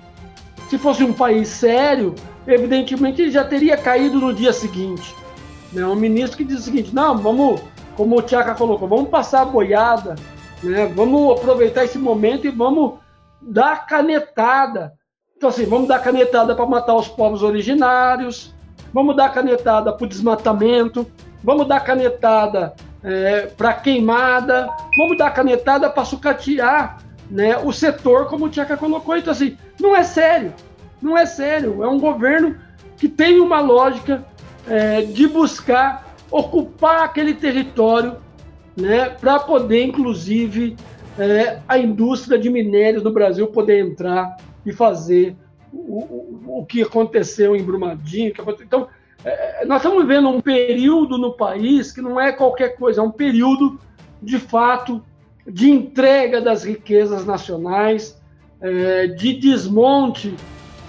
se 0.68 0.78
fosse 0.78 1.02
um 1.02 1.12
país 1.12 1.48
sério, 1.48 2.14
evidentemente 2.46 3.22
ele 3.22 3.30
já 3.30 3.44
teria 3.44 3.76
caído 3.76 4.18
no 4.20 4.32
dia 4.32 4.52
seguinte. 4.52 5.14
Né? 5.72 5.84
Um 5.84 5.94
ministro 5.94 6.36
que 6.36 6.44
diz 6.44 6.60
o 6.60 6.62
seguinte: 6.62 6.94
não, 6.94 7.16
vamos, 7.18 7.60
como 7.96 8.18
o 8.18 8.22
Tiago 8.22 8.54
colocou, 8.54 8.88
vamos 8.88 9.08
passar 9.08 9.42
a 9.42 9.46
boiada, 9.46 10.14
né? 10.62 10.86
vamos 10.94 11.38
aproveitar 11.38 11.84
esse 11.84 11.98
momento 11.98 12.46
e 12.46 12.50
vamos 12.50 12.94
dar 13.40 13.86
canetada. 13.86 14.92
Então, 15.36 15.48
assim, 15.48 15.66
vamos 15.66 15.88
dar 15.88 16.00
canetada 16.00 16.54
para 16.54 16.66
matar 16.66 16.96
os 16.96 17.08
povos 17.08 17.42
originários, 17.42 18.54
vamos 18.92 19.16
dar 19.16 19.32
canetada 19.32 19.92
para 19.92 20.04
o 20.04 20.08
desmatamento, 20.08 21.06
vamos 21.42 21.66
dar 21.68 21.80
canetada 21.80 22.74
é, 23.02 23.46
para 23.46 23.74
queimada, 23.74 24.68
vamos 24.96 25.16
dar 25.16 25.30
canetada 25.30 25.88
para 25.88 26.04
sucatear 26.04 26.98
né, 27.30 27.58
o 27.58 27.72
setor, 27.72 28.26
como 28.26 28.46
o 28.46 28.48
Tcheca 28.48 28.76
colocou. 28.76 29.16
Então, 29.16 29.32
assim, 29.32 29.56
não 29.80 29.94
é 29.94 30.02
sério, 30.02 30.52
não 31.00 31.16
é 31.16 31.26
sério. 31.26 31.82
É 31.82 31.88
um 31.88 31.98
governo 31.98 32.56
que 32.96 33.08
tem 33.08 33.40
uma 33.40 33.60
lógica 33.60 34.24
é, 34.66 35.02
de 35.02 35.26
buscar 35.26 36.14
ocupar 36.30 37.02
aquele 37.02 37.34
território 37.34 38.16
né, 38.76 39.10
para 39.10 39.38
poder, 39.38 39.84
inclusive, 39.84 40.76
é, 41.18 41.60
a 41.66 41.78
indústria 41.78 42.38
de 42.38 42.50
minérios 42.50 43.02
do 43.02 43.12
Brasil 43.12 43.46
poder 43.48 43.84
entrar 43.84 44.36
e 44.64 44.72
fazer 44.72 45.36
o, 45.72 45.98
o, 45.98 46.60
o 46.60 46.66
que 46.66 46.82
aconteceu 46.82 47.56
em 47.56 47.62
Brumadinho. 47.62 48.32
Então, 48.60 48.88
é, 49.24 49.64
nós 49.64 49.78
estamos 49.78 50.02
vivendo 50.02 50.28
um 50.28 50.40
período 50.40 51.18
no 51.18 51.32
país 51.32 51.92
que 51.92 52.00
não 52.00 52.20
é 52.20 52.32
qualquer 52.32 52.76
coisa, 52.76 53.00
é 53.00 53.04
um 53.04 53.10
período, 53.10 53.78
de 54.22 54.38
fato, 54.38 55.02
de 55.46 55.70
entrega 55.70 56.40
das 56.40 56.64
riquezas 56.64 57.24
nacionais, 57.24 58.18
é, 58.60 59.06
de 59.08 59.34
desmonte 59.34 60.34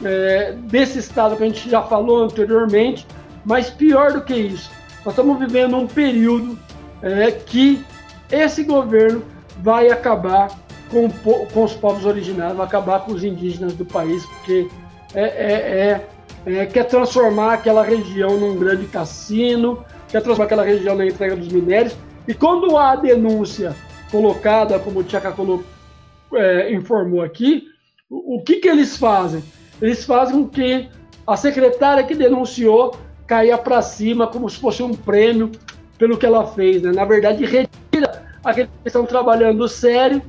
é, 0.03 0.53
desse 0.53 0.99
Estado 0.99 1.35
que 1.35 1.43
a 1.43 1.45
gente 1.45 1.69
já 1.69 1.81
falou 1.81 2.23
anteriormente, 2.23 3.05
mas 3.45 3.69
pior 3.69 4.13
do 4.13 4.21
que 4.21 4.35
isso, 4.35 4.69
nós 5.05 5.13
estamos 5.13 5.39
vivendo 5.39 5.77
um 5.77 5.87
período 5.87 6.57
é, 7.01 7.31
que 7.31 7.83
esse 8.31 8.63
governo 8.63 9.23
vai 9.61 9.89
acabar 9.89 10.49
com, 10.89 11.09
com, 11.53 11.63
os 11.63 11.73
povos 11.73 12.05
originários, 12.05 12.57
vai 12.57 12.65
acabar 12.65 13.01
com 13.01 13.13
os 13.13 13.23
indígenas 13.23 13.73
do 13.73 13.85
país, 13.85 14.25
porque 14.25 14.67
é, 15.13 15.21
é, 15.21 15.53
é, 15.53 16.07
quer 16.71 16.85
transformar 16.85 17.53
aquela 17.53 17.83
região 17.83 18.37
num 18.37 18.57
grande 18.57 18.85
cassino, 18.85 19.83
quer 20.07 20.21
transformar 20.21 20.45
aquela 20.45 20.63
região 20.63 20.95
na 20.95 21.05
entrega 21.05 21.35
dos 21.35 21.49
minérios. 21.49 21.95
E 22.27 22.33
quando 22.33 22.77
há 22.77 22.91
a 22.91 22.95
denúncia 22.95 23.75
colocada, 24.11 24.79
como 24.79 24.99
o 24.99 25.03
Tchaka 25.03 25.33
é, 26.33 26.73
informou 26.73 27.21
aqui, 27.21 27.67
o, 28.09 28.37
o 28.37 28.43
que, 28.43 28.57
que 28.57 28.67
eles 28.67 28.97
fazem? 28.97 29.43
Eles 29.81 30.03
fazem 30.05 30.43
com 30.43 30.49
que 30.49 30.89
a 31.25 31.37
secretária 31.37 32.03
que 32.03 32.15
denunciou 32.15 32.95
caia 33.27 33.57
para 33.57 33.81
cima 33.81 34.25
como 34.25 34.49
se 34.49 34.59
fosse 34.59 34.81
um 34.81 34.93
prêmio 34.93 35.51
pelo 35.97 36.17
que 36.17 36.25
ela 36.25 36.47
fez, 36.47 36.81
né? 36.81 36.91
Na 36.91 37.05
verdade, 37.05 37.45
retira 37.45 38.23
aqueles 38.43 38.69
que 38.81 38.87
estão 38.87 39.05
trabalhando 39.05 39.67
sério 39.67 40.21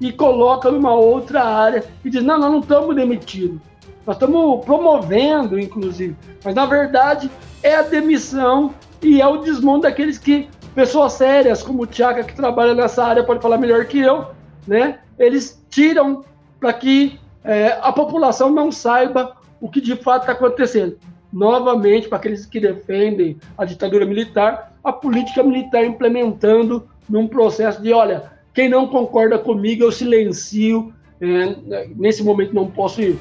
e 0.00 0.12
coloca 0.12 0.70
numa 0.70 0.94
outra 0.94 1.44
área 1.44 1.84
e 2.04 2.10
diz: 2.10 2.22
não, 2.22 2.38
nós 2.38 2.50
não 2.50 2.60
estamos 2.60 2.96
demitindo, 2.96 3.60
nós 4.08 4.16
estamos 4.16 4.64
promovendo, 4.64 5.60
inclusive. 5.60 6.16
Mas 6.42 6.54
na 6.54 6.64
verdade 6.64 7.30
é 7.62 7.74
a 7.74 7.82
demissão 7.82 8.74
e 9.02 9.20
é 9.20 9.26
o 9.26 9.36
desmonte 9.36 9.82
daqueles 9.82 10.16
que, 10.16 10.48
pessoas 10.74 11.12
sérias, 11.12 11.62
como 11.62 11.82
o 11.82 11.86
Tiago, 11.86 12.24
que 12.24 12.34
trabalha 12.34 12.74
nessa 12.74 13.04
área, 13.04 13.22
pode 13.22 13.42
falar 13.42 13.58
melhor 13.58 13.84
que 13.84 13.98
eu, 13.98 14.28
né? 14.66 15.00
Eles 15.18 15.62
tiram 15.68 16.24
para 16.58 16.72
que 16.72 17.20
é, 17.44 17.78
a 17.82 17.92
população 17.92 18.50
não 18.50 18.72
saiba 18.72 19.36
o 19.60 19.68
que 19.68 19.78
de 19.78 19.94
fato 19.94 20.22
está 20.22 20.32
acontecendo. 20.32 20.96
Novamente, 21.30 22.08
para 22.08 22.16
aqueles 22.16 22.46
que 22.46 22.58
defendem 22.58 23.36
a 23.58 23.66
ditadura 23.66 24.06
militar, 24.06 24.72
a 24.82 24.90
política 24.90 25.42
militar 25.42 25.84
implementando 25.84 26.88
num 27.06 27.28
processo 27.28 27.82
de, 27.82 27.92
olha, 27.92 28.32
quem 28.54 28.70
não 28.70 28.86
concorda 28.86 29.38
comigo 29.38 29.84
eu 29.84 29.92
silencio, 29.92 30.94
é, 31.20 31.56
nesse 31.96 32.22
momento 32.22 32.54
não 32.54 32.66
posso 32.70 33.00
é, 33.00 33.16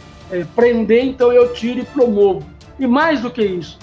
prender, 0.56 1.06
então 1.06 1.32
eu 1.32 1.54
tiro 1.54 1.80
e 1.80 1.86
promovo. 1.86 2.46
E 2.80 2.86
mais 2.86 3.22
do 3.22 3.32
que 3.32 3.44
isso, 3.44 3.80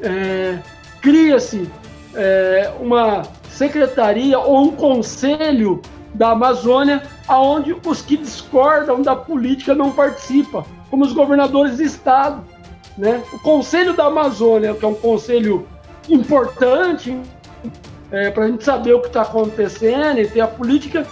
é, 0.00 0.58
cria-se 1.00 1.68
é, 2.14 2.72
uma 2.80 3.22
secretaria 3.50 4.38
ou 4.38 4.68
um 4.68 4.72
conselho 4.72 5.80
da 6.14 6.30
Amazônia 6.30 7.02
aonde 7.28 7.76
os 7.86 8.02
que 8.02 8.16
discordam 8.16 9.02
da 9.02 9.14
política 9.14 9.74
não 9.74 9.92
participam, 9.92 10.64
como 10.90 11.04
os 11.04 11.12
governadores 11.12 11.76
de 11.76 11.84
estado. 11.84 12.42
Né? 12.98 13.22
O 13.32 13.38
Conselho 13.38 13.94
da 13.94 14.06
Amazônia, 14.06 14.74
que 14.74 14.84
é 14.84 14.88
um 14.88 14.94
conselho 14.94 15.66
importante 16.08 17.16
é, 18.10 18.30
para 18.30 18.44
a 18.44 18.48
gente 18.48 18.64
saber 18.64 18.94
o 18.94 19.00
que 19.00 19.06
está 19.06 19.22
acontecendo 19.22 20.20
e 20.20 20.28
ter 20.28 20.40
a 20.40 20.48
política, 20.48 21.06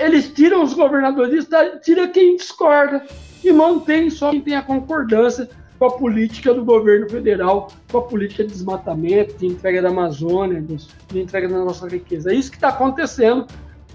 eles 0.00 0.32
tiram 0.32 0.62
os 0.62 0.72
governadores 0.74 1.48
tira 1.82 2.08
quem 2.08 2.36
discorda 2.36 3.04
e 3.42 3.52
mantém 3.52 4.08
só 4.10 4.30
quem 4.30 4.40
tem 4.40 4.56
a 4.56 4.62
concordância 4.62 5.48
com 5.78 5.86
a 5.86 5.90
política 5.90 6.54
do 6.54 6.64
governo 6.64 7.08
federal, 7.08 7.68
com 7.90 7.98
a 7.98 8.02
política 8.02 8.44
de 8.44 8.50
desmatamento, 8.50 9.36
de 9.36 9.46
entrega 9.46 9.82
da 9.82 9.88
Amazônia, 9.88 10.62
de 10.62 11.20
entrega 11.20 11.48
da 11.48 11.58
nossa 11.58 11.88
riqueza. 11.88 12.32
É 12.32 12.34
isso 12.34 12.50
que 12.50 12.56
está 12.56 12.68
acontecendo 12.68 13.46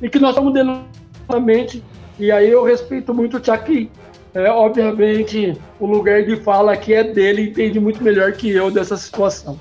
e 0.02 0.10
que 0.10 0.20
nós 0.20 0.32
estamos 0.32 0.54
denotamente, 0.54 1.84
e 2.20 2.32
aí 2.32 2.50
eu 2.50 2.64
respeito 2.64 3.14
muito 3.14 3.38
o 3.38 3.40
Tchaki. 3.40 3.90
É, 4.34 4.50
obviamente, 4.52 5.58
o 5.80 5.88
lugar 5.88 6.24
de 6.24 6.36
fala 6.38 6.74
aqui 6.74 6.94
é 6.94 7.04
dele, 7.04 7.50
entende 7.50 7.80
muito 7.80 8.04
melhor 8.04 8.34
que 8.34 8.50
eu 8.50 8.70
dessa 8.70 8.96
situação. 8.96 9.60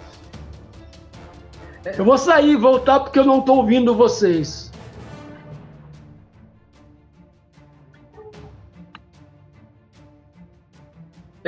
Eu 1.96 2.04
vou 2.04 2.18
sair 2.18 2.50
e 2.50 2.56
voltar 2.56 3.00
porque 3.00 3.18
eu 3.18 3.24
não 3.24 3.38
estou 3.38 3.58
ouvindo 3.58 3.94
vocês. 3.94 4.67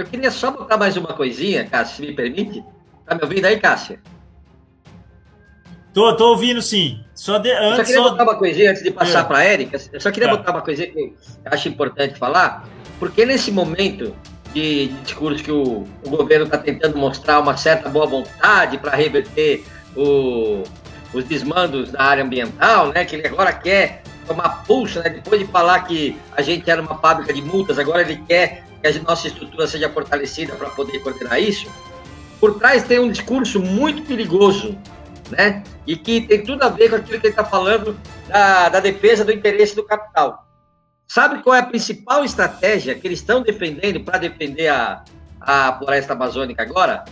Eu 0.01 0.06
queria 0.06 0.31
só 0.31 0.51
botar 0.51 0.78
mais 0.78 0.97
uma 0.97 1.12
coisinha, 1.12 1.66
Cássio, 1.66 1.97
se 1.97 2.02
me 2.02 2.14
permite. 2.14 2.64
Tá 3.05 3.14
me 3.14 3.22
ouvindo 3.22 3.44
aí, 3.44 3.60
Cássia? 3.60 4.01
Tô, 5.93 6.16
tô 6.16 6.31
ouvindo 6.31 6.62
sim. 6.62 7.05
Só 7.14 7.36
de, 7.36 7.51
antes, 7.51 7.62
eu 7.62 7.77
só 7.77 7.85
queria 7.85 8.02
só... 8.02 8.10
botar 8.10 8.22
uma 8.22 8.35
coisinha 8.36 8.70
antes 8.70 8.82
de 8.82 8.90
passar 8.90 9.20
é. 9.20 9.24
para 9.24 9.39
a 9.39 9.44
Érica. 9.44 9.78
Eu 9.93 10.01
só 10.01 10.10
queria 10.10 10.31
tá. 10.31 10.36
botar 10.39 10.52
uma 10.52 10.62
coisinha 10.62 10.90
que 10.90 10.98
eu 10.98 11.12
acho 11.52 11.68
importante 11.68 12.18
falar, 12.18 12.66
porque 12.98 13.27
nesse 13.27 13.52
momento 13.52 14.16
de, 14.55 14.89
de 14.89 14.94
discurso 15.02 15.44
que 15.44 15.52
o, 15.52 15.86
o 16.02 16.10
governo 16.10 16.47
está 16.47 16.56
tentando 16.56 16.97
mostrar 16.97 17.39
uma 17.39 17.59
certa 17.59 17.90
boa 17.90 18.06
vontade 18.06 18.78
para 18.78 18.97
reverter 18.97 19.66
o, 19.94 20.62
os 21.12 21.24
desmandos 21.24 21.93
na 21.93 22.02
área 22.02 22.24
ambiental, 22.24 22.89
né? 22.89 23.05
Que 23.05 23.16
ele 23.16 23.27
agora 23.27 23.52
quer 23.52 24.02
tomar 24.27 24.64
pulso, 24.64 25.01
né? 25.01 25.10
Depois 25.10 25.39
de 25.39 25.47
falar 25.48 25.81
que 25.81 26.16
a 26.35 26.40
gente 26.40 26.70
era 26.70 26.81
uma 26.81 26.97
fábrica 26.97 27.35
de 27.35 27.43
multas, 27.43 27.78
agora 27.78 28.01
ele 28.01 28.16
quer 28.27 28.69
que 28.81 28.89
a 28.89 29.02
nossa 29.02 29.28
estrutura 29.28 29.66
seja 29.66 29.89
fortalecida 29.89 30.55
para 30.55 30.70
poder 30.70 30.98
coordenar 31.01 31.40
isso. 31.40 31.70
Por 32.40 32.59
trás 32.59 32.85
tem 32.85 32.98
um 32.98 33.11
discurso 33.11 33.61
muito 33.61 34.02
perigoso, 34.02 34.77
né? 35.31 35.62
E 35.86 35.97
que 35.97 36.23
tem 36.23 36.43
tudo 36.43 36.62
a 36.62 36.69
ver 36.69 36.89
com 36.89 36.97
aquilo 36.97 37.20
que 37.20 37.27
ele 37.27 37.32
está 37.32 37.44
falando 37.44 37.98
da, 38.28 38.69
da 38.70 38.81
defesa 38.81 39.24
do 39.24 39.32
interesse 39.32 39.77
do 39.77 39.85
capital. 39.85 40.47
Sabe 41.07 41.43
qual 41.43 41.57
é 41.57 41.59
a 41.59 41.66
principal 41.66 42.24
estratégia 42.24 42.94
que 42.94 43.07
eles 43.07 43.19
estão 43.19 43.43
defendendo 43.43 44.01
para 44.01 44.19
defender 44.19 44.69
a, 44.69 45.05
a 45.40 45.77
floresta 45.77 46.12
amazônica 46.12 46.62
agora? 46.62 47.05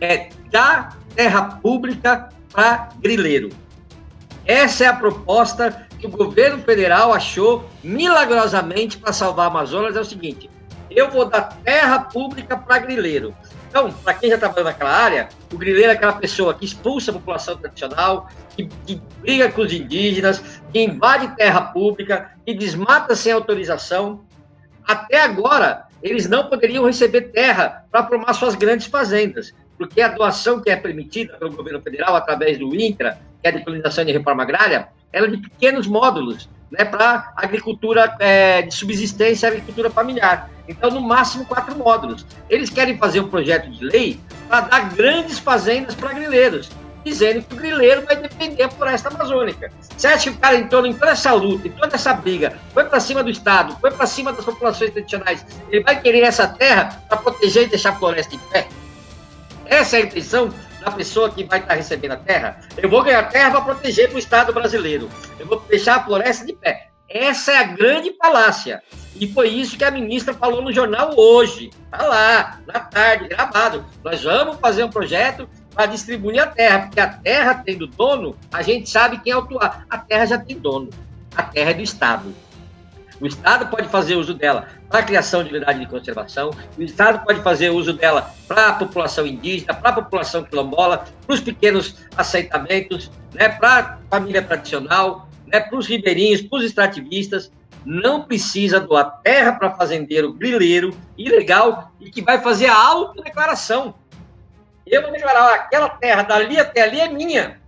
É 0.00 0.28
dar 0.50 0.98
terra 1.14 1.60
pública 1.62 2.28
para 2.52 2.90
grileiro. 3.00 3.50
Essa 4.44 4.84
é 4.84 4.86
a 4.88 4.92
proposta 4.92 5.86
que 5.98 6.06
o 6.06 6.10
governo 6.10 6.62
federal 6.62 7.14
achou 7.14 7.64
milagrosamente 7.82 8.98
para 8.98 9.12
salvar 9.12 9.46
a 9.46 9.48
Amazonas. 9.48 9.96
É 9.96 10.00
o 10.00 10.04
seguinte: 10.04 10.50
eu 10.90 11.10
vou 11.10 11.24
dar 11.24 11.42
terra 11.64 12.00
pública 12.00 12.56
para 12.56 12.78
grileiro. 12.78 13.34
Então, 13.68 13.92
para 13.92 14.14
quem 14.14 14.30
já 14.30 14.38
trabalhou 14.38 14.64
naquela 14.64 14.90
área, 14.90 15.28
o 15.52 15.58
grileiro 15.58 15.90
é 15.90 15.94
aquela 15.94 16.12
pessoa 16.12 16.54
que 16.54 16.64
expulsa 16.64 17.10
a 17.10 17.14
população 17.14 17.56
tradicional, 17.56 18.28
que, 18.56 18.68
que 18.86 19.02
briga 19.20 19.50
com 19.50 19.62
os 19.62 19.72
indígenas, 19.72 20.60
que 20.72 20.80
invade 20.80 21.34
terra 21.36 21.60
pública, 21.60 22.30
que 22.46 22.54
desmata 22.54 23.16
sem 23.16 23.32
autorização. 23.32 24.24
Até 24.86 25.22
agora, 25.22 25.86
eles 26.02 26.28
não 26.28 26.48
poderiam 26.48 26.84
receber 26.84 27.32
terra 27.32 27.84
para 27.90 28.06
formar 28.06 28.32
suas 28.34 28.54
grandes 28.54 28.86
fazendas 28.86 29.52
porque 29.76 30.00
a 30.00 30.08
doação 30.08 30.60
que 30.60 30.70
é 30.70 30.76
permitida 30.76 31.36
pelo 31.36 31.52
governo 31.52 31.80
federal 31.80 32.14
através 32.14 32.58
do 32.58 32.74
INCRA, 32.74 33.18
que 33.42 33.48
é 33.48 33.50
a 33.50 33.52
Decolonização 33.52 34.04
de 34.04 34.12
Reforma 34.12 34.42
Agrária, 34.42 34.88
ela 35.12 35.26
é 35.26 35.30
de 35.30 35.38
pequenos 35.38 35.86
módulos, 35.86 36.48
né, 36.78 36.84
para 36.84 37.32
agricultura 37.36 38.14
é, 38.18 38.62
de 38.62 38.74
subsistência, 38.74 39.48
agricultura 39.48 39.90
familiar. 39.90 40.50
Então, 40.68 40.90
no 40.90 41.00
máximo, 41.00 41.44
quatro 41.44 41.76
módulos. 41.76 42.26
Eles 42.48 42.70
querem 42.70 42.96
fazer 42.98 43.20
um 43.20 43.28
projeto 43.28 43.70
de 43.70 43.84
lei 43.84 44.20
para 44.48 44.60
dar 44.60 44.94
grandes 44.94 45.38
fazendas 45.38 45.94
para 45.94 46.12
grileiros, 46.12 46.70
dizendo 47.04 47.42
que 47.42 47.54
o 47.54 47.56
grileiro 47.56 48.04
vai 48.06 48.16
defender 48.16 48.62
a 48.62 48.70
floresta 48.70 49.08
amazônica. 49.08 49.70
Você 49.96 50.06
acha 50.06 50.30
que 50.30 50.36
o 50.36 50.40
cara 50.40 50.56
entrou 50.56 50.86
em 50.86 50.94
toda 50.94 51.12
essa 51.12 51.32
luta, 51.34 51.68
em 51.68 51.70
toda 51.70 51.94
essa 51.94 52.14
briga, 52.14 52.54
foi 52.72 52.84
para 52.84 52.98
cima 52.98 53.22
do 53.22 53.30
Estado, 53.30 53.76
foi 53.80 53.90
para 53.90 54.06
cima 54.06 54.32
das 54.32 54.44
populações 54.44 54.90
tradicionais, 54.90 55.44
ele 55.70 55.82
vai 55.82 56.00
querer 56.00 56.22
essa 56.22 56.48
terra 56.48 57.02
para 57.08 57.18
proteger 57.18 57.64
e 57.64 57.66
deixar 57.66 57.90
a 57.90 57.96
floresta 57.96 58.34
em 58.34 58.38
pé? 58.38 58.66
Essa 59.66 59.98
é 59.98 60.02
a 60.02 60.04
intenção 60.04 60.50
da 60.84 60.90
pessoa 60.90 61.30
que 61.30 61.44
vai 61.44 61.60
estar 61.60 61.74
recebendo 61.74 62.12
a 62.12 62.16
terra. 62.16 62.60
Eu 62.76 62.88
vou 62.88 63.02
ganhar 63.02 63.22
terra 63.24 63.50
para 63.50 63.62
proteger 63.62 64.08
para 64.08 64.16
o 64.16 64.18
Estado 64.18 64.52
brasileiro. 64.52 65.08
Eu 65.38 65.46
vou 65.46 65.60
deixar 65.60 65.96
a 65.96 66.04
floresta 66.04 66.44
de 66.44 66.52
pé. 66.52 66.88
Essa 67.08 67.52
é 67.52 67.58
a 67.58 67.64
grande 67.64 68.14
falácia. 68.16 68.82
E 69.16 69.32
foi 69.32 69.48
isso 69.48 69.78
que 69.78 69.84
a 69.84 69.90
ministra 69.90 70.34
falou 70.34 70.60
no 70.60 70.72
jornal 70.72 71.14
hoje. 71.16 71.70
Está 71.84 72.06
lá, 72.06 72.60
na 72.66 72.80
tarde, 72.80 73.28
gravado. 73.28 73.84
Nós 74.02 74.22
vamos 74.22 74.58
fazer 74.58 74.84
um 74.84 74.90
projeto 74.90 75.48
para 75.74 75.86
distribuir 75.86 76.42
a 76.42 76.46
terra, 76.46 76.80
porque 76.80 77.00
a 77.00 77.08
terra 77.08 77.62
tendo 77.64 77.86
dono, 77.86 78.36
a 78.52 78.62
gente 78.62 78.88
sabe 78.88 79.18
quem 79.18 79.32
é 79.32 79.36
o 79.36 79.46
A 79.60 79.98
terra 79.98 80.26
já 80.26 80.38
tem 80.38 80.58
dono. 80.58 80.90
A 81.36 81.42
terra 81.42 81.70
é 81.70 81.74
do 81.74 81.82
Estado. 81.82 82.34
O 83.24 83.26
Estado 83.26 83.68
pode 83.68 83.88
fazer 83.88 84.16
uso 84.16 84.34
dela 84.34 84.68
para 84.90 85.00
a 85.00 85.02
criação 85.02 85.42
de 85.42 85.48
unidade 85.48 85.80
de 85.80 85.86
conservação, 85.86 86.50
o 86.76 86.82
Estado 86.82 87.24
pode 87.24 87.40
fazer 87.40 87.70
uso 87.70 87.94
dela 87.94 88.30
para 88.46 88.68
a 88.68 88.72
população 88.74 89.26
indígena, 89.26 89.72
para 89.72 89.88
a 89.88 89.92
população 89.94 90.44
quilombola, 90.44 91.06
para 91.26 91.34
os 91.34 91.40
pequenos 91.40 92.04
assentamentos, 92.18 93.10
né, 93.32 93.48
para 93.48 93.78
a 93.78 93.98
família 94.10 94.42
tradicional, 94.42 95.26
né, 95.46 95.58
para 95.58 95.74
os 95.74 95.86
ribeirinhos, 95.86 96.42
para 96.42 96.58
os 96.58 96.64
extrativistas. 96.66 97.50
Não 97.82 98.24
precisa 98.24 98.78
doar 98.78 99.22
terra 99.22 99.52
para 99.52 99.74
fazendeiro 99.74 100.30
grileiro, 100.34 100.94
ilegal, 101.16 101.92
e 101.98 102.10
que 102.10 102.20
vai 102.20 102.42
fazer 102.42 102.66
a 102.66 102.76
autodeclaração. 102.76 103.94
Eu 104.86 105.00
vou 105.00 105.10
declarar, 105.10 105.54
aquela 105.54 105.88
terra 105.88 106.24
dali 106.24 106.60
até 106.60 106.82
ali 106.82 107.00
é 107.00 107.08
minha. 107.08 107.58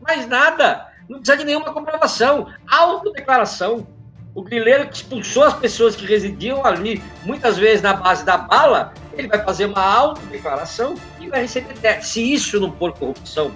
Mais 0.00 0.26
nada. 0.26 0.88
Não 1.06 1.18
precisa 1.18 1.36
de 1.36 1.44
nenhuma 1.44 1.74
comprovação. 1.74 2.46
Autodeclaração. 2.66 3.97
O 4.38 4.42
grileiro 4.42 4.86
que 4.86 4.94
expulsou 4.94 5.42
as 5.42 5.54
pessoas 5.54 5.96
que 5.96 6.06
residiam 6.06 6.64
ali, 6.64 7.02
muitas 7.24 7.58
vezes 7.58 7.82
na 7.82 7.92
base 7.92 8.24
da 8.24 8.36
bala, 8.36 8.94
ele 9.14 9.26
vai 9.26 9.44
fazer 9.44 9.64
uma 9.64 9.82
autodeclaração 9.82 10.94
e 11.18 11.26
vai 11.26 11.40
receber 11.40 11.74
terra. 11.74 12.02
Se 12.02 12.34
isso 12.34 12.60
não 12.60 12.70
for 12.70 12.92
corrupção, 12.92 13.50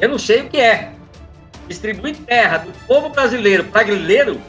eu 0.00 0.08
não 0.08 0.18
sei 0.18 0.40
o 0.40 0.48
que 0.48 0.56
é. 0.56 0.94
Distribuir 1.68 2.16
terra 2.16 2.56
do 2.56 2.72
povo 2.86 3.10
brasileiro 3.10 3.64
para 3.64 3.82
grileiro, 3.82 4.40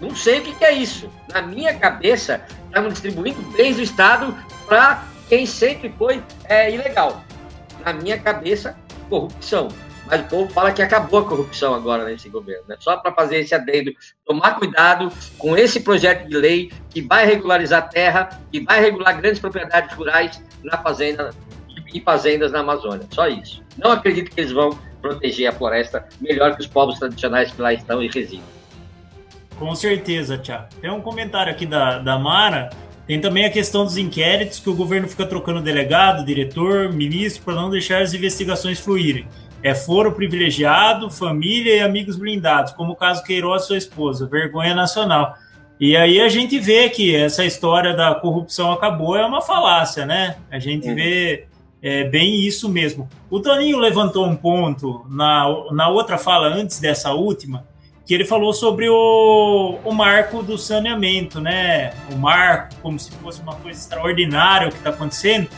não 0.00 0.16
sei 0.16 0.38
o 0.38 0.42
que 0.42 0.64
é 0.64 0.72
isso. 0.72 1.10
Na 1.28 1.42
minha 1.42 1.78
cabeça, 1.78 2.40
estamos 2.64 2.94
distribuindo 2.94 3.42
bens 3.54 3.76
do 3.76 3.82
Estado 3.82 4.34
para 4.66 5.04
quem 5.28 5.44
sempre 5.44 5.94
foi 5.98 6.24
é, 6.44 6.72
ilegal. 6.72 7.22
Na 7.84 7.92
minha 7.92 8.18
cabeça, 8.18 8.74
corrupção. 9.10 9.68
Mas 10.06 10.20
o 10.20 10.24
povo 10.24 10.52
fala 10.52 10.72
que 10.72 10.82
acabou 10.82 11.20
a 11.20 11.24
corrupção 11.24 11.74
agora 11.74 12.04
nesse 12.04 12.28
governo. 12.28 12.64
Né? 12.68 12.76
Só 12.78 12.96
para 12.96 13.12
fazer 13.12 13.38
esse 13.38 13.54
adendo, 13.54 13.92
tomar 14.26 14.56
cuidado 14.56 15.10
com 15.38 15.56
esse 15.56 15.80
projeto 15.80 16.28
de 16.28 16.36
lei 16.36 16.72
que 16.90 17.00
vai 17.00 17.24
regularizar 17.24 17.88
terra, 17.88 18.40
que 18.50 18.60
vai 18.60 18.80
regular 18.80 19.20
grandes 19.20 19.40
propriedades 19.40 19.94
rurais 19.96 20.42
na 20.62 20.78
fazenda 20.78 21.30
e 21.92 22.00
fazendas 22.00 22.52
na 22.52 22.60
Amazônia. 22.60 23.06
Só 23.10 23.28
isso. 23.28 23.62
Não 23.76 23.92
acredito 23.92 24.30
que 24.30 24.40
eles 24.40 24.52
vão 24.52 24.78
proteger 25.00 25.48
a 25.48 25.52
floresta 25.52 26.06
melhor 26.20 26.54
que 26.54 26.62
os 26.62 26.66
povos 26.66 26.98
tradicionais 26.98 27.50
que 27.50 27.60
lá 27.60 27.72
estão 27.72 28.02
e 28.02 28.08
residem. 28.08 28.42
Com 29.58 29.74
certeza, 29.74 30.38
Tiago. 30.38 30.68
Tem 30.80 30.90
um 30.90 31.00
comentário 31.00 31.52
aqui 31.52 31.66
da, 31.66 31.98
da 31.98 32.18
Mara. 32.18 32.70
Tem 33.06 33.20
também 33.20 33.44
a 33.44 33.50
questão 33.50 33.84
dos 33.84 33.96
inquéritos, 33.96 34.60
que 34.60 34.70
o 34.70 34.74
governo 34.74 35.08
fica 35.08 35.26
trocando 35.26 35.60
delegado, 35.60 36.24
diretor, 36.24 36.92
ministro, 36.92 37.42
para 37.44 37.54
não 37.54 37.68
deixar 37.68 38.00
as 38.00 38.14
investigações 38.14 38.78
fluírem. 38.78 39.26
É 39.62 39.74
foro 39.74 40.12
privilegiado, 40.12 41.10
família 41.10 41.76
e 41.76 41.80
amigos 41.80 42.16
blindados, 42.16 42.72
como 42.72 42.92
o 42.92 42.96
caso 42.96 43.22
Queiroz 43.22 43.64
e 43.64 43.66
sua 43.66 43.78
esposa. 43.78 44.26
Vergonha 44.26 44.74
nacional. 44.74 45.36
E 45.78 45.96
aí 45.96 46.20
a 46.20 46.28
gente 46.28 46.58
vê 46.58 46.88
que 46.88 47.14
essa 47.14 47.44
história 47.44 47.94
da 47.94 48.14
corrupção 48.14 48.72
acabou 48.72 49.16
é 49.16 49.26
uma 49.26 49.40
falácia, 49.40 50.06
né? 50.06 50.36
A 50.50 50.58
gente 50.58 50.88
uhum. 50.88 50.94
vê 50.94 51.46
é, 51.82 52.04
bem 52.04 52.46
isso 52.46 52.68
mesmo. 52.68 53.08
O 53.28 53.40
Toninho 53.40 53.78
levantou 53.78 54.24
um 54.24 54.36
ponto 54.36 55.04
na, 55.08 55.44
na 55.72 55.88
outra 55.88 56.16
fala 56.16 56.46
antes 56.46 56.78
dessa 56.78 57.12
última, 57.12 57.66
que 58.06 58.14
ele 58.14 58.24
falou 58.24 58.52
sobre 58.52 58.88
o, 58.88 59.78
o 59.84 59.92
marco 59.92 60.42
do 60.42 60.56
saneamento, 60.56 61.40
né? 61.40 61.92
O 62.12 62.16
marco, 62.16 62.76
como 62.80 62.98
se 62.98 63.10
fosse 63.10 63.40
uma 63.42 63.56
coisa 63.56 63.80
extraordinária 63.80 64.68
o 64.68 64.70
que 64.70 64.78
está 64.78 64.90
acontecendo. 64.90 65.48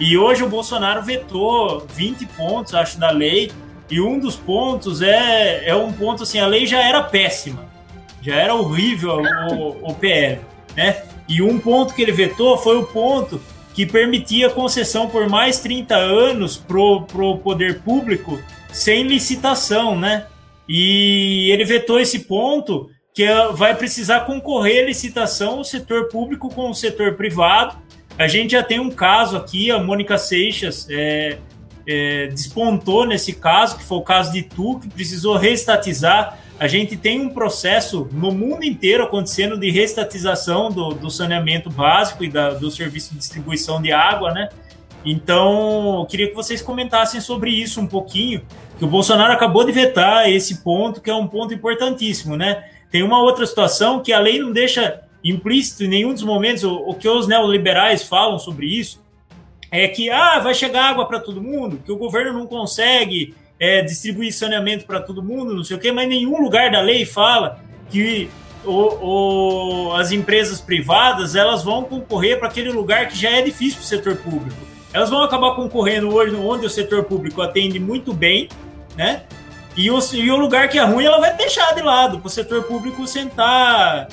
E 0.00 0.16
hoje 0.16 0.42
o 0.42 0.48
Bolsonaro 0.48 1.02
vetou 1.02 1.86
20 1.94 2.24
pontos, 2.28 2.74
acho, 2.74 2.98
da 2.98 3.10
lei, 3.10 3.52
e 3.90 4.00
um 4.00 4.18
dos 4.18 4.34
pontos 4.34 5.02
é, 5.02 5.68
é 5.68 5.76
um 5.76 5.92
ponto 5.92 6.22
assim, 6.22 6.38
a 6.38 6.46
lei 6.46 6.66
já 6.66 6.80
era 6.82 7.02
péssima, 7.02 7.68
já 8.22 8.34
era 8.34 8.54
horrível 8.54 9.20
o, 9.52 9.90
o 9.90 9.94
PL, 9.94 10.40
né? 10.74 11.02
E 11.28 11.42
um 11.42 11.58
ponto 11.58 11.92
que 11.92 12.00
ele 12.00 12.12
vetou 12.12 12.56
foi 12.56 12.78
o 12.78 12.86
ponto 12.86 13.40
que 13.74 13.84
permitia 13.84 14.48
concessão 14.48 15.08
por 15.08 15.28
mais 15.28 15.60
30 15.60 15.94
anos 15.94 16.56
pro, 16.56 17.02
pro 17.02 17.36
poder 17.38 17.80
público 17.82 18.40
sem 18.72 19.02
licitação, 19.02 19.98
né? 19.98 20.26
E 20.68 21.50
ele 21.52 21.64
vetou 21.64 22.00
esse 22.00 22.20
ponto 22.20 22.88
que 23.14 23.24
é, 23.24 23.52
vai 23.52 23.74
precisar 23.74 24.20
concorrer 24.20 24.84
a 24.84 24.86
licitação 24.86 25.60
o 25.60 25.64
setor 25.64 26.08
público 26.08 26.48
com 26.48 26.70
o 26.70 26.74
setor 26.74 27.14
privado. 27.14 27.76
A 28.20 28.28
gente 28.28 28.50
já 28.50 28.62
tem 28.62 28.78
um 28.78 28.90
caso 28.90 29.34
aqui, 29.34 29.70
a 29.70 29.78
Mônica 29.78 30.18
Seixas 30.18 30.86
é, 30.90 31.38
é, 31.86 32.26
despontou 32.26 33.06
nesse 33.06 33.32
caso, 33.32 33.78
que 33.78 33.82
foi 33.82 33.96
o 33.96 34.02
caso 34.02 34.30
de 34.30 34.42
Tu, 34.42 34.78
que 34.78 34.90
precisou 34.90 35.38
reestatizar. 35.38 36.38
A 36.58 36.68
gente 36.68 36.98
tem 36.98 37.18
um 37.18 37.30
processo 37.30 38.10
no 38.12 38.30
mundo 38.30 38.62
inteiro 38.62 39.04
acontecendo 39.04 39.56
de 39.56 39.70
reestatização 39.70 40.70
do, 40.70 40.90
do 40.90 41.08
saneamento 41.08 41.70
básico 41.70 42.22
e 42.22 42.28
da, 42.28 42.50
do 42.50 42.70
serviço 42.70 43.12
de 43.12 43.20
distribuição 43.20 43.80
de 43.80 43.90
água, 43.90 44.34
né? 44.34 44.50
Então, 45.02 46.00
eu 46.00 46.04
queria 46.04 46.28
que 46.28 46.34
vocês 46.34 46.60
comentassem 46.60 47.22
sobre 47.22 47.50
isso 47.50 47.80
um 47.80 47.86
pouquinho, 47.86 48.42
que 48.78 48.84
o 48.84 48.88
Bolsonaro 48.88 49.32
acabou 49.32 49.64
de 49.64 49.72
vetar 49.72 50.28
esse 50.28 50.62
ponto, 50.62 51.00
que 51.00 51.08
é 51.08 51.14
um 51.14 51.26
ponto 51.26 51.54
importantíssimo, 51.54 52.36
né? 52.36 52.64
Tem 52.90 53.02
uma 53.02 53.22
outra 53.22 53.46
situação 53.46 54.00
que 54.00 54.12
a 54.12 54.20
lei 54.20 54.38
não 54.38 54.52
deixa 54.52 55.08
implícito 55.24 55.84
em 55.84 55.88
nenhum 55.88 56.12
dos 56.12 56.22
momentos, 56.22 56.64
o, 56.64 56.74
o 56.74 56.94
que 56.94 57.08
os 57.08 57.26
neoliberais 57.26 58.02
falam 58.02 58.38
sobre 58.38 58.66
isso, 58.66 59.02
é 59.70 59.86
que 59.86 60.10
ah, 60.10 60.38
vai 60.38 60.54
chegar 60.54 60.90
água 60.90 61.06
para 61.06 61.20
todo 61.20 61.42
mundo, 61.42 61.80
que 61.84 61.92
o 61.92 61.96
governo 61.96 62.32
não 62.32 62.46
consegue 62.46 63.34
é, 63.58 63.82
distribuir 63.82 64.32
saneamento 64.32 64.84
para 64.84 65.00
todo 65.00 65.22
mundo, 65.22 65.54
não 65.54 65.62
sei 65.62 65.76
o 65.76 65.80
quê, 65.80 65.92
mas 65.92 66.08
nenhum 66.08 66.40
lugar 66.42 66.70
da 66.70 66.80
lei 66.80 67.04
fala 67.04 67.60
que 67.88 68.28
o, 68.64 69.90
o, 69.90 69.92
as 69.94 70.10
empresas 70.10 70.60
privadas 70.60 71.34
elas 71.34 71.62
vão 71.62 71.84
concorrer 71.84 72.38
para 72.38 72.48
aquele 72.48 72.70
lugar 72.70 73.08
que 73.08 73.16
já 73.16 73.30
é 73.30 73.42
difícil 73.42 73.76
para 73.76 73.84
o 73.84 73.86
setor 73.86 74.16
público 74.16 74.70
elas 74.92 75.10
vão 75.10 75.22
acabar 75.22 75.54
concorrendo 75.54 76.12
hoje 76.12 76.34
onde 76.34 76.66
o 76.66 76.70
setor 76.70 77.04
público 77.04 77.40
atende 77.40 77.78
muito 77.78 78.12
bem, 78.12 78.48
né? 78.96 79.22
E 79.76 79.90
o, 79.90 79.98
e 80.14 80.30
o 80.30 80.36
lugar 80.36 80.68
que 80.68 80.78
é 80.78 80.82
ruim 80.82 81.04
ela 81.04 81.20
vai 81.20 81.34
deixar 81.36 81.74
de 81.74 81.82
lado 81.82 82.18
para 82.18 82.26
o 82.26 82.30
setor 82.30 82.64
público 82.64 83.06
sentar, 83.06 84.08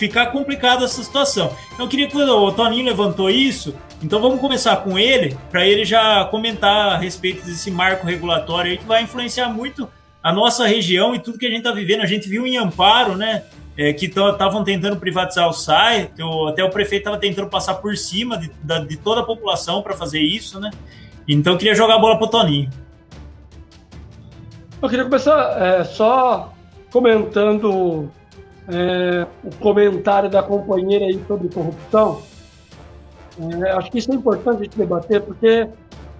ficar 0.00 0.26
complicada 0.28 0.84
essa 0.84 1.02
situação. 1.02 1.54
Então 1.72 1.84
eu 1.84 1.88
queria 1.88 2.08
que 2.08 2.16
o 2.16 2.52
Toninho 2.52 2.86
levantou 2.86 3.30
isso, 3.30 3.74
então 4.02 4.20
vamos 4.20 4.40
começar 4.40 4.76
com 4.78 4.98
ele, 4.98 5.36
para 5.50 5.64
ele 5.64 5.84
já 5.84 6.24
comentar 6.24 6.94
a 6.94 6.96
respeito 6.96 7.44
desse 7.44 7.70
marco 7.70 8.06
regulatório 8.06 8.72
aí 8.72 8.78
que 8.78 8.86
vai 8.86 9.02
influenciar 9.02 9.48
muito 9.50 9.86
a 10.22 10.32
nossa 10.32 10.66
região 10.66 11.14
e 11.14 11.18
tudo 11.18 11.38
que 11.38 11.46
a 11.46 11.50
gente 11.50 11.58
está 11.58 11.72
vivendo. 11.72 12.00
A 12.00 12.06
gente 12.06 12.28
viu 12.28 12.46
em 12.46 12.56
Amparo, 12.56 13.14
né? 13.14 13.44
é, 13.80 13.94
que 13.94 14.06
estavam 14.06 14.62
tentando 14.62 14.96
privatizar 14.96 15.48
o 15.48 15.52
SAI, 15.54 16.10
até 16.48 16.62
o 16.62 16.68
prefeito 16.70 17.02
estava 17.02 17.16
tentando 17.16 17.48
passar 17.48 17.74
por 17.74 17.96
cima 17.96 18.36
de, 18.36 18.50
de 18.86 18.96
toda 18.98 19.22
a 19.22 19.24
população 19.24 19.80
para 19.82 19.94
fazer 19.94 20.20
isso, 20.20 20.60
né? 20.60 20.70
Então 21.26 21.56
queria 21.56 21.74
jogar 21.74 21.94
a 21.94 21.98
bola 21.98 22.18
para 22.18 22.26
o 22.26 22.30
Toninho. 22.30 22.68
Eu 24.82 24.88
queria 24.88 25.04
começar 25.04 25.56
é, 25.62 25.84
só 25.84 26.52
comentando 26.90 28.10
é, 28.68 29.26
o 29.44 29.54
comentário 29.56 30.28
da 30.28 30.42
companheira 30.42 31.06
aí 31.06 31.20
sobre 31.26 31.48
corrupção. 31.48 32.22
É, 33.64 33.70
acho 33.72 33.90
que 33.90 33.98
isso 33.98 34.12
é 34.12 34.14
importante 34.14 34.60
a 34.60 34.64
gente 34.64 34.76
debater, 34.76 35.20
porque 35.22 35.68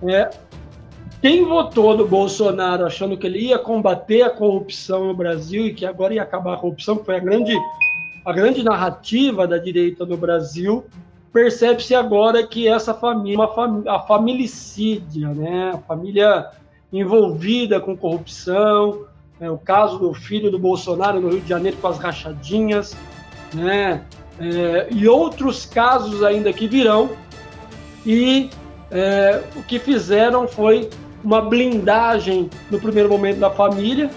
é, 0.08 0.30
quem 1.20 1.44
votou 1.44 1.96
no 1.96 2.06
Bolsonaro 2.06 2.86
achando 2.86 3.16
que 3.16 3.26
ele 3.26 3.48
ia 3.48 3.58
combater 3.58 4.22
a 4.22 4.30
corrupção 4.30 5.08
no 5.08 5.14
Brasil 5.14 5.66
e 5.66 5.74
que 5.74 5.84
agora 5.84 6.14
ia 6.14 6.22
acabar 6.22 6.54
a 6.54 6.56
corrupção, 6.56 6.96
que 6.96 7.04
foi 7.04 7.16
a 7.16 7.20
grande, 7.20 7.54
a 8.24 8.32
grande 8.32 8.62
narrativa 8.62 9.46
da 9.46 9.58
direita 9.58 10.06
no 10.06 10.16
Brasil, 10.16 10.84
percebe-se 11.30 11.94
agora 11.94 12.46
que 12.46 12.66
essa 12.66 12.94
família, 12.94 13.38
uma 13.38 13.48
fam 13.48 13.84
a 13.86 14.00
familicídia, 14.00 15.28
né? 15.28 15.72
a 15.74 15.78
família 15.78 16.50
envolvida 16.92 17.78
com 17.80 17.96
corrupção, 17.96 19.04
é, 19.40 19.50
o 19.50 19.56
caso 19.56 19.98
do 19.98 20.12
filho 20.12 20.50
do 20.50 20.58
Bolsonaro 20.58 21.20
no 21.20 21.30
Rio 21.30 21.40
de 21.40 21.48
Janeiro 21.48 21.76
com 21.80 21.88
as 21.88 21.98
rachadinhas, 21.98 22.94
né? 23.54 24.02
É, 24.38 24.88
e 24.90 25.08
outros 25.08 25.66
casos 25.66 26.22
ainda 26.22 26.52
que 26.52 26.66
virão, 26.66 27.10
e 28.04 28.50
é, 28.90 29.42
o 29.56 29.62
que 29.62 29.78
fizeram 29.78 30.48
foi 30.48 30.88
uma 31.22 31.40
blindagem 31.40 32.48
no 32.70 32.80
primeiro 32.80 33.08
momento 33.08 33.38
da 33.38 33.50
família, 33.50 34.10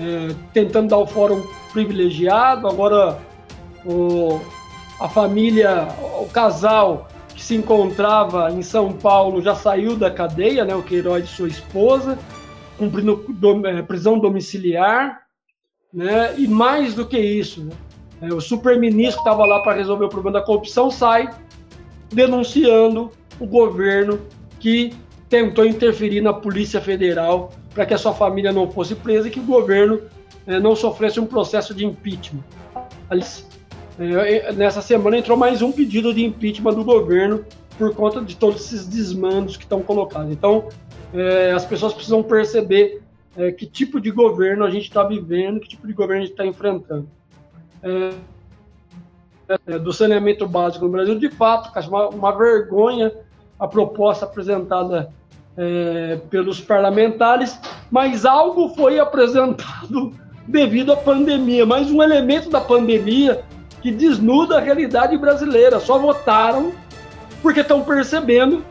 é, 0.00 0.34
tentando 0.52 0.88
dar 0.88 0.98
o 0.98 1.06
fórum 1.06 1.42
privilegiado. 1.72 2.66
Agora, 2.66 3.18
o, 3.84 4.40
a 5.00 5.08
família, 5.08 5.88
o 6.20 6.26
casal 6.26 7.08
que 7.34 7.44
se 7.44 7.54
encontrava 7.54 8.50
em 8.50 8.62
São 8.62 8.92
Paulo 8.92 9.40
já 9.40 9.54
saiu 9.54 9.96
da 9.96 10.10
cadeia, 10.10 10.64
né, 10.64 10.74
o 10.74 10.82
Queiroz 10.82 11.24
e 11.24 11.28
sua 11.28 11.48
esposa, 11.48 12.18
cumprindo 12.78 13.24
do, 13.28 13.66
é, 13.66 13.82
prisão 13.82 14.18
domiciliar. 14.18 15.22
Né, 15.92 16.34
e 16.38 16.46
mais 16.46 16.94
do 16.94 17.06
que 17.06 17.18
isso, 17.18 17.64
né, 17.64 17.72
é, 18.20 18.32
o 18.32 18.40
superministro 18.40 19.20
estava 19.20 19.44
lá 19.46 19.60
para 19.60 19.76
resolver 19.76 20.04
o 20.04 20.08
problema 20.08 20.38
da 20.38 20.44
corrupção 20.44 20.90
sai 20.90 21.30
denunciando 22.12 23.10
o 23.38 23.46
governo 23.46 24.20
que 24.60 24.92
tentou 25.28 25.64
interferir 25.64 26.20
na 26.20 26.32
Polícia 26.32 26.80
Federal 26.80 27.52
para 27.74 27.86
que 27.86 27.94
a 27.94 27.98
sua 27.98 28.12
família 28.12 28.52
não 28.52 28.70
fosse 28.70 28.94
presa 28.94 29.28
e 29.28 29.30
que 29.30 29.40
o 29.40 29.44
governo 29.44 30.00
eh, 30.46 30.58
não 30.58 30.74
sofresse 30.74 31.20
um 31.20 31.26
processo 31.26 31.74
de 31.74 31.84
impeachment. 31.84 32.42
Aliás, 33.10 33.46
eh, 34.00 34.52
nessa 34.52 34.80
semana 34.80 35.18
entrou 35.18 35.36
mais 35.36 35.62
um 35.62 35.70
pedido 35.70 36.12
de 36.12 36.24
impeachment 36.24 36.74
do 36.74 36.84
governo 36.84 37.44
por 37.76 37.94
conta 37.94 38.20
de 38.20 38.36
todos 38.36 38.64
esses 38.64 38.86
desmandos 38.86 39.56
que 39.56 39.64
estão 39.64 39.82
colocados. 39.82 40.32
Então, 40.32 40.68
eh, 41.14 41.52
as 41.54 41.64
pessoas 41.64 41.94
precisam 41.94 42.22
perceber 42.22 43.02
que 43.56 43.66
tipo 43.66 44.00
de 44.00 44.10
governo 44.10 44.64
a 44.64 44.70
gente 44.70 44.88
está 44.88 45.04
vivendo, 45.04 45.60
que 45.60 45.68
tipo 45.68 45.86
de 45.86 45.92
governo 45.92 46.22
a 46.22 46.26
gente 46.26 46.32
está 46.32 46.44
enfrentando. 46.44 47.06
do 49.80 49.92
saneamento 49.92 50.44
básico 50.44 50.84
no 50.86 50.90
Brasil, 50.90 51.16
de 51.16 51.30
fato, 51.30 51.70
uma, 51.88 52.08
uma 52.08 52.36
vergonha 52.36 53.12
a 53.58 53.66
proposta 53.66 54.24
apresentada 54.24 55.12
é, 55.56 56.20
pelos 56.30 56.60
parlamentares, 56.60 57.58
mas 57.90 58.24
algo 58.24 58.68
foi 58.70 58.98
apresentado 59.00 60.12
devido 60.46 60.92
à 60.92 60.96
pandemia, 60.96 61.66
mais 61.66 61.90
um 61.90 62.02
elemento 62.02 62.48
da 62.48 62.60
pandemia 62.60 63.42
que 63.82 63.90
desnuda 63.90 64.58
a 64.58 64.60
realidade 64.60 65.16
brasileira. 65.18 65.80
Só 65.80 65.98
votaram 65.98 66.72
porque 67.42 67.60
estão 67.60 67.82
percebendo 67.82 68.64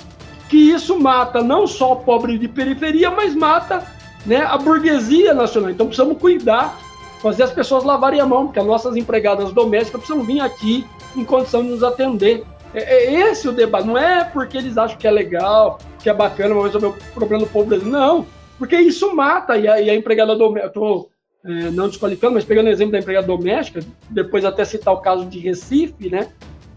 que 0.49 0.57
isso 0.57 0.99
mata 0.99 1.41
não 1.41 1.67
só 1.67 1.93
o 1.93 1.97
pobre 1.97 2.37
de 2.37 2.47
periferia, 2.47 3.11
mas 3.11 3.35
mata 3.35 3.85
né, 4.25 4.37
a 4.37 4.57
burguesia 4.57 5.33
nacional. 5.33 5.71
Então 5.71 5.87
precisamos 5.87 6.17
cuidar, 6.17 6.77
fazer 7.21 7.43
as 7.43 7.51
pessoas 7.51 7.83
lavarem 7.83 8.19
a 8.19 8.25
mão, 8.25 8.45
porque 8.45 8.59
as 8.59 8.65
nossas 8.65 8.95
empregadas 8.95 9.51
domésticas 9.51 10.01
precisam 10.01 10.23
vir 10.23 10.39
aqui 10.39 10.85
em 11.15 11.23
condição 11.23 11.63
de 11.63 11.69
nos 11.69 11.83
atender. 11.83 12.43
É, 12.73 13.05
é 13.05 13.29
esse 13.29 13.47
o 13.47 13.51
debate, 13.51 13.87
não 13.87 13.97
é 13.97 14.23
porque 14.23 14.57
eles 14.57 14.77
acham 14.77 14.97
que 14.97 15.07
é 15.07 15.11
legal, 15.11 15.79
que 15.99 16.09
é 16.09 16.13
bacana, 16.13 16.53
vamos 16.53 16.73
resolver 16.73 16.97
o 16.97 17.13
problema 17.13 17.43
do 17.45 17.49
povo 17.49 17.67
brasileiro. 17.67 17.97
Não, 17.97 18.25
porque 18.57 18.75
isso 18.77 19.15
mata. 19.15 19.57
E 19.57 19.67
a, 19.67 19.81
e 19.81 19.89
a 19.89 19.95
empregada 19.95 20.35
doméstica, 20.35 20.67
estou 20.67 21.09
é, 21.45 21.71
não 21.71 21.87
desqualificando, 21.87 22.33
mas 22.33 22.45
pegando 22.45 22.67
o 22.67 22.69
exemplo 22.69 22.91
da 22.93 22.99
empregada 22.99 23.27
doméstica, 23.27 23.79
depois 24.09 24.43
até 24.43 24.65
citar 24.65 24.93
o 24.93 24.97
caso 24.97 25.25
de 25.25 25.39
Recife, 25.39 26.09
né? 26.09 26.29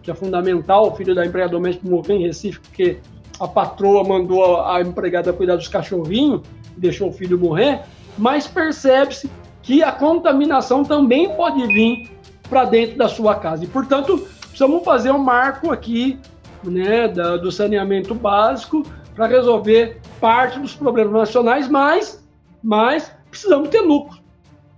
Que 0.03 0.11
é 0.11 0.15
fundamental, 0.15 0.89
o 0.89 0.97
filho 0.97 1.15
da 1.15 1.27
empregada 1.27 1.53
doméstica 1.53 1.89
morreu 1.89 2.17
em 2.17 2.27
Recife 2.27 2.61
porque 2.61 2.99
a 3.41 3.49
patroa 3.49 4.05
mandou 4.05 4.61
a, 4.61 4.81
empregada 4.83 5.33
cuidar 5.33 5.57
dos 5.57 5.67
cachorrinhos. 5.67 6.43
deixou 6.77 7.09
o 7.09 7.13
filho 7.13 7.39
morrer, 7.39 7.81
mas 8.19 8.47
percebe-se 8.47 9.31
que 9.63 9.83
a 9.83 9.91
contaminação 9.91 10.85
também 10.85 11.35
pode 11.35 11.67
vir 11.67 12.11
para 12.49 12.65
dentro 12.65 12.99
da 12.99 13.09
sua 13.09 13.35
casa. 13.37 13.65
E, 13.65 13.67
portanto, 13.67 14.27
precisamos 14.41 14.85
fazer 14.85 15.11
um 15.11 15.19
marco 15.19 15.71
aqui 15.71 16.19
né, 16.63 17.09
da, 17.09 17.37
do 17.37 17.51
saneamento 17.51 18.15
básico 18.15 18.85
para 19.15 19.27
resolver 19.27 20.01
parte 20.21 20.59
dos 20.59 20.75
problemas 20.75 21.13
nacionais, 21.13 21.69
mas, 21.69 22.23
mas 22.63 23.13
precisamos 23.31 23.69
ter 23.69 23.81
lucro. 23.81 24.19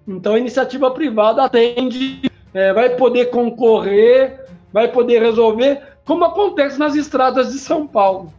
Então, 0.07 0.35
a 0.35 0.39
iniciativa 0.39 0.91
privada 0.91 1.45
atende, 1.45 2.23
é, 2.53 2.73
vai 2.73 2.91
poder 2.91 3.27
concorrer, 3.27 4.45
vai 4.73 4.89
poder 4.89 5.21
resolver, 5.23 5.81
como 6.05 6.25
acontece 6.25 6.79
nas 6.79 6.95
estradas 6.95 7.53
de 7.53 7.59
São 7.59 7.87
Paulo. 7.87 8.33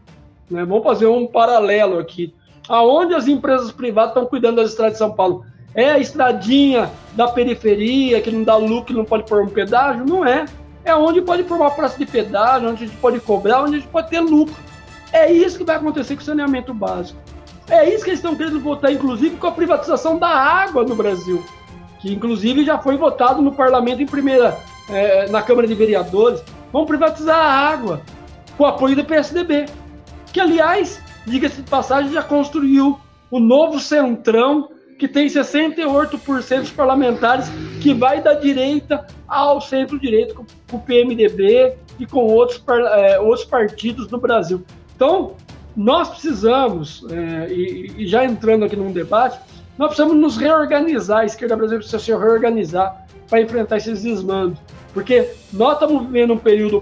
Né? 0.49 0.65
Vamos 0.65 0.83
fazer 0.83 1.07
um 1.07 1.25
paralelo 1.27 1.99
aqui. 1.99 2.33
Aonde 2.67 3.13
as 3.13 3.27
empresas 3.27 3.71
privadas 3.71 4.11
estão 4.11 4.25
cuidando 4.25 4.57
das 4.57 4.69
estradas 4.69 4.93
de 4.93 4.99
São 4.99 5.11
Paulo? 5.11 5.45
É 5.75 5.91
a 5.91 5.99
estradinha 5.99 6.89
da 7.13 7.27
periferia 7.27 8.21
que 8.21 8.31
não 8.31 8.43
dá 8.43 8.55
lucro, 8.55 8.95
não 8.95 9.05
pode 9.05 9.23
pôr 9.23 9.43
um 9.43 9.49
pedágio? 9.49 10.05
Não 10.05 10.25
é. 10.25 10.45
É 10.85 10.93
onde 10.93 11.21
pode 11.21 11.43
uma 11.43 11.71
praça 11.71 11.97
de 11.97 12.05
pedágio, 12.05 12.69
onde 12.69 12.83
a 12.83 12.87
gente 12.87 12.97
pode 12.97 13.19
cobrar, 13.19 13.63
onde 13.63 13.75
a 13.75 13.79
gente 13.79 13.89
pode 13.89 14.09
ter 14.09 14.19
lucro. 14.19 14.55
É 15.11 15.31
isso 15.31 15.57
que 15.57 15.63
vai 15.63 15.77
acontecer 15.77 16.15
com 16.15 16.21
o 16.21 16.25
saneamento 16.25 16.73
básico. 16.73 17.19
É 17.69 17.89
isso 17.89 18.03
que 18.03 18.09
eles 18.09 18.19
estão 18.19 18.35
querendo 18.35 18.59
votar, 18.59 18.91
inclusive, 18.91 19.37
com 19.37 19.47
a 19.47 19.51
privatização 19.51 20.17
da 20.17 20.27
água 20.27 20.83
no 20.83 20.95
Brasil, 20.95 21.43
que 21.99 22.11
inclusive 22.11 22.65
já 22.65 22.77
foi 22.77 22.97
votado 22.97 23.41
no 23.41 23.53
parlamento 23.53 24.01
em 24.01 24.05
primeira, 24.05 24.57
é, 24.89 25.29
na 25.29 25.41
Câmara 25.41 25.67
de 25.67 25.73
Vereadores. 25.73 26.43
Vão 26.71 26.85
privatizar 26.85 27.37
a 27.37 27.69
água 27.69 28.01
com 28.57 28.65
apoio 28.65 28.95
do 28.95 29.05
PSDB, 29.05 29.67
que 30.33 30.39
aliás, 30.39 30.99
diga-se 31.25 31.61
de 31.61 31.69
passagem, 31.69 32.11
já 32.11 32.23
construiu 32.23 32.99
o 33.29 33.39
novo 33.39 33.79
centrão 33.79 34.69
que 34.97 35.07
tem 35.07 35.27
68% 35.27 36.59
dos 36.61 36.71
parlamentares 36.71 37.47
que 37.81 37.93
vai 37.93 38.21
da 38.21 38.33
direita 38.33 39.05
ao 39.27 39.61
centro-direita, 39.61 40.33
com, 40.33 40.45
o 40.71 40.79
PMDB 40.79 41.73
e 41.99 42.05
com 42.05 42.21
outros, 42.21 42.63
é, 42.67 43.19
outros 43.19 43.45
partidos 43.45 44.09
no 44.09 44.17
Brasil. 44.17 44.63
Então, 44.95 45.33
nós 45.75 46.09
precisamos, 46.09 47.05
é, 47.11 47.51
e, 47.51 47.91
e, 47.97 48.07
já 48.07 48.23
entrando 48.23 48.65
aqui 48.65 48.75
num 48.75 48.91
debate, 48.91 49.39
nós 49.77 49.87
precisamos 49.87 50.15
nos 50.15 50.37
reorganizar, 50.37 51.19
a 51.19 51.25
esquerda 51.25 51.55
brasileira 51.55 51.83
precisa 51.83 52.03
se 52.03 52.11
reorganizar 52.11 53.05
para 53.29 53.41
enfrentar 53.41 53.77
esses 53.77 54.03
desmandos. 54.03 54.59
Porque 54.93 55.27
nós 55.51 55.73
estamos 55.73 56.05
vivendo 56.05 56.33
um 56.33 56.37
período 56.37 56.79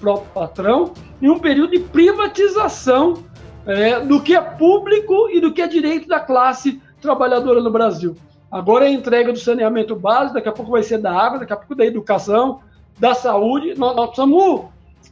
próprio 0.00 0.32
patrão 0.32 0.92
e 1.20 1.28
um 1.28 1.38
período 1.38 1.72
de 1.72 1.80
privatização 1.80 3.22
é, 3.66 4.00
do 4.00 4.20
que 4.20 4.34
é 4.34 4.40
público 4.40 5.28
e 5.30 5.40
do 5.40 5.52
que 5.52 5.62
é 5.62 5.66
direito 5.66 6.08
da 6.08 6.18
classe 6.18 6.80
trabalhadora 7.00 7.60
no 7.60 7.70
Brasil. 7.70 8.16
Agora 8.50 8.84
é 8.84 8.88
a 8.88 8.92
entrega 8.92 9.32
do 9.32 9.38
saneamento 9.38 9.94
básico, 9.94 10.34
daqui 10.34 10.48
a 10.48 10.52
pouco 10.52 10.72
vai 10.72 10.82
ser 10.82 10.98
da 10.98 11.12
água, 11.12 11.38
daqui 11.38 11.52
a 11.52 11.56
pouco 11.56 11.74
da 11.74 11.86
educação, 11.86 12.60
da 12.98 13.14
saúde. 13.14 13.74
Nós, 13.78 13.94
nós 13.94 14.06
precisamos 14.06 14.64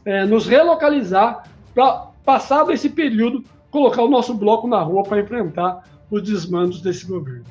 é, 0.03 0.25
nos 0.25 0.45
relocalizar 0.45 1.43
para, 1.73 2.07
passado 2.25 2.71
esse 2.71 2.89
período, 2.89 3.43
colocar 3.71 4.01
o 4.01 4.09
nosso 4.09 4.33
bloco 4.33 4.67
na 4.67 4.81
rua 4.81 5.03
para 5.03 5.21
enfrentar 5.21 5.83
os 6.11 6.21
desmandos 6.21 6.81
desse 6.81 7.05
governo. 7.05 7.45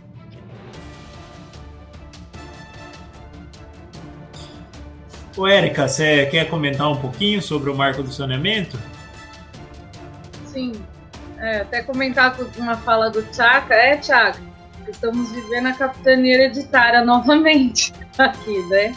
Ô, 5.39 5.47
Érica, 5.47 5.87
você 5.87 6.27
quer 6.27 6.51
comentar 6.51 6.91
um 6.91 6.97
pouquinho 6.97 7.41
sobre 7.41 7.71
o 7.71 7.75
marco 7.77 8.03
do 8.03 8.11
saneamento? 8.11 8.77
Sim. 10.47 10.73
É, 11.39 11.61
até 11.61 11.81
comentar 11.81 12.37
com 12.37 12.43
uma 12.61 12.77
fala 12.77 13.09
do 13.09 13.23
Tchaka. 13.23 13.73
É, 13.73 13.97
Tchaka, 13.99 14.41
estamos 14.89 15.31
vivendo 15.31 15.69
a 15.69 15.73
capitania 15.75 16.35
hereditária 16.35 17.05
novamente 17.07 17.93
aqui, 18.19 18.61
né? 18.65 18.93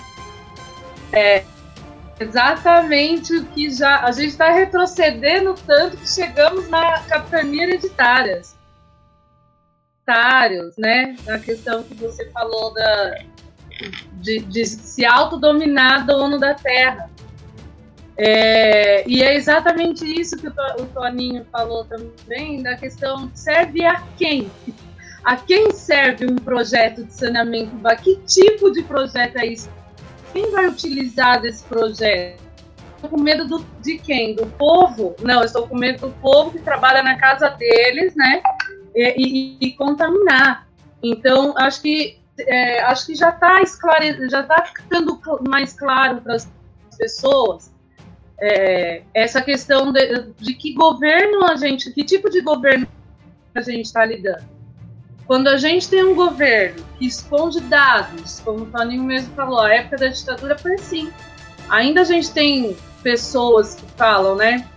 É 1.13 1.43
exatamente 2.19 3.35
o 3.35 3.45
que 3.45 3.69
já. 3.69 4.03
A 4.03 4.11
gente 4.11 4.29
está 4.29 4.49
retrocedendo 4.49 5.53
tanto 5.53 5.95
que 5.97 6.09
chegamos 6.09 6.67
na 6.69 7.03
capitania 7.03 7.65
hereditária. 7.65 8.41
Né? 10.77 11.15
A 11.29 11.37
questão 11.37 11.83
que 11.83 11.93
você 11.93 12.29
falou 12.31 12.73
da, 12.73 13.15
de, 14.13 14.39
de 14.39 14.65
se 14.65 15.05
autodominar 15.05 16.05
dono 16.05 16.39
da 16.39 16.53
terra. 16.53 17.09
É, 18.17 19.07
e 19.09 19.23
é 19.23 19.35
exatamente 19.35 20.05
isso 20.05 20.37
que 20.37 20.47
o, 20.47 20.85
Toninho 20.93 21.45
falou 21.51 21.85
também, 21.85 22.61
da 22.61 22.75
questão 22.75 23.31
serve 23.33 23.83
a 23.83 24.03
quem? 24.17 24.51
A 25.23 25.35
quem 25.35 25.71
serve 25.71 26.25
um 26.25 26.35
projeto 26.35 27.03
de 27.03 27.13
saneamento? 27.13 27.71
Que 28.03 28.17
tipo 28.27 28.71
de 28.71 28.83
projeto 28.83 29.37
é 29.37 29.47
isso? 29.47 29.69
Quem 30.33 30.51
vai 30.51 30.67
utilizar 30.67 31.41
desse 31.41 31.63
projeto? 31.63 32.41
Estou 32.95 33.09
com 33.09 33.19
medo 33.19 33.47
do, 33.47 33.65
de 33.81 33.97
quem? 33.97 34.35
Do 34.35 34.45
povo? 34.45 35.15
Não, 35.21 35.43
estou 35.43 35.67
com 35.67 35.75
medo 35.75 36.07
do 36.07 36.13
povo 36.21 36.51
que 36.51 36.59
trabalha 36.59 37.01
na 37.01 37.17
casa 37.17 37.49
deles, 37.49 38.15
né? 38.15 38.43
E, 38.95 39.15
e, 39.17 39.57
e 39.59 39.71
contaminar. 39.73 40.67
Então, 41.01 41.55
acho 41.57 41.81
que 41.81 42.20
é, 42.39 42.81
acho 42.83 43.05
que 43.07 43.15
já 43.15 43.29
está 43.29 43.61
já 44.29 44.41
está 44.41 44.65
ficando 44.65 45.19
mais 45.47 45.73
claro 45.73 46.21
para 46.21 46.35
as 46.35 46.49
pessoas 46.97 47.71
é, 48.41 49.03
essa 49.13 49.41
questão 49.41 49.91
de, 49.91 50.33
de, 50.39 50.53
que 50.55 50.73
governo 50.73 51.45
a 51.45 51.55
gente, 51.55 51.91
que 51.91 52.03
tipo 52.03 52.29
de 52.29 52.41
governo 52.41 52.87
a 53.53 53.61
gente 53.61 53.85
está 53.85 54.03
lidando. 54.03 54.43
Quando 55.27 55.47
a 55.47 55.57
gente 55.57 55.87
tem 55.87 56.03
um 56.03 56.15
governo 56.15 56.83
que 56.97 57.05
esconde 57.05 57.61
dados, 57.61 58.39
como 58.39 58.63
o 58.63 58.65
Toninho 58.65 59.03
mesmo 59.03 59.33
falou, 59.35 59.61
a 59.61 59.73
época 59.73 59.97
da 59.97 60.07
ditadura 60.07 60.57
foi 60.57 60.73
assim. 60.73 61.11
Ainda 61.69 62.01
a 62.01 62.03
gente 62.03 62.31
tem 62.31 62.75
pessoas 63.03 63.75
que 63.75 63.85
falam, 63.95 64.35
né? 64.35 64.67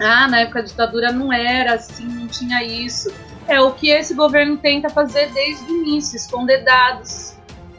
Ah, 0.00 0.26
na 0.26 0.40
época 0.40 0.62
da 0.62 0.68
ditadura 0.68 1.12
não 1.12 1.32
era 1.32 1.74
assim, 1.74 2.06
não 2.06 2.26
tinha 2.26 2.64
isso. 2.64 3.12
É 3.48 3.60
o 3.60 3.72
que 3.72 3.90
esse 3.90 4.14
governo 4.14 4.56
tenta 4.56 4.88
fazer 4.88 5.30
desde 5.32 5.64
o 5.70 5.76
início, 5.82 6.16
esconder 6.16 6.64
dados. 6.64 7.34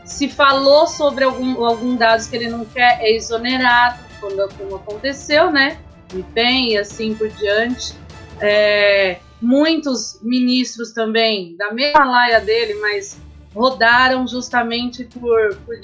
Se 0.06 0.28
falou 0.28 0.86
sobre 0.88 1.24
algum, 1.24 1.64
algum 1.64 1.96
dados 1.96 2.28
que 2.28 2.36
ele 2.36 2.50
não 2.50 2.66
quer, 2.66 3.00
é 3.02 3.16
exonerado 3.16 4.00
quando, 4.20 4.54
como 4.56 4.76
aconteceu, 4.76 5.52
né? 5.52 5.78
E 6.14 6.22
bem, 6.22 6.74
e 6.74 6.78
assim 6.78 7.16
por 7.16 7.30
diante. 7.30 7.94
É, 8.40 9.20
muitos 9.42 10.20
ministros 10.22 10.92
também, 10.92 11.56
da 11.58 11.72
mesma 11.72 12.06
laia 12.06 12.40
dele, 12.40 12.76
mas 12.76 13.18
rodaram 13.54 14.28
justamente 14.28 15.06
por, 15.06 15.56
por 15.58 15.76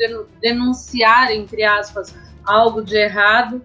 denunciar, 0.42 1.32
entre 1.32 1.64
aspas, 1.64 2.16
algo 2.44 2.82
de 2.82 2.96
errado. 2.96 3.62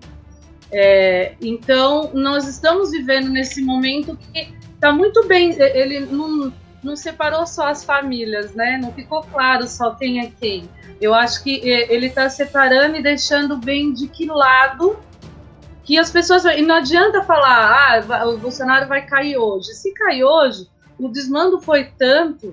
É, 0.76 1.36
então, 1.40 2.10
nós 2.12 2.48
estamos 2.48 2.90
vivendo 2.90 3.28
nesse 3.28 3.62
momento 3.62 4.18
que 4.32 4.52
está 4.74 4.92
muito 4.92 5.24
bem, 5.28 5.54
ele 5.56 6.00
não, 6.00 6.52
não 6.82 6.96
separou 6.96 7.46
só 7.46 7.68
as 7.68 7.84
famílias, 7.84 8.56
né? 8.56 8.76
Não 8.82 8.92
ficou 8.92 9.22
claro 9.22 9.68
só 9.68 9.94
quem 9.94 10.18
é 10.18 10.32
quem. 10.40 10.68
Eu 11.00 11.14
acho 11.14 11.44
que 11.44 11.60
ele 11.60 12.06
está 12.06 12.28
separando 12.28 12.96
e 12.96 13.02
deixando 13.02 13.56
bem 13.56 13.92
de 13.92 14.08
que 14.08 14.26
lado 14.26 14.98
que 15.84 15.96
as 15.96 16.10
pessoas. 16.10 16.44
E 16.44 16.62
não 16.62 16.74
adianta 16.74 17.22
falar, 17.22 18.02
ah, 18.10 18.26
o 18.26 18.36
Bolsonaro 18.36 18.88
vai 18.88 19.06
cair 19.06 19.36
hoje. 19.36 19.72
Se 19.74 19.94
cair 19.94 20.24
hoje, 20.24 20.68
o 20.98 21.08
desmando 21.08 21.60
foi 21.60 21.84
tanto 21.84 22.52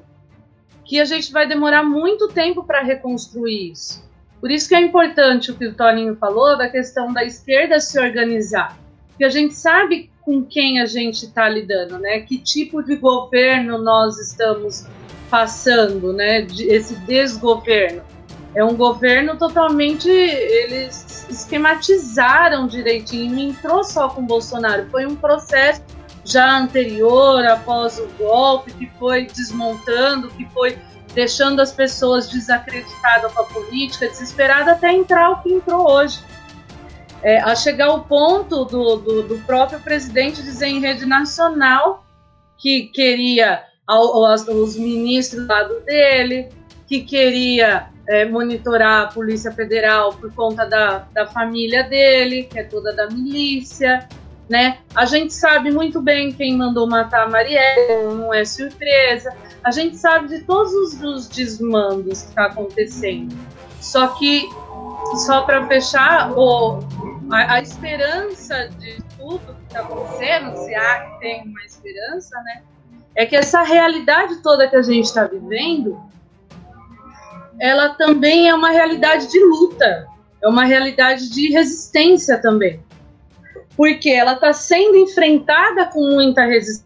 que 0.85 0.99
a 0.99 1.05
gente 1.05 1.31
vai 1.31 1.47
demorar 1.47 1.81
muito 1.81 2.27
tempo 2.27 2.63
para 2.63 2.83
reconstruir 2.83 3.71
isso. 3.71 4.10
Por 4.41 4.49
isso 4.49 4.67
que 4.67 4.75
é 4.75 4.81
importante 4.81 5.51
o 5.51 5.55
que 5.55 5.67
o 5.67 5.73
Toninho 5.75 6.15
falou 6.15 6.57
da 6.57 6.67
questão 6.67 7.13
da 7.13 7.23
esquerda 7.23 7.79
se 7.79 7.99
organizar. 7.99 8.75
Porque 9.09 9.23
a 9.23 9.29
gente 9.29 9.53
sabe 9.53 10.09
com 10.21 10.43
quem 10.43 10.81
a 10.81 10.87
gente 10.87 11.25
está 11.25 11.47
lidando, 11.47 11.99
né? 11.99 12.21
Que 12.21 12.39
tipo 12.39 12.81
de 12.81 12.95
governo 12.95 13.77
nós 13.77 14.17
estamos 14.19 14.87
passando, 15.29 16.11
né? 16.11 16.47
Esse 16.59 16.95
desgoverno. 17.05 18.01
É 18.55 18.63
um 18.63 18.75
governo 18.75 19.37
totalmente. 19.37 20.09
Eles 20.09 21.27
esquematizaram 21.29 22.67
direitinho, 22.67 23.31
não 23.31 23.39
entrou 23.39 23.83
só 23.83 24.09
com 24.09 24.25
Bolsonaro, 24.25 24.87
foi 24.89 25.05
um 25.05 25.15
processo 25.15 25.81
já 26.25 26.59
anterior, 26.59 27.45
após 27.45 27.97
o 27.97 28.07
golpe, 28.17 28.73
que 28.73 28.89
foi 28.99 29.25
desmontando, 29.25 30.29
que 30.29 30.45
foi 30.49 30.77
deixando 31.13 31.61
as 31.61 31.71
pessoas 31.71 32.29
desacreditadas 32.29 33.31
com 33.33 33.41
a 33.41 33.45
política, 33.45 34.07
desesperadas, 34.07 34.75
até 34.75 34.91
entrar 34.91 35.31
o 35.31 35.41
que 35.41 35.53
entrou 35.53 35.89
hoje. 35.89 36.19
É, 37.23 37.39
a 37.41 37.55
chegar 37.55 37.87
ao 37.87 38.03
ponto 38.03 38.65
do, 38.65 38.95
do, 38.95 39.23
do, 39.23 39.37
próprio 39.45 39.79
presidente 39.79 40.41
dizer 40.41 40.67
em 40.67 40.79
rede 40.79 41.05
nacional 41.05 42.03
que 42.57 42.87
queria 42.87 43.63
os 43.87 44.75
ministros 44.75 45.45
do 45.45 45.47
lado 45.47 45.81
dele, 45.81 46.49
que 46.87 47.01
queria 47.01 47.89
é, 48.07 48.25
monitorar 48.25 49.03
a 49.03 49.07
Polícia 49.07 49.51
Federal 49.51 50.13
por 50.13 50.33
conta 50.33 50.65
da, 50.65 50.99
da 51.13 51.27
família 51.27 51.83
dele, 51.83 52.43
que 52.43 52.57
é 52.57 52.63
toda 52.63 52.91
da 52.93 53.07
milícia. 53.07 54.07
Né? 54.51 54.79
A 54.93 55.05
gente 55.05 55.33
sabe 55.33 55.71
muito 55.71 56.01
bem 56.01 56.33
quem 56.33 56.57
mandou 56.57 56.85
matar 56.85 57.23
a 57.23 57.29
Marielle, 57.29 58.13
não 58.15 58.33
é 58.33 58.43
surpresa. 58.43 59.33
A 59.63 59.71
gente 59.71 59.95
sabe 59.95 60.27
de 60.27 60.43
todos 60.43 60.73
os, 60.73 61.01
os 61.01 61.29
desmandos 61.29 62.23
que 62.23 62.29
está 62.29 62.47
acontecendo. 62.47 63.33
Só 63.79 64.07
que, 64.07 64.49
só 65.25 65.43
para 65.43 65.65
fechar, 65.67 66.33
o, 66.37 66.79
a, 67.31 67.53
a, 67.53 67.61
esperança 67.61 68.67
de 68.77 69.01
tudo 69.17 69.39
que 69.39 69.67
está 69.69 69.79
acontecendo, 69.79 70.57
se 70.57 70.75
há 70.75 71.17
tem 71.21 71.43
uma 71.43 71.63
esperança, 71.63 72.37
né? 72.41 72.61
É 73.15 73.25
que 73.25 73.37
essa 73.37 73.63
realidade 73.63 74.43
toda 74.43 74.67
que 74.67 74.75
a 74.75 74.81
gente 74.81 75.05
está 75.05 75.27
vivendo, 75.27 75.97
ela 77.57 77.91
também 77.91 78.49
é 78.49 78.53
uma 78.53 78.71
realidade 78.71 79.27
de 79.27 79.39
luta, 79.39 80.09
é 80.41 80.47
uma 80.47 80.65
realidade 80.65 81.29
de 81.29 81.53
resistência 81.53 82.37
também 82.37 82.83
porque 83.81 84.11
ela 84.11 84.33
está 84.33 84.53
sendo 84.53 84.95
enfrentada 84.95 85.87
com 85.87 86.01
muita 86.13 86.45
resistência. 86.45 86.85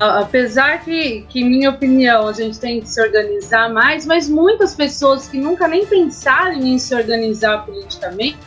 apesar 0.00 0.82
que, 0.82 1.26
que, 1.28 1.44
minha 1.44 1.68
opinião, 1.68 2.26
a 2.26 2.32
gente 2.32 2.58
tem 2.58 2.80
que 2.80 2.88
se 2.88 2.98
organizar 2.98 3.70
mais, 3.70 4.06
mas 4.06 4.30
muitas 4.30 4.74
pessoas 4.74 5.28
que 5.28 5.36
nunca 5.36 5.68
nem 5.68 5.84
pensaram 5.84 6.54
em 6.54 6.78
se 6.78 6.94
organizar 6.94 7.66
politicamente, 7.66 8.38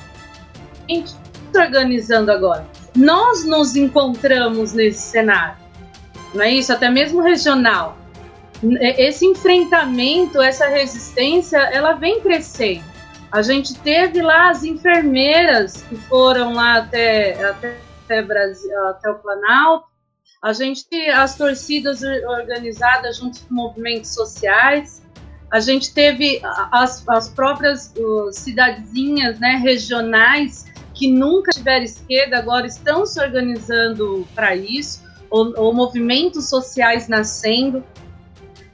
se 0.89 1.59
organizando 1.59 2.31
agora. 2.31 2.65
Nós 2.95 3.45
nos 3.45 3.75
encontramos 3.75 4.73
nesse 4.73 5.03
cenário, 5.03 5.57
não 6.33 6.41
é 6.41 6.49
isso? 6.49 6.73
Até 6.73 6.89
mesmo 6.89 7.21
regional. 7.21 7.99
Esse 8.97 9.27
enfrentamento, 9.27 10.41
essa 10.41 10.65
resistência, 10.65 11.59
ela 11.71 11.93
vem 11.93 12.19
crescendo. 12.19 12.94
A 13.35 13.41
gente 13.41 13.73
teve 13.73 14.21
lá 14.21 14.49
as 14.49 14.63
enfermeiras 14.63 15.81
que 15.81 15.97
foram 15.97 16.53
lá 16.53 16.77
até, 16.77 17.33
até, 17.43 17.77
até, 18.05 18.21
Brasil, 18.21 18.71
até 18.87 19.09
o 19.09 19.15
Planalto, 19.15 19.87
a 20.41 20.53
gente 20.53 20.87
as 21.13 21.35
torcidas 21.35 22.01
organizadas 22.01 23.17
junto 23.17 23.41
com 23.41 23.53
movimentos 23.53 24.13
sociais, 24.13 25.03
a 25.51 25.59
gente 25.59 25.93
teve 25.93 26.39
as, 26.71 27.05
as 27.09 27.27
próprias 27.27 27.93
uh, 27.97 28.31
cidadezinhas 28.31 29.37
né, 29.37 29.59
regionais 29.61 30.71
que 30.93 31.11
nunca 31.11 31.51
tiveram 31.51 31.83
esquerda, 31.83 32.37
agora 32.37 32.65
estão 32.65 33.05
se 33.05 33.21
organizando 33.21 34.25
para 34.33 34.55
isso, 34.55 35.03
ou, 35.29 35.53
ou, 35.57 35.73
movimentos 35.73 36.47
sociais 36.47 37.09
nascendo. 37.09 37.83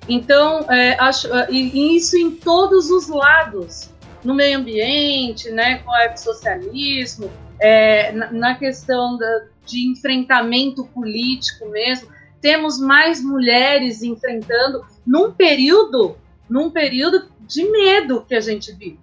Então, 0.08 0.60
é, 0.70 0.96
acho, 1.00 1.28
e 1.50 1.98
isso 1.98 2.16
em 2.16 2.30
todos 2.30 2.92
os 2.92 3.08
lados 3.08 3.91
no 4.23 4.34
meio 4.34 4.60
ambiente, 4.60 5.49
né, 5.49 5.80
com 5.80 5.91
o 5.91 5.95
ecossocialismo, 5.98 7.31
é, 7.60 8.11
na, 8.11 8.31
na, 8.31 8.56
questão 8.56 9.18
da, 9.18 9.45
de 9.65 9.91
enfrentamento 9.91 10.85
político 10.85 11.68
mesmo. 11.69 12.10
Temos 12.39 12.80
mais 12.80 13.23
mulheres 13.23 14.02
enfrentando 14.02 14.84
num 15.06 15.31
período, 15.31 16.18
num 16.49 16.69
período 16.69 17.30
de 17.41 17.69
medo 17.69 18.26
que 18.27 18.35
a 18.35 18.41
gente 18.41 18.72
vive. 18.73 18.99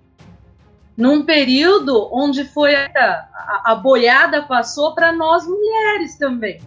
Num 0.97 1.25
período 1.25 2.09
onde 2.13 2.45
foi 2.45 2.75
a, 2.75 2.89
a, 2.97 3.63
a 3.67 3.75
boiada 3.77 4.43
passou 4.43 4.95
para 4.95 5.13
nós 5.13 5.47
mulheres 5.47 6.17
também 6.19 6.61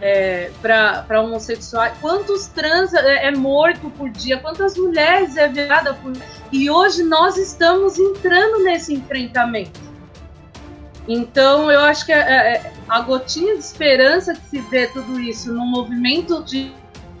é, 0.00 0.50
para 0.60 1.22
homossexuais, 1.22 1.96
quantos 1.98 2.46
trans 2.48 2.92
é, 2.92 3.28
é, 3.28 3.30
morto 3.30 3.88
por 3.90 4.10
dia, 4.10 4.38
quantas 4.38 4.76
mulheres 4.76 5.36
é 5.36 5.48
violada 5.48 5.94
por 5.94 6.12
e 6.54 6.70
hoje 6.70 7.02
nós 7.02 7.36
estamos 7.36 7.98
entrando 7.98 8.62
nesse 8.62 8.94
enfrentamento. 8.94 9.80
Então 11.08 11.68
eu 11.70 11.80
acho 11.80 12.06
que 12.06 12.12
a, 12.12 12.18
é, 12.18 12.54
é, 12.54 12.72
a 12.88 13.00
gotinha 13.00 13.54
de 13.54 13.64
esperança 13.64 14.34
que 14.34 14.46
se 14.48 14.60
vê 14.60 14.86
tudo 14.86 15.18
isso 15.20 15.52
no 15.52 15.66
movimento 15.66 16.44
de, 16.44 16.72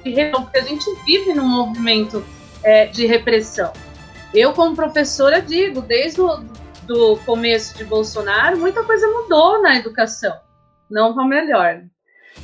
de 0.04 0.30
porque 0.30 0.58
a 0.58 0.62
gente 0.62 0.84
vive 1.04 1.34
num 1.34 1.48
movimento 1.48 2.24
é, 2.62 2.86
de 2.86 3.06
repressão. 3.06 3.72
Eu 4.32 4.52
como 4.52 4.76
professora 4.76 5.42
digo, 5.42 5.82
desde 5.82 6.20
o 6.20 6.44
do 6.84 7.16
começo 7.24 7.76
de 7.76 7.84
Bolsonaro, 7.84 8.58
muita 8.58 8.84
coisa 8.84 9.06
mudou 9.08 9.60
na 9.60 9.76
educação, 9.76 10.38
não 10.88 11.12
para 11.12 11.24
melhor 11.26 11.82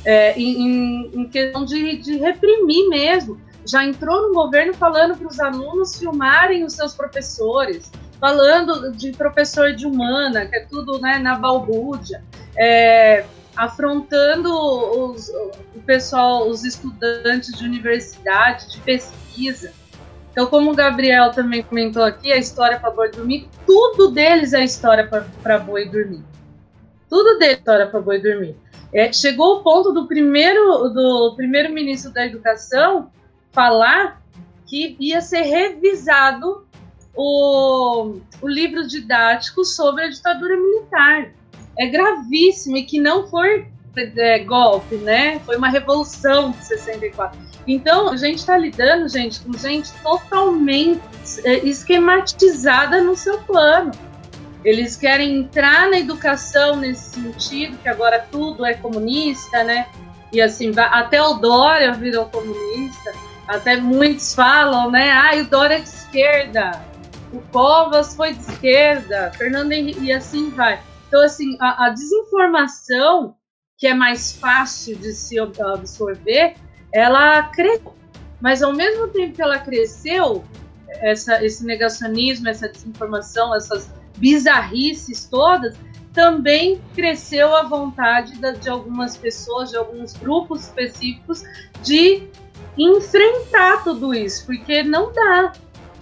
é, 0.05 0.37
em, 0.39 1.11
em, 1.13 1.29
questão 1.29 1.63
de, 1.65 1.97
de 1.97 2.17
reprimir 2.17 2.89
mesmo. 2.89 3.39
Já 3.71 3.85
entrou 3.85 4.27
no 4.27 4.33
governo 4.33 4.73
falando 4.73 5.17
para 5.17 5.27
os 5.27 5.39
alunos 5.39 5.97
filmarem 5.97 6.65
os 6.65 6.73
seus 6.73 6.93
professores, 6.93 7.89
falando 8.19 8.91
de 8.91 9.13
professor 9.13 9.71
de 9.71 9.85
humana, 9.87 10.45
que 10.45 10.57
é 10.57 10.65
tudo 10.65 10.99
né, 10.99 11.17
na 11.19 11.35
balbúrdia, 11.35 12.21
é, 12.57 13.23
afrontando 13.55 14.53
os, 14.53 15.29
o 15.73 15.79
pessoal, 15.85 16.49
os 16.49 16.65
estudantes 16.65 17.57
de 17.57 17.63
universidade, 17.63 18.69
de 18.71 18.81
pesquisa. 18.81 19.71
Então, 20.33 20.47
como 20.47 20.71
o 20.71 20.75
Gabriel 20.75 21.31
também 21.31 21.63
comentou 21.63 22.03
aqui, 22.03 22.29
a 22.29 22.37
história 22.37 22.77
para 22.77 22.91
boi 22.91 23.09
dormir, 23.09 23.47
tudo 23.65 24.11
deles 24.11 24.51
é 24.51 24.65
história 24.65 25.07
para 25.41 25.59
boi 25.59 25.87
dormir. 25.87 26.25
Tudo 27.09 27.39
deles 27.39 27.55
é 27.55 27.57
história 27.59 27.87
para 27.87 28.01
boi 28.01 28.21
dormir. 28.21 28.53
É, 28.93 29.13
chegou 29.13 29.59
o 29.59 29.63
ponto 29.63 29.93
do 29.93 30.07
primeiro 30.07 30.89
do 30.89 31.33
primeiro 31.37 31.71
ministro 31.71 32.11
da 32.11 32.25
Educação 32.25 33.09
falar 33.51 34.21
que 34.67 34.95
ia 34.99 35.21
ser 35.21 35.41
revisado 35.41 36.65
o, 37.15 38.17
o 38.41 38.47
livro 38.47 38.87
didático 38.87 39.65
sobre 39.65 40.05
a 40.05 40.09
ditadura 40.09 40.55
militar. 40.55 41.31
É 41.77 41.87
gravíssimo 41.87 42.77
e 42.77 42.83
que 42.83 42.99
não 42.99 43.27
foi 43.27 43.67
é, 43.95 44.39
golpe, 44.39 44.95
né? 44.95 45.39
Foi 45.39 45.57
uma 45.57 45.69
revolução 45.69 46.51
de 46.51 46.65
64. 46.65 47.37
Então, 47.67 48.09
a 48.09 48.17
gente 48.17 48.39
está 48.39 48.57
lidando, 48.57 49.07
gente, 49.07 49.41
com 49.41 49.53
gente 49.53 49.91
totalmente 50.01 51.01
é, 51.43 51.57
esquematizada 51.59 53.01
no 53.01 53.15
seu 53.15 53.39
plano. 53.39 53.91
Eles 54.63 54.95
querem 54.95 55.39
entrar 55.39 55.89
na 55.89 55.99
educação 55.99 56.75
nesse 56.75 57.21
sentido, 57.21 57.77
que 57.77 57.89
agora 57.89 58.25
tudo 58.31 58.65
é 58.65 58.73
comunista, 58.73 59.63
né? 59.63 59.87
E 60.31 60.39
assim, 60.39 60.71
até 60.77 61.21
o 61.21 61.33
Dória 61.33 61.91
virou 61.93 62.25
comunista, 62.25 63.11
até 63.51 63.77
muitos 63.77 64.33
falam, 64.33 64.89
né? 64.89 65.11
Ah, 65.11 65.35
o 65.35 65.45
Dória 65.45 65.75
é 65.75 65.79
de 65.79 65.89
esquerda, 65.89 66.81
o 67.33 67.41
Covas 67.51 68.15
foi 68.15 68.33
de 68.33 68.41
esquerda, 68.41 69.31
Fernando 69.37 69.73
Henrique, 69.73 70.05
e 70.05 70.13
assim 70.13 70.49
vai. 70.51 70.81
Então, 71.07 71.21
assim, 71.21 71.57
a, 71.59 71.87
a 71.87 71.89
desinformação, 71.89 73.35
que 73.77 73.87
é 73.87 73.93
mais 73.93 74.31
fácil 74.33 74.95
de 74.97 75.11
se 75.13 75.37
absorver, 75.37 76.55
ela 76.93 77.43
cresceu. 77.43 77.93
Mas 78.39 78.63
ao 78.63 78.73
mesmo 78.73 79.07
tempo 79.09 79.35
que 79.35 79.41
ela 79.41 79.59
cresceu, 79.59 80.43
essa, 81.01 81.43
esse 81.43 81.65
negacionismo, 81.65 82.47
essa 82.47 82.69
desinformação, 82.69 83.53
essas 83.53 83.91
bizarrices 84.17 85.27
todas, 85.29 85.75
também 86.13 86.81
cresceu 86.95 87.55
a 87.55 87.63
vontade 87.63 88.33
de 88.59 88.69
algumas 88.69 89.15
pessoas, 89.15 89.69
de 89.69 89.77
alguns 89.77 90.13
grupos 90.13 90.63
específicos, 90.63 91.43
de 91.83 92.27
enfrentar 92.77 93.83
tudo 93.83 94.13
isso, 94.13 94.45
porque 94.45 94.83
não 94.83 95.11
dá. 95.13 95.53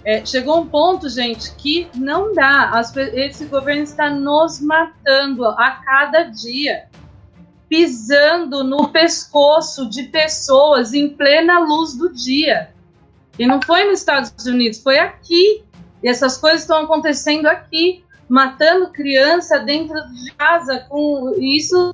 É, 0.04 0.24
chegou 0.24 0.60
um 0.60 0.66
ponto, 0.66 1.08
gente, 1.08 1.54
que 1.56 1.88
não 1.94 2.32
dá. 2.32 2.70
As, 2.70 2.96
esse 2.96 3.44
governo 3.46 3.82
está 3.82 4.10
nos 4.10 4.60
matando 4.60 5.46
a 5.46 5.70
cada 5.84 6.22
dia, 6.24 6.84
pisando 7.68 8.64
no 8.64 8.88
pescoço 8.88 9.88
de 9.88 10.04
pessoas 10.04 10.94
em 10.94 11.08
plena 11.10 11.58
luz 11.58 11.94
do 11.94 12.12
dia. 12.12 12.70
E 13.38 13.46
não 13.46 13.60
foi 13.60 13.84
nos 13.84 14.00
Estados 14.00 14.46
Unidos, 14.46 14.82
foi 14.82 14.98
aqui. 14.98 15.62
E 16.02 16.08
essas 16.08 16.38
coisas 16.38 16.62
estão 16.62 16.84
acontecendo 16.84 17.46
aqui 17.46 18.02
matando 18.30 18.90
criança 18.90 19.58
dentro 19.58 20.00
de 20.14 20.32
casa 20.34 20.86
com 20.88 21.34
isso 21.40 21.92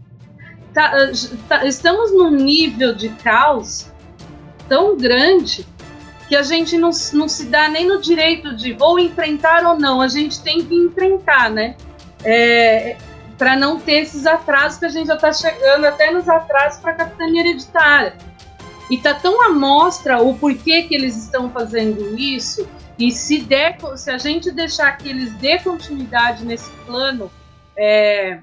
tá, 0.75 0.93
tá, 1.49 1.65
estamos 1.65 2.13
num 2.13 2.31
nível 2.31 2.95
de 2.95 3.09
caos 3.09 3.91
tão 4.69 4.97
grande 4.97 5.67
que 6.29 6.35
a 6.35 6.43
gente 6.43 6.77
não, 6.77 6.91
não 7.13 7.29
se 7.29 7.47
dá 7.47 7.69
nem 7.69 7.87
no 7.87 8.01
direito 8.01 8.55
de 8.55 8.73
vou 8.73 8.99
enfrentar 8.99 9.65
ou 9.65 9.79
não, 9.79 10.01
a 10.01 10.09
gente 10.09 10.41
tem 10.43 10.65
que 10.65 10.75
enfrentar, 10.75 11.51
né? 11.51 11.77
É, 12.25 12.97
para 13.39 13.57
não 13.57 13.79
ter 13.79 14.03
esses 14.03 14.27
atrasos 14.27 14.79
que 14.79 14.87
a 14.87 14.89
gente 14.89 15.07
já 15.07 15.15
está 15.15 15.33
chegando 15.33 15.85
até 15.85 16.11
nos 16.11 16.29
atrasos 16.29 16.81
para 16.81 16.93
a 16.93 16.95
capitania 16.95 17.43
hereditária. 17.43 18.15
E 18.91 18.99
tá 18.99 19.15
tão 19.15 19.43
à 19.43 19.51
mostra 19.51 20.21
o 20.23 20.37
porquê 20.39 20.83
que 20.83 20.95
eles 20.95 21.17
estão 21.17 21.51
fazendo 21.51 22.19
isso 22.19 22.67
e 22.99 23.11
se, 23.13 23.43
der, 23.43 23.77
se 23.97 24.11
a 24.11 24.17
gente 24.17 24.51
deixar 24.51 24.97
que 24.97 25.09
eles 25.09 25.33
dê 25.35 25.59
continuidade 25.59 26.45
nesse 26.45 26.71
plano 26.87 27.31
é, 27.77 28.41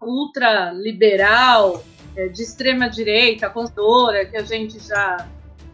ultraliberal, 0.00 1.82
é, 2.16 2.28
de 2.28 2.42
extrema 2.42 2.88
direita, 2.88 3.50
conservadora, 3.50 4.24
que 4.26 4.36
a 4.36 4.44
gente 4.44 4.78
já, 4.78 5.26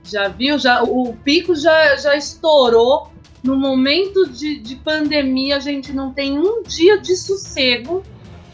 já 0.05 0.28
viu, 0.28 0.59
já, 0.59 0.82
o 0.82 1.14
pico 1.24 1.55
já, 1.55 1.97
já 1.97 2.16
estourou. 2.16 3.10
No 3.43 3.56
momento 3.56 4.28
de, 4.28 4.59
de 4.59 4.77
pandemia, 4.77 5.56
a 5.56 5.60
gente 5.60 5.93
não 5.93 6.12
tem 6.12 6.39
um 6.39 6.62
dia 6.62 6.98
de 6.98 7.16
sossego 7.16 8.02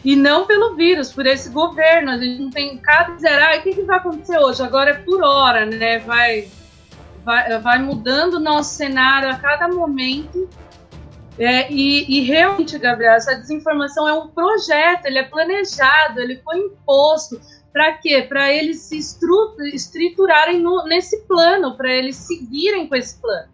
e 0.03 0.15
não 0.15 0.45
pelo 0.45 0.75
vírus, 0.75 1.11
por 1.11 1.25
esse 1.25 1.49
governo. 1.49 2.11
A 2.11 2.17
gente 2.17 2.41
não 2.41 2.49
tem 2.49 2.77
cada 2.77 3.17
zerar. 3.17 3.57
o 3.57 3.61
que, 3.63 3.73
que 3.73 3.81
vai 3.81 3.97
acontecer 3.97 4.37
hoje? 4.39 4.63
Agora 4.63 4.91
é 4.91 4.93
por 4.93 5.21
hora, 5.21 5.65
né? 5.65 5.99
Vai, 5.99 6.47
vai, 7.25 7.59
vai 7.59 7.79
mudando 7.79 8.35
o 8.35 8.39
nosso 8.39 8.75
cenário 8.75 9.29
a 9.29 9.35
cada 9.35 9.67
momento. 9.67 10.47
É, 11.37 11.71
e, 11.71 12.05
e, 12.09 12.21
realmente, 12.21 12.79
Gabriel, 12.79 13.13
essa 13.13 13.35
desinformação 13.35 14.07
é 14.07 14.13
um 14.13 14.27
projeto, 14.27 15.05
ele 15.05 15.19
é 15.19 15.23
planejado, 15.23 16.19
ele 16.19 16.41
foi 16.43 16.57
imposto. 16.57 17.39
Para 17.77 17.93
quê? 17.93 18.25
Para 18.27 18.51
eles 18.51 18.79
se 18.79 18.97
estruturarem 18.97 20.59
no, 20.59 20.83
nesse 20.85 21.21
plano, 21.27 21.77
para 21.77 21.93
eles 21.93 22.15
seguirem 22.15 22.87
com 22.87 22.95
esse 22.95 23.21
plano. 23.21 23.49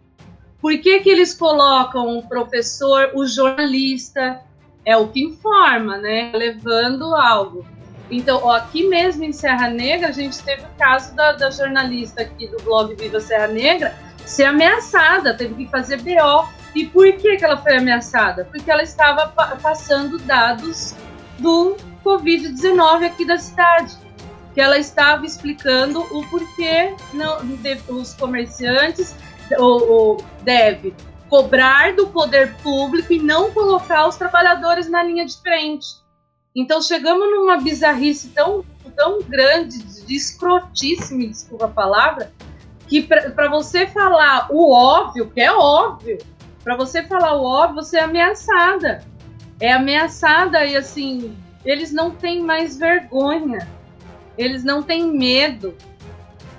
Por 0.62 0.78
que, 0.78 1.00
que 1.00 1.10
eles 1.10 1.34
colocam 1.34 2.16
o 2.16 2.26
professor, 2.26 3.10
o 3.12 3.26
jornalista, 3.26 4.40
é 4.82 4.96
o 4.96 5.08
que 5.08 5.22
informa, 5.22 5.98
né? 5.98 6.32
Levando 6.34 7.14
algo. 7.14 7.66
Então, 8.10 8.40
ó, 8.42 8.52
aqui 8.52 8.88
mesmo 8.88 9.24
em 9.24 9.32
Serra 9.32 9.68
Negra, 9.68 10.08
a 10.08 10.12
gente 10.12 10.42
teve 10.42 10.62
o 10.62 10.78
caso 10.78 11.14
da, 11.14 11.32
da 11.32 11.50
jornalista 11.50 12.22
aqui 12.22 12.46
do 12.46 12.56
blog 12.62 12.94
Viva 12.94 13.20
Serra 13.20 13.48
Negra 13.48 13.94
ser 14.24 14.44
ameaçada, 14.44 15.34
teve 15.34 15.54
que 15.54 15.70
fazer 15.70 15.98
BO. 15.98 16.48
E 16.74 16.86
por 16.86 17.12
que, 17.12 17.36
que 17.36 17.44
ela 17.44 17.58
foi 17.58 17.76
ameaçada? 17.76 18.46
Porque 18.50 18.70
ela 18.70 18.82
estava 18.82 19.28
pa 19.28 19.58
passando 19.62 20.16
dados 20.20 20.94
do 21.38 21.76
Covid-19 22.02 23.04
aqui 23.04 23.26
da 23.26 23.36
cidade. 23.36 24.02
Que 24.54 24.60
ela 24.60 24.78
estava 24.78 25.26
explicando 25.26 26.00
o 26.00 26.24
porquê 26.28 26.94
não, 27.12 27.38
os 27.88 28.14
comerciantes 28.14 29.14
ou, 29.58 29.90
ou 29.90 30.24
deve 30.42 30.94
cobrar 31.28 31.94
do 31.94 32.06
poder 32.06 32.54
público 32.58 33.12
e 33.12 33.18
não 33.18 33.50
colocar 33.50 34.06
os 34.06 34.16
trabalhadores 34.16 34.88
na 34.88 35.02
linha 35.02 35.26
de 35.26 35.36
frente. 35.40 35.86
Então 36.54 36.80
chegamos 36.80 37.28
numa 37.30 37.56
bizarrice 37.56 38.28
tão, 38.28 38.64
tão 38.94 39.20
grande, 39.22 39.82
de 39.82 40.14
escrotíssimo, 40.14 41.26
desculpa 41.26 41.64
a 41.64 41.68
palavra, 41.68 42.32
que 42.86 43.02
para 43.02 43.48
você 43.48 43.86
falar 43.88 44.46
o 44.50 44.70
óbvio, 44.70 45.28
que 45.30 45.40
é 45.40 45.52
óbvio, 45.52 46.18
para 46.62 46.76
você 46.76 47.02
falar 47.02 47.36
o 47.36 47.44
óbvio, 47.44 47.82
você 47.82 47.98
é 47.98 48.04
ameaçada. 48.04 49.04
É 49.60 49.72
ameaçada 49.72 50.64
e 50.64 50.76
assim, 50.76 51.36
eles 51.64 51.92
não 51.92 52.10
têm 52.10 52.40
mais 52.40 52.76
vergonha. 52.76 53.68
Eles 54.36 54.64
não 54.64 54.82
têm 54.82 55.12
medo. 55.16 55.74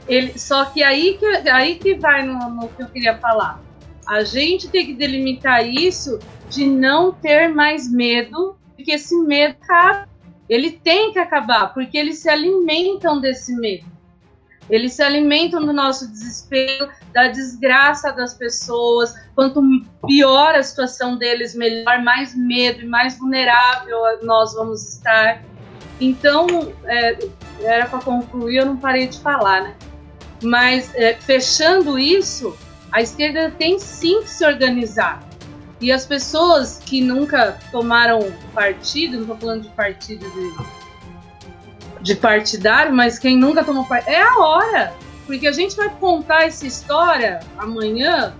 Ele, 0.07 0.37
só 0.37 0.65
que 0.65 0.83
aí 0.83 1.17
que, 1.17 1.25
aí 1.49 1.75
que 1.75 1.95
vai 1.95 2.23
no, 2.23 2.49
no 2.49 2.69
que 2.69 2.83
eu 2.83 2.87
queria 2.87 3.17
falar. 3.17 3.61
A 4.07 4.23
gente 4.23 4.69
tem 4.69 4.85
que 4.85 4.93
delimitar 4.93 5.65
isso 5.67 6.19
de 6.49 6.65
não 6.65 7.11
ter 7.11 7.47
mais 7.47 7.91
medo, 7.91 8.55
porque 8.75 8.91
esse 8.91 9.15
medo 9.21 9.57
ele 10.47 10.71
tem 10.71 11.11
que 11.11 11.17
acabar, 11.17 11.73
porque 11.73 11.97
eles 11.97 12.19
se 12.19 12.29
alimentam 12.29 13.19
desse 13.19 13.55
medo. 13.55 13.95
Eles 14.69 14.93
se 14.93 15.03
alimentam 15.03 15.63
do 15.63 15.71
nosso 15.71 16.07
desespero, 16.07 16.89
da 17.13 17.27
desgraça 17.27 18.11
das 18.11 18.33
pessoas. 18.33 19.13
Quanto 19.35 19.61
pior 20.07 20.55
a 20.55 20.63
situação 20.63 21.17
deles, 21.17 21.55
melhor, 21.55 22.01
mais 22.01 22.35
medo 22.35 22.81
e 22.81 22.85
mais 22.85 23.17
vulnerável 23.17 23.99
nós 24.23 24.53
vamos 24.53 24.95
estar. 24.95 25.43
Então, 26.01 26.47
é, 26.85 27.17
era 27.61 27.87
para 27.87 27.99
concluir, 27.99 28.57
eu 28.57 28.65
não 28.65 28.77
parei 28.77 29.07
de 29.07 29.19
falar, 29.19 29.61
né? 29.63 29.75
Mas, 30.43 30.93
é, 30.95 31.13
fechando 31.13 31.97
isso, 31.97 32.55
a 32.91 33.01
esquerda 33.01 33.51
tem 33.51 33.79
sim 33.79 34.21
que 34.21 34.29
se 34.29 34.45
organizar. 34.45 35.23
E 35.81 35.91
as 35.91 36.05
pessoas 36.05 36.79
que 36.83 37.01
nunca 37.01 37.59
tomaram 37.71 38.31
partido, 38.53 39.13
não 39.13 39.21
estou 39.21 39.37
falando 39.37 39.63
de 39.63 39.69
partido 39.69 40.25
de, 40.31 42.01
de 42.01 42.15
partidário, 42.15 42.93
mas 42.93 43.19
quem 43.19 43.37
nunca 43.37 43.63
tomou 43.63 43.85
partido, 43.85 44.11
é 44.11 44.21
a 44.21 44.37
hora. 44.37 44.93
Porque 45.25 45.47
a 45.47 45.51
gente 45.51 45.75
vai 45.75 45.89
contar 45.89 46.45
essa 46.45 46.65
história 46.65 47.39
amanhã. 47.57 48.33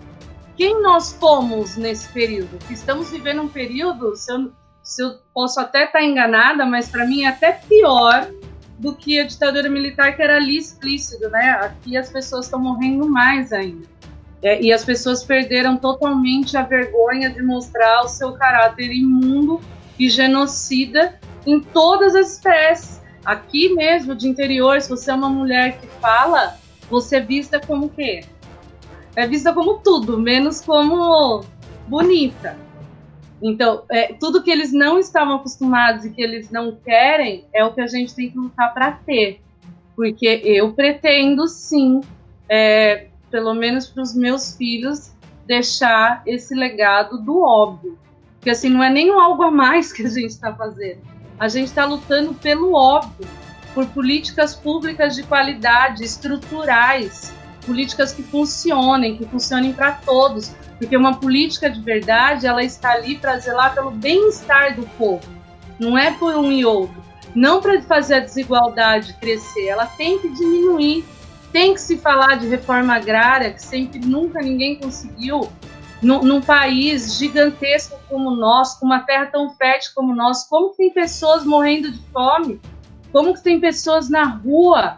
Quem 0.56 0.82
nós 0.82 1.12
fomos 1.14 1.76
nesse 1.76 2.08
período? 2.10 2.58
Estamos 2.70 3.10
vivendo 3.10 3.42
um 3.42 3.50
período, 3.50 4.16
se 4.16 4.32
eu, 4.32 4.52
se 4.82 5.04
eu 5.04 5.16
posso 5.34 5.60
até 5.60 5.86
estar 5.86 6.02
enganada, 6.02 6.66
mas 6.66 6.88
para 6.88 7.06
mim 7.06 7.24
é 7.24 7.28
até 7.28 7.52
pior 7.52 8.30
do 8.78 8.96
que 8.96 9.20
a 9.20 9.26
ditadura 9.26 9.70
militar, 9.70 10.16
que 10.16 10.22
era 10.22 10.36
ali 10.36 10.58
explícito, 10.58 11.30
né? 11.30 11.52
Aqui 11.62 11.98
as 11.98 12.10
pessoas 12.10 12.46
estão 12.46 12.60
morrendo 12.60 13.08
mais 13.08 13.54
ainda. 13.54 13.86
É, 14.42 14.62
e 14.62 14.72
as 14.72 14.84
pessoas 14.84 15.24
perderam 15.24 15.78
totalmente 15.78 16.56
a 16.56 16.62
vergonha 16.62 17.30
de 17.30 17.42
mostrar 17.42 18.04
o 18.04 18.08
seu 18.08 18.34
caráter 18.34 18.92
imundo 18.92 19.62
e 19.98 20.10
genocida 20.10 21.20
em 21.46 21.60
todas 21.60 22.16
as 22.16 22.34
espécies. 22.34 23.02
Aqui 23.24 23.74
mesmo, 23.74 24.14
de 24.14 24.28
interior, 24.28 24.80
se 24.80 24.90
você 24.90 25.10
é 25.10 25.14
uma 25.14 25.30
mulher 25.30 25.80
que 25.80 25.88
fala, 26.00 26.58
você 26.90 27.16
é 27.16 27.22
vista 27.22 27.60
como 27.60 27.90
quê? 27.90 28.24
É 29.16 29.26
vista 29.26 29.52
como 29.54 29.80
tudo, 29.80 30.20
menos 30.20 30.62
como 30.62 31.44
bonita. 31.88 32.65
Então, 33.42 33.84
é, 33.90 34.14
tudo 34.14 34.42
que 34.42 34.50
eles 34.50 34.72
não 34.72 34.98
estavam 34.98 35.36
acostumados 35.36 36.06
e 36.06 36.10
que 36.10 36.22
eles 36.22 36.50
não 36.50 36.76
querem 36.76 37.46
é 37.54 37.64
o 37.64 37.74
que 37.74 37.82
a 37.82 37.88
gente 37.88 38.16
tem 38.16 38.30
que 38.30 38.38
lutar 38.38 38.74
para 38.74 38.92
ter. 38.92 39.42
Porque 39.96 40.42
eu 40.44 40.74
pretendo 40.74 41.48
sim 41.48 42.02
é, 42.50 43.08
pelo 43.30 43.54
menos 43.54 43.88
para 43.88 44.04
os 44.04 44.16
meus 44.16 44.56
filhos, 44.56 45.12
deixar 45.46 46.24
esse 46.26 46.56
legado 46.56 47.18
do 47.18 47.42
óbvio. 47.42 47.98
Porque 48.36 48.50
assim, 48.50 48.70
não 48.70 48.84
é 48.84 48.90
nem 48.90 49.10
algo 49.12 49.44
a 49.44 49.52
mais 49.52 49.92
que 49.92 50.06
a 50.06 50.10
gente 50.10 50.30
está 50.30 50.54
fazendo. 50.54 51.02
A 51.40 51.48
gente 51.48 51.68
está 51.68 51.86
lutando 51.86 52.34
pelo 52.34 52.74
óbvio, 52.74 53.28
por 53.74 53.86
políticas 53.88 54.56
públicas 54.56 55.16
de 55.16 55.24
qualidade, 55.24 56.04
estruturais, 56.04 57.34
políticas 57.66 58.14
que 58.14 58.24
funcionem, 58.24 59.18
que 59.18 59.26
funcionem 59.26 59.74
para 59.74 59.92
todos. 59.92 60.56
Porque 60.78 60.96
uma 60.98 61.18
política 61.18 61.70
de 61.70 61.80
verdade, 61.80 62.46
ela 62.46 62.64
está 62.64 62.92
ali 62.92 63.18
para 63.18 63.38
zelar 63.38 63.74
pelo 63.74 63.92
bem-estar 63.92 64.76
do 64.76 64.84
povo, 64.98 65.28
não 65.80 65.98
é 65.98 66.12
por 66.12 66.36
um 66.36 66.52
e 66.52 66.66
outro. 66.66 67.04
Não 67.34 67.62
para 67.62 67.82
fazer 67.82 68.16
a 68.16 68.20
desigualdade 68.20 69.14
crescer, 69.20 69.68
ela 69.68 69.86
tem 69.86 70.20
que 70.20 70.30
diminuir 70.30 71.04
tem 71.56 71.74
que 71.74 71.80
se 71.80 71.96
falar 71.96 72.36
de 72.38 72.50
reforma 72.50 72.96
agrária, 72.96 73.50
que 73.50 73.62
sempre 73.62 73.98
nunca 73.98 74.42
ninguém 74.42 74.76
conseguiu, 74.76 75.48
num, 76.02 76.22
num 76.22 76.42
país 76.42 77.18
gigantesco 77.18 77.98
como 78.10 78.32
o 78.32 78.36
nosso, 78.36 78.78
com 78.78 78.86
uma 78.86 79.00
terra 79.00 79.28
tão 79.28 79.50
fértil 79.52 79.92
como 79.96 80.12
o 80.12 80.16
nosso, 80.16 80.50
como 80.50 80.72
que 80.72 80.76
tem 80.76 80.90
pessoas 80.92 81.46
morrendo 81.46 81.90
de 81.90 82.00
fome? 82.12 82.60
Como 83.10 83.34
que 83.34 83.42
tem 83.42 83.58
pessoas 83.58 84.10
na 84.10 84.26
rua? 84.26 84.98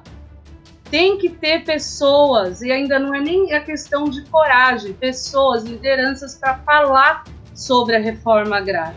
Tem 0.90 1.18
que 1.18 1.30
ter 1.30 1.66
pessoas, 1.66 2.62
e 2.62 2.72
ainda 2.72 2.98
não 2.98 3.14
é 3.14 3.20
nem 3.20 3.54
a 3.54 3.62
questão 3.62 4.06
de 4.06 4.22
coragem, 4.24 4.94
pessoas, 4.94 5.64
lideranças 5.64 6.36
para 6.36 6.58
falar 6.60 7.26
sobre 7.54 7.96
a 7.96 8.00
reforma 8.00 8.58
agrária. 8.58 8.96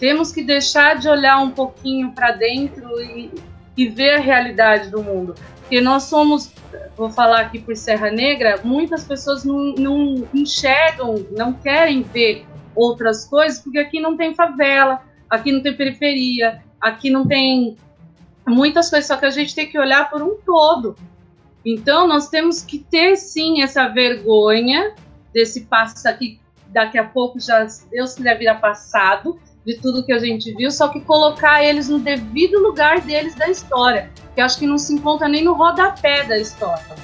Temos 0.00 0.32
que 0.32 0.42
deixar 0.42 0.96
de 0.96 1.08
olhar 1.08 1.38
um 1.38 1.50
pouquinho 1.50 2.12
para 2.12 2.32
dentro 2.32 3.00
e, 3.00 3.30
e 3.76 3.88
ver 3.88 4.16
a 4.16 4.20
realidade 4.20 4.90
do 4.90 5.02
mundo. 5.02 5.34
Porque 5.60 5.80
nós 5.80 6.04
somos 6.04 6.52
vou 6.96 7.10
falar 7.10 7.40
aqui 7.42 7.60
por 7.60 7.76
Serra 7.76 8.10
Negra, 8.10 8.60
muitas 8.64 9.04
pessoas 9.04 9.44
não, 9.44 9.72
não 9.74 10.28
enxergam, 10.34 11.24
não 11.30 11.52
querem 11.52 12.02
ver 12.02 12.44
outras 12.74 13.24
coisas, 13.24 13.60
porque 13.60 13.78
aqui 13.78 14.00
não 14.00 14.16
tem 14.16 14.34
favela, 14.34 15.00
aqui 15.30 15.52
não 15.52 15.62
tem 15.62 15.76
periferia, 15.76 16.62
aqui 16.80 17.08
não 17.08 17.26
tem 17.26 17.76
muitas 18.46 18.90
coisas, 18.90 19.06
só 19.06 19.16
que 19.16 19.26
a 19.26 19.30
gente 19.30 19.54
tem 19.54 19.68
que 19.68 19.78
olhar 19.78 20.10
por 20.10 20.22
um 20.22 20.36
todo. 20.44 20.96
Então, 21.64 22.06
nós 22.06 22.28
temos 22.28 22.62
que 22.62 22.78
ter 22.78 23.16
sim 23.16 23.62
essa 23.62 23.88
vergonha 23.88 24.94
desse 25.32 25.62
passo 25.62 26.08
aqui, 26.08 26.40
daqui 26.68 26.98
a 26.98 27.04
pouco 27.04 27.40
já, 27.40 27.66
Deus 27.90 28.14
quiser 28.14 28.38
virar 28.38 28.56
passado, 28.56 29.38
de 29.64 29.74
tudo 29.74 30.04
que 30.04 30.12
a 30.12 30.18
gente 30.18 30.54
viu, 30.54 30.70
só 30.70 30.88
que 30.88 31.00
colocar 31.00 31.62
eles 31.62 31.88
no 31.88 31.98
devido 31.98 32.58
lugar 32.58 33.02
deles 33.02 33.34
da 33.34 33.48
história, 33.48 34.10
que 34.34 34.40
acho 34.40 34.58
que 34.58 34.66
não 34.66 34.78
se 34.78 34.94
encontra 34.94 35.28
nem 35.28 35.44
no 35.44 35.52
rodapé 35.52 36.24
da 36.24 36.38
história. 36.38 36.96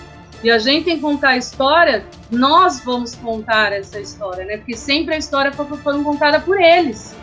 E 0.42 0.50
a 0.50 0.58
gente 0.58 0.84
tem 0.84 0.96
que 0.96 1.02
contar 1.02 1.30
a 1.30 1.36
história, 1.36 2.04
nós 2.30 2.80
vamos 2.80 3.14
contar 3.14 3.72
essa 3.72 4.00
história, 4.00 4.44
né? 4.44 4.58
Porque 4.58 4.76
sempre 4.76 5.14
a 5.14 5.18
história 5.18 5.52
foi, 5.52 5.66
foi 5.66 6.02
contada 6.02 6.40
por 6.40 6.60
eles. 6.60 7.14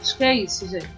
Acho 0.00 0.16
que 0.16 0.24
é 0.24 0.34
isso, 0.34 0.68
gente. 0.68 0.88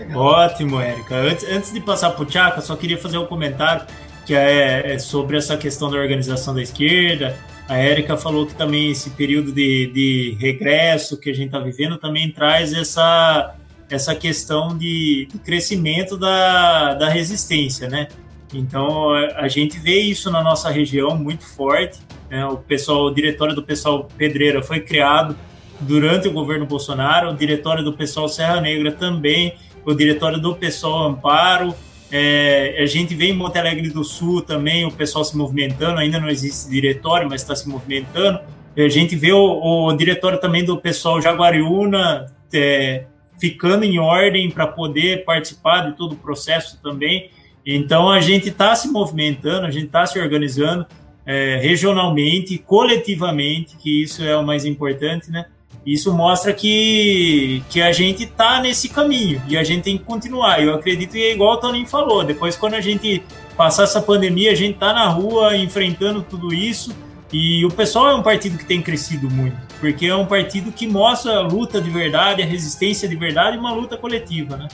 Legal. 0.00 0.18
Ótimo, 0.18 0.80
Érica. 0.80 1.14
Antes, 1.14 1.44
antes 1.44 1.72
de 1.72 1.80
passar 1.80 2.10
para 2.10 2.22
o 2.22 2.26
Tchaka, 2.26 2.60
só 2.60 2.74
queria 2.76 2.98
fazer 2.98 3.18
um 3.18 3.26
comentário 3.26 3.86
que 4.24 4.34
é, 4.34 4.94
é 4.94 4.98
sobre 4.98 5.36
essa 5.36 5.56
questão 5.56 5.90
da 5.90 5.98
organização 5.98 6.54
da 6.54 6.62
esquerda, 6.62 7.36
a 7.68 7.76
Érica 7.76 8.16
falou 8.16 8.46
que 8.46 8.54
também 8.54 8.90
esse 8.90 9.10
período 9.10 9.52
de, 9.52 9.86
de 9.92 10.36
regresso 10.40 11.16
que 11.16 11.30
a 11.30 11.32
gente 11.32 11.46
está 11.46 11.60
vivendo 11.60 11.98
também 11.98 12.28
traz 12.28 12.72
essa, 12.72 13.54
essa 13.88 14.12
questão 14.12 14.76
de, 14.76 15.28
de 15.30 15.38
crescimento 15.38 16.16
da, 16.16 16.94
da 16.94 17.08
resistência, 17.08 17.88
né? 17.88 18.08
Então 18.52 19.12
a 19.36 19.46
gente 19.46 19.78
vê 19.78 20.00
isso 20.00 20.32
na 20.32 20.42
nossa 20.42 20.68
região 20.68 21.16
muito 21.16 21.44
forte. 21.44 22.00
Né? 22.28 22.44
O 22.44 22.56
pessoal, 22.56 23.04
o 23.04 23.14
diretório 23.14 23.54
do 23.54 23.62
pessoal 23.62 24.08
Pedreira 24.16 24.60
foi 24.62 24.80
criado 24.80 25.36
durante 25.80 26.26
o 26.26 26.32
governo 26.32 26.66
Bolsonaro, 26.66 27.30
o 27.30 27.36
diretório 27.36 27.84
do 27.84 27.92
pessoal 27.92 28.28
Serra 28.28 28.60
Negra 28.60 28.90
também, 28.90 29.54
o 29.84 29.94
diretório 29.94 30.38
do 30.38 30.54
pessoal 30.54 31.08
Amparo, 31.08 31.74
é, 32.12 32.76
a 32.82 32.86
gente 32.86 33.14
vê 33.14 33.26
em 33.26 33.32
Monte 33.32 33.58
Alegre 33.58 33.88
do 33.88 34.02
Sul 34.02 34.42
também 34.42 34.84
o 34.84 34.90
pessoal 34.90 35.24
se 35.24 35.36
movimentando, 35.36 36.00
ainda 36.00 36.18
não 36.18 36.28
existe 36.28 36.68
diretório, 36.68 37.28
mas 37.28 37.42
está 37.42 37.54
se 37.54 37.68
movimentando. 37.68 38.40
A 38.76 38.88
gente 38.88 39.14
vê 39.14 39.32
o, 39.32 39.86
o 39.86 39.92
diretório 39.92 40.40
também 40.40 40.64
do 40.64 40.76
pessoal 40.76 41.20
Jaguariúna 41.20 42.32
é, 42.52 43.04
ficando 43.38 43.84
em 43.84 43.98
ordem 43.98 44.50
para 44.50 44.66
poder 44.66 45.24
participar 45.24 45.90
de 45.90 45.96
todo 45.96 46.12
o 46.12 46.16
processo 46.16 46.80
também. 46.82 47.30
Então 47.64 48.10
a 48.10 48.20
gente 48.20 48.48
está 48.48 48.74
se 48.74 48.88
movimentando, 48.88 49.66
a 49.66 49.70
gente 49.70 49.86
está 49.86 50.04
se 50.06 50.18
organizando 50.18 50.86
é, 51.24 51.56
regionalmente, 51.56 52.58
coletivamente, 52.58 53.76
que 53.76 54.02
isso 54.02 54.24
é 54.24 54.36
o 54.36 54.44
mais 54.44 54.64
importante, 54.64 55.30
né? 55.30 55.46
Isso 55.84 56.12
mostra 56.12 56.52
que, 56.52 57.62
que 57.70 57.80
a 57.80 57.90
gente 57.90 58.24
está 58.24 58.60
nesse 58.60 58.88
caminho 58.88 59.42
e 59.48 59.56
a 59.56 59.64
gente 59.64 59.84
tem 59.84 59.96
que 59.96 60.04
continuar. 60.04 60.62
Eu 60.62 60.74
acredito 60.74 61.12
que 61.12 61.22
é 61.22 61.32
igual 61.32 61.54
o 61.54 61.56
Toninho 61.56 61.86
falou, 61.86 62.22
depois 62.22 62.56
quando 62.56 62.74
a 62.74 62.80
gente 62.80 63.22
passar 63.56 63.84
essa 63.84 64.00
pandemia, 64.00 64.52
a 64.52 64.54
gente 64.54 64.74
está 64.74 64.92
na 64.92 65.08
rua 65.08 65.56
enfrentando 65.56 66.22
tudo 66.22 66.52
isso 66.52 66.94
e 67.32 67.64
o 67.64 67.70
pessoal 67.70 68.08
é 68.08 68.14
um 68.14 68.22
partido 68.22 68.58
que 68.58 68.64
tem 68.64 68.82
crescido 68.82 69.30
muito, 69.30 69.56
porque 69.78 70.06
é 70.06 70.14
um 70.14 70.26
partido 70.26 70.70
que 70.70 70.86
mostra 70.86 71.36
a 71.36 71.40
luta 71.40 71.80
de 71.80 71.88
verdade, 71.88 72.42
a 72.42 72.46
resistência 72.46 73.08
de 73.08 73.16
verdade 73.16 73.56
e 73.56 73.60
uma 73.60 73.72
luta 73.72 73.96
coletiva, 73.96 74.56
né? 74.56 74.68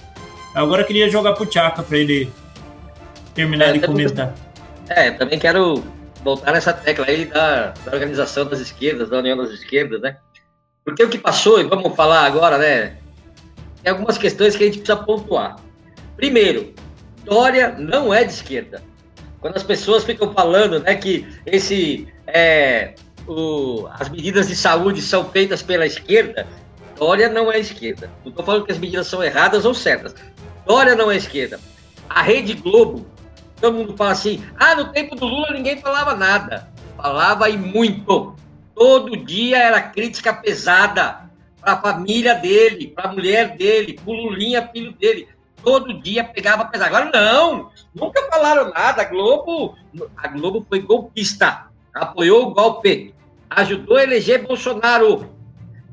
Agora 0.54 0.82
eu 0.82 0.86
queria 0.86 1.08
jogar 1.08 1.34
pro 1.34 1.46
Tchaka 1.46 1.82
para 1.82 1.98
ele 1.98 2.32
terminar 3.34 3.66
é, 3.68 3.72
de 3.74 3.80
comentar. 3.80 4.34
É, 4.88 5.10
também 5.10 5.38
quero 5.38 5.84
voltar 6.24 6.52
nessa 6.52 6.72
tecla 6.72 7.04
aí 7.06 7.26
da, 7.26 7.74
da 7.84 7.92
organização 7.92 8.46
das 8.46 8.58
esquerdas, 8.58 9.10
da 9.10 9.18
união 9.18 9.36
das 9.36 9.50
esquerdas, 9.50 10.00
né? 10.00 10.16
Porque 10.86 11.02
o 11.02 11.10
que 11.10 11.18
passou, 11.18 11.60
e 11.60 11.64
vamos 11.64 11.94
falar 11.94 12.24
agora, 12.24 12.56
né? 12.56 12.96
Tem 13.82 13.92
algumas 13.92 14.16
questões 14.16 14.56
que 14.56 14.62
a 14.62 14.66
gente 14.66 14.78
precisa 14.78 14.96
pontuar. 14.96 15.56
Primeiro, 16.16 16.72
Dória 17.24 17.74
não 17.76 18.14
é 18.14 18.24
de 18.24 18.32
esquerda. 18.32 18.82
Quando 19.40 19.56
as 19.56 19.62
pessoas 19.62 20.04
ficam 20.04 20.32
falando 20.32 20.78
né, 20.80 20.94
que 20.94 21.26
esse, 21.44 22.08
é, 22.26 22.94
o, 23.26 23.86
as 23.90 24.08
medidas 24.08 24.48
de 24.48 24.56
saúde 24.56 25.02
são 25.02 25.28
feitas 25.28 25.60
pela 25.60 25.84
esquerda, 25.84 26.46
Dória 26.96 27.28
não 27.28 27.52
é 27.52 27.58
esquerda. 27.58 28.10
Não 28.24 28.30
estou 28.30 28.44
falando 28.44 28.64
que 28.64 28.72
as 28.72 28.78
medidas 28.78 29.08
são 29.08 29.22
erradas 29.22 29.64
ou 29.64 29.74
certas. 29.74 30.14
Dória 30.64 30.94
não 30.94 31.10
é 31.10 31.16
esquerda. 31.16 31.60
A 32.08 32.22
Rede 32.22 32.54
Globo 32.54 33.04
Todo 33.60 33.76
mundo 33.76 33.96
fala 33.96 34.12
assim: 34.12 34.42
ah, 34.58 34.74
no 34.74 34.92
tempo 34.92 35.14
do 35.16 35.26
Lula 35.26 35.50
ninguém 35.52 35.80
falava 35.80 36.14
nada. 36.14 36.68
Falava 36.96 37.48
e 37.48 37.56
muito. 37.56 38.34
Todo 38.77 39.16
dia 39.16 39.57
era 39.57 39.81
crítica 39.81 40.35
pesada 40.35 41.31
para 41.59 41.73
a 41.73 41.81
família 41.81 42.35
dele, 42.35 42.89
para 42.89 43.09
a 43.09 43.12
mulher 43.12 43.57
dele, 43.57 43.94
para 43.94 44.11
o 44.11 44.12
Lulinha, 44.12 44.69
filho 44.70 44.93
dele. 44.93 45.27
Todo 45.65 45.98
dia 46.03 46.23
pegava 46.23 46.66
pesado. 46.66 46.94
Agora 46.94 47.11
não, 47.11 47.70
nunca 47.94 48.28
falaram 48.31 48.70
nada. 48.70 49.01
A 49.01 49.07
Globo, 49.07 49.74
a 50.15 50.28
Globo 50.28 50.66
foi 50.69 50.81
golpista, 50.81 51.69
apoiou 51.94 52.48
o 52.48 52.55
golpe, 52.55 53.15
ajudou 53.48 53.97
a 53.97 54.03
eleger 54.03 54.47
Bolsonaro. 54.47 55.35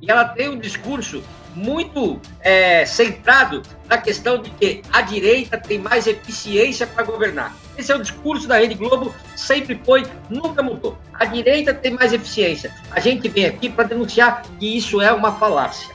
E 0.01 0.11
ela 0.11 0.25
tem 0.25 0.49
um 0.49 0.59
discurso 0.59 1.23
muito 1.55 2.19
é, 2.41 2.85
centrado 2.85 3.61
na 3.87 3.97
questão 3.97 4.41
de 4.41 4.49
que 4.51 4.81
a 4.91 5.01
direita 5.01 5.57
tem 5.57 5.79
mais 5.79 6.07
eficiência 6.07 6.87
para 6.87 7.03
governar. 7.03 7.55
Esse 7.77 7.91
é 7.91 7.95
o 7.95 8.01
discurso 8.01 8.47
da 8.47 8.57
Rede 8.57 8.75
Globo, 8.75 9.13
sempre 9.35 9.79
foi, 9.83 10.05
nunca 10.29 10.61
mudou. 10.61 10.97
A 11.13 11.25
direita 11.25 11.73
tem 11.73 11.91
mais 11.91 12.13
eficiência. 12.13 12.73
A 12.91 12.99
gente 12.99 13.27
vem 13.27 13.45
aqui 13.45 13.69
para 13.69 13.85
denunciar 13.85 14.43
que 14.59 14.77
isso 14.77 15.01
é 15.01 15.11
uma 15.11 15.33
falácia. 15.33 15.93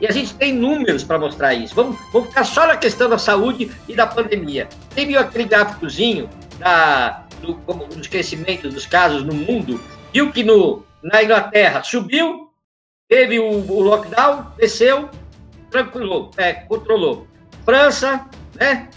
E 0.00 0.06
a 0.06 0.10
gente 0.10 0.34
tem 0.34 0.52
números 0.52 1.04
para 1.04 1.18
mostrar 1.18 1.52
isso. 1.54 1.74
Vamos, 1.74 1.98
vamos 2.12 2.28
ficar 2.28 2.44
só 2.44 2.66
na 2.66 2.76
questão 2.76 3.08
da 3.08 3.18
saúde 3.18 3.70
e 3.86 3.94
da 3.94 4.06
pandemia. 4.06 4.68
Tem 4.94 5.06
viu 5.06 5.20
aquele 5.20 5.44
gráficozinho 5.44 6.28
da, 6.58 7.24
do, 7.42 7.54
como, 7.66 7.86
dos 7.86 8.08
dos 8.72 8.86
casos 8.86 9.22
no 9.22 9.34
mundo? 9.34 9.80
Viu 10.12 10.32
que 10.32 10.42
no, 10.42 10.84
na 11.02 11.22
Inglaterra 11.22 11.82
subiu, 11.82 12.49
Teve 13.10 13.40
o, 13.40 13.50
o 13.50 13.80
lockdown, 13.80 14.46
desceu, 14.56 15.10
tranquilou, 15.68 16.30
é, 16.36 16.52
controlou. 16.52 17.26
França, 17.64 18.24
né? 18.54 18.88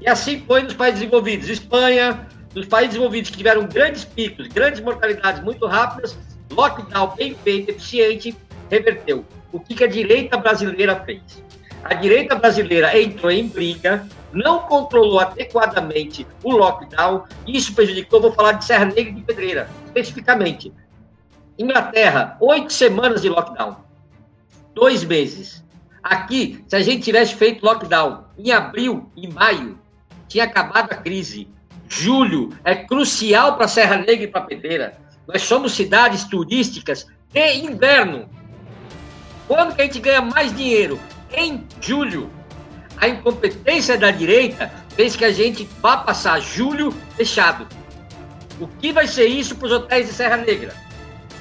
E 0.00 0.08
assim 0.08 0.42
foi 0.46 0.62
nos 0.62 0.72
países 0.72 1.00
desenvolvidos. 1.00 1.50
Espanha, 1.50 2.26
nos 2.54 2.66
países 2.66 2.94
desenvolvidos 2.94 3.30
que 3.30 3.36
tiveram 3.36 3.66
grandes 3.66 4.06
picos, 4.06 4.48
grandes 4.48 4.80
mortalidades 4.80 5.42
muito 5.42 5.66
rápidas, 5.66 6.16
lockdown 6.50 7.14
bem 7.14 7.36
feito, 7.44 7.68
eficiente, 7.68 8.34
reverteu. 8.70 9.22
O 9.52 9.60
que, 9.60 9.74
que 9.74 9.84
a 9.84 9.86
direita 9.86 10.38
brasileira 10.38 10.96
fez? 11.04 11.44
A 11.84 11.92
direita 11.92 12.36
brasileira 12.36 12.98
entrou 12.98 13.30
em 13.30 13.48
briga, 13.48 14.08
não 14.32 14.60
controlou 14.60 15.20
adequadamente 15.20 16.26
o 16.42 16.52
lockdown, 16.52 17.24
e 17.46 17.58
isso 17.58 17.74
prejudicou, 17.74 18.18
vou 18.18 18.32
falar 18.32 18.52
de 18.52 18.64
Serra 18.64 18.86
Negra 18.86 19.10
e 19.10 19.12
de 19.12 19.20
Pedreira, 19.20 19.68
especificamente. 19.84 20.72
Inglaterra, 21.58 22.36
oito 22.40 22.72
semanas 22.72 23.20
de 23.20 23.28
lockdown. 23.28 23.76
Dois 24.74 25.02
meses. 25.02 25.64
Aqui, 26.00 26.64
se 26.68 26.76
a 26.76 26.80
gente 26.80 27.02
tivesse 27.02 27.34
feito 27.34 27.64
lockdown 27.64 28.24
em 28.38 28.52
abril 28.52 29.10
e 29.16 29.26
maio, 29.26 29.76
tinha 30.28 30.44
acabado 30.44 30.92
a 30.92 30.96
crise. 30.96 31.48
Julho 31.88 32.50
é 32.62 32.76
crucial 32.76 33.56
para 33.56 33.66
Serra 33.66 33.96
Negra 33.96 34.24
e 34.24 34.28
para 34.28 34.42
Pedreira. 34.42 34.98
Nós 35.26 35.42
somos 35.42 35.72
cidades 35.72 36.24
turísticas 36.24 37.08
de 37.32 37.56
inverno. 37.56 38.28
Quando 39.48 39.74
que 39.74 39.82
a 39.82 39.84
gente 39.84 39.98
ganha 39.98 40.22
mais 40.22 40.56
dinheiro? 40.56 41.00
Em 41.32 41.66
julho. 41.80 42.30
A 42.98 43.08
incompetência 43.08 43.98
da 43.98 44.12
direita 44.12 44.70
fez 44.90 45.16
que 45.16 45.24
a 45.24 45.32
gente 45.32 45.68
vá 45.80 45.96
passar 45.96 46.40
julho 46.40 46.92
fechado. 47.16 47.66
O 48.60 48.68
que 48.68 48.92
vai 48.92 49.08
ser 49.08 49.26
isso 49.26 49.56
para 49.56 49.66
os 49.66 49.72
hotéis 49.72 50.06
de 50.06 50.12
Serra 50.12 50.36
Negra? 50.36 50.87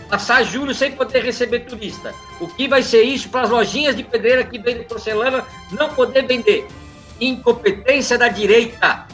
Passar 0.09 0.43
julho 0.43 0.73
sem 0.73 0.91
poder 0.91 1.23
receber 1.23 1.61
turista. 1.61 2.13
O 2.39 2.47
que 2.47 2.67
vai 2.67 2.81
ser 2.81 3.03
isso 3.03 3.29
para 3.29 3.41
as 3.41 3.49
lojinhas 3.49 3.95
de 3.95 4.03
pedreira 4.03 4.43
que 4.43 4.57
vendem 4.57 4.83
porcelana 4.83 5.45
não 5.71 5.89
poder 5.89 6.25
vender? 6.25 6.67
Incompetência 7.19 8.17
da 8.17 8.27
direita. 8.27 9.07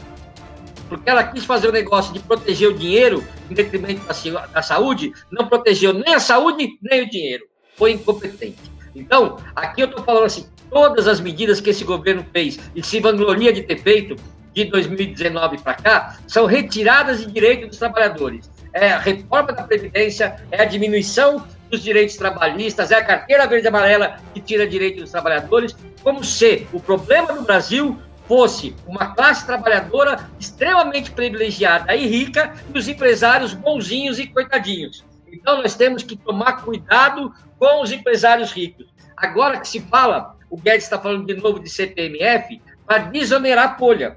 Porque 0.88 1.08
ela 1.08 1.24
quis 1.24 1.44
fazer 1.44 1.68
o 1.68 1.72
negócio 1.72 2.12
de 2.12 2.20
proteger 2.20 2.68
o 2.68 2.74
dinheiro 2.74 3.24
em 3.50 3.54
detrimento 3.54 4.02
da, 4.06 4.46
da 4.46 4.62
saúde, 4.62 5.12
não 5.30 5.48
protegeu 5.48 5.92
nem 5.92 6.14
a 6.14 6.20
saúde 6.20 6.78
nem 6.82 7.02
o 7.02 7.10
dinheiro. 7.10 7.44
Foi 7.76 7.92
incompetente. 7.92 8.72
Então, 8.94 9.38
aqui 9.56 9.80
eu 9.80 9.86
estou 9.86 10.04
falando 10.04 10.24
assim, 10.24 10.46
todas 10.70 11.08
as 11.08 11.20
medidas 11.20 11.60
que 11.60 11.70
esse 11.70 11.82
governo 11.82 12.24
fez 12.32 12.60
e 12.76 12.82
se 12.82 13.00
vangloria 13.00 13.52
de 13.52 13.62
ter 13.62 13.80
feito 13.80 14.14
de 14.52 14.64
2019 14.66 15.58
para 15.58 15.74
cá 15.74 16.18
são 16.28 16.46
retiradas 16.46 17.20
de 17.20 17.32
direito 17.32 17.66
dos 17.66 17.78
trabalhadores 17.78 18.48
é 18.74 18.90
a 18.92 18.98
reforma 18.98 19.52
da 19.52 19.62
Previdência, 19.62 20.36
é 20.50 20.62
a 20.62 20.64
diminuição 20.64 21.46
dos 21.70 21.82
direitos 21.82 22.16
trabalhistas, 22.16 22.90
é 22.90 22.96
a 22.96 23.04
carteira 23.04 23.46
verde 23.46 23.66
e 23.66 23.68
amarela 23.68 24.18
que 24.34 24.40
tira 24.40 24.66
direitos 24.66 25.02
dos 25.02 25.12
trabalhadores, 25.12 25.74
como 26.02 26.22
se 26.22 26.66
o 26.72 26.80
problema 26.80 27.32
do 27.32 27.42
Brasil 27.42 27.96
fosse 28.26 28.74
uma 28.86 29.14
classe 29.14 29.46
trabalhadora 29.46 30.28
extremamente 30.40 31.10
privilegiada 31.10 31.94
e 31.94 32.06
rica 32.06 32.52
e 32.74 32.78
os 32.78 32.88
empresários 32.88 33.54
bonzinhos 33.54 34.18
e 34.18 34.26
coitadinhos. 34.26 35.04
Então 35.32 35.58
nós 35.58 35.74
temos 35.74 36.02
que 36.02 36.16
tomar 36.16 36.64
cuidado 36.64 37.32
com 37.58 37.82
os 37.82 37.92
empresários 37.92 38.52
ricos. 38.52 38.86
Agora 39.16 39.60
que 39.60 39.68
se 39.68 39.80
fala, 39.80 40.36
o 40.50 40.56
Guedes 40.56 40.84
está 40.84 40.98
falando 40.98 41.26
de 41.26 41.34
novo 41.34 41.60
de 41.60 41.70
CPMF, 41.70 42.60
para 42.86 42.98
desonerar 42.98 43.72
a 43.72 43.78
folha 43.78 44.16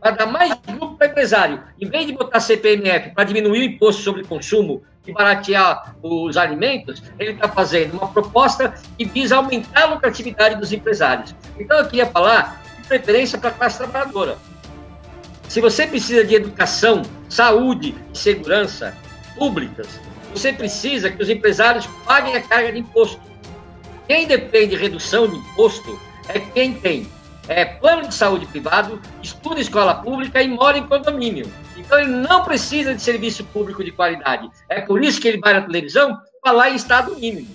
para 0.00 0.12
dar 0.12 0.26
mais 0.26 0.50
lucro 0.68 0.96
para 0.96 1.08
o 1.08 1.10
empresário. 1.10 1.62
Em 1.80 1.88
vez 1.88 2.06
de 2.06 2.12
botar 2.12 2.40
CPMF 2.40 3.10
para 3.10 3.24
diminuir 3.24 3.60
o 3.60 3.64
imposto 3.64 4.02
sobre 4.02 4.24
consumo 4.24 4.82
e 5.06 5.12
baratear 5.12 5.94
os 6.02 6.36
alimentos, 6.36 7.02
ele 7.18 7.32
está 7.32 7.48
fazendo 7.48 7.94
uma 7.94 8.08
proposta 8.08 8.74
que 8.96 9.04
visa 9.04 9.36
aumentar 9.36 9.82
a 9.82 9.94
lucratividade 9.94 10.56
dos 10.56 10.72
empresários. 10.72 11.34
Então, 11.58 11.78
eu 11.78 11.86
queria 11.86 12.06
falar 12.06 12.62
de 12.80 12.88
preferência 12.88 13.38
para 13.38 13.50
a 13.50 13.52
classe 13.52 13.78
trabalhadora. 13.78 14.38
Se 15.48 15.60
você 15.60 15.86
precisa 15.86 16.24
de 16.24 16.34
educação, 16.34 17.02
saúde 17.28 17.94
e 18.12 18.18
segurança 18.18 18.96
públicas, 19.36 20.00
você 20.32 20.52
precisa 20.52 21.10
que 21.10 21.22
os 21.22 21.28
empresários 21.28 21.86
paguem 22.06 22.36
a 22.36 22.42
carga 22.42 22.72
de 22.72 22.78
imposto. 22.78 23.20
Quem 24.06 24.26
depende 24.26 24.76
de 24.76 24.76
redução 24.76 25.28
de 25.28 25.36
imposto 25.36 25.98
é 26.28 26.38
quem 26.38 26.74
tem 26.74 27.08
é, 27.48 27.64
plano 27.64 28.06
de 28.06 28.14
saúde 28.14 28.46
privado, 28.46 29.00
estuda 29.22 29.58
em 29.58 29.62
escola 29.62 29.94
pública 29.94 30.42
e 30.42 30.48
mora 30.48 30.78
em 30.78 30.86
condomínio. 30.86 31.50
Então 31.76 31.98
ele 31.98 32.12
não 32.12 32.44
precisa 32.44 32.94
de 32.94 33.02
serviço 33.02 33.44
público 33.44 33.82
de 33.82 33.90
qualidade. 33.90 34.48
É 34.68 34.80
por 34.80 35.02
isso 35.02 35.20
que 35.20 35.28
ele 35.28 35.38
vai 35.38 35.54
na 35.54 35.62
televisão 35.62 36.20
falar 36.42 36.70
em 36.70 36.76
estado 36.76 37.16
mínimo. 37.16 37.48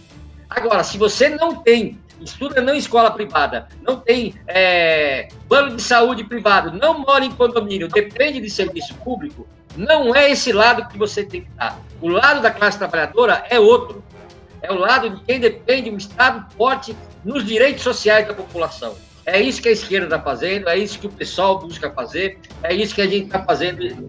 Agora, 0.50 0.84
se 0.84 0.98
você 0.98 1.30
não 1.30 1.56
tem, 1.56 2.00
estuda 2.22 2.62
não 2.62 2.74
em 2.74 2.78
escola 2.78 3.12
privada, 3.12 3.68
não 3.82 4.00
tem 4.00 4.36
é, 4.48 5.28
plano 5.48 5.76
de 5.76 5.82
saúde 5.82 6.24
privado, 6.24 6.78
não 6.78 7.00
mora 7.00 7.26
em 7.26 7.32
condomínio, 7.32 7.88
depende 7.88 8.40
de 8.40 8.50
serviço 8.50 8.94
público, 8.96 9.48
não 9.76 10.16
é 10.16 10.32
esse 10.32 10.52
lado 10.52 10.88
que 10.88 10.98
você 10.98 11.24
tem 11.24 11.42
que 11.42 11.50
estar. 11.50 11.80
O 12.02 12.08
lado 12.08 12.42
da 12.42 12.52
classe 12.52 12.78
trabalhadora 12.78 13.46
é 13.50 13.60
outro. 13.60 14.04
é 14.62 14.72
o 14.72 14.78
lado 14.78 15.10
de 15.10 15.24
quem 15.24 15.40
depende 15.40 15.90
de 15.90 15.96
um 15.96 15.98
Estado 15.98 16.46
forte 16.56 16.96
nos 17.24 17.46
direitos 17.46 17.84
sociais 17.84 18.28
da 18.28 18.34
população. 18.34 18.96
É 19.26 19.42
isso 19.42 19.62
que 19.62 19.70
a 19.70 19.72
esquerda 19.72 20.06
está 20.06 20.22
fazendo, 20.22 20.70
é 20.70 20.78
isso 20.78 21.00
que 21.00 21.08
o 21.08 21.12
pessoal 21.12 21.60
busca 21.60 21.90
fazer, 21.92 22.40
é 22.62 22.74
isso 22.74 22.94
que 22.94 23.02
a 23.02 23.08
gente 23.08 23.26
está 23.26 23.44
fazendo 23.44 24.08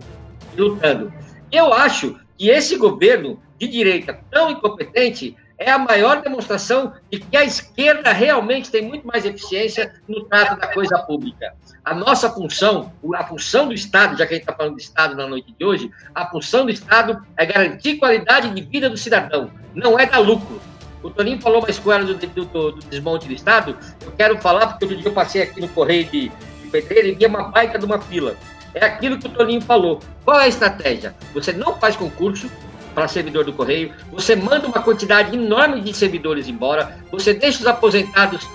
lutando. 0.57 1.13
Eu 1.51 1.73
acho 1.73 2.19
que 2.37 2.51
esse 2.51 2.77
governo 2.77 3.41
de 3.59 3.67
direita 3.67 4.19
tão 4.31 4.51
incompetente 4.51 5.37
é 5.59 5.71
a 5.71 5.79
maior 5.79 6.21
demonstração 6.21 6.93
de 7.11 7.19
que 7.19 7.37
a 7.37 7.45
esquerda 7.45 8.13
realmente 8.13 8.71
tem 8.71 8.83
muito 8.83 9.07
mais 9.07 9.25
eficiência 9.25 9.95
no 10.07 10.25
trato 10.25 10.61
da 10.61 10.67
coisa 10.67 10.99
pública. 10.99 11.55
A 11.83 11.95
nossa 11.95 12.31
função, 12.31 12.93
a 13.15 13.25
função 13.25 13.69
do 13.69 13.73
Estado, 13.73 14.19
já 14.19 14.27
que 14.27 14.35
a 14.35 14.37
gente 14.37 14.43
está 14.43 14.55
falando 14.55 14.77
de 14.77 14.83
Estado 14.83 15.17
na 15.17 15.27
noite 15.27 15.55
de 15.59 15.65
hoje, 15.65 15.91
a 16.15 16.27
função 16.27 16.67
do 16.67 16.71
Estado 16.71 17.25
é 17.39 17.47
garantir 17.47 17.97
qualidade 17.97 18.51
de 18.51 18.61
vida 18.61 18.91
do 18.91 18.99
cidadão, 18.99 19.51
não 19.75 19.99
é 19.99 20.05
dar 20.05 20.19
lucro. 20.19 20.61
O 21.03 21.11
Toninho 21.11 21.41
falou 21.41 21.61
uma 21.61 21.71
escola 21.71 22.05
do, 22.05 22.15
do, 22.15 22.45
do, 22.45 22.73
desmonte 22.89 23.27
do 23.27 23.33
Estado, 23.33 23.77
eu 24.05 24.13
quero 24.13 24.39
falar, 24.39 24.67
porque 24.69 24.85
outro 24.85 24.99
dia 24.99 25.09
eu 25.09 25.13
passei 25.13 25.43
aqui 25.43 25.61
no 25.61 25.69
Correio 25.69 26.05
de, 26.07 26.29
de 26.29 27.09
e 27.09 27.13
vi 27.13 27.27
uma 27.27 27.45
baita 27.45 27.79
de 27.79 27.85
uma 27.85 28.01
fila. 28.01 28.35
É 28.75 28.85
aquilo 28.85 29.19
que 29.19 29.27
o 29.27 29.31
Toninho 29.31 29.61
falou. 29.61 30.01
Qual 30.25 30.39
é 30.39 30.45
a 30.45 30.49
estratégia? 30.49 31.15
Você 31.33 31.53
não 31.53 31.77
faz 31.77 31.97
concurso, 31.97 32.51
para 32.97 33.07
servidor 33.09 33.45
do 33.45 33.53
Correio, 33.53 33.93
você 34.11 34.35
manda 34.35 34.67
uma 34.67 34.83
quantidade 34.83 35.37
enorme 35.37 35.83
de 35.83 35.93
servidores 35.93 36.49
embora, 36.49 36.99
você 37.13 37.35
deixa 37.35 37.61
os 37.61 37.67
aposentados, 37.67 38.49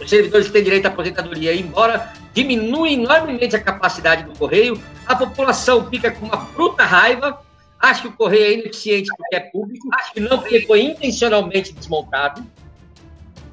os 0.00 0.10
servidores 0.10 0.48
que 0.48 0.52
têm 0.52 0.64
direito 0.64 0.86
à 0.86 0.88
aposentadoria 0.88 1.54
embora, 1.54 2.12
diminui 2.34 2.94
enormemente 2.94 3.54
a 3.54 3.62
capacidade 3.62 4.24
do 4.24 4.36
Correio, 4.36 4.82
a 5.06 5.14
população 5.14 5.88
fica 5.88 6.10
com 6.10 6.26
uma 6.26 6.36
bruta 6.36 6.84
raiva, 6.84 7.40
acha 7.80 8.02
que 8.02 8.08
o 8.08 8.12
Correio 8.12 8.44
é 8.44 8.52
ineficiente 8.54 9.10
porque 9.16 9.36
é 9.36 9.40
público, 9.40 9.88
acha 9.94 10.12
que 10.12 10.20
não 10.20 10.38
porque 10.38 10.60
foi 10.62 10.82
intencionalmente 10.82 11.72
desmontado, 11.72 12.44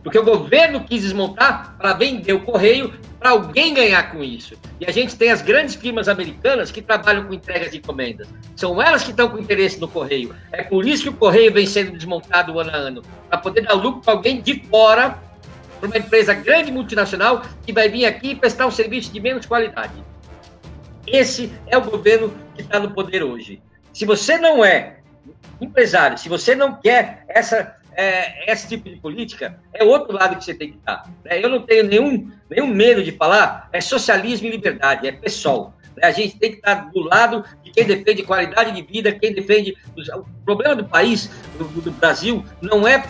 porque 0.04 0.20
o 0.20 0.24
governo 0.24 0.84
quis 0.86 1.02
desmontar 1.02 1.76
para 1.78 1.91
vender 1.91 2.32
o 2.32 2.40
correio 2.40 2.94
para 3.20 3.32
alguém 3.32 3.74
ganhar 3.74 4.10
com 4.10 4.24
isso. 4.24 4.56
E 4.80 4.86
a 4.86 4.91
gente 4.91 5.18
tem 5.18 5.32
as 5.32 5.41
grandes 5.41 5.76
firmas 5.76 6.08
americanas 6.08 6.72
que 6.72 6.82
trabalham 6.82 7.26
com 7.26 7.34
entregas 7.34 7.72
de 7.72 7.80
encomendas. 7.80 8.26
São 8.56 8.82
elas 8.82 9.04
que 9.04 9.12
estão 9.12 9.28
com 9.28 9.38
interesse 9.38 9.82
no 9.82 9.88
correio. 9.88 10.34
É 10.54 10.64
por 10.64 10.88
isso 10.88 11.04
que 11.04 11.10
o 11.10 11.14
correio 11.14 11.52
vem 11.52 11.66
sendo 11.66 11.91
desmontado 11.91 12.58
ano 12.58 12.72
a 12.72 12.76
ano 12.76 13.02
para 13.28 13.38
poder 13.40 13.64
dar 13.64 13.74
lucro 13.74 13.99
para 13.99 14.14
alguém 14.14 14.40
de 14.40 14.64
fora, 14.70 15.20
para 15.78 15.88
uma 15.88 15.98
empresa 15.98 16.34
grande 16.34 16.72
multinacional 16.72 17.44
que 17.66 17.74
vai 17.74 17.90
vir 17.90 18.06
aqui 18.06 18.34
prestar 18.34 18.66
um 18.66 18.72
serviço 18.72 19.12
de 19.12 19.20
menos 19.20 19.45
qualidade. 19.45 20.02
Esse 21.06 21.52
é 21.68 21.78
o 21.78 21.82
governo 21.82 22.34
que 22.56 22.62
está 22.62 22.80
no 22.80 22.91
poder 22.91 23.24
hoje. 23.24 23.62
Se 23.98 24.06
você 24.06 24.38
não 24.38 24.64
é 24.64 24.99
empresário, 25.60 26.19
se 26.19 26.30
você 26.30 26.53
não 26.53 26.80
quer 26.80 27.26
essa 27.28 27.76
é, 27.95 28.53
esse 28.53 28.68
tipo 28.68 28.88
de 28.88 28.98
política, 28.98 29.60
é 29.74 29.84
outro 29.84 30.14
lado 30.14 30.36
que 30.36 30.45
você 30.45 30.53
tem 30.53 30.74
que 30.74 30.78
estar. 30.78 31.10
Né? 31.26 31.44
Eu 31.44 31.49
não 31.49 31.64
tenho 31.64 31.84
nenhum, 31.84 32.32
nenhum 32.48 32.68
medo 32.68 33.03
de 33.03 33.11
falar, 33.11 33.68
é 33.74 33.82
socialismo 33.82 34.45
e 34.45 34.52
liberdade, 34.52 35.07
é 35.07 35.11
pessoal. 35.11 35.74
Né? 35.95 36.03
A 36.03 36.11
gente 36.11 36.38
tem 36.38 36.52
que 36.52 36.57
estar 36.57 36.91
do 36.91 36.99
lado 36.99 37.44
de 37.64 37.72
quem 37.72 37.86
defende 37.86 38.22
qualidade 38.22 38.72
de 38.72 38.84
vida, 38.84 39.11
quem 39.11 39.34
defende. 39.34 39.76
O 39.95 40.24
problema 40.45 40.76
do 40.76 40.86
país, 40.86 41.32
do, 41.57 41.64
do 41.82 41.90
Brasil, 41.90 42.45
não 42.61 42.88
é, 42.88 43.03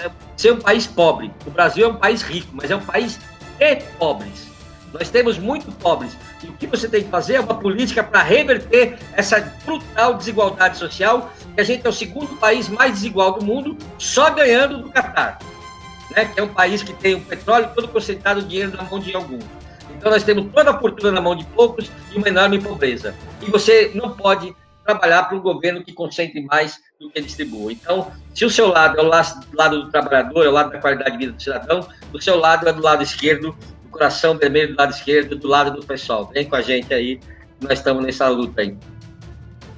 é 0.00 0.10
ser 0.36 0.54
um 0.54 0.58
país 0.60 0.84
pobre. 0.84 1.30
O 1.46 1.50
Brasil 1.52 1.84
é 1.84 1.88
um 1.90 1.96
país 1.96 2.22
rico, 2.22 2.48
mas 2.54 2.72
é 2.72 2.74
um 2.74 2.84
país 2.84 3.20
de 3.60 3.76
pobres. 4.00 4.50
Nós 4.92 5.10
temos 5.10 5.38
muito 5.38 5.70
pobres. 5.70 6.16
O 6.48 6.52
que 6.52 6.66
você 6.66 6.88
tem 6.88 7.02
que 7.02 7.10
fazer 7.10 7.34
é 7.34 7.40
uma 7.40 7.54
política 7.54 8.02
para 8.02 8.22
reverter 8.22 8.98
essa 9.12 9.40
brutal 9.64 10.14
desigualdade 10.14 10.78
social 10.78 11.32
que 11.54 11.60
a 11.60 11.64
gente 11.64 11.86
é 11.86 11.88
o 11.88 11.92
segundo 11.92 12.36
país 12.36 12.68
mais 12.68 12.92
desigual 12.92 13.32
do 13.32 13.44
mundo, 13.44 13.76
só 13.98 14.30
ganhando 14.30 14.82
do 14.82 14.90
Catar, 14.90 15.38
né? 16.10 16.24
que 16.26 16.40
é 16.40 16.42
um 16.42 16.48
país 16.48 16.82
que 16.82 16.92
tem 16.92 17.14
o 17.14 17.20
petróleo 17.20 17.70
todo 17.74 17.88
concentrado, 17.88 18.40
o 18.40 18.42
dinheiro 18.42 18.76
na 18.76 18.82
mão 18.82 18.98
de 18.98 19.14
alguns. 19.14 19.44
Então 19.96 20.10
nós 20.10 20.22
temos 20.22 20.52
toda 20.52 20.70
a 20.70 20.78
fortuna 20.78 21.12
na 21.12 21.20
mão 21.20 21.34
de 21.34 21.44
poucos 21.44 21.90
e 22.12 22.18
uma 22.18 22.28
enorme 22.28 22.60
pobreza. 22.60 23.14
E 23.40 23.50
você 23.50 23.92
não 23.94 24.10
pode 24.10 24.54
trabalhar 24.84 25.24
para 25.24 25.36
um 25.36 25.40
governo 25.40 25.82
que 25.82 25.92
concentre 25.92 26.42
mais 26.42 26.78
do 27.00 27.10
que 27.10 27.20
distribua. 27.20 27.72
Então, 27.72 28.10
se 28.34 28.44
o 28.44 28.50
seu 28.50 28.68
lado 28.68 28.98
é 28.98 29.02
o 29.02 29.06
lado 29.06 29.84
do 29.84 29.90
trabalhador, 29.90 30.44
é 30.44 30.48
o 30.48 30.52
lado 30.52 30.70
da 30.70 30.78
qualidade 30.78 31.12
de 31.12 31.18
vida 31.18 31.32
do 31.32 31.42
cidadão, 31.42 31.88
o 32.12 32.20
seu 32.20 32.38
lado 32.38 32.68
é 32.68 32.72
do 32.72 32.82
lado 32.82 33.02
esquerdo, 33.02 33.56
do 33.82 33.83
coração 33.94 34.36
vermelho 34.36 34.74
do 34.74 34.78
lado 34.78 34.90
esquerdo, 34.90 35.36
do 35.36 35.48
lado 35.48 35.70
do 35.70 35.86
pessoal. 35.86 36.30
Vem 36.32 36.44
com 36.44 36.56
a 36.56 36.60
gente 36.60 36.92
aí, 36.92 37.20
nós 37.60 37.78
estamos 37.78 38.04
nessa 38.04 38.28
luta 38.28 38.60
aí. 38.60 38.76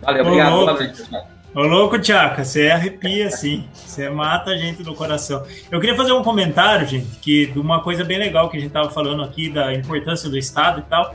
Valeu, 0.01 0.25
obrigado. 0.25 0.53
Boa 0.53 0.73
noite, 0.73 0.97
pessoal. 0.97 1.37
Ô 1.55 1.63
louco, 1.63 1.99
Tchaka, 1.99 2.45
você 2.45 2.69
arrepia 2.69 3.29
assim, 3.29 3.67
você 3.73 4.11
mata 4.11 4.51
a 4.51 4.57
gente 4.59 4.83
do 4.83 4.95
coração. 4.95 5.43
Eu 5.71 5.81
queria 5.81 5.97
fazer 5.97 6.13
um 6.13 6.23
comentário, 6.23 6.87
gente, 6.87 7.19
que 7.19 7.47
de 7.47 7.59
uma 7.59 7.81
coisa 7.83 8.05
bem 8.05 8.19
legal 8.19 8.51
que 8.51 8.59
a 8.59 8.61
gente 8.61 8.69
estava 8.69 8.91
falando 8.91 9.23
aqui 9.23 9.49
da 9.49 9.73
importância 9.73 10.29
do 10.29 10.37
Estado 10.37 10.81
e 10.81 10.83
tal. 10.83 11.15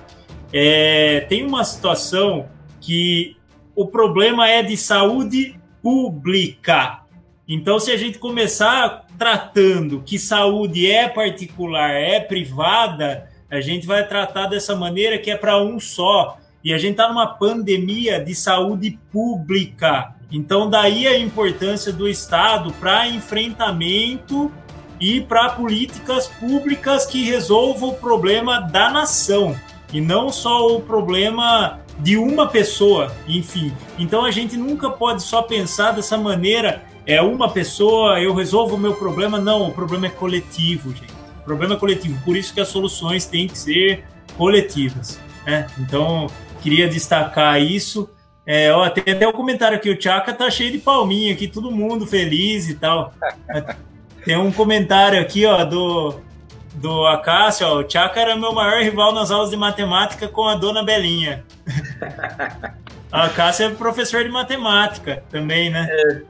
É, 0.52 1.26
tem 1.30 1.46
uma 1.46 1.64
situação 1.64 2.50
que 2.80 3.38
o 3.76 3.86
problema 3.86 4.50
é 4.50 4.64
de 4.64 4.76
saúde 4.76 5.60
pública. 5.82 7.02
Então, 7.48 7.80
se 7.80 7.92
a 7.92 7.98
gente 7.98 8.18
começar 8.18 9.06
tratando 9.22 10.02
que 10.04 10.18
saúde 10.18 10.90
é 10.90 11.08
particular, 11.08 11.92
é 11.92 12.20
privada, 12.20 13.30
a 13.52 13.62
gente 13.62 13.86
vai 13.86 14.08
tratar 14.08 14.48
dessa 14.48 14.76
maneira 14.76 15.20
que 15.20 15.30
é 15.30 15.38
para 15.38 15.62
um 15.62 15.80
só. 15.80 16.40
E 16.64 16.74
a 16.74 16.80
gente 16.80 16.94
está 16.94 17.08
numa 17.08 17.28
pandemia 17.28 18.20
de 18.20 18.34
saúde 18.34 18.98
pública. 19.12 20.16
Então, 20.32 20.68
daí 20.68 21.06
a 21.06 21.20
importância 21.20 21.94
do 21.94 22.10
Estado 22.10 22.74
para 22.80 23.08
enfrentamento 23.10 24.52
e 25.00 25.22
para 25.22 25.50
políticas 25.50 26.26
públicas 26.26 27.06
que 27.06 27.24
resolvam 27.24 27.90
o 27.90 27.96
problema 27.98 28.60
da 28.60 28.90
nação 28.90 29.56
e 29.94 30.02
não 30.02 30.32
só 30.32 30.66
o 30.76 30.82
problema 30.82 31.80
de 32.00 32.18
uma 32.18 32.48
pessoa, 32.48 33.16
enfim. 33.28 33.72
Então 34.00 34.26
a 34.26 34.32
gente 34.32 34.58
nunca 34.58 34.90
pode 34.90 35.22
só 35.22 35.44
pensar 35.44 35.92
dessa 35.92 36.18
maneira, 36.18 36.84
é 37.06 37.22
uma 37.22 37.50
pessoa, 37.50 38.20
eu 38.20 38.34
resolvo 38.34 38.76
o 38.76 38.80
meu 38.80 38.94
problema, 38.94 39.40
não, 39.40 39.68
o 39.68 39.72
problema 39.72 40.08
é 40.08 40.10
coletivo, 40.10 40.94
gente. 40.96 41.14
O 41.40 41.44
problema 41.44 41.74
é 41.74 41.78
coletivo, 41.78 42.20
por 42.24 42.38
isso 42.38 42.54
que 42.54 42.62
as 42.62 42.68
soluções 42.68 43.26
têm 43.26 43.48
que 43.48 43.58
ser 43.58 44.04
coletivas, 44.38 45.20
né? 45.46 45.68
Então, 45.80 46.28
queria 46.62 46.88
destacar 46.88 47.62
isso. 47.62 48.10
É, 48.46 48.72
ó, 48.72 48.90
tem 48.90 49.14
até 49.14 49.26
o 49.26 49.32
um 49.32 49.34
comentário 49.34 49.78
aqui, 49.78 49.90
o 49.90 49.98
Tchaka 49.98 50.34
tá 50.34 50.50
cheio 50.50 50.72
de 50.72 50.78
palminha 50.78 51.34
aqui, 51.34 51.48
todo 51.48 51.72
mundo 51.72 52.06
feliz 52.06 52.70
e 52.70 52.76
tal. 52.76 53.14
Tem 54.24 54.38
um 54.38 54.52
comentário 54.52 55.20
aqui, 55.20 55.48
ó, 55.48 55.66
do, 55.66 56.20
do 56.76 57.08
Acácio, 57.08 57.66
ó, 57.66 57.80
o 57.80 57.84
Tchaka 57.84 58.20
era 58.20 58.36
meu 58.36 58.54
maior 58.54 58.84
rival 58.84 59.12
nas 59.14 59.32
aulas 59.32 59.50
de 59.50 59.58
matemática 59.58 60.28
com 60.28 60.48
a 60.48 60.54
dona 60.54 60.84
Belinha. 60.84 61.44
a 63.12 63.24
Acácio 63.26 63.66
é 63.66 63.70
professor 63.72 64.24
de 64.24 64.30
matemática 64.30 65.24
também, 65.32 65.72
né? 65.72 65.88
É. 65.90 66.22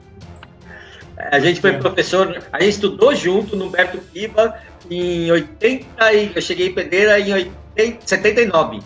A 1.30 1.38
gente 1.38 1.60
foi 1.60 1.70
é. 1.70 1.78
professor, 1.78 2.42
a 2.52 2.60
gente 2.60 2.74
estudou 2.74 3.14
junto 3.14 3.56
no 3.56 3.66
Humberto 3.66 3.98
Piba 3.98 4.58
em 4.90 5.30
80 5.30 6.12
e 6.12 6.32
eu 6.34 6.42
cheguei 6.42 6.68
em 6.68 6.74
Pedreira 6.74 7.18
em 7.20 7.32
80, 7.32 8.06
79. 8.06 8.80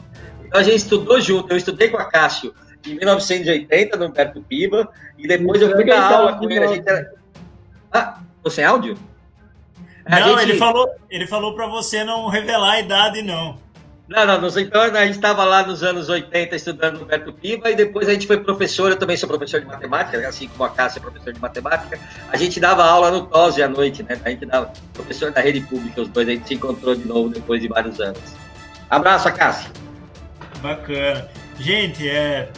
Então 0.45 0.61
a 0.61 0.63
gente 0.63 0.77
estudou 0.77 1.21
junto, 1.21 1.53
eu 1.53 1.57
estudei 1.57 1.89
com 1.89 1.97
a 1.97 2.05
Cássio 2.05 2.55
em 2.87 2.95
1980 2.97 3.97
no 3.97 4.07
Humberto 4.07 4.41
Piba, 4.43 4.89
e 5.19 5.27
depois 5.27 5.61
eu 5.61 5.73
fui 5.73 5.85
dar 5.85 6.13
aula 6.13 6.35
com 6.35 6.49
ele. 6.49 6.65
A 6.65 6.69
gente 6.69 6.89
era... 6.89 7.13
Ah, 7.93 8.21
você 8.43 8.61
é 8.61 8.65
áudio? 8.65 8.97
A 10.05 10.21
não, 10.21 10.39
gente... 10.39 10.51
ele 10.51 10.59
falou, 10.59 10.89
ele 11.11 11.27
falou 11.27 11.55
para 11.55 11.67
você 11.67 12.05
não 12.05 12.29
revelar 12.29 12.73
a 12.73 12.81
idade, 12.81 13.23
não. 13.23 13.59
Não, 14.09 14.25
não, 14.25 14.41
não 14.41 14.49
então 14.61 14.83
a 14.83 15.05
gente 15.05 15.17
estava 15.17 15.43
lá 15.43 15.67
nos 15.67 15.83
anos 15.83 16.09
80 16.09 16.55
estudando 16.55 17.03
Humberto 17.03 17.33
Piba 17.33 17.71
e 17.71 17.75
depois 17.75 18.09
a 18.09 18.13
gente 18.13 18.27
foi 18.27 18.39
professor, 18.39 18.91
eu 18.91 18.97
também 18.97 19.17
sou 19.17 19.29
professor 19.29 19.61
de 19.61 19.67
matemática, 19.67 20.29
assim 20.29 20.47
como 20.47 20.63
a 20.63 20.69
Cássia 20.69 21.01
é 21.01 21.03
professor 21.03 21.33
de 21.33 21.41
matemática. 21.41 21.99
A 22.31 22.37
gente 22.37 22.61
dava 22.61 22.85
aula 22.85 23.11
no 23.11 23.27
TOSE 23.27 23.61
à 23.63 23.69
noite, 23.69 24.05
né? 24.05 24.21
A 24.25 24.31
gente 24.31 24.47
dava 24.47 24.73
professor 24.95 25.33
da 25.33 25.41
rede 25.41 25.61
pública, 25.61 26.03
os 26.03 26.09
dois, 26.09 26.29
a 26.29 26.31
gente 26.31 26.47
se 26.47 26.55
encontrou 26.55 26.95
de 26.95 27.07
novo 27.07 27.31
depois 27.31 27.61
de 27.61 27.67
vários 27.67 28.01
anos. 28.01 28.21
Abraço, 28.89 29.33
Cássia. 29.33 29.71
Bacana. 30.63 31.29
Gente, 31.59 32.09
é, 32.09 32.49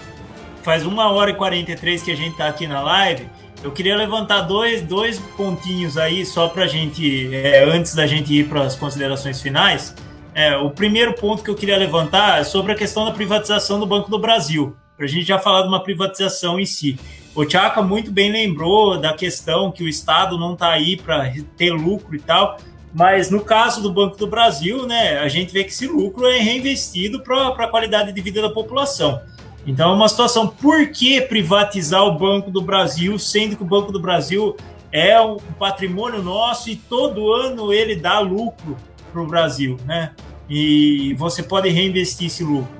faz 0.63 0.85
uma 0.85 1.11
hora 1.11 1.31
e 1.31 1.35
43 1.35 2.03
que 2.03 2.11
a 2.11 2.17
gente 2.17 2.33
está 2.33 2.47
aqui 2.47 2.67
na 2.67 2.83
live. 2.83 3.27
Eu 3.65 3.73
queria 3.73 3.97
levantar 3.97 4.43
dois, 4.43 4.83
dois 4.83 5.19
pontinhos 5.37 5.97
aí, 5.97 6.27
só 6.27 6.49
para 6.49 6.65
a 6.65 6.67
gente, 6.67 7.35
é, 7.35 7.65
antes 7.65 7.95
da 7.95 8.07
gente 8.07 8.33
ir 8.35 8.49
para 8.49 8.63
as 8.63 8.77
considerações 8.77 9.41
finais. 9.41 9.95
É, 10.39 10.57
o 10.57 10.71
primeiro 10.71 11.15
ponto 11.15 11.43
que 11.43 11.51
eu 11.51 11.55
queria 11.57 11.77
levantar 11.77 12.39
é 12.39 12.45
sobre 12.45 12.71
a 12.71 12.75
questão 12.77 13.05
da 13.05 13.11
privatização 13.11 13.81
do 13.81 13.85
Banco 13.85 14.09
do 14.09 14.21
Brasil, 14.21 14.77
para 14.97 15.05
a 15.05 15.09
gente 15.09 15.25
já 15.25 15.37
falar 15.37 15.63
de 15.63 15.67
uma 15.67 15.83
privatização 15.83 16.61
em 16.61 16.65
si. 16.65 16.97
O 17.35 17.45
Tchaka 17.45 17.83
muito 17.83 18.13
bem 18.13 18.31
lembrou 18.31 19.01
da 19.01 19.13
questão 19.13 19.73
que 19.73 19.83
o 19.83 19.89
Estado 19.89 20.39
não 20.39 20.53
está 20.53 20.71
aí 20.71 20.97
para 20.97 21.29
ter 21.57 21.73
lucro 21.73 22.15
e 22.15 22.21
tal, 22.21 22.57
mas 22.95 23.33
no 23.33 23.41
caso 23.41 23.83
do 23.83 23.93
Banco 23.93 24.17
do 24.17 24.29
Brasil, 24.29 24.87
né, 24.87 25.19
a 25.19 25.27
gente 25.27 25.53
vê 25.53 25.65
que 25.65 25.71
esse 25.71 25.89
lucro 25.89 26.25
é 26.25 26.39
reinvestido 26.39 27.21
para 27.21 27.49
a 27.49 27.67
qualidade 27.67 28.13
de 28.13 28.21
vida 28.21 28.41
da 28.41 28.49
população. 28.49 29.21
Então 29.67 29.91
é 29.91 29.95
uma 29.97 30.09
situação, 30.09 30.47
por 30.47 30.87
que 30.93 31.21
privatizar 31.21 32.05
o 32.05 32.17
Banco 32.17 32.49
do 32.49 32.63
Brasil, 32.63 33.19
sendo 33.19 33.57
que 33.57 33.63
o 33.65 33.67
Banco 33.67 33.91
do 33.91 33.99
Brasil 33.99 34.57
é 34.93 35.21
um 35.21 35.39
patrimônio 35.59 36.23
nosso 36.23 36.71
e 36.71 36.77
todo 36.77 37.33
ano 37.33 37.73
ele 37.73 37.97
dá 37.97 38.21
lucro 38.21 38.77
para 39.13 39.21
o 39.21 39.27
Brasil, 39.27 39.77
né? 39.85 40.13
E 40.49 41.15
você 41.15 41.43
pode 41.43 41.69
reinvestir 41.69 42.29
esse 42.29 42.43
lucro. 42.43 42.73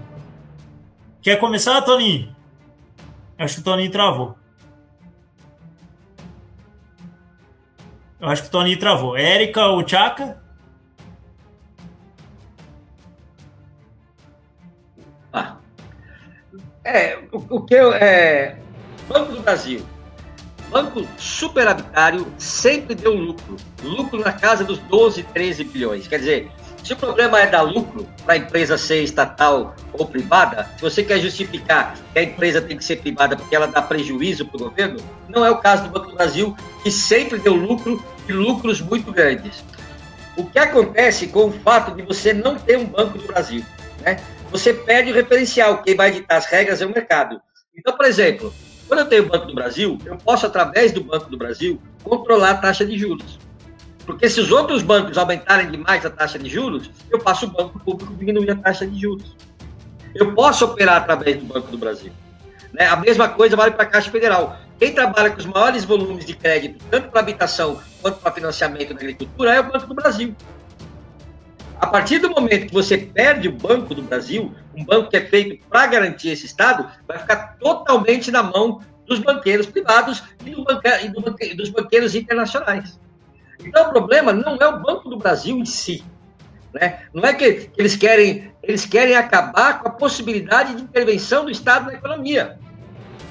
Quer 1.21 1.37
começar, 1.37 1.83
Toninho? 1.83 2.35
Acho 3.37 3.57
que 3.57 3.61
o 3.61 3.65
Toninho 3.65 3.91
travou. 3.91 4.37
Eu 8.21 8.29
acho 8.29 8.43
que 8.43 8.49
o 8.49 8.51
Toninho 8.51 8.79
travou. 8.79 9.17
Érica 9.17 9.67
ou 9.67 9.83
Tchaka? 9.83 10.43
Ah. 15.33 15.57
É, 16.83 17.19
o, 17.31 17.57
o 17.57 17.65
que 17.65 17.75
eu. 17.75 17.93
É, 17.93 18.59
Banco 19.09 19.33
do 19.33 19.41
Brasil. 19.41 19.85
Banco 20.71 21.07
superavitário 21.17 22.27
sempre 22.39 22.95
deu 22.95 23.15
lucro. 23.15 23.57
Lucro 23.83 24.21
na 24.21 24.33
casa 24.33 24.65
dos 24.65 24.79
12, 24.79 25.23
13 25.23 25.65
bilhões. 25.65 26.07
Quer 26.09 26.19
dizer, 26.19 26.51
se 26.89 26.95
o 26.95 26.97
problema 26.97 27.39
é 27.39 27.47
dar 27.47 27.61
lucro 27.61 28.09
para 28.25 28.33
a 28.33 28.37
empresa 28.39 28.79
ser 28.79 29.03
estatal 29.03 29.77
ou 29.93 30.07
privada, 30.07 30.67
se 30.75 30.81
você 30.81 31.03
quer 31.03 31.21
justificar 31.21 31.95
que 32.15 32.19
a 32.19 32.23
empresa 32.23 32.63
tem 32.63 32.79
que 32.79 32.85
ser 32.85 32.97
privada 32.97 33.37
porque 33.37 33.55
ela 33.55 33.67
dá 33.67 33.83
prejuízo 33.83 34.47
para 34.47 34.57
o 34.57 34.71
governo, 34.71 34.99
não 35.29 35.45
é 35.45 35.51
o 35.51 35.59
caso 35.59 35.83
do 35.83 35.91
Banco 35.91 36.07
do 36.09 36.17
Brasil, 36.17 36.57
que 36.83 36.91
sempre 36.91 37.39
deu 37.41 37.55
lucro 37.55 38.03
e 38.27 38.33
lucros 38.33 38.81
muito 38.81 39.13
grandes. 39.13 39.63
O 40.35 40.47
que 40.47 40.59
acontece 40.59 41.27
com 41.27 41.49
o 41.49 41.53
fato 41.53 41.95
de 41.95 42.01
você 42.01 42.33
não 42.33 42.57
ter 42.57 42.79
um 42.79 42.87
Banco 42.87 43.19
do 43.19 43.27
Brasil? 43.27 43.63
Né? 44.01 44.19
Você 44.51 44.73
perde 44.73 45.11
o 45.11 45.15
referencial, 45.15 45.83
quem 45.83 45.95
vai 45.95 46.11
ditar 46.11 46.39
as 46.39 46.47
regras 46.47 46.81
é 46.81 46.87
o 46.87 46.91
mercado. 46.91 47.39
Então, 47.77 47.95
por 47.99 48.07
exemplo, 48.07 48.51
quando 48.87 49.01
eu 49.01 49.07
tenho 49.07 49.25
o 49.25 49.29
Banco 49.29 49.45
do 49.45 49.55
Brasil, 49.55 49.99
eu 50.07 50.17
posso, 50.17 50.47
através 50.47 50.91
do 50.91 51.05
Banco 51.05 51.29
do 51.29 51.37
Brasil, 51.37 51.79
controlar 52.03 52.53
a 52.53 52.57
taxa 52.57 52.87
de 52.87 52.97
juros. 52.97 53.39
Porque 54.09 54.27
se 54.31 54.41
os 54.41 54.51
outros 54.51 54.81
bancos 54.81 55.19
aumentarem 55.19 55.71
demais 55.71 56.07
a 56.07 56.09
taxa 56.09 56.39
de 56.39 56.49
juros, 56.49 56.91
eu 57.11 57.19
passo 57.19 57.45
o 57.45 57.51
banco 57.51 57.79
público 57.79 58.15
diminuir 58.15 58.51
a 58.53 58.57
taxa 58.57 58.87
de 58.87 58.99
juros. 58.99 59.37
Eu 60.15 60.35
posso 60.35 60.65
operar 60.65 61.03
através 61.03 61.37
do 61.37 61.45
Banco 61.45 61.71
do 61.71 61.77
Brasil. 61.77 62.11
Né? 62.73 62.87
A 62.87 62.97
mesma 62.97 63.29
coisa 63.29 63.55
vale 63.55 63.73
para 63.73 63.83
a 63.83 63.87
Caixa 63.87 64.11
Federal. 64.11 64.57
Quem 64.79 64.95
trabalha 64.95 65.31
com 65.31 65.37
os 65.37 65.45
maiores 65.45 65.85
volumes 65.85 66.25
de 66.25 66.35
crédito, 66.35 66.83
tanto 66.91 67.11
para 67.11 67.21
habitação 67.21 67.83
quanto 68.01 68.19
para 68.21 68.33
financiamento 68.33 68.95
da 68.95 69.01
agricultura, 69.01 69.55
é 69.55 69.61
o 69.61 69.65
Banco 69.65 69.87
do 69.87 69.95
Brasil. 69.95 70.35
A 71.79 71.87
partir 71.87 72.19
do 72.19 72.31
momento 72.31 72.69
que 72.69 72.73
você 72.73 72.97
perde 72.97 73.49
o 73.49 73.53
Banco 73.53 73.95
do 73.95 74.01
Brasil, 74.01 74.55
um 74.75 74.87
banco 74.87 75.11
que 75.11 75.19
é 75.19 75.27
feito 75.27 75.63
para 75.69 75.87
garantir 75.87 76.31
esse 76.31 76.47
Estado, 76.47 76.89
vai 77.07 77.19
ficar 77.19 77.59
totalmente 77.61 78.31
na 78.31 78.43
mão 78.43 78.81
dos 79.07 79.19
banqueiros 79.19 79.67
privados 79.67 80.25
e, 80.47 80.51
do 80.51 80.65
banca, 80.65 80.99
e 81.03 81.11
do 81.11 81.21
banque, 81.21 81.55
dos 81.55 81.69
banqueiros 81.69 82.15
internacionais. 82.15 82.99
Então, 83.65 83.87
o 83.87 83.91
problema 83.91 84.33
não 84.33 84.57
é 84.57 84.67
o 84.67 84.81
Banco 84.81 85.09
do 85.09 85.17
Brasil 85.17 85.57
em 85.57 85.65
si. 85.65 86.05
Né? 86.73 87.01
Não 87.13 87.25
é 87.25 87.33
que 87.33 87.71
eles 87.77 87.97
querem, 87.97 88.53
eles 88.63 88.85
querem 88.85 89.17
acabar 89.17 89.81
com 89.81 89.89
a 89.89 89.91
possibilidade 89.91 90.75
de 90.75 90.83
intervenção 90.83 91.45
do 91.45 91.51
Estado 91.51 91.87
na 91.87 91.95
economia. 91.95 92.59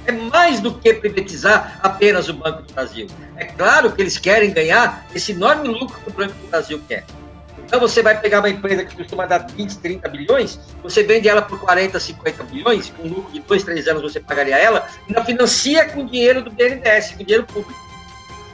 É 0.05 0.11
mais 0.11 0.59
do 0.61 0.73
que 0.73 0.93
privatizar 0.93 1.79
apenas 1.83 2.29
o 2.29 2.33
Banco 2.33 2.61
do 2.61 2.73
Brasil. 2.73 3.07
É 3.35 3.45
claro 3.45 3.91
que 3.91 4.01
eles 4.01 4.17
querem 4.17 4.53
ganhar 4.53 5.05
esse 5.13 5.33
enorme 5.33 5.67
lucro 5.67 5.99
que 5.99 6.09
o 6.09 6.13
Banco 6.13 6.33
do 6.33 6.47
Brasil 6.47 6.81
quer. 6.87 7.03
Então 7.67 7.81
você 7.81 8.01
vai 8.01 8.17
pegar 8.19 8.39
uma 8.39 8.49
empresa 8.49 8.85
que 8.85 8.95
costuma 8.95 9.25
dar 9.25 9.39
20, 9.39 9.79
30 9.79 10.07
bilhões, 10.07 10.57
você 10.81 11.03
vende 11.03 11.27
ela 11.27 11.41
por 11.41 11.59
40, 11.59 11.99
50 11.99 12.43
bilhões, 12.45 12.89
com 12.89 13.03
um 13.03 13.09
lucro 13.09 13.33
de 13.33 13.41
2, 13.41 13.63
3 13.63 13.87
anos 13.89 14.01
você 14.01 14.21
pagaria 14.21 14.57
ela, 14.57 14.87
e 15.05 15.09
ainda 15.09 15.25
financia 15.25 15.89
com 15.89 16.05
dinheiro 16.05 16.41
do 16.41 16.49
BNDES, 16.49 17.11
com 17.11 17.25
dinheiro 17.25 17.45
público. 17.45 17.86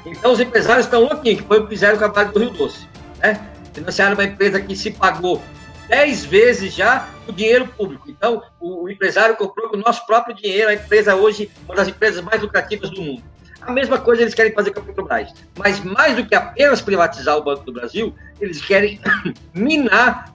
Então 0.06 0.32
os 0.32 0.40
empresários 0.40 0.86
estão 0.86 1.02
louquinhos, 1.02 1.42
que 1.42 1.48
foi 1.48 1.60
o 1.60 1.64
que 1.64 1.70
fizeram 1.70 1.98
com 1.98 2.06
a 2.06 2.08
Vale 2.08 2.32
do 2.32 2.40
Rio 2.40 2.50
Doce. 2.52 2.88
Né? 3.20 3.40
Financiaram 3.74 4.16
uma 4.16 4.24
empresa 4.24 4.62
que 4.62 4.76
se 4.76 4.92
pagou 4.92 5.42
10 5.88 6.26
vezes 6.26 6.74
já 6.74 7.08
o 7.28 7.32
dinheiro 7.32 7.68
público. 7.68 8.10
Então, 8.10 8.42
o, 8.60 8.84
o, 8.84 8.90
empresário 8.90 9.36
comprou 9.36 9.70
com 9.70 9.78
o 9.78 9.80
nosso 9.80 10.06
próprio 10.06 10.36
dinheiro, 10.36 10.70
a 10.70 10.74
empresa 10.74 11.16
hoje, 11.16 11.50
uma 11.66 11.76
das 11.76 11.88
empresas 11.88 12.24
mais 12.24 12.42
lucrativas 12.42 12.90
do 12.90 13.02
mundo. 13.02 13.24
A 13.62 13.72
mesma 13.72 13.98
coisa 13.98 14.22
eles 14.22 14.34
querem 14.34 14.54
fazer 14.54 14.72
com 14.72 14.82
a 14.82 14.84
Petrobras. 14.84 15.34
Mas 15.58 15.80
mais 15.84 16.16
do 16.16 16.26
que 16.26 16.36
apenas 16.36 16.82
privatizar 16.82 17.38
o 17.38 17.44
Banco 17.44 17.64
do 17.64 17.72
Brasil, 17.72 18.14
eles 18.40 18.62
querem 18.62 19.00
minar 19.54 20.34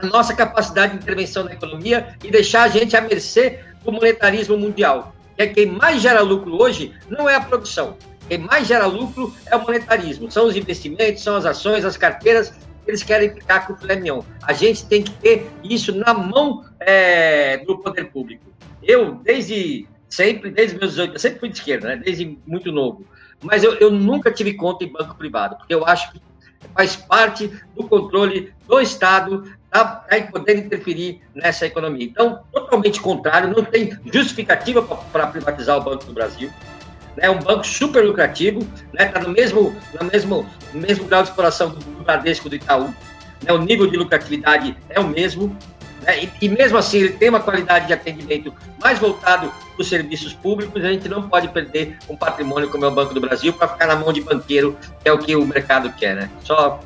a 0.00 0.06
nossa 0.06 0.34
capacidade 0.34 0.92
de 0.92 0.98
intervenção 0.98 1.44
na 1.44 1.52
economia 1.52 2.14
e 2.22 2.30
deixar 2.30 2.64
a 2.64 2.68
gente 2.68 2.96
à 2.96 3.00
mercê 3.00 3.60
do 3.82 3.90
monetarismo 3.90 4.56
mundial. 4.56 5.14
Que 5.34 5.42
é 5.42 5.46
quem 5.46 5.66
mais 5.66 6.02
gera 6.02 6.20
lucro 6.20 6.60
hoje 6.60 6.92
não 7.08 7.28
é 7.28 7.34
a 7.34 7.40
produção. 7.40 7.96
Quem 8.28 8.38
mais 8.38 8.66
gera 8.66 8.86
lucro 8.86 9.34
é 9.46 9.56
o 9.56 9.62
monetarismo. 9.62 10.30
São 10.30 10.46
os 10.46 10.56
investimentos, 10.56 11.22
são 11.22 11.36
as 11.36 11.46
ações, 11.46 11.84
as 11.84 11.96
carteiras. 11.96 12.52
Eles 12.86 13.02
querem 13.02 13.30
ficar 13.30 13.66
com 13.66 13.72
o 13.72 13.76
filé 13.76 13.96
mignon. 13.96 14.22
A 14.42 14.52
gente 14.52 14.86
tem 14.86 15.02
que 15.02 15.10
ter 15.12 15.50
isso 15.62 15.94
na 15.94 16.14
mão 16.14 16.64
é, 16.80 17.58
do 17.58 17.78
poder 17.78 18.10
público. 18.10 18.44
Eu, 18.82 19.16
desde 19.16 19.86
sempre, 20.08 20.50
desde 20.50 20.78
meus 20.78 20.92
18, 20.92 21.14
eu 21.14 21.18
sempre 21.18 21.40
fui 21.40 21.48
de 21.48 21.58
esquerda, 21.58 21.88
né? 21.88 21.96
desde 21.96 22.38
muito 22.46 22.72
novo. 22.72 23.04
Mas 23.42 23.62
eu, 23.62 23.74
eu 23.74 23.90
nunca 23.90 24.30
tive 24.30 24.54
conta 24.54 24.84
em 24.84 24.92
banco 24.92 25.14
privado, 25.14 25.56
porque 25.56 25.74
eu 25.74 25.86
acho 25.86 26.12
que 26.12 26.20
faz 26.74 26.96
parte 26.96 27.50
do 27.76 27.84
controle 27.84 28.52
do 28.66 28.80
Estado 28.80 29.44
para 29.70 30.22
poder 30.32 30.56
interferir 30.56 31.20
nessa 31.34 31.66
economia. 31.66 32.04
Então, 32.04 32.40
totalmente 32.52 33.00
contrário, 33.00 33.54
não 33.54 33.62
tem 33.62 33.96
justificativa 34.12 34.82
para 34.82 35.26
privatizar 35.26 35.76
o 35.76 35.82
Banco 35.82 36.04
do 36.04 36.12
Brasil. 36.12 36.50
Né? 37.18 37.28
um 37.28 37.40
banco 37.40 37.66
super 37.66 38.04
lucrativo, 38.04 38.60
está 38.60 39.04
né? 39.04 39.06
Tá 39.06 39.20
no, 39.20 39.30
mesmo, 39.30 39.74
no, 40.00 40.06
mesmo, 40.06 40.46
no 40.72 40.80
mesmo 40.80 41.04
grau 41.06 41.22
de 41.22 41.28
exploração 41.28 41.70
do 41.70 42.04
Bradesco 42.04 42.48
do 42.48 42.54
Itaú. 42.54 42.94
Né? 43.42 43.52
O 43.52 43.58
nível 43.58 43.86
de 43.88 43.96
lucratividade 43.96 44.76
é 44.88 45.00
o 45.00 45.06
mesmo. 45.06 45.56
Né? 46.02 46.24
E, 46.24 46.30
e, 46.42 46.48
mesmo 46.48 46.78
assim, 46.78 46.98
ele 46.98 47.08
tem 47.10 47.28
uma 47.28 47.40
qualidade 47.40 47.88
de 47.88 47.92
atendimento 47.92 48.54
mais 48.80 48.98
voltado 48.98 49.50
para 49.50 49.82
os 49.82 49.88
serviços 49.88 50.32
públicos. 50.32 50.84
A 50.84 50.88
gente 50.88 51.08
não 51.08 51.28
pode 51.28 51.48
perder 51.48 51.98
um 52.08 52.16
patrimônio 52.16 52.70
como 52.70 52.84
é 52.84 52.88
o 52.88 52.92
Banco 52.92 53.12
do 53.12 53.20
Brasil 53.20 53.52
para 53.52 53.66
ficar 53.66 53.86
na 53.86 53.96
mão 53.96 54.12
de 54.12 54.20
banqueiro, 54.20 54.76
que 55.02 55.08
é 55.08 55.12
o 55.12 55.18
que 55.18 55.34
o 55.34 55.44
mercado 55.44 55.92
quer. 55.92 56.14
Né? 56.14 56.30
Só 56.44 56.80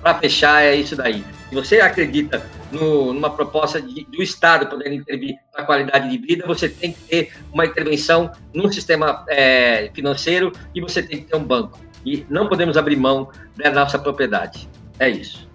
para 0.00 0.18
fechar, 0.18 0.62
é 0.62 0.74
isso 0.74 0.96
daí. 0.96 1.24
Se 1.48 1.54
você 1.54 1.80
acredita 1.80 2.44
no, 2.70 3.12
numa 3.12 3.30
proposta 3.30 3.80
de, 3.80 4.04
do 4.04 4.22
Estado 4.22 4.66
poder 4.66 4.92
intervir 4.92 5.36
na 5.56 5.64
qualidade 5.64 6.08
de 6.08 6.18
vida, 6.18 6.46
você 6.46 6.68
tem 6.68 6.92
que 6.92 7.00
ter 7.00 7.32
uma 7.52 7.66
intervenção 7.66 8.30
no 8.54 8.72
sistema 8.72 9.24
é, 9.28 9.90
financeiro 9.92 10.52
e 10.74 10.80
você 10.80 11.02
tem 11.02 11.18
que 11.18 11.24
ter 11.26 11.36
um 11.36 11.44
banco. 11.44 11.78
E 12.04 12.24
não 12.30 12.48
podemos 12.48 12.76
abrir 12.76 12.96
mão 12.96 13.30
da 13.56 13.70
nossa 13.70 13.98
propriedade. 13.98 14.68
É 14.98 15.08
isso. 15.08 15.49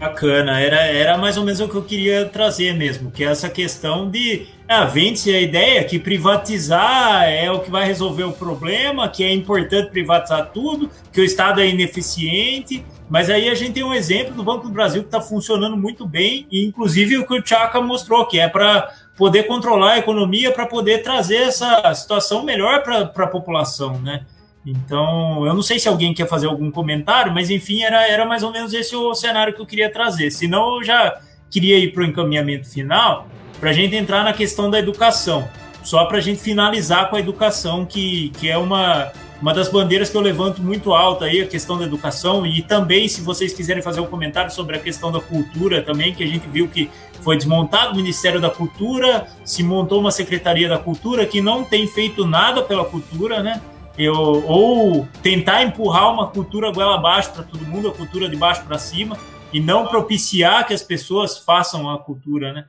Bacana, 0.00 0.58
era, 0.58 0.78
era 0.86 1.18
mais 1.18 1.36
ou 1.36 1.44
menos 1.44 1.60
o 1.60 1.68
que 1.68 1.74
eu 1.74 1.82
queria 1.82 2.24
trazer 2.24 2.74
mesmo, 2.74 3.10
que 3.10 3.22
é 3.22 3.26
essa 3.26 3.50
questão 3.50 4.10
de 4.10 4.46
ah, 4.66 4.86
vende-se 4.86 5.30
a 5.30 5.38
ideia 5.38 5.84
que 5.84 5.98
privatizar 5.98 7.24
é 7.24 7.52
o 7.52 7.60
que 7.60 7.70
vai 7.70 7.84
resolver 7.84 8.24
o 8.24 8.32
problema, 8.32 9.10
que 9.10 9.22
é 9.22 9.30
importante 9.30 9.90
privatizar 9.90 10.52
tudo, 10.54 10.90
que 11.12 11.20
o 11.20 11.24
Estado 11.24 11.60
é 11.60 11.68
ineficiente, 11.68 12.82
mas 13.10 13.28
aí 13.28 13.50
a 13.50 13.54
gente 13.54 13.72
tem 13.72 13.84
um 13.84 13.92
exemplo 13.92 14.34
do 14.34 14.42
Banco 14.42 14.68
do 14.68 14.72
Brasil 14.72 15.02
que 15.02 15.08
está 15.08 15.20
funcionando 15.20 15.76
muito 15.76 16.06
bem, 16.06 16.46
e 16.50 16.64
inclusive 16.64 17.18
o 17.18 17.26
que 17.26 17.34
o 17.34 17.42
Tchaka 17.42 17.78
mostrou, 17.82 18.24
que 18.24 18.40
é 18.40 18.48
para 18.48 18.88
poder 19.18 19.42
controlar 19.42 19.92
a 19.92 19.98
economia, 19.98 20.50
para 20.50 20.64
poder 20.64 21.02
trazer 21.02 21.42
essa 21.42 21.92
situação 21.92 22.42
melhor 22.42 22.82
para 22.82 23.00
a 23.02 23.26
população, 23.26 24.00
né? 24.00 24.24
Então, 24.64 25.46
eu 25.46 25.54
não 25.54 25.62
sei 25.62 25.78
se 25.78 25.88
alguém 25.88 26.12
quer 26.12 26.28
fazer 26.28 26.46
algum 26.46 26.70
comentário, 26.70 27.32
mas 27.32 27.50
enfim, 27.50 27.82
era, 27.82 28.06
era 28.06 28.26
mais 28.26 28.42
ou 28.42 28.52
menos 28.52 28.74
esse 28.74 28.94
o 28.94 29.14
cenário 29.14 29.54
que 29.54 29.60
eu 29.60 29.66
queria 29.66 29.90
trazer. 29.90 30.30
Senão, 30.30 30.76
eu 30.76 30.84
já 30.84 31.18
queria 31.50 31.78
ir 31.78 31.92
para 31.92 32.02
o 32.02 32.06
encaminhamento 32.06 32.68
final, 32.68 33.26
para 33.58 33.70
a 33.70 33.72
gente 33.72 33.96
entrar 33.96 34.22
na 34.22 34.32
questão 34.32 34.70
da 34.70 34.78
educação. 34.78 35.48
Só 35.82 36.04
para 36.04 36.18
a 36.18 36.20
gente 36.20 36.40
finalizar 36.40 37.08
com 37.08 37.16
a 37.16 37.20
educação, 37.20 37.86
que, 37.86 38.30
que 38.38 38.50
é 38.50 38.58
uma, 38.58 39.10
uma 39.40 39.54
das 39.54 39.68
bandeiras 39.68 40.10
que 40.10 40.16
eu 40.16 40.20
levanto 40.20 40.62
muito 40.62 40.92
alta 40.92 41.24
aí, 41.24 41.40
a 41.40 41.46
questão 41.46 41.78
da 41.78 41.84
educação. 41.84 42.46
E 42.46 42.60
também, 42.60 43.08
se 43.08 43.22
vocês 43.22 43.54
quiserem 43.54 43.82
fazer 43.82 44.00
um 44.00 44.06
comentário 44.06 44.50
sobre 44.50 44.76
a 44.76 44.78
questão 44.78 45.10
da 45.10 45.20
cultura 45.20 45.82
também, 45.82 46.14
que 46.14 46.22
a 46.22 46.26
gente 46.26 46.46
viu 46.48 46.68
que 46.68 46.90
foi 47.22 47.36
desmontado 47.36 47.92
o 47.92 47.96
Ministério 47.96 48.40
da 48.40 48.50
Cultura, 48.50 49.26
se 49.44 49.62
montou 49.62 50.00
uma 50.00 50.10
Secretaria 50.10 50.68
da 50.68 50.78
Cultura 50.78 51.24
que 51.24 51.40
não 51.40 51.64
tem 51.64 51.86
feito 51.86 52.26
nada 52.26 52.62
pela 52.62 52.84
cultura, 52.84 53.42
né? 53.42 53.60
Eu, 54.02 54.14
ou 54.14 55.08
tentar 55.22 55.62
empurrar 55.62 56.12
uma 56.12 56.28
cultura 56.28 56.70
goela 56.72 56.94
abaixo 56.94 57.32
para 57.32 57.42
todo 57.42 57.64
mundo, 57.66 57.88
a 57.88 57.92
cultura 57.92 58.28
de 58.28 58.36
baixo 58.36 58.64
para 58.64 58.78
cima, 58.78 59.18
e 59.52 59.60
não 59.60 59.86
propiciar 59.86 60.66
que 60.66 60.72
as 60.72 60.82
pessoas 60.82 61.38
façam 61.38 61.90
a 61.90 61.98
cultura, 61.98 62.52
né? 62.52 62.64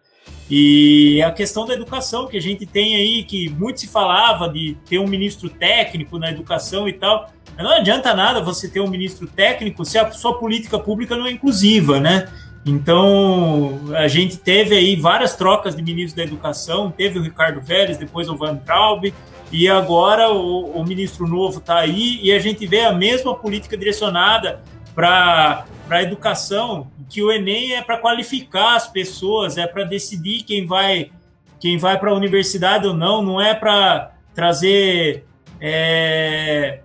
E 0.49 1.21
a 1.23 1.31
questão 1.31 1.65
da 1.65 1.73
educação, 1.73 2.27
que 2.27 2.35
a 2.35 2.41
gente 2.41 2.65
tem 2.65 2.95
aí, 2.95 3.23
que 3.23 3.49
muito 3.49 3.79
se 3.79 3.87
falava 3.87 4.49
de 4.49 4.75
ter 4.89 4.99
um 4.99 5.07
ministro 5.07 5.49
técnico 5.49 6.19
na 6.19 6.29
educação 6.29 6.89
e 6.89 6.93
tal. 6.93 7.29
Não 7.57 7.71
adianta 7.71 8.13
nada 8.13 8.41
você 8.41 8.67
ter 8.67 8.81
um 8.81 8.87
ministro 8.87 9.27
técnico 9.27 9.85
se 9.85 9.97
a 9.97 10.11
sua 10.11 10.37
política 10.37 10.77
pública 10.77 11.15
não 11.15 11.25
é 11.25 11.31
inclusiva, 11.31 11.99
né? 11.99 12.27
Então, 12.65 13.79
a 13.95 14.07
gente 14.07 14.37
teve 14.37 14.75
aí 14.75 14.95
várias 14.95 15.35
trocas 15.35 15.75
de 15.75 15.81
ministros 15.81 16.13
da 16.13 16.23
educação, 16.23 16.91
teve 16.91 17.17
o 17.17 17.23
Ricardo 17.23 17.61
Vélez, 17.61 17.97
depois 17.97 18.29
o 18.29 18.35
Van 18.35 18.57
Traub, 18.57 19.11
e 19.51 19.67
agora 19.67 20.31
o, 20.31 20.71
o 20.71 20.85
ministro 20.85 21.27
novo 21.27 21.59
está 21.59 21.79
aí 21.79 22.19
e 22.23 22.31
a 22.31 22.39
gente 22.39 22.65
vê 22.65 22.81
a 22.81 22.93
mesma 22.93 23.35
política 23.35 23.77
direcionada 23.77 24.61
para 24.95 25.65
a 25.89 26.01
educação, 26.01 26.89
que 27.09 27.21
o 27.21 27.31
Enem 27.31 27.73
é 27.73 27.81
para 27.81 27.97
qualificar 27.97 28.75
as 28.75 28.87
pessoas, 28.87 29.57
é 29.57 29.67
para 29.67 29.83
decidir 29.83 30.43
quem 30.43 30.65
vai 30.65 31.11
quem 31.59 31.77
vai 31.77 31.99
para 31.99 32.09
a 32.09 32.15
universidade 32.15 32.87
ou 32.87 32.93
não, 32.93 33.21
não 33.21 33.39
é 33.39 33.53
para 33.53 34.13
trazer 34.33 35.25
é, 35.59 36.79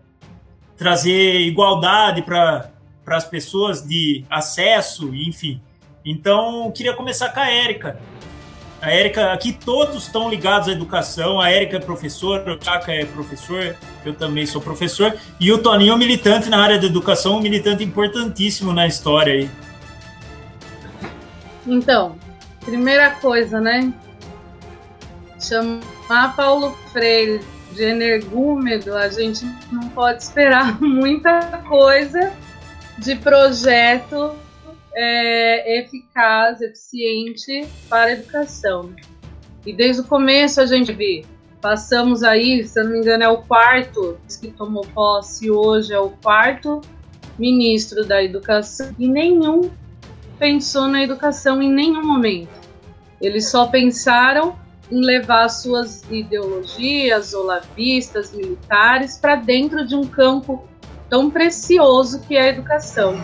trazer 0.76 1.40
igualdade 1.40 2.20
para 2.22 2.70
as 3.06 3.24
pessoas 3.24 3.82
de 3.86 4.24
acesso, 4.28 5.14
enfim. 5.14 5.60
Então, 6.05 6.70
queria 6.72 6.93
começar 6.93 7.30
com 7.30 7.40
a 7.40 7.51
Érica. 7.51 7.98
A 8.87 8.93
Érica, 8.93 9.33
aqui 9.33 9.53
todos 9.53 10.05
estão 10.05 10.31
ligados 10.31 10.69
à 10.69 10.71
educação. 10.71 11.41
A 11.41 11.51
Érica 11.51 11.77
é 11.77 11.81
professora, 11.81 12.55
o 12.55 12.65
Chaka 12.65 12.93
é 12.93 13.05
professor, 13.05 13.75
eu 14.05 14.15
também 14.15 14.47
sou 14.47 14.63
professor. 14.63 15.13
E 15.41 15.51
o 15.51 15.59
Toninho 15.59 15.93
é 15.93 15.97
militante 15.99 16.49
na 16.49 16.63
área 16.63 16.79
da 16.79 16.87
educação, 16.87 17.39
um 17.39 17.41
militante 17.41 17.83
importantíssimo 17.83 18.73
na 18.73 18.87
história 18.87 19.33
aí. 19.33 19.51
Então, 21.67 22.15
primeira 22.65 23.11
coisa, 23.11 23.61
né? 23.61 23.93
Chamar 25.41 26.37
Paulo 26.37 26.79
Freire 26.93 27.41
de 27.73 27.83
energúmedo, 27.83 28.95
a 28.95 29.09
gente 29.09 29.45
não 29.73 29.89
pode 29.89 30.23
esperar 30.23 30.79
muita 30.81 31.41
coisa 31.67 32.33
de 32.97 33.17
projeto 33.17 34.45
é, 34.97 35.81
eficaz, 35.81 36.60
eficiente 36.62 37.68
para 37.89 38.06
a 38.06 38.12
educação. 38.12 38.90
E 39.66 39.73
desde 39.73 40.01
o 40.01 40.05
começo 40.05 40.60
a 40.60 40.66
gente 40.66 40.93
vê, 40.93 41.24
passamos 41.60 42.23
aí, 42.23 42.66
se 42.66 42.82
não 42.82 42.93
me 42.93 42.98
engano, 42.98 43.24
é 43.24 43.28
o 43.28 43.43
quarto 43.43 44.18
que 44.40 44.48
tomou 44.51 44.86
posse 44.94 45.51
hoje, 45.51 45.93
é 45.93 45.98
o 45.98 46.10
quarto 46.10 46.81
ministro 47.39 48.06
da 48.06 48.23
educação, 48.24 48.94
e 48.98 49.06
nenhum 49.06 49.70
pensou 50.39 50.89
na 50.89 51.02
educação 51.02 51.62
em 51.62 51.70
nenhum 51.70 52.05
momento. 52.05 52.66
Eles 53.20 53.48
só 53.48 53.66
pensaram 53.66 54.56
em 54.90 55.01
levar 55.01 55.48
suas 55.48 56.05
ideologias 56.10 57.35
olavistas, 57.35 58.32
militares, 58.32 59.18
para 59.18 59.36
dentro 59.36 59.86
de 59.86 59.94
um 59.94 60.06
campo 60.06 60.66
tão 61.09 61.31
precioso 61.31 62.20
que 62.20 62.37
é 62.37 62.43
a 62.43 62.49
educação. 62.49 63.15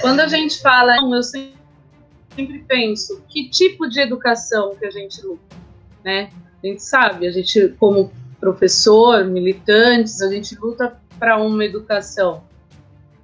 Quando 0.00 0.20
a 0.20 0.28
gente 0.28 0.60
fala, 0.60 0.96
eu 0.96 1.22
sempre 1.22 2.58
penso, 2.66 3.22
que 3.28 3.48
tipo 3.48 3.88
de 3.88 4.00
educação 4.00 4.74
que 4.76 4.86
a 4.86 4.90
gente 4.90 5.24
luta, 5.24 5.56
né? 6.04 6.30
A 6.62 6.66
gente 6.66 6.82
sabe, 6.82 7.26
a 7.26 7.30
gente 7.30 7.74
como 7.78 8.12
professor, 8.40 9.24
militantes, 9.24 10.20
a 10.20 10.28
gente 10.28 10.54
luta 10.56 10.96
para 11.18 11.36
uma 11.38 11.64
educação 11.64 12.42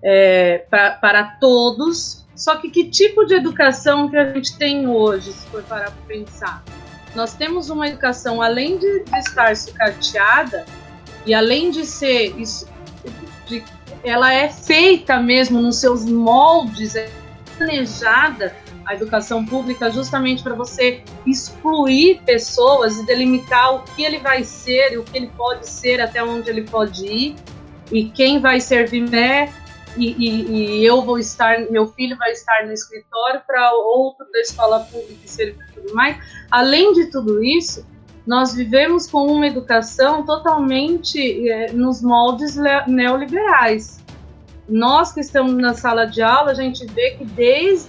é, 0.03 0.65
pra, 0.71 0.93
para 0.93 1.25
todos. 1.41 2.27
Só 2.35 2.57
que 2.57 2.71
que 2.71 2.89
tipo 2.89 3.25
de 3.27 3.35
educação 3.35 4.09
que 4.09 4.17
a 4.17 4.33
gente 4.33 4.57
tem 4.57 4.87
hoje, 4.87 5.33
se 5.33 5.47
for 5.49 5.63
parar 5.65 5.91
para 5.91 6.07
pensar? 6.07 6.65
Nós 7.15 7.35
temos 7.35 7.71
uma 7.71 7.89
educação, 7.89 8.41
além 8.41 8.79
de, 8.79 9.05
estar 9.19 9.55
sucateada, 9.57 10.65
e 11.27 11.35
além 11.35 11.71
de 11.71 11.85
ser 11.85 12.35
isso, 12.41 12.67
de 13.51 13.65
ela 14.03 14.33
é 14.33 14.49
feita 14.49 15.21
mesmo 15.21 15.61
nos 15.61 15.77
seus 15.77 16.05
moldes, 16.05 16.95
é 16.97 17.11
planejada 17.59 18.57
a 18.87 18.95
educação 18.95 19.45
pública 19.45 19.91
justamente 19.91 20.43
para 20.43 20.55
você 20.55 21.03
excluir 21.27 22.23
pessoas 22.25 22.99
e 22.99 23.05
delimitar 23.05 23.75
o 23.75 23.83
que 23.83 24.03
ele 24.03 24.19
vai 24.19 24.43
ser, 24.43 24.99
o 24.99 25.05
que 25.05 25.19
ele 25.19 25.31
pode 25.37 25.69
ser, 25.69 26.01
até 26.01 26.23
onde 26.25 26.49
ele 26.49 26.63
pode 26.63 27.05
ir 27.05 27.37
e 27.93 28.09
quem 28.09 28.41
vai 28.41 28.61
servir 28.61 29.09
né? 29.11 29.53
E, 29.97 30.13
e, 30.13 30.81
e, 30.81 30.85
eu 30.85 31.03
vou 31.03 31.19
estar, 31.19 31.69
meu 31.69 31.89
filho 31.89 32.17
vai 32.17 32.31
estar 32.31 32.65
no 32.65 32.73
escritório 32.73 33.43
para 33.45 33.73
outro 33.73 34.25
da 34.33 34.41
escola 34.41 34.81
pública 34.81 35.21
servir 35.27 35.67
tudo 35.75 35.93
mais. 35.95 36.17
Além 36.49 36.93
de 36.93 37.07
tudo 37.11 37.43
isso, 37.43 37.85
nós 38.27 38.55
vivemos 38.55 39.07
com 39.07 39.27
uma 39.27 39.47
educação 39.47 40.25
totalmente 40.25 41.49
é, 41.49 41.73
nos 41.73 42.03
moldes 42.03 42.57
neoliberais. 42.87 44.01
Nós 44.69 45.13
que 45.13 45.21
estamos 45.21 45.55
na 45.55 45.75
sala 45.75 46.07
de 46.07 46.23
aula, 46.23 46.53
a 46.53 46.55
gente 46.55 46.87
vê 46.87 47.13
que 47.13 47.25
desde 47.25 47.89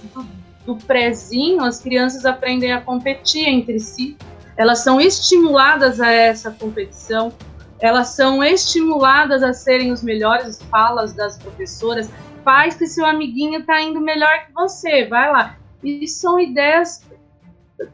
o 0.66 0.76
prézinho 0.76 1.62
as 1.62 1.80
crianças 1.80 2.24
aprendem 2.24 2.72
a 2.72 2.80
competir 2.80 3.46
entre 3.46 3.78
si, 3.78 4.16
elas 4.56 4.80
são 4.80 5.00
estimuladas 5.00 6.00
a 6.00 6.10
essa 6.10 6.50
competição, 6.50 7.32
elas 7.80 8.08
são 8.08 8.42
estimuladas 8.42 9.42
a 9.42 9.52
serem 9.52 9.92
os 9.92 10.02
melhores 10.02 10.62
falas 10.70 11.12
das 11.12 11.38
professoras, 11.38 12.10
faz 12.44 12.74
que 12.74 12.86
seu 12.86 13.04
amiguinho 13.04 13.60
está 13.60 13.80
indo 13.80 14.00
melhor 14.00 14.46
que 14.46 14.52
você, 14.52 15.04
vai 15.06 15.30
lá. 15.30 15.56
E 15.82 16.06
são 16.06 16.38
ideias 16.38 17.02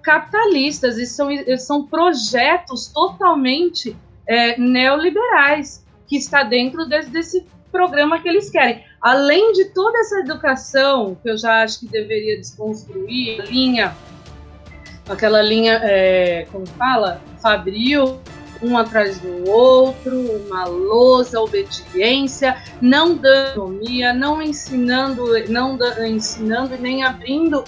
capitalistas, 0.03 0.99
e 0.99 1.07
são, 1.07 1.29
são 1.59 1.87
projetos 1.87 2.89
totalmente 2.89 3.97
é, 4.27 4.59
neoliberais 4.59 5.85
que 6.07 6.17
está 6.17 6.43
dentro 6.43 6.87
desse, 6.87 7.11
desse 7.11 7.47
programa 7.71 8.21
que 8.21 8.29
eles 8.29 8.51
querem. 8.51 8.83
Além 9.01 9.53
de 9.53 9.67
toda 9.67 9.99
essa 10.01 10.21
educação 10.21 11.17
que 11.23 11.31
eu 11.31 11.39
já 11.39 11.63
acho 11.63 11.81
que 11.81 11.87
deveria 11.87 12.37
desconstruir, 12.37 13.45
linha, 13.47 13.95
aquela 15.09 15.41
linha, 15.41 15.81
é, 15.83 16.47
como 16.51 16.67
fala, 16.67 17.21
fabril, 17.41 18.21
um 18.61 18.77
atrás 18.77 19.21
do 19.21 19.49
outro, 19.49 20.19
uma 20.47 20.65
lousa, 20.65 21.41
obediência, 21.41 22.57
não 22.81 23.15
dando 23.15 23.51
economia, 23.51 24.13
não 24.13 24.43
ensinando, 24.43 25.27
não 25.49 25.79
ensinando 26.05 26.75
e 26.75 26.79
nem 26.79 27.05
abrindo 27.05 27.65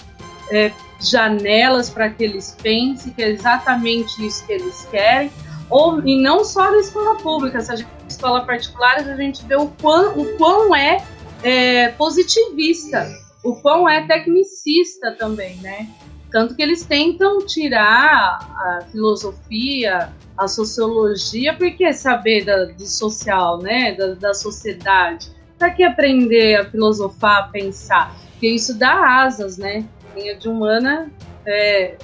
é, 0.49 0.71
janelas 1.09 1.89
para 1.89 2.09
que 2.09 2.23
eles 2.23 2.55
pensem 2.61 3.13
que 3.13 3.21
é 3.21 3.29
exatamente 3.29 4.25
isso 4.25 4.45
que 4.45 4.53
eles 4.53 4.87
querem, 4.91 5.31
ou 5.69 6.05
e 6.05 6.21
não 6.21 6.43
só 6.43 6.69
na 6.71 6.77
escola 6.77 7.17
pública, 7.17 7.61
se 7.61 7.71
a 7.71 7.75
gente 7.75 8.01
escola 8.11 8.45
particular 8.45 8.97
a 8.97 9.15
gente 9.15 9.45
vê 9.45 9.55
o 9.55 9.67
quão, 9.81 10.19
o 10.19 10.37
quão 10.37 10.75
é, 10.75 11.03
é 11.43 11.89
positivista, 11.89 13.07
o 13.43 13.55
quão 13.55 13.89
é 13.89 14.05
tecnicista 14.05 15.11
também, 15.13 15.55
né? 15.57 15.89
Tanto 16.29 16.55
que 16.55 16.61
eles 16.61 16.85
tentam 16.85 17.45
tirar 17.45 18.39
a 18.55 18.85
filosofia, 18.91 20.13
a 20.37 20.47
sociologia, 20.47 21.53
porque 21.53 21.91
saber 21.91 22.45
da, 22.45 22.65
do 22.65 22.85
social, 22.85 23.59
né? 23.59 23.93
Da, 23.95 24.13
da 24.13 24.33
sociedade. 24.33 25.29
Para 25.57 25.71
que 25.71 25.83
aprender 25.83 26.55
a 26.55 26.65
filosofar, 26.69 27.39
a 27.39 27.47
pensar? 27.47 28.15
Porque 28.31 28.47
isso 28.47 28.77
dá 28.77 29.23
asas, 29.23 29.57
né? 29.57 29.85
Linha 30.15 30.35
de 30.35 30.47
humana 30.47 31.11
é, 31.45 31.97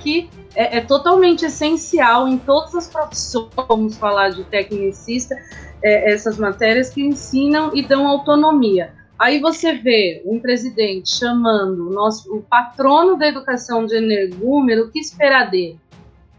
que 0.00 0.28
é, 0.54 0.78
é, 0.78 0.80
totalmente 0.80 1.44
essencial 1.44 2.28
em 2.28 2.38
todas 2.38 2.74
as 2.74 2.88
profissões, 2.88 3.48
vamos 3.68 3.96
falar 3.96 4.30
de 4.30 4.44
tecnicista, 4.44 5.34
é, 5.82 6.12
essas 6.12 6.38
matérias 6.38 6.90
que 6.90 7.02
ensinam 7.02 7.74
e 7.74 7.82
dão 7.82 8.06
autonomia. 8.06 8.92
Aí 9.18 9.40
você 9.40 9.74
vê 9.74 10.22
um 10.26 10.40
presidente 10.40 11.10
chamando 11.10 11.88
o, 11.88 11.92
nosso, 11.92 12.34
o 12.34 12.42
patrono 12.42 13.16
da 13.16 13.28
educação 13.28 13.86
de 13.86 13.96
energúmero, 13.96 14.90
que 14.90 14.98
esperar 14.98 15.50
dele? 15.50 15.78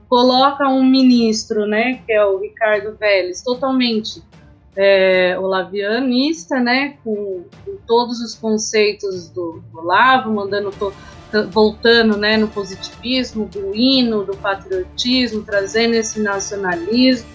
Coloca 0.09 0.67
um 0.67 0.83
ministro, 0.83 1.65
né, 1.65 2.01
que 2.05 2.11
é 2.11 2.23
o 2.23 2.39
Ricardo 2.39 2.95
Vélez, 2.97 3.41
totalmente 3.41 4.21
é, 4.75 5.37
olavianista, 5.39 6.59
né, 6.59 6.97
com, 7.03 7.43
com, 7.65 7.77
todos 7.87 8.19
os 8.21 8.35
conceitos 8.35 9.29
do, 9.29 9.63
Olavo, 9.73 10.31
mandando 10.31 10.71
voltando, 11.51 12.15
né, 12.17 12.37
no 12.37 12.47
positivismo, 12.47 13.45
do 13.45 13.75
hino, 13.75 14.23
do 14.23 14.35
patriotismo, 14.37 15.41
trazendo 15.43 15.95
esse 15.95 16.19
nacionalismo. 16.19 17.27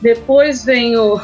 Depois 0.00 0.64
vem 0.64 0.96
o 0.96 1.18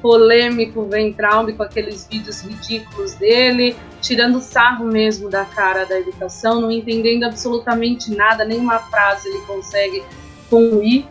polêmico 0.00 0.84
Ventraub 0.86 1.52
com 1.52 1.62
aqueles 1.62 2.08
vídeos 2.10 2.42
ridículos 2.42 3.14
dele, 3.14 3.76
tirando 4.00 4.40
sarro 4.40 4.86
mesmo 4.86 5.30
da 5.30 5.44
cara 5.44 5.84
da 5.84 5.98
educação, 5.98 6.60
não 6.60 6.70
entendendo 6.70 7.24
absolutamente 7.24 8.10
nada, 8.14 8.44
nenhuma 8.44 8.78
frase 8.78 9.28
ele 9.28 9.40
consegue 9.46 10.02
concluir. 10.50 11.06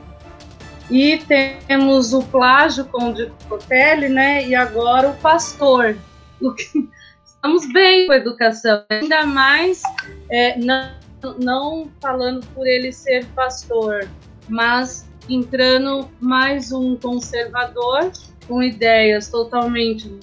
E 0.91 1.19
temos 1.19 2.11
o 2.11 2.21
plágio 2.21 2.83
com 2.83 3.11
o 3.11 3.31
Cotelli, 3.47 4.09
né? 4.09 4.45
E 4.45 4.53
agora 4.53 5.09
o 5.09 5.15
pastor. 5.15 5.97
Estamos 7.23 7.71
bem 7.71 8.07
com 8.07 8.11
a 8.11 8.17
educação, 8.17 8.83
ainda 8.89 9.25
mais 9.25 9.81
é, 10.29 10.59
não, 10.59 10.91
não 11.39 11.91
falando 12.01 12.45
por 12.47 12.67
ele 12.67 12.91
ser 12.91 13.25
pastor, 13.27 14.07
mas 14.49 15.09
entrando 15.29 16.07
mais 16.19 16.73
um 16.73 16.95
conservador 16.97 18.11
com 18.47 18.61
ideias 18.61 19.29
totalmente 19.29 20.19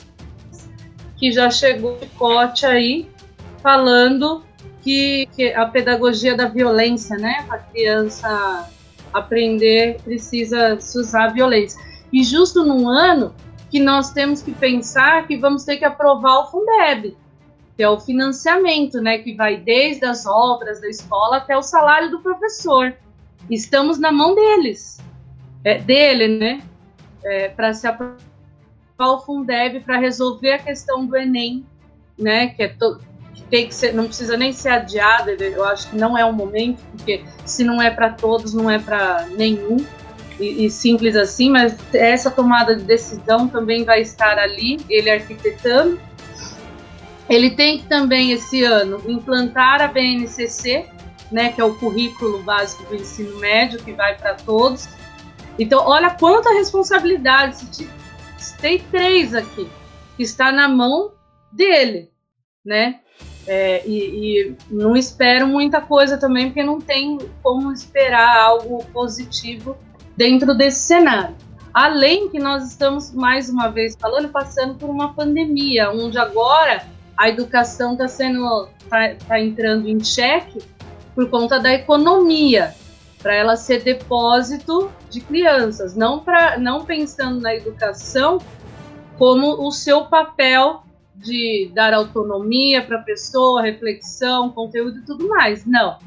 que 1.17 1.33
já 1.33 1.51
chegou 1.51 1.97
de 1.99 2.07
cote 2.11 2.67
aí, 2.67 3.09
falando 3.63 4.45
que, 4.83 5.27
que 5.35 5.53
a 5.53 5.67
pedagogia 5.67 6.37
da 6.37 6.47
violência, 6.47 7.17
né, 7.17 7.45
para 7.49 7.59
criança 7.59 8.71
aprender 9.13 10.01
precisa 10.03 10.81
se 10.81 10.99
usar 10.99 11.29
violência. 11.29 11.81
E 12.13 12.23
justo 12.23 12.65
num 12.65 12.89
ano 12.89 13.35
que 13.71 13.79
nós 13.79 14.13
temos 14.13 14.43
que 14.43 14.53
pensar 14.53 15.27
que 15.27 15.37
vamos 15.37 15.65
ter 15.65 15.77
que 15.77 15.85
aprovar 15.85 16.39
o 16.39 16.47
Fundeb, 16.51 17.17
que 17.77 17.83
é 17.83 17.89
o 17.89 18.01
financiamento, 18.01 19.01
né, 19.01 19.19
que 19.19 19.35
vai 19.35 19.57
desde 19.57 20.05
as 20.05 20.27
obras 20.27 20.81
da 20.81 20.89
escola 20.89 21.37
até 21.37 21.57
o 21.57 21.63
salário 21.63 22.11
do 22.11 22.21
professor. 22.21 22.95
Estamos 23.51 23.99
na 23.99 24.11
mão 24.11 24.35
deles, 24.35 24.99
é, 25.63 25.79
dele, 25.79 26.39
né, 26.39 26.63
é, 27.25 27.49
para 27.49 27.73
se 27.75 27.87
aprovar 27.87 28.17
o 28.99 29.19
Fundeb 29.21 29.81
para 29.81 29.99
resolver 29.99 30.53
a 30.53 30.59
questão 30.59 31.07
do 31.07 31.17
Enem, 31.17 31.65
né, 32.19 32.49
que 32.49 32.63
é 32.63 32.69
tem 33.51 33.67
que 33.67 33.75
ser, 33.75 33.95
não 33.95 34.07
precisa 34.07 34.37
nem 34.37 34.53
ser 34.53 34.71
adiada, 34.71 35.33
eu 35.33 35.65
acho 35.65 35.91
que 35.91 35.97
não 35.97 36.17
é 36.17 36.25
o 36.25 36.33
momento, 36.33 36.81
porque 36.93 37.25
se 37.45 37.65
não 37.65 37.81
é 37.81 37.91
para 37.91 38.11
todos, 38.11 38.53
não 38.53 38.71
é 38.71 38.79
para 38.79 39.27
nenhum 39.37 39.79
e, 40.39 40.67
e, 40.67 40.71
simples 40.71 41.17
assim, 41.17 41.51
mas 41.51 41.77
essa 41.93 42.31
tomada 42.31 42.77
de 42.77 42.85
decisão 42.85 43.49
também 43.49 43.85
vai 43.85 44.01
estar 44.01 44.39
ali, 44.39 44.79
ele 44.89 45.11
arquitetando. 45.11 46.01
Ele 47.29 47.51
tem 47.51 47.79
que 47.79 47.87
também 47.87 48.31
esse 48.31 48.63
ano 48.63 49.03
implantar 49.07 49.83
a 49.83 49.89
BNCC, 49.89 50.87
né, 51.31 51.53
que 51.53 51.61
é 51.61 51.65
o 51.65 51.75
currículo 51.75 52.43
básico 52.43 52.85
do 52.85 52.95
ensino 52.95 53.39
médio 53.39 53.83
que 53.83 53.93
vai 53.93 54.17
para 54.17 54.35
todos. 54.35 54.89
Então, 55.59 55.85
olha 55.85 56.11
quanta 56.11 56.51
responsabilidade. 56.55 57.67
Tem 58.61 58.79
três 58.79 59.35
aqui 59.35 59.69
que 60.17 60.23
está 60.23 60.53
na 60.53 60.69
mão 60.69 61.13
dele, 61.53 62.11
né? 62.65 63.01
É, 63.51 63.83
e, 63.87 64.51
e, 64.51 64.57
não 64.71 64.95
espero 64.95 65.49
muita 65.49 65.81
coisa 65.81 66.19
também, 66.19 66.47
porque 66.47 66.63
não 66.63 66.79
tem 66.79 67.17
como 67.43 67.73
esperar 67.73 68.43
algo 68.43 68.85
positivo 68.93 69.75
dentro 70.15 70.55
desse 70.55 70.81
cenário. 70.81 71.35
Além 71.73 72.29
que 72.29 72.39
nós 72.39 72.69
estamos, 72.69 73.11
mais 73.13 73.49
uma 73.49 73.69
vez 73.69 73.97
falando, 73.99 74.29
passando 74.29 74.75
por 74.75 74.91
uma 74.91 75.15
pandemia, 75.15 75.91
onde 75.91 76.19
agora 76.19 76.85
a 77.17 77.29
educação 77.31 77.93
está 77.93 78.07
sendo 78.07 78.69
tá, 78.89 79.15
tá 79.27 79.41
entrando 79.41 79.89
em 79.89 80.03
xeque 80.05 80.61
por 81.15 81.31
conta 81.31 81.59
da 81.59 81.73
economia, 81.73 82.75
para 83.23 83.35
ela 83.35 83.57
ser 83.57 83.83
depósito 83.83 84.91
de 85.09 85.21
crianças, 85.21 85.97
não 85.97 86.21
para 86.21 86.59
não 86.59 86.85
pensando 86.85 87.41
na 87.41 87.55
educação 87.55 88.39
como 89.17 89.67
o 89.67 89.73
seu 89.73 90.05
papel 90.05 90.83
de 91.19 91.71
dar 91.75 91.93
autonomia 91.93 92.83
para 92.83 92.99
a 92.99 93.03
pessoa, 93.03 93.63
reflexão, 93.63 94.51
conteúdo 94.51 94.99
e 94.99 95.03
tudo 95.03 95.29
mais. 95.29 95.67
Não. 95.67 95.99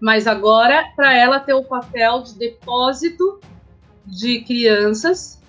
Mas 0.00 0.26
agora, 0.26 0.84
para 0.96 1.14
ela 1.14 1.40
ter 1.40 1.54
o 1.54 1.64
papel 1.64 2.22
de 2.22 2.38
depósito 2.38 3.40
de 4.06 4.40
crianças 4.40 5.40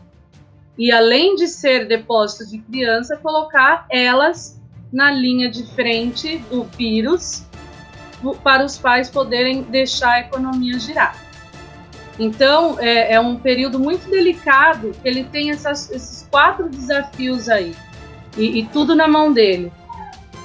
e 0.78 0.92
além 0.92 1.36
de 1.36 1.48
ser 1.48 1.88
depósito 1.88 2.50
de 2.50 2.58
criança, 2.60 3.18
colocar 3.18 3.86
elas 3.90 4.60
na 4.92 5.12
linha 5.12 5.50
de 5.50 5.66
frente 5.74 6.38
do 6.50 6.64
vírus 6.64 7.46
para 8.44 8.64
os 8.64 8.78
pais 8.78 9.10
poderem 9.10 9.64
deixar 9.64 10.12
a 10.12 10.20
economia 10.20 10.80
girar. 10.80 11.16
Então, 12.20 12.80
é, 12.80 13.14
é 13.14 13.20
um 13.20 13.38
período 13.38 13.80
muito 13.80 14.10
delicado, 14.10 14.92
ele 15.04 15.24
tem 15.24 15.50
essas, 15.50 15.90
esses 15.90 16.28
quatro 16.30 16.70
desafios 16.70 17.50
aí, 17.50 17.76
e, 18.38 18.60
e, 18.60 18.66
tudo 18.68 18.96
na 18.96 19.08
mão 19.08 19.32
dele. 19.34 19.72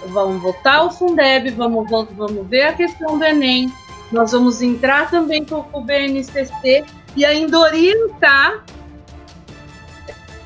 Vamos 0.09 0.43
votar 0.43 0.87
o 0.87 0.91
Fundeb, 0.91 1.51
vamos, 1.51 1.89
vamos 1.91 2.47
ver 2.49 2.63
a 2.63 2.73
questão 2.73 3.19
do 3.19 3.25
Enem, 3.25 3.73
nós 4.13 4.33
vamos 4.33 4.63
entrar 4.63 5.11
também 5.11 5.45
com 5.45 5.65
o 5.73 5.81
BNCC 5.81 6.85
e 7.17 7.25
ainda 7.25 7.59
orientar 7.59 8.65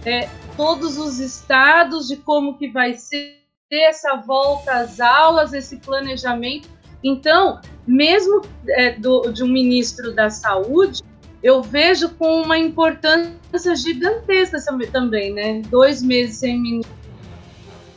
é, 0.05 0.29
todos 0.57 0.97
os 0.97 1.19
estados 1.19 2.09
de 2.09 2.17
como 2.17 2.57
que 2.57 2.69
vai 2.69 2.95
ser 2.95 3.39
essa 3.71 4.17
volta 4.17 4.73
às 4.73 4.99
aulas, 4.99 5.53
esse 5.53 5.77
planejamento. 5.77 6.69
Então, 7.05 7.61
mesmo 7.87 8.43
é, 8.69 8.93
do, 8.93 9.31
de 9.31 9.43
um 9.43 9.49
ministro 9.49 10.13
da 10.13 10.31
saúde, 10.31 11.03
eu 11.43 11.63
vejo 11.63 12.11
com 12.11 12.43
uma 12.43 12.59
importância 12.59 13.75
gigantesca 13.75 14.59
também, 14.93 15.33
né? 15.33 15.63
Dois 15.71 16.03
meses 16.03 16.37
sem 16.37 16.61
ministro. 16.61 17.00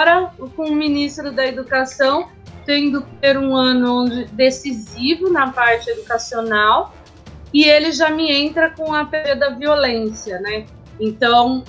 Para 0.03 0.33
com 0.57 0.65
o 0.65 0.75
ministro 0.75 1.31
da 1.31 1.47
Educação 1.47 2.27
tendo 2.65 3.03
que 3.03 3.15
ter 3.21 3.37
um 3.37 3.55
ano 3.55 4.25
decisivo 4.33 5.29
na 5.29 5.49
parte 5.49 5.89
educacional 5.89 6.93
e 7.53 7.63
ele 7.63 7.89
já 7.93 8.09
me 8.09 8.29
entra 8.29 8.69
com 8.69 8.93
a 8.93 9.05
perda 9.05 9.49
da 9.49 9.55
violência, 9.55 10.41
né? 10.41 10.65
Então, 10.99 11.63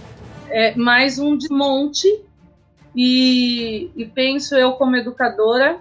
é 0.48 0.74
mais 0.74 1.16
um 1.16 1.36
desmonte 1.36 2.09
e, 2.93 3.93
e 3.94 4.05
penso 4.05 4.56
eu 4.56 4.73
como 4.73 4.97
educadora 4.97 5.78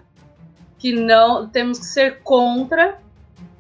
que 0.78 0.94
não 0.94 1.50
temos 1.50 1.80
que 1.80 1.86
ser 1.86 2.22
contra 2.22 3.00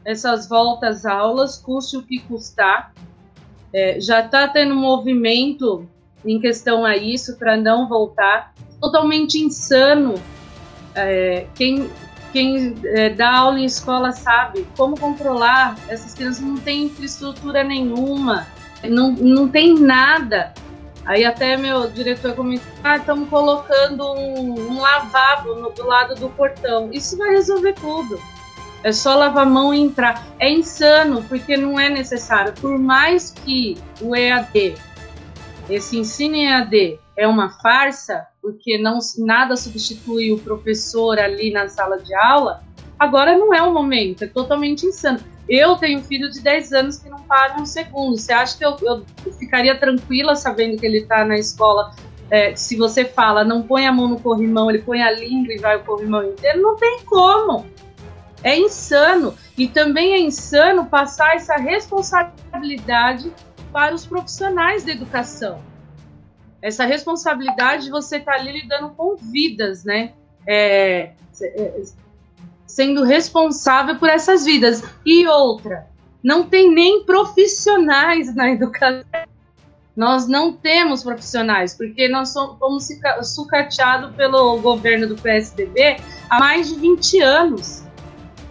essas 0.06 0.48
voltas 0.48 1.04
aulas, 1.04 1.58
custe 1.58 1.98
o 1.98 2.04
que 2.04 2.20
custar. 2.20 2.94
É, 3.74 4.00
já 4.00 4.20
está 4.20 4.48
tendo 4.48 4.76
movimento 4.76 5.90
em 6.24 6.40
questão 6.40 6.86
a 6.86 6.96
isso 6.96 7.40
para 7.40 7.58
não 7.58 7.88
voltar. 7.90 8.54
Totalmente 8.84 9.40
insano. 9.40 10.16
É, 10.94 11.48
quem 11.56 11.90
quem 12.34 12.76
é, 12.84 13.12
dá 13.12 13.38
aula 13.38 13.60
em 13.60 13.66
escola 13.66 14.12
sabe 14.12 14.68
como 14.76 15.00
controlar. 15.00 15.78
Essas 15.88 16.14
crianças 16.14 16.44
não 16.44 16.58
têm 16.58 16.86
infraestrutura 16.86 17.64
nenhuma, 17.64 18.46
não, 18.84 19.12
não 19.12 19.48
tem 19.48 19.80
nada. 19.80 20.54
Aí 21.06 21.24
até 21.24 21.56
meu 21.56 21.90
diretor 21.90 22.34
comentou, 22.34 22.68
ah, 22.84 22.98
estamos 22.98 23.30
colocando 23.30 24.14
um, 24.14 24.72
um 24.72 24.82
lavabo 24.82 25.56
no, 25.56 25.70
do 25.70 25.86
lado 25.86 26.16
do 26.16 26.28
portão. 26.30 26.90
Isso 26.92 27.18
vai 27.18 27.30
resolver 27.30 27.74
tudo. 27.74 28.20
É 28.84 28.92
só 28.92 29.16
lavar 29.16 29.46
a 29.46 29.50
mão 29.50 29.74
e 29.74 29.80
entrar. 29.80 30.26
É 30.40 30.52
insano, 30.52 31.24
porque 31.24 31.56
não 31.56 31.80
é 31.80 31.90
necessário. 31.90 32.52
Por 32.54 32.78
mais 32.78 33.32
que 33.32 33.78
o 34.02 34.14
EAD, 34.14 34.76
esse 35.70 35.98
ensino 35.98 36.36
EAD, 36.36 37.00
é 37.16 37.28
uma 37.28 37.50
farsa, 37.62 38.28
porque 38.44 38.78
não 38.78 39.00
nada 39.20 39.56
substitui 39.56 40.34
o 40.34 40.38
professor 40.38 41.18
ali 41.18 41.50
na 41.50 41.70
sala 41.70 41.98
de 41.98 42.14
aula, 42.14 42.62
agora 43.00 43.38
não 43.38 43.54
é 43.54 43.64
o 43.64 43.74
momento, 43.74 44.26
é 44.26 44.28
totalmente 44.28 44.86
insano. 44.86 45.20
Eu 45.48 45.78
tenho 45.78 46.00
um 46.00 46.04
filho 46.04 46.30
de 46.30 46.42
10 46.42 46.74
anos 46.74 46.98
que 46.98 47.10
não 47.10 47.22
para 47.22 47.60
um 47.60 47.66
segundo. 47.66 48.18
Você 48.18 48.34
acha 48.34 48.58
que 48.58 48.66
eu, 48.66 48.78
eu 48.82 49.04
ficaria 49.40 49.78
tranquila 49.78 50.36
sabendo 50.36 50.78
que 50.78 50.86
ele 50.86 51.00
está 51.00 51.24
na 51.24 51.38
escola? 51.38 51.96
É, 52.30 52.56
se 52.56 52.76
você 52.78 53.06
fala, 53.06 53.44
não 53.44 53.64
põe 53.64 53.88
a 53.88 53.92
mão 53.92 54.08
no 54.08 54.20
corrimão, 54.20 54.70
ele 54.70 54.80
põe 54.80 55.02
a 55.02 55.12
língua 55.12 55.54
e 55.54 55.60
vai 55.60 55.78
o 55.78 55.84
corrimão 55.84 56.24
inteiro, 56.24 56.62
não 56.62 56.76
tem 56.76 57.00
como. 57.06 57.66
É 58.42 58.58
insano. 58.58 59.34
E 59.58 59.68
também 59.68 60.14
é 60.14 60.20
insano 60.20 60.86
passar 60.86 61.36
essa 61.36 61.56
responsabilidade 61.56 63.32
para 63.72 63.94
os 63.94 64.06
profissionais 64.06 64.84
da 64.84 64.92
educação 64.92 65.73
essa 66.64 66.86
responsabilidade 66.86 67.84
de 67.84 67.92
você 67.92 68.18
estar 68.18 68.36
tá 68.36 68.40
ali 68.40 68.62
lidando 68.62 68.92
com 68.92 69.18
vidas, 69.18 69.84
né? 69.84 70.14
É, 70.48 71.12
é, 71.42 71.82
sendo 72.66 73.04
responsável 73.04 73.98
por 73.98 74.08
essas 74.08 74.46
vidas. 74.46 74.82
E 75.06 75.28
outra, 75.28 75.86
não 76.24 76.48
tem 76.48 76.74
nem 76.74 77.04
profissionais 77.04 78.34
na 78.34 78.50
educação. 78.50 79.04
Nós 79.94 80.26
não 80.26 80.54
temos 80.54 81.04
profissionais, 81.04 81.76
porque 81.76 82.08
nós 82.08 82.30
somos, 82.30 82.88
sucateados 83.24 84.16
pelo 84.16 84.58
governo 84.60 85.06
do 85.06 85.16
PSDB 85.16 85.98
há 86.30 86.40
mais 86.40 86.70
de 86.70 86.80
20 86.80 87.22
anos. 87.22 87.84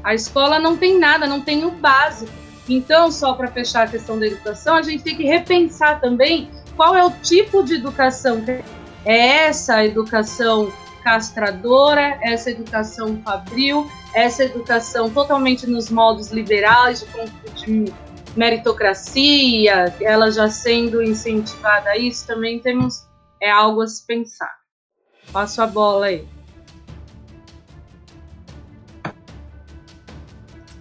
A 0.04 0.14
escola 0.14 0.58
não 0.58 0.76
tem 0.76 0.98
nada, 0.98 1.26
não 1.26 1.40
tem 1.40 1.64
o 1.64 1.70
básico. 1.70 2.30
Então, 2.68 3.10
só 3.10 3.32
para 3.32 3.48
fechar 3.48 3.86
a 3.86 3.90
questão 3.90 4.18
da 4.18 4.26
educação, 4.26 4.76
a 4.76 4.82
gente 4.82 5.02
tem 5.02 5.16
que 5.16 5.24
repensar 5.24 5.98
também 5.98 6.50
qual 6.76 6.94
é 6.96 7.04
o 7.04 7.10
tipo 7.10 7.62
de 7.62 7.74
educação? 7.74 8.42
É 9.04 9.46
essa 9.46 9.84
educação 9.84 10.72
castradora, 11.02 12.18
essa 12.22 12.50
educação 12.50 13.20
fabril, 13.22 13.90
essa 14.14 14.44
educação 14.44 15.10
totalmente 15.10 15.66
nos 15.66 15.90
modos 15.90 16.30
liberais, 16.30 17.04
de, 17.56 17.84
de 17.84 17.92
meritocracia, 18.36 19.94
ela 20.00 20.30
já 20.30 20.48
sendo 20.48 21.02
incentivada 21.02 21.90
a 21.90 21.98
isso, 21.98 22.26
também 22.26 22.60
temos 22.60 23.06
é 23.40 23.50
algo 23.50 23.82
a 23.82 23.86
se 23.88 24.06
pensar. 24.06 24.52
Passo 25.32 25.60
a 25.62 25.66
bola 25.66 26.06
aí. 26.06 26.28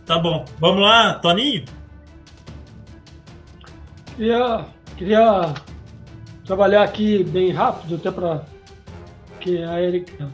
Tá 0.05 0.19
bom. 0.19 0.45
Vamos 0.59 0.81
lá, 0.81 1.15
Toninho? 1.15 1.65
Queria, 4.15 4.65
queria 4.95 5.53
trabalhar 6.45 6.83
aqui 6.83 7.23
bem 7.23 7.51
rápido, 7.51 7.95
até 7.95 8.11
para 8.11 8.43
que 9.39 9.63
a 9.63 9.81
Erika 9.81 10.29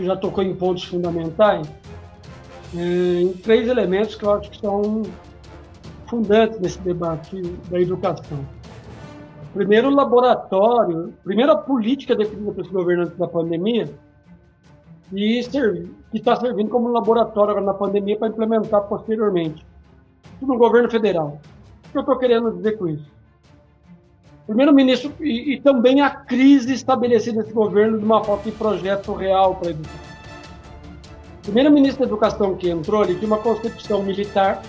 já 0.00 0.16
tocou 0.16 0.44
em 0.44 0.54
pontos 0.54 0.84
fundamentais, 0.84 1.68
é, 2.76 3.20
em 3.22 3.32
três 3.32 3.68
elementos 3.68 4.14
que 4.14 4.24
eu 4.24 4.32
acho 4.32 4.50
que 4.50 4.60
são 4.60 5.02
fundantes 6.06 6.60
nesse 6.60 6.78
debate 6.80 7.40
da 7.70 7.80
educação. 7.80 8.38
Primeiro 9.54 9.90
laboratório, 9.90 11.14
primeira 11.24 11.56
política 11.56 12.14
definida 12.14 12.52
pelos 12.52 12.70
governantes 12.70 13.16
da 13.16 13.26
pandemia 13.26 13.88
e 15.12 15.40
que 16.10 16.18
está 16.18 16.36
servindo 16.36 16.68
como 16.68 16.88
laboratório 16.88 17.60
na 17.60 17.74
pandemia 17.74 18.18
para 18.18 18.28
implementar 18.28 18.82
posteriormente. 18.82 19.66
No 20.40 20.56
governo 20.56 20.90
federal. 20.90 21.40
O 21.88 21.90
que 21.90 21.98
eu 21.98 22.02
estou 22.02 22.18
querendo 22.18 22.52
dizer 22.52 22.78
com 22.78 22.88
isso? 22.88 23.17
Primeiro-ministro, 24.48 25.12
e, 25.20 25.52
e, 25.52 25.60
também 25.60 26.00
a 26.00 26.08
crise 26.08 26.72
estabelecida 26.72 27.42
nesse 27.42 27.52
governo 27.52 27.98
de 27.98 28.04
uma 28.06 28.24
falta 28.24 28.50
de 28.50 28.56
projeto 28.56 29.12
real 29.12 29.56
para 29.56 29.68
a 29.68 29.70
educação. 29.72 30.00
Primeiro-ministro 31.42 32.00
da 32.00 32.06
Educação 32.06 32.56
que 32.56 32.70
entrou, 32.70 33.04
ele 33.04 33.16
tinha 33.16 33.26
uma 33.26 33.36
concepção 33.36 34.02
militar 34.02 34.62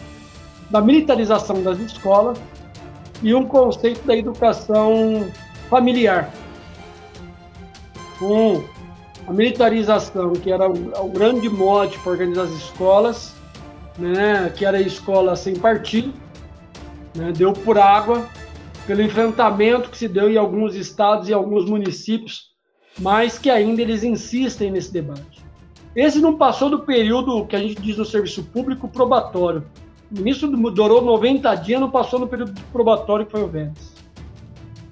da 0.70 0.82
militarização 0.82 1.64
das 1.64 1.80
escolas 1.80 2.38
e 3.24 3.34
um 3.34 3.46
conceito 3.46 4.06
da 4.06 4.18
educação 4.18 5.30
familiar. 5.70 6.30
Com 8.20 8.62
a 9.28 9.32
militarização, 9.32 10.34
que 10.34 10.52
era 10.52 10.70
o, 10.70 11.06
o 11.06 11.10
grande 11.10 11.48
mote 11.48 11.98
para 12.00 12.12
organizar 12.12 12.44
as 12.44 12.52
escolas, 12.52 13.34
né, 13.98 14.52
que 14.54 14.66
era 14.66 14.78
a 14.78 14.82
escola 14.82 15.38
sem 15.38 15.56
partido, 15.56 16.14
né, 17.16 17.32
deu 17.32 17.54
por 17.54 17.78
água 17.78 18.28
pelo 18.90 19.04
enfrentamento 19.04 19.92
que 19.92 19.98
se 20.00 20.08
deu 20.08 20.32
em 20.32 20.36
alguns 20.36 20.74
estados 20.74 21.30
e 21.30 21.34
alguns 21.34 21.70
municípios, 21.70 22.48
mas 23.00 23.38
que 23.38 23.48
ainda 23.48 23.84
eles 23.84 24.04
insistem 24.04 24.72
nesse 24.72 24.92
debate. 24.92 25.46
Esse 25.96 26.18
não 26.18 26.36
passou 26.36 26.72
do 26.72 26.80
período 26.80 27.46
que 27.46 27.56
a 27.56 27.60
gente 27.60 27.80
diz 27.80 27.98
no 27.98 28.04
serviço 28.04 28.44
público 28.46 28.88
probatório. 28.88 29.64
O 30.12 30.16
ministro 30.16 30.50
durou 30.72 31.04
90 31.04 31.54
dias, 31.58 31.80
não 31.80 31.92
passou 31.92 32.18
no 32.20 32.28
período 32.28 32.60
probatório 32.72 33.28
que 33.28 33.32
foi 33.32 33.44
o 33.44 33.48
Vélez. 33.48 33.94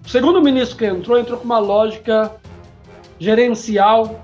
O 0.05 0.09
segundo 0.09 0.43
ministro 0.43 0.77
que 0.77 0.85
entrou, 0.85 1.17
entrou 1.17 1.39
com 1.39 1.45
uma 1.45 1.57
lógica 1.57 2.35
gerencial 3.17 4.23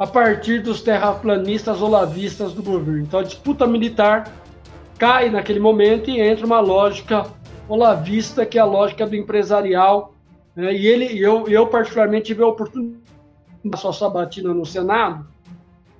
a 0.00 0.06
partir 0.06 0.64
dos 0.64 0.82
terraplanistas 0.82 1.80
olavistas 1.80 2.52
do 2.54 2.62
governo. 2.64 3.02
Então 3.02 3.20
a 3.20 3.22
disputa 3.22 3.68
militar 3.68 4.32
cai 4.98 5.30
naquele 5.30 5.60
momento 5.60 6.10
e 6.10 6.20
entra 6.20 6.44
uma 6.44 6.58
lógica 6.58 7.37
olavista, 7.68 8.46
que 8.46 8.58
é 8.58 8.60
a 8.60 8.64
lógica 8.64 9.06
do 9.06 9.14
empresarial. 9.14 10.14
Né? 10.56 10.74
E 10.74 10.86
ele, 10.86 11.18
eu, 11.18 11.46
eu 11.48 11.66
particularmente 11.66 12.26
tive 12.26 12.42
a 12.42 12.46
oportunidade 12.46 13.02
de 13.64 13.76
sua 13.78 13.92
sabatina 13.92 14.54
no 14.54 14.64
Senado, 14.64 15.26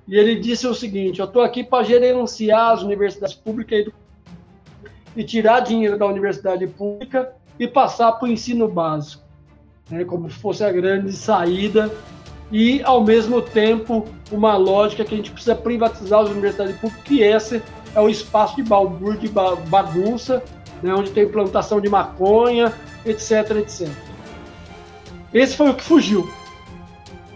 e 0.07 0.17
ele 0.17 0.35
disse 0.35 0.65
o 0.65 0.73
seguinte: 0.73 1.19
eu 1.19 1.25
estou 1.25 1.43
aqui 1.43 1.63
para 1.63 1.83
gerenciar 1.83 2.71
as 2.71 2.81
universidades 2.81 3.35
públicas 3.35 3.85
e, 5.15 5.23
tirar 5.23 5.59
dinheiro 5.59 5.97
da 5.97 6.07
universidade 6.07 6.65
pública 6.65 7.33
e 7.59 7.67
passar 7.67 8.13
para 8.13 8.27
o 8.27 8.31
ensino 8.31 8.67
básico, 8.67 9.23
né? 9.89 10.03
como 10.03 10.29
se 10.29 10.37
fosse 10.37 10.63
a 10.63 10.71
grande 10.71 11.13
saída 11.13 11.91
e, 12.51 12.81
ao 12.83 13.03
mesmo 13.03 13.41
tempo, 13.41 14.07
uma 14.31 14.57
lógica 14.57 15.05
que 15.05 15.13
a 15.13 15.17
gente 15.17 15.31
precisa 15.31 15.55
privatizar 15.55 16.21
as 16.21 16.29
universidades 16.29 16.75
públicas, 16.77 17.03
que 17.03 17.21
esse 17.21 17.61
é 17.93 17.99
o 17.99 18.09
espaço 18.09 18.55
de 18.55 18.63
balbúrdia, 18.63 19.29
de 19.29 19.69
bagunça, 19.69 20.41
né, 20.81 20.93
onde 20.93 21.11
tem 21.11 21.27
plantação 21.27 21.79
de 21.79 21.89
maconha, 21.89 22.73
etc, 23.05 23.57
etc. 23.57 23.89
Esse 25.33 25.55
foi 25.55 25.69
o 25.69 25.73
que 25.73 25.83
fugiu. 25.83 26.29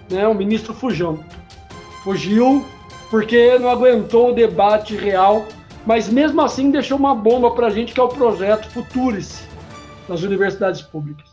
Né, 0.09 0.27
o 0.27 0.33
ministro 0.33 0.73
Fujão. 0.73 1.19
Fugiu 2.03 2.65
porque 3.09 3.57
não 3.59 3.69
aguentou 3.69 4.31
o 4.31 4.33
debate 4.33 4.95
real, 4.95 5.45
mas 5.85 6.09
mesmo 6.09 6.41
assim 6.41 6.71
deixou 6.71 6.97
uma 6.97 7.13
bomba 7.13 7.51
para 7.51 7.67
a 7.67 7.69
gente, 7.69 7.93
que 7.93 7.99
é 7.99 8.03
o 8.03 8.09
projeto 8.09 8.69
Futurice 8.69 9.47
das 10.07 10.23
universidades 10.23 10.81
públicas, 10.81 11.29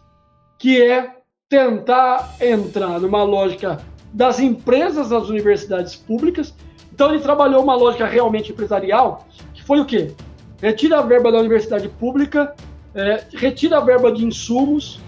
que 0.59 0.81
é 0.81 1.17
tentar 1.49 2.37
entrar 2.41 3.01
numa 3.01 3.23
lógica 3.23 3.81
das 4.13 4.39
empresas 4.39 5.09
das 5.09 5.29
universidades 5.29 5.97
públicas. 5.97 6.55
Então 6.93 7.13
ele 7.13 7.23
trabalhou 7.23 7.63
uma 7.63 7.75
lógica 7.75 8.07
realmente 8.07 8.53
empresarial, 8.53 9.27
que 9.55 9.63
foi 9.65 9.81
o 9.81 9.85
quê? 9.85 10.13
Retira 10.61 10.99
a 10.99 11.03
verba 11.03 11.33
da 11.33 11.39
universidade 11.39 11.89
pública, 11.89 12.55
é, 12.95 13.25
retira 13.33 13.79
a 13.79 13.81
verba 13.81 14.13
de 14.13 14.25
insumos, 14.25 15.01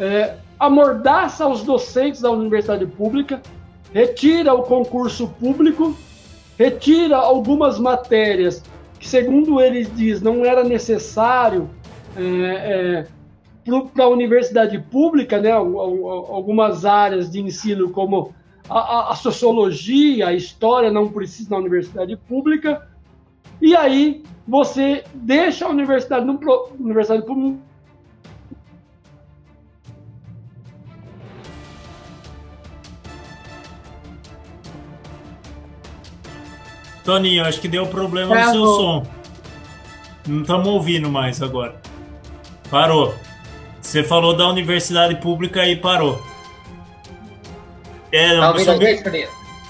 é, 0.00 0.34
amordaça 0.58 1.46
os 1.46 1.62
docentes 1.62 2.20
da 2.20 2.30
universidade 2.30 2.86
pública, 2.86 3.40
retira 3.92 4.52
o 4.54 4.62
concurso 4.62 5.28
público, 5.28 5.96
retira 6.58 7.16
algumas 7.16 7.78
matérias 7.78 8.62
que, 8.98 9.08
segundo 9.08 9.60
eles 9.60 9.94
diz, 9.94 10.20
não 10.20 10.44
era 10.44 10.64
necessário 10.64 11.68
é, 12.16 12.22
é, 12.22 13.06
para 13.94 14.04
a 14.04 14.08
universidade 14.08 14.78
pública, 14.78 15.40
né, 15.40 15.50
algumas 15.52 16.84
áreas 16.84 17.30
de 17.30 17.40
ensino 17.40 17.90
como 17.90 18.32
a, 18.68 18.78
a, 18.78 19.12
a 19.12 19.14
sociologia, 19.14 20.28
a 20.28 20.32
história 20.32 20.90
não 20.90 21.08
precisa 21.08 21.50
na 21.50 21.58
universidade 21.58 22.16
pública, 22.16 22.88
e 23.60 23.76
aí 23.76 24.24
você 24.46 25.04
deixa 25.14 25.66
a 25.66 25.68
universidade 25.68 26.24
no 26.24 26.38
universidade 26.78 27.22
pública 27.24 27.58
Toninho, 37.06 37.44
acho 37.44 37.60
que 37.60 37.68
deu 37.68 37.86
problema 37.86 38.34
no 38.34 38.50
seu 38.50 38.66
som. 38.66 39.06
Não 40.26 40.40
estamos 40.40 40.66
ouvindo 40.66 41.08
mais 41.08 41.40
agora. 41.40 41.80
Parou. 42.68 43.14
Você 43.80 44.02
falou 44.02 44.36
da 44.36 44.48
universidade 44.48 45.14
pública 45.20 45.64
e 45.64 45.76
parou. 45.76 46.20
É, 48.10 48.36
tá 48.36 48.58
seu, 48.58 48.78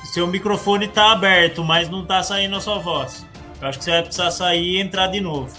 seu 0.04 0.26
microfone 0.26 0.86
está 0.86 1.12
aberto, 1.12 1.62
mas 1.62 1.90
não 1.90 2.02
está 2.02 2.22
saindo 2.22 2.56
a 2.56 2.60
sua 2.60 2.78
voz. 2.78 3.25
Eu 3.60 3.68
acho 3.68 3.78
que 3.78 3.84
você 3.84 3.90
vai 3.90 4.02
precisar 4.02 4.30
sair 4.30 4.76
e 4.76 4.80
entrar 4.80 5.06
de 5.06 5.20
novo. 5.20 5.56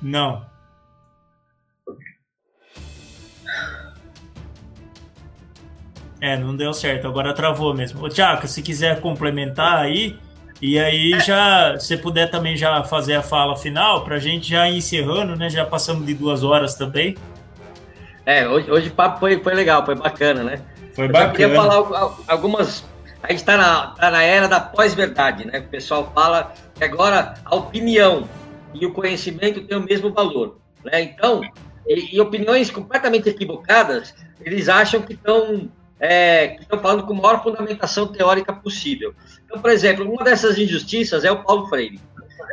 Não. 0.00 0.44
É, 6.20 6.36
não 6.36 6.56
deu 6.56 6.72
certo. 6.72 7.06
Agora 7.06 7.32
travou 7.32 7.74
mesmo. 7.74 8.04
Ô, 8.04 8.08
Tiago, 8.08 8.46
se 8.46 8.62
quiser 8.62 9.00
complementar 9.00 9.78
aí, 9.78 10.18
e 10.60 10.78
aí 10.78 11.18
já, 11.20 11.78
se 11.78 11.96
puder 11.96 12.30
também 12.30 12.56
já 12.56 12.82
fazer 12.84 13.14
a 13.14 13.22
fala 13.22 13.56
final, 13.56 14.04
pra 14.04 14.18
gente 14.18 14.48
já 14.50 14.68
ir 14.68 14.78
encerrando, 14.78 15.36
né? 15.36 15.50
Já 15.50 15.64
passamos 15.64 16.06
de 16.06 16.14
duas 16.14 16.42
horas 16.42 16.74
também. 16.74 17.16
É, 18.24 18.48
hoje, 18.48 18.70
hoje 18.70 18.88
o 18.88 18.92
papo 18.92 19.20
foi, 19.20 19.42
foi 19.42 19.54
legal, 19.54 19.84
foi 19.84 19.94
bacana, 19.94 20.42
né? 20.42 20.60
Foi 20.94 21.08
bacana. 21.08 21.30
Eu 21.30 21.36
queria 21.36 21.54
falar 21.54 22.14
algumas 22.26 22.84
a 23.22 23.30
gente 23.30 23.40
está 23.40 23.56
na, 23.56 23.86
tá 23.88 24.10
na 24.10 24.22
era 24.22 24.46
da 24.46 24.60
pós-verdade, 24.60 25.46
né? 25.46 25.58
O 25.58 25.68
pessoal 25.68 26.10
fala 26.14 26.52
que 26.74 26.84
agora 26.84 27.34
a 27.44 27.56
opinião 27.56 28.28
e 28.74 28.84
o 28.84 28.92
conhecimento 28.92 29.62
têm 29.62 29.76
o 29.76 29.82
mesmo 29.82 30.12
valor, 30.12 30.58
né? 30.84 31.02
Então, 31.02 31.40
e, 31.88 32.16
e 32.16 32.20
opiniões 32.20 32.70
completamente 32.70 33.28
equivocadas, 33.28 34.14
eles 34.40 34.68
acham 34.68 35.02
que 35.02 35.14
estão 35.14 35.70
é, 35.98 36.58
falando 36.80 37.04
com 37.04 37.14
a 37.14 37.16
maior 37.16 37.42
fundamentação 37.42 38.06
teórica 38.08 38.52
possível. 38.52 39.14
Então, 39.44 39.60
por 39.60 39.70
exemplo, 39.70 40.08
uma 40.08 40.22
dessas 40.22 40.58
injustiças 40.58 41.24
é 41.24 41.30
o 41.30 41.42
Paulo 41.42 41.68
Freire. 41.68 42.00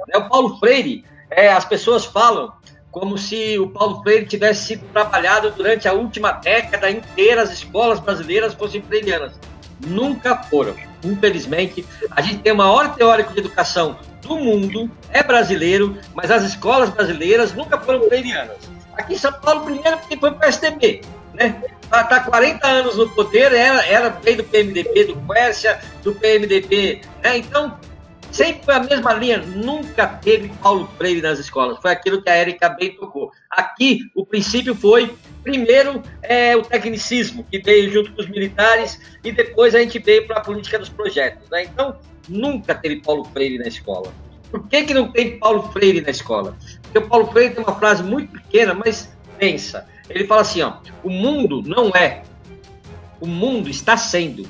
É, 0.10 0.18
o 0.18 0.30
Paulo 0.30 0.58
Freire, 0.60 1.04
é, 1.30 1.52
as 1.52 1.66
pessoas 1.66 2.06
falam 2.06 2.54
como 2.90 3.18
se 3.18 3.58
o 3.58 3.70
Paulo 3.70 4.02
Freire 4.02 4.26
tivesse 4.26 4.68
sido 4.68 4.86
trabalhado 4.94 5.52
durante 5.52 5.88
a 5.88 5.94
última 5.94 6.32
década 6.32 6.90
inteira, 6.90 7.42
as 7.42 7.52
escolas 7.52 8.00
brasileiras 8.00 8.54
fossem 8.54 8.82
freirianas 8.82 9.34
nunca 9.86 10.36
foram. 10.44 10.76
Infelizmente, 11.04 11.86
a 12.12 12.22
gente 12.22 12.40
tem 12.40 12.54
o 12.54 12.56
maior 12.58 12.96
teórico 12.96 13.34
de 13.34 13.40
educação 13.40 13.98
do 14.22 14.38
mundo, 14.38 14.90
é 15.10 15.22
brasileiro, 15.22 15.98
mas 16.14 16.32
as 16.32 16.44
escolas 16.44 16.90
brasileiras 16.90 17.54
nunca 17.54 17.78
foram 17.78 18.04
freirianas. 18.08 18.58
Aqui 18.96 19.14
em 19.14 19.18
São 19.18 19.34
Paulo, 19.34 19.66
primeiro, 19.66 19.98
porque 19.98 20.18
foi 20.18 20.32
para 20.32 20.38
o 20.38 20.40
PSDB, 20.40 21.02
né? 21.34 21.62
Está 21.82 22.04
tá 22.06 22.20
40 22.22 22.68
anos 22.68 22.98
no 22.98 23.10
poder, 23.10 23.52
era, 23.54 23.86
era 23.86 24.10
veio 24.10 24.38
do 24.38 24.44
PMDB, 24.44 25.06
do 25.06 25.16
Quércia, 25.28 25.80
do 26.04 26.14
PMDB, 26.16 27.02
né? 27.22 27.38
Então, 27.38 27.78
sempre 28.34 28.66
foi 28.66 28.74
a 28.74 28.80
mesma 28.80 29.14
linha, 29.14 29.38
nunca 29.38 30.08
teve 30.08 30.50
Paulo 30.62 30.90
Freire 30.98 31.22
nas 31.22 31.38
escolas. 31.40 31.78
Foi 31.80 31.92
aquilo 31.92 32.22
que 32.22 32.30
a 32.30 32.34
Érica 32.34 32.68
bem 32.70 32.96
tocou. 32.96 33.32
Aqui, 33.50 34.10
o 34.16 34.26
princípio 34.26 34.74
foi, 34.74 35.16
primeiro, 35.44 36.02
é, 36.24 36.58
o 36.58 36.64
tecnicismo, 36.64 37.46
que 37.50 37.60
veio 37.60 37.92
junto 37.92 38.12
com 38.12 38.22
os 38.22 38.28
militares, 38.28 39.00
e 39.24 39.32
depois 39.32 39.76
a 39.76 39.80
gente 39.80 40.00
veio 40.00 40.26
para 40.28 40.38
a 40.38 40.42
política 40.42 40.80
dos 40.80 40.90
projetos. 40.90 41.48
Né? 41.50 41.66
Então, 41.66 41.96
nunca 42.28 42.74
teve 42.74 43.02
Paulo 43.02 43.24
Freire 43.26 43.60
na 43.60 43.68
escola. 43.68 44.12
Por 44.50 44.68
que, 44.68 44.84
que 44.84 44.94
não 44.94 45.12
tem 45.12 45.38
Paulo 45.38 45.72
Freire 45.72 46.02
na 46.02 46.10
escola? 46.10 46.58
Porque 46.82 46.98
o 46.98 47.08
Paulo 47.08 47.28
Freire 47.28 47.54
tem 47.54 47.64
uma 47.64 47.76
frase 47.76 48.04
muito 48.04 48.32
pequena, 48.32 48.74
mas 48.74 49.16
pensa. 49.38 49.88
Ele 50.10 50.26
fala 50.26 50.42
assim, 50.42 50.62
ó, 50.62 50.78
o 51.04 51.10
mundo 51.10 51.62
não 51.66 51.90
é, 51.90 52.24
o 53.22 53.28
mundo 53.28 53.70
está 53.70 53.96
sendo. 53.96 54.48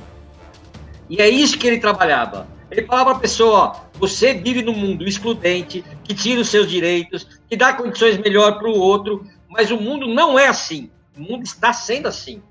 E 1.09 1.21
é 1.21 1.29
isso 1.29 1.57
que 1.57 1.67
ele 1.67 1.79
trabalhava 1.79 2.52
Ele 2.73 2.87
falava 2.87 3.11
para 3.11 3.17
a 3.19 3.21
pessoa: 3.21 3.59
ó, 3.59 3.75
você 3.99 4.33
vive 4.33 4.63
num 4.63 4.73
mundo 4.73 5.07
excludente, 5.07 5.85
que 6.03 6.13
tira 6.13 6.41
os 6.41 6.49
seus 6.49 6.67
direitos, 6.67 7.27
que 7.47 7.55
dá 7.55 7.73
condições 7.73 8.17
melhor 8.17 8.57
para 8.57 8.67
o 8.67 8.77
outro, 8.79 9.25
mas 9.47 9.69
o 9.69 9.77
mundo 9.77 10.07
não 10.07 10.37
é 10.37 10.47
assim. 10.47 10.89
O 11.15 11.21
mundo 11.21 11.43
está 11.43 11.71
sendo 11.71 12.07
assim. 12.07 12.41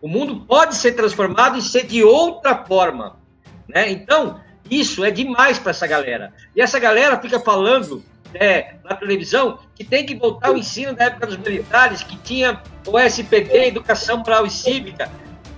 O 0.00 0.08
mundo 0.08 0.40
pode 0.46 0.74
ser 0.76 0.92
transformado 0.92 1.58
e 1.58 1.62
ser 1.62 1.86
de 1.86 2.02
outra 2.02 2.64
forma. 2.64 3.18
Né? 3.68 3.90
Então, 3.90 4.40
isso 4.70 5.04
é 5.04 5.10
demais 5.10 5.58
para 5.58 5.70
essa 5.70 5.86
galera. 5.86 6.32
E 6.56 6.62
essa 6.62 6.78
galera 6.78 7.20
fica 7.20 7.38
falando 7.38 8.02
é, 8.32 8.76
na 8.82 8.96
televisão 8.96 9.58
que 9.74 9.84
tem 9.84 10.06
que 10.06 10.14
voltar 10.14 10.48
ao 10.48 10.56
ensino 10.56 10.94
da 10.94 11.04
época 11.04 11.26
dos 11.26 11.36
militares, 11.36 12.02
que 12.02 12.16
tinha 12.18 12.62
o 12.86 12.98
SPB, 12.98 13.66
Educação 13.66 14.18
Moral 14.18 14.46
e 14.46 14.50
Cívica. 14.50 15.10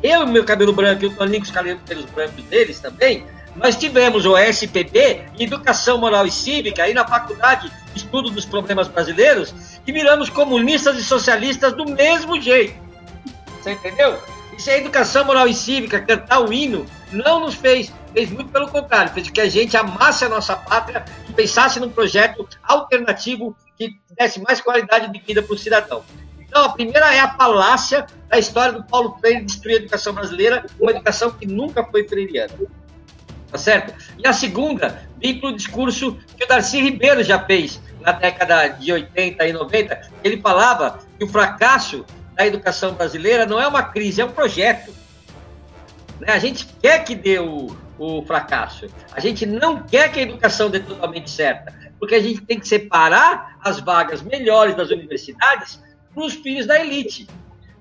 Eu 0.02 0.24
e 0.24 0.26
meu 0.26 0.44
cabelo 0.44 0.72
branco 0.72 1.04
e 1.04 1.06
o 1.06 1.14
Toninho 1.14 1.40
com 1.40 1.46
os 1.46 1.50
cabelos 1.50 2.04
brancos 2.14 2.44
deles 2.44 2.80
também, 2.80 3.24
nós 3.56 3.76
tivemos 3.76 4.26
o 4.26 4.36
SPB, 4.36 5.24
Educação 5.38 5.98
Moral 5.98 6.26
e 6.26 6.30
Cívica, 6.30 6.84
aí 6.84 6.94
na 6.94 7.06
faculdade, 7.06 7.70
Estudo 7.94 8.30
dos 8.30 8.44
Problemas 8.44 8.88
Brasileiros, 8.88 9.54
e 9.86 9.92
viramos 9.92 10.28
comunistas 10.28 10.98
e 10.98 11.04
socialistas 11.04 11.72
do 11.72 11.84
mesmo 11.84 12.40
jeito. 12.40 12.74
Você 13.60 13.72
entendeu? 13.72 14.18
Isso 14.56 14.70
é 14.70 14.78
educação 14.78 15.24
moral 15.24 15.46
e 15.46 15.54
cívica, 15.54 16.00
cantar 16.00 16.40
o 16.40 16.52
hino, 16.52 16.86
não 17.12 17.40
nos 17.40 17.54
fez, 17.54 17.92
fez 18.14 18.30
muito 18.30 18.50
pelo 18.50 18.68
contrário, 18.68 19.12
fez 19.12 19.28
que 19.28 19.40
a 19.40 19.48
gente 19.48 19.76
amasse 19.76 20.24
a 20.24 20.28
nossa 20.28 20.56
pátria 20.56 21.04
e 21.28 21.32
pensasse 21.32 21.78
num 21.78 21.90
projeto 21.90 22.48
alternativo 22.62 23.54
que 23.76 23.98
desse 24.18 24.40
mais 24.40 24.60
qualidade 24.60 25.12
de 25.12 25.18
vida 25.20 25.42
para 25.42 25.54
o 25.54 25.58
cidadão. 25.58 26.02
Então, 26.40 26.64
a 26.64 26.68
primeira 26.70 27.14
é 27.14 27.20
a 27.20 27.34
falácia 27.34 28.06
da 28.28 28.38
história 28.38 28.72
do 28.72 28.84
Paulo 28.84 29.18
Freire 29.20 29.44
destruir 29.44 29.74
a 29.74 29.80
educação 29.80 30.14
brasileira, 30.14 30.64
uma 30.80 30.90
educação 30.90 31.30
que 31.30 31.46
nunca 31.46 31.84
foi 31.84 32.08
freiriana. 32.08 32.54
Tá 33.50 33.58
certo? 33.58 33.94
E 34.18 34.26
a 34.26 34.32
segunda, 34.32 35.02
para 35.40 35.48
o 35.48 35.56
discurso 35.56 36.18
que 36.36 36.44
o 36.44 36.48
Darcy 36.48 36.80
Ribeiro 36.80 37.22
já 37.22 37.38
fez 37.38 37.80
na 38.00 38.12
década 38.12 38.68
de 38.68 38.92
80 38.92 39.46
e 39.46 39.52
90. 39.52 40.00
Ele 40.22 40.40
falava 40.40 41.00
que 41.18 41.24
o 41.24 41.28
fracasso 41.28 42.04
da 42.34 42.46
educação 42.46 42.94
brasileira 42.94 43.46
não 43.46 43.60
é 43.60 43.66
uma 43.66 43.82
crise, 43.82 44.20
é 44.20 44.24
um 44.24 44.30
projeto. 44.30 44.94
Né? 46.20 46.32
A 46.32 46.38
gente 46.38 46.66
quer 46.80 47.02
que 47.04 47.14
dê 47.14 47.38
o, 47.38 47.76
o 47.98 48.22
fracasso. 48.24 48.86
A 49.12 49.20
gente 49.20 49.44
não 49.46 49.82
quer 49.82 50.12
que 50.12 50.20
a 50.20 50.22
educação 50.22 50.70
dê 50.70 50.80
totalmente 50.80 51.30
certa, 51.30 51.74
porque 51.98 52.14
a 52.14 52.22
gente 52.22 52.42
tem 52.42 52.60
que 52.60 52.68
separar 52.68 53.58
as 53.62 53.80
vagas 53.80 54.22
melhores 54.22 54.76
das 54.76 54.90
universidades 54.90 55.82
para 56.14 56.24
os 56.24 56.34
filhos 56.34 56.66
da 56.66 56.78
elite. 56.78 57.26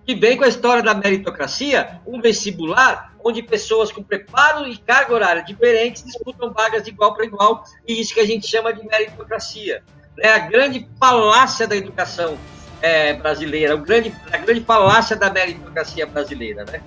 Que 0.06 0.16
vem 0.16 0.38
com 0.38 0.44
a 0.44 0.48
história 0.48 0.84
da 0.84 0.94
meritocracia, 0.94 2.00
um 2.06 2.22
vestibular 2.22 3.15
onde 3.26 3.42
pessoas 3.42 3.92
com 3.92 4.04
preparo 4.04 4.68
e 4.68 4.78
carga 4.78 5.12
horária 5.12 5.44
diferentes 5.44 6.04
disputam 6.04 6.54
vagas 6.54 6.84
de 6.84 6.92
igual 6.92 7.16
para 7.16 7.26
igual, 7.26 7.64
e 7.88 8.00
isso 8.00 8.14
que 8.14 8.20
a 8.20 8.26
gente 8.26 8.46
chama 8.46 8.72
de 8.72 8.86
meritocracia. 8.86 9.84
É 10.20 10.30
a 10.30 10.38
grande 10.38 10.88
falácia 11.00 11.68
da 11.68 11.76
educação 11.76 12.38
é, 12.84 13.14
brasileira, 13.14 13.74
o 13.74 13.80
grande, 13.80 14.16
a 14.32 14.38
grande 14.38 14.62
falácia 14.62 15.16
da 15.16 15.32
meritocracia 15.32 16.06
brasileira, 16.06 16.66
né? 16.66 16.84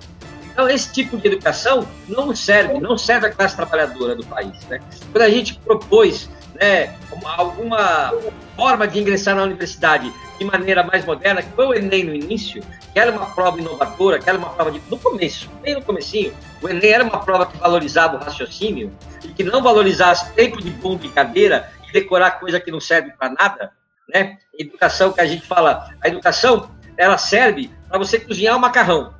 Então, 0.51 0.69
esse 0.69 0.91
tipo 0.93 1.17
de 1.17 1.27
educação 1.27 1.85
não 2.07 2.33
serve, 2.33 2.79
não 2.79 2.97
serve 2.97 3.27
à 3.27 3.31
classe 3.31 3.55
trabalhadora 3.55 4.15
do 4.15 4.25
país, 4.25 4.65
né? 4.67 4.79
Quando 5.11 5.23
a 5.23 5.29
gente 5.29 5.55
propôs 5.59 6.29
né, 6.59 6.95
uma, 7.11 7.35
alguma 7.35 8.13
forma 8.55 8.87
de 8.87 8.99
ingressar 8.99 9.35
na 9.35 9.43
universidade 9.43 10.11
de 10.37 10.45
maneira 10.45 10.83
mais 10.83 11.05
moderna, 11.05 11.41
que 11.41 11.51
foi 11.51 11.67
o 11.67 11.73
Enem 11.73 12.03
no 12.03 12.13
início, 12.13 12.61
que 12.93 12.99
era 12.99 13.11
uma 13.11 13.27
prova 13.27 13.59
inovadora, 13.59 14.19
que 14.19 14.29
era 14.29 14.37
uma 14.37 14.49
prova 14.49 14.71
de... 14.71 14.81
No 14.89 14.97
começo, 14.97 15.49
bem 15.61 15.75
no 15.75 15.81
comecinho, 15.81 16.33
o 16.61 16.69
Enem 16.69 16.91
era 16.91 17.03
uma 17.03 17.19
prova 17.19 17.45
que 17.45 17.57
valorizava 17.57 18.17
o 18.17 18.19
raciocínio 18.19 18.91
e 19.23 19.29
que 19.29 19.43
não 19.43 19.61
valorizasse 19.61 20.33
tempo 20.33 20.61
de 20.61 20.71
ponto 20.71 21.01
de 21.01 21.09
cadeira 21.09 21.71
e 21.87 21.91
decorar 21.91 22.31
coisa 22.31 22.59
que 22.59 22.71
não 22.71 22.79
serve 22.79 23.11
para 23.11 23.29
nada, 23.29 23.71
né? 24.07 24.37
Educação 24.57 25.11
que 25.13 25.21
a 25.21 25.25
gente 25.25 25.45
fala, 25.45 25.93
a 26.01 26.07
educação, 26.07 26.69
ela 26.97 27.17
serve 27.17 27.71
para 27.87 27.97
você 27.97 28.19
cozinhar 28.19 28.57
o 28.57 28.59
macarrão. 28.59 29.13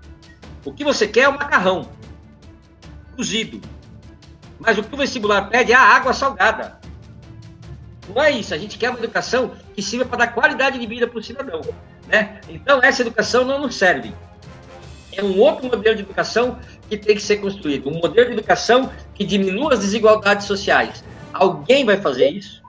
O 0.66 0.74
que 0.74 0.84
você 0.84 1.08
quer 1.08 1.22
é 1.22 1.30
o 1.30 1.34
macarrão 1.34 1.90
cozido. 3.16 3.60
Mas 4.60 4.78
o 4.78 4.84
que 4.84 4.94
o 4.94 4.98
vestibular 4.98 5.50
pede 5.50 5.72
é 5.72 5.76
a 5.76 5.82
água 5.82 6.14
salgada. 6.14 6.80
Não 8.14 8.22
é 8.22 8.32
isso. 8.32 8.54
A 8.54 8.58
gente 8.58 8.78
quer 8.78 8.90
uma 8.90 9.00
educação 9.00 9.52
que 9.74 9.82
sirva 9.82 10.06
para 10.06 10.26
dar 10.26 10.34
qualidade 10.34 10.80
de 10.80 10.86
vida 10.88 11.08
para 11.08 11.20
o 11.20 11.24
cidadão. 11.24 11.62
Né? 12.08 12.42
Então, 12.50 12.82
essa 12.84 13.02
educação 13.02 13.46
não 13.46 13.60
nos 13.60 13.76
serve. 13.76 14.14
É 15.12 15.24
um 15.24 15.40
outro 15.40 15.68
modelo 15.68 15.96
de 15.96 16.02
educação 16.02 16.60
que 16.90 16.98
tem 16.98 17.16
que 17.16 17.22
ser 17.22 17.38
construído. 17.38 17.90
Um 17.90 18.00
modelo 18.00 18.28
de 18.28 18.34
educação 18.34 18.92
que 19.14 19.24
diminua 19.24 19.74
as 19.74 19.80
desigualdades 19.80 20.48
sociais. 20.48 21.04
Alguém 21.34 21.86
vai 21.86 21.98
fazer 21.98 22.30
isso? 22.30 22.62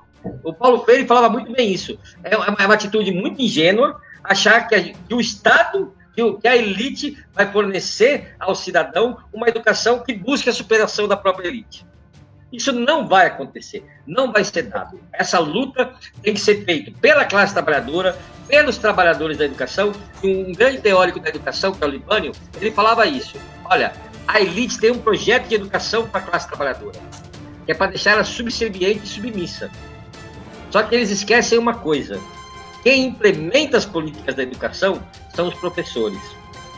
O 0.42 0.52
Paulo 0.52 0.84
Freire 0.84 1.06
falava 1.06 1.30
muito 1.30 1.50
bem 1.52 1.72
isso. 1.72 1.98
É 2.22 2.36
uma, 2.36 2.56
é 2.58 2.64
atitude 2.64 3.10
muito 3.12 3.40
ingênua 3.40 4.00
achar 4.22 4.68
que, 4.68 4.74
a, 4.74 4.82
que 4.82 5.14
o 5.14 5.20
Estado, 5.20 5.94
que, 6.14 6.46
a 6.46 6.56
elite 6.56 7.16
vai 7.32 7.50
fornecer 7.50 8.34
ao 8.38 8.54
cidadão 8.54 9.18
uma 9.32 9.48
educação 9.48 10.00
que 10.00 10.12
busque 10.12 10.50
a 10.50 10.52
superação 10.52 11.08
da 11.08 11.16
própria 11.16 11.48
elite. 11.48 11.86
Isso 12.52 12.72
não 12.72 13.06
vai 13.06 13.26
acontecer, 13.26 13.84
não 14.06 14.32
vai 14.32 14.42
ser 14.42 14.62
dado. 14.62 15.00
Essa 15.12 15.38
luta 15.38 15.92
tem 16.22 16.34
que 16.34 16.40
ser 16.40 16.64
feita 16.64 16.90
pela 17.00 17.24
classe 17.24 17.52
trabalhadora, 17.54 18.18
pelos 18.48 18.76
trabalhadores 18.76 19.38
da 19.38 19.44
educação. 19.44 19.92
Um 20.22 20.52
grande 20.52 20.78
teórico 20.78 21.20
da 21.20 21.28
educação, 21.28 21.72
que 21.72 21.82
é 21.82 21.86
o 21.86 21.90
Libânio, 21.90 22.32
ele 22.60 22.72
falava 22.72 23.06
isso. 23.06 23.36
Olha, 23.64 23.92
a 24.26 24.40
elite 24.40 24.78
tem 24.78 24.90
um 24.90 24.98
projeto 24.98 25.46
de 25.48 25.54
educação 25.54 26.08
para 26.08 26.20
a 26.20 26.24
classe 26.24 26.48
trabalhadora, 26.48 26.98
que 27.64 27.70
é 27.70 27.74
para 27.74 27.88
deixar 27.90 28.12
ela 28.12 28.24
subserviente 28.24 29.04
e 29.04 29.08
submissa. 29.08 29.70
Só 30.70 30.82
que 30.82 30.94
eles 30.94 31.10
esquecem 31.10 31.56
uma 31.56 31.74
coisa: 31.74 32.20
quem 32.82 33.06
implementa 33.06 33.76
as 33.76 33.84
políticas 33.84 34.34
da 34.34 34.42
educação 34.42 35.00
são 35.34 35.48
os 35.48 35.54
professores, 35.54 36.20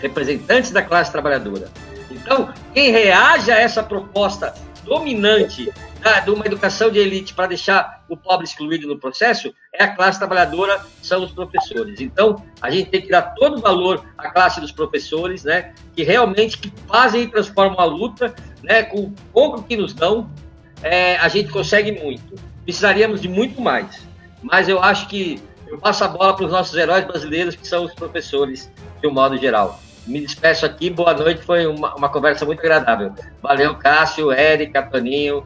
representantes 0.01 0.71
da 0.71 0.83
classe 0.83 1.11
trabalhadora. 1.11 1.71
Então, 2.11 2.53
quem 2.75 2.91
reage 2.91 3.51
a 3.51 3.59
essa 3.59 3.83
proposta 3.83 4.55
dominante 4.85 5.73
da, 6.01 6.21
de 6.21 6.31
uma 6.31 6.47
educação 6.47 6.91
de 6.91 6.99
elite 6.99 7.35
para 7.35 7.49
deixar 7.49 8.05
o 8.09 8.17
pobre 8.17 8.45
excluído 8.45 8.89
no 8.89 8.99
processo 8.99 9.55
é 9.73 9.85
a 9.85 9.95
classe 9.95 10.19
trabalhadora, 10.19 10.85
são 11.03 11.25
os 11.25 11.33
professores. 11.33 12.01
Então, 12.01 12.43
a 12.61 12.71
gente 12.71 12.91
tem 12.91 13.03
que 13.03 13.09
dar 13.09 13.35
todo 13.35 13.59
o 13.59 13.61
valor 13.61 14.05
à 14.19 14.31
classe 14.31 14.61
dos 14.61 14.73
professores, 14.73 15.45
né, 15.45 15.73
que 15.95 16.03
realmente 16.03 16.59
que 16.59 16.73
fazem 16.87 17.23
e 17.23 17.27
transformam 17.29 17.79
a 17.81 17.85
luta, 17.85 18.35
né, 18.63 18.83
com 18.83 18.99
o 18.99 19.15
pouco 19.33 19.63
que 19.63 19.77
nos 19.77 19.95
dão, 19.95 20.31
é, 20.83 21.17
a 21.17 21.29
gente 21.29 21.51
consegue 21.51 21.93
muito 21.93 22.53
precisaríamos 22.65 23.21
de 23.21 23.29
muito 23.29 23.61
mais. 23.61 24.07
Mas 24.43 24.69
eu 24.69 24.83
acho 24.83 25.09
que 25.09 25.41
eu 25.67 25.79
passo 25.79 26.05
a 26.05 26.09
bola 26.09 26.35
para 26.35 26.47
os 26.47 26.53
nossos 26.53 26.77
heróis 26.77 27.05
brasileiros, 27.05 27.55
que 27.55 27.67
são 27.67 27.85
os 27.85 27.95
professores, 27.95 28.71
de 29.01 29.07
um 29.07 29.13
modo 29.13 29.37
geral. 29.37 29.81
Me 30.07 30.21
despeço 30.21 30.67
aqui, 30.67 30.91
boa 30.91 31.15
noite, 31.15 31.43
foi 31.43 31.67
uma, 31.67 31.95
uma 31.95 32.09
conversa 32.09 32.45
muito 32.45 32.61
agradável. 32.61 33.13
Valeu, 33.41 33.75
Cássio, 33.77 34.33
Érica, 34.33 34.83
Toninho, 34.83 35.45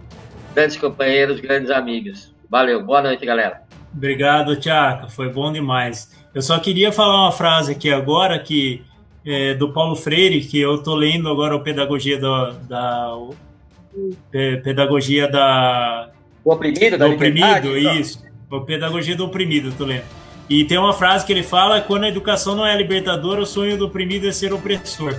grandes 0.55 0.77
companheiros, 0.77 1.41
grandes 1.41 1.71
amigos. 1.71 2.35
Valeu, 2.49 2.83
boa 2.83 3.03
noite, 3.03 3.25
galera. 3.27 3.63
Obrigado, 3.95 4.57
Tiago, 4.57 5.11
foi 5.11 5.29
bom 5.29 5.53
demais. 5.53 6.15
Eu 6.35 6.43
só 6.43 6.59
queria 6.59 6.93
falar 6.93 7.25
uma 7.25 7.33
frase 7.33 7.73
aqui 7.73 7.91
agora 7.91 8.39
que 8.39 8.85
é, 9.25 9.55
do 9.55 9.73
Paulo 9.73 9.97
Freire, 9.97 10.41
que 10.41 10.59
eu 10.61 10.77
estou 10.77 10.95
lendo 10.95 11.29
agora 11.29 11.57
o 11.57 11.61
Pedagogia 11.61 12.19
da, 12.19 12.51
da 12.69 13.13
Pedagogia 14.63 15.29
da 15.29 16.11
o 16.47 16.53
oprimido, 16.53 16.97
da 16.97 17.09
do 17.09 17.15
oprimido, 17.15 17.77
isso. 17.77 18.25
A 18.53 18.61
pedagogia 18.61 19.17
do 19.17 19.25
oprimido, 19.25 19.73
tô 19.77 19.85
lendo. 19.85 20.05
E 20.49 20.65
tem 20.65 20.79
uma 20.79 20.93
frase 20.93 21.27
que 21.27 21.33
ele 21.33 21.43
fala: 21.43 21.81
quando 21.81 22.05
a 22.05 22.09
educação 22.09 22.55
não 22.55 22.67
é 22.67 22.77
libertadora, 22.77 23.41
o 23.41 23.47
sonho 23.47 23.77
do 23.77 23.87
oprimido 23.87 24.29
é 24.29 24.33
ser 24.33 24.53
opressor. 24.53 25.15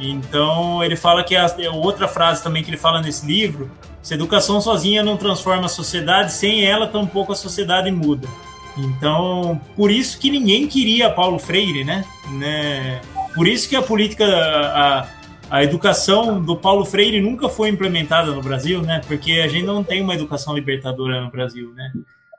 Então 0.00 0.82
ele 0.82 0.96
fala 0.96 1.24
que 1.24 1.34
a, 1.36 1.46
outra 1.72 2.06
frase 2.06 2.42
também 2.42 2.62
que 2.62 2.70
ele 2.70 2.76
fala 2.76 3.00
nesse 3.00 3.26
livro: 3.26 3.70
se 4.02 4.14
a 4.14 4.16
educação 4.16 4.60
sozinha 4.60 5.02
não 5.02 5.16
transforma 5.16 5.66
a 5.66 5.68
sociedade, 5.68 6.32
sem 6.32 6.64
ela 6.64 6.86
tampouco 6.86 7.32
a 7.32 7.36
sociedade 7.36 7.90
muda. 7.90 8.28
Então, 8.76 9.60
por 9.74 9.90
isso 9.90 10.18
que 10.20 10.30
ninguém 10.30 10.68
queria 10.68 11.10
Paulo 11.10 11.38
Freire, 11.38 11.82
né? 11.84 12.04
né? 12.30 13.00
Por 13.34 13.48
isso 13.48 13.68
que 13.68 13.74
a 13.74 13.82
política, 13.82 14.24
a, 14.24 15.06
a 15.50 15.64
educação 15.64 16.40
do 16.40 16.56
Paulo 16.56 16.84
Freire 16.84 17.20
nunca 17.20 17.48
foi 17.48 17.70
implementada 17.70 18.30
no 18.30 18.40
Brasil, 18.40 18.80
né? 18.80 19.00
Porque 19.06 19.32
a 19.32 19.48
gente 19.48 19.66
não 19.66 19.82
tem 19.82 20.00
uma 20.00 20.14
educação 20.14 20.54
libertadora 20.54 21.20
no 21.20 21.30
Brasil, 21.30 21.72
né? 21.74 21.92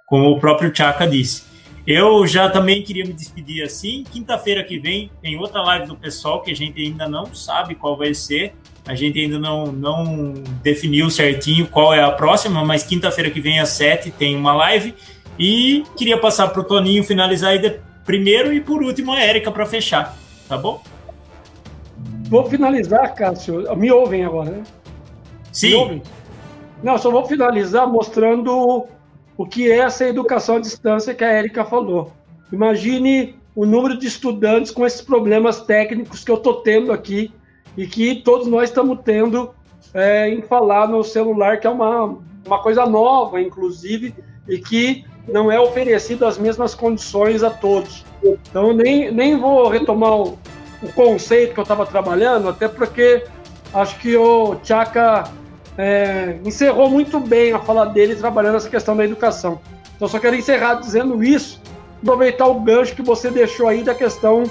Como 0.05 0.31
o 0.31 0.39
próprio 0.39 0.73
Chaka 0.73 1.05
disse. 1.05 1.48
Eu 1.91 2.28
já 2.28 2.48
também 2.48 2.84
queria 2.84 3.03
me 3.03 3.11
despedir 3.11 3.64
assim. 3.64 4.03
Quinta-feira 4.11 4.64
que 4.64 4.78
vem 4.78 5.10
tem 5.24 5.40
outra 5.40 5.60
live 5.64 5.88
do 5.88 5.95
pessoal 5.95 6.40
que 6.40 6.52
a 6.52 6.56
gente 6.56 6.80
ainda 6.80 7.10
não 7.10 7.34
sabe 7.34 7.74
qual 7.74 7.98
vai 7.98 8.14
ser. 8.14 8.53
A 8.86 8.94
gente 8.94 9.20
ainda 9.20 9.40
não, 9.40 9.72
não 9.72 10.36
definiu 10.61 11.10
certinho 11.10 11.66
qual 11.66 11.91
é 11.91 12.03
a 12.03 12.11
próxima, 12.11 12.64
mas 12.64 12.84
quinta-feira 12.84 13.32
que 13.32 13.41
vem 13.41 13.60
às 13.60 13.70
sete 13.70 14.11
tem 14.11 14.36
uma 14.36 14.53
live. 14.53 14.94
E 15.40 15.84
queria 15.98 16.20
passar 16.20 16.49
para 16.49 16.61
o 16.61 16.64
Toninho 16.64 17.03
finalizar 17.03 17.53
aí 17.53 17.80
primeiro 18.06 18.53
e 18.53 18.61
por 18.61 18.84
último 18.84 19.11
a 19.11 19.20
Érica 19.20 19.52
para 19.52 19.66
fechar, 19.66 20.16
tá 20.48 20.60
bom? 20.60 20.84
Vou 22.30 22.45
finalizar, 22.48 23.16
Cássio. 23.16 23.66
Me 23.76 23.91
ouvem 23.91 24.24
agora, 24.24 24.52
né? 24.52 24.64
Sim. 25.52 25.70
Me 25.70 25.76
ouvem? 25.76 26.03
Não, 26.84 26.99
só 26.99 27.10
vou 27.10 27.26
finalizar 27.26 27.88
mostrando 27.88 28.88
o 29.40 29.45
que 29.45 29.72
é 29.72 29.78
essa 29.78 30.06
educação 30.06 30.57
à 30.57 30.60
distância 30.60 31.14
que 31.14 31.24
a 31.24 31.32
Érica 31.32 31.64
falou. 31.64 32.11
Imagine 32.52 33.38
o 33.56 33.66
número 33.66 33.98
de 33.98 34.06
estudantes 34.06 34.70
com 34.70 34.86
esses 34.86 34.99
problemas 34.99 35.61
técnicos 35.61 36.26
que 36.26 36.30
eu 36.30 36.36
estou 36.36 36.56
tendo 36.56 36.91
aqui 36.91 37.32
e 37.78 37.88
que 37.88 38.16
todos 38.16 38.48
nós 38.48 38.68
estamos 38.68 38.99
tendo 39.02 39.52
é, 39.94 40.28
em 40.28 40.41
falar 40.41 40.90
no 40.90 41.02
celular, 41.06 41.57
que 41.57 41.66
é 41.66 41.70
uma, 41.70 42.18
uma 42.45 42.61
coisa 42.61 42.86
nova, 42.86 43.41
inclusive, 43.41 44.14
e 44.45 44.57
que 44.57 45.06
não 45.26 45.49
é 45.49 45.57
oferecido 45.57 46.26
as 46.26 46.38
mesmas 46.38 46.76
condições 46.76 47.41
a 47.41 47.49
todos. 47.49 48.06
Então, 48.22 48.74
nem, 48.74 49.10
nem 49.10 49.38
vou 49.38 49.70
retomar 49.70 50.18
o, 50.18 50.38
o 50.84 50.91
conceito 50.94 51.53
que 51.53 51.60
eu 51.61 51.64
estava 51.64 51.86
trabalhando, 51.86 52.49
até 52.49 52.68
porque 52.68 53.24
acho 53.74 53.98
que 53.99 54.18
o 54.18 54.56
Tchaka 54.57 55.32
é, 55.77 56.37
encerrou 56.43 56.89
muito 56.89 57.19
bem 57.19 57.53
a 57.53 57.59
fala 57.59 57.85
dele 57.85 58.15
trabalhando 58.15 58.57
essa 58.57 58.69
questão 58.69 58.95
da 58.95 59.03
educação. 59.05 59.59
Então, 59.95 60.07
só 60.07 60.19
quero 60.19 60.35
encerrar 60.35 60.75
dizendo 60.75 61.23
isso, 61.23 61.61
aproveitar 62.01 62.47
o 62.47 62.59
gancho 62.61 62.95
que 62.95 63.01
você 63.01 63.29
deixou 63.29 63.67
aí 63.67 63.83
da 63.83 63.93
questão 63.93 64.43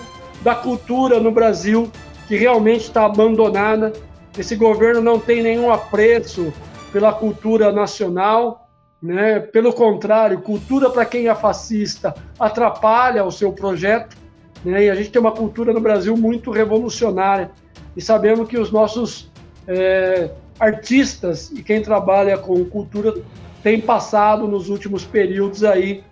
da 0.42 0.54
cultura 0.54 1.18
no 1.20 1.30
Brasil, 1.30 1.90
que 2.26 2.36
realmente 2.36 2.82
está 2.82 3.04
abandonada. 3.04 3.92
Esse 4.36 4.54
governo 4.54 5.00
não 5.00 5.18
tem 5.18 5.42
nenhum 5.42 5.72
apreço 5.72 6.52
pela 6.92 7.12
cultura 7.12 7.72
nacional, 7.72 8.68
né? 9.02 9.40
Pelo 9.40 9.72
contrário, 9.72 10.40
cultura 10.40 10.90
para 10.90 11.04
quem 11.04 11.28
é 11.28 11.34
fascista 11.34 12.14
atrapalha 12.38 13.24
o 13.24 13.30
seu 13.30 13.52
projeto. 13.52 14.16
Né? 14.64 14.84
E 14.84 14.90
a 14.90 14.94
gente 14.94 15.10
tem 15.10 15.20
uma 15.20 15.32
cultura 15.32 15.72
no 15.72 15.80
Brasil 15.80 16.16
muito 16.16 16.50
revolucionária. 16.50 17.50
E 17.96 18.02
sabemos 18.02 18.48
que 18.48 18.58
os 18.58 18.70
nossos 18.70 19.30
é, 19.66 20.30
artistas 20.58 21.50
e 21.50 21.62
quem 21.62 21.82
trabalha 21.82 22.36
com 22.36 22.64
cultura 22.64 23.14
tem 23.62 23.80
passado 23.80 24.46
nos 24.46 24.68
últimos 24.68 25.04
períodos 25.04 25.64
aí, 25.64 26.02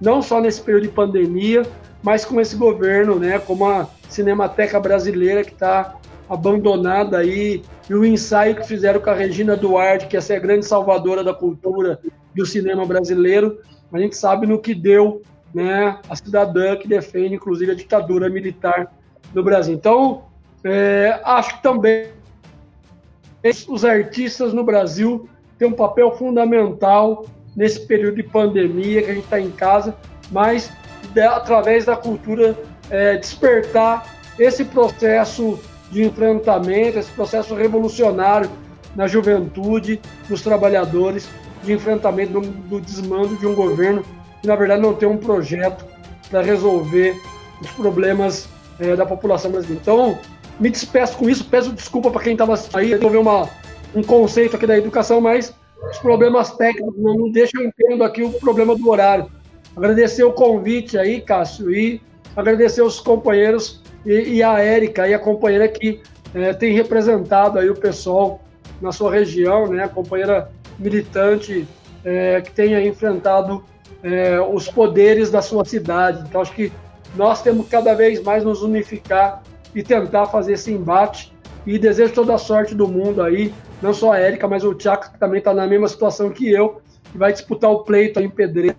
não 0.00 0.20
só 0.20 0.40
nesse 0.40 0.60
período 0.60 0.84
de 0.84 0.88
pandemia, 0.90 1.62
mas 2.02 2.24
com 2.24 2.40
esse 2.40 2.56
governo, 2.56 3.18
né, 3.18 3.38
como 3.38 3.66
a 3.66 3.88
Cinemateca 4.08 4.78
Brasileira 4.78 5.42
que 5.42 5.52
está 5.52 5.96
abandonada 6.28 7.18
aí, 7.18 7.62
e 7.88 7.94
o 7.94 8.04
ensaio 8.04 8.56
que 8.56 8.66
fizeram 8.66 9.00
com 9.00 9.10
a 9.10 9.14
Regina 9.14 9.56
Duarte, 9.56 10.06
que 10.06 10.16
essa 10.16 10.34
é 10.34 10.36
a 10.36 10.40
grande 10.40 10.66
salvadora 10.66 11.22
da 11.22 11.32
cultura 11.32 12.00
do 12.34 12.44
cinema 12.44 12.84
brasileiro, 12.84 13.60
a 13.92 13.98
gente 13.98 14.16
sabe 14.16 14.46
no 14.46 14.60
que 14.60 14.74
deu 14.74 15.22
né, 15.54 15.98
a 16.08 16.16
cidadã 16.16 16.76
que 16.76 16.88
defende, 16.88 17.34
inclusive, 17.34 17.72
a 17.72 17.74
ditadura 17.74 18.28
militar 18.28 18.92
no 19.32 19.42
Brasil. 19.42 19.74
Então, 19.74 20.24
é, 20.64 21.20
acho 21.24 21.56
que 21.56 21.62
também 21.62 22.08
os 23.68 23.84
artistas 23.84 24.52
no 24.52 24.64
Brasil 24.64 25.28
têm 25.58 25.68
um 25.68 25.72
papel 25.72 26.12
fundamental 26.16 27.26
nesse 27.54 27.80
período 27.80 28.16
de 28.16 28.22
pandemia 28.22 29.02
que 29.02 29.10
a 29.10 29.14
gente 29.14 29.24
está 29.24 29.40
em 29.40 29.50
casa, 29.50 29.96
mas 30.30 30.70
de, 31.12 31.20
através 31.20 31.86
da 31.86 31.96
cultura 31.96 32.56
é, 32.90 33.16
despertar 33.16 34.14
esse 34.38 34.64
processo 34.64 35.58
de 35.90 36.02
enfrentamento, 36.04 36.98
esse 36.98 37.10
processo 37.12 37.54
revolucionário 37.54 38.50
na 38.94 39.06
juventude, 39.06 40.00
nos 40.28 40.42
trabalhadores, 40.42 41.28
de 41.62 41.72
enfrentamento 41.72 42.32
do, 42.32 42.40
do 42.40 42.80
desmando 42.80 43.36
de 43.36 43.46
um 43.46 43.54
governo 43.54 44.02
que, 44.40 44.46
na 44.46 44.56
verdade, 44.56 44.82
não 44.82 44.94
tem 44.94 45.08
um 45.08 45.16
projeto 45.16 45.84
para 46.30 46.42
resolver 46.42 47.20
os 47.60 47.70
problemas 47.70 48.48
é, 48.78 48.94
da 48.94 49.06
população 49.06 49.50
brasileira. 49.50 49.80
Então, 49.82 50.18
me 50.58 50.70
despeço 50.70 51.16
com 51.16 51.28
isso, 51.28 51.44
peço 51.44 51.72
desculpa 51.72 52.10
para 52.10 52.22
quem 52.22 52.32
estava 52.32 52.54
aí, 52.74 52.90
resolver 52.90 53.18
uma, 53.18 53.48
um 53.94 54.02
conceito 54.02 54.56
aqui 54.56 54.66
da 54.66 54.76
educação, 54.76 55.20
mas 55.20 55.54
os 55.90 55.98
problemas 55.98 56.52
técnicos 56.52 56.96
não, 56.96 57.14
não 57.14 57.30
deixam 57.30 57.62
eu 57.62 57.68
entendo 57.68 58.02
aqui 58.02 58.22
o 58.22 58.32
problema 58.32 58.74
do 58.74 58.88
horário. 58.88 59.30
Agradecer 59.76 60.24
o 60.24 60.32
convite 60.32 60.98
aí, 60.98 61.20
Cássio, 61.20 61.70
e 61.70 62.00
agradecer 62.34 62.82
os 62.82 63.00
companheiros 63.00 63.82
e, 64.04 64.36
e 64.36 64.42
a 64.42 64.58
Érica, 64.58 65.06
e 65.06 65.12
a 65.12 65.18
companheira 65.18 65.68
que 65.68 66.00
é, 66.34 66.52
tem 66.52 66.72
representado 66.72 67.58
aí 67.58 67.68
o 67.68 67.74
pessoal 67.74 68.40
na 68.80 68.92
sua 68.92 69.10
região, 69.10 69.68
né, 69.68 69.84
a 69.84 69.88
companheira 69.88 70.50
militante 70.78 71.66
é, 72.04 72.40
que 72.40 72.52
tenha 72.52 72.84
enfrentado 72.86 73.64
é, 74.02 74.40
os 74.40 74.68
poderes 74.68 75.30
da 75.30 75.42
sua 75.42 75.64
cidade. 75.64 76.24
Então, 76.28 76.40
acho 76.40 76.52
que 76.52 76.72
nós 77.16 77.42
temos 77.42 77.64
que 77.64 77.70
cada 77.70 77.94
vez 77.94 78.22
mais 78.22 78.44
nos 78.44 78.62
unificar 78.62 79.42
e 79.76 79.82
tentar 79.82 80.24
fazer 80.26 80.54
esse 80.54 80.72
embate. 80.72 81.36
E 81.66 81.78
desejo 81.78 82.14
toda 82.14 82.34
a 82.34 82.38
sorte 82.38 82.74
do 82.74 82.88
mundo 82.88 83.22
aí, 83.22 83.52
não 83.82 83.92
só 83.92 84.12
a 84.12 84.18
Érica, 84.18 84.48
mas 84.48 84.64
o 84.64 84.72
Tiago, 84.72 85.12
que 85.12 85.18
também 85.18 85.38
está 85.38 85.52
na 85.52 85.66
mesma 85.66 85.86
situação 85.86 86.30
que 86.30 86.50
eu, 86.50 86.80
que 87.12 87.18
vai 87.18 87.30
disputar 87.30 87.70
o 87.70 87.84
pleito 87.84 88.18
aí 88.18 88.24
em 88.24 88.30
Pedreira. 88.30 88.76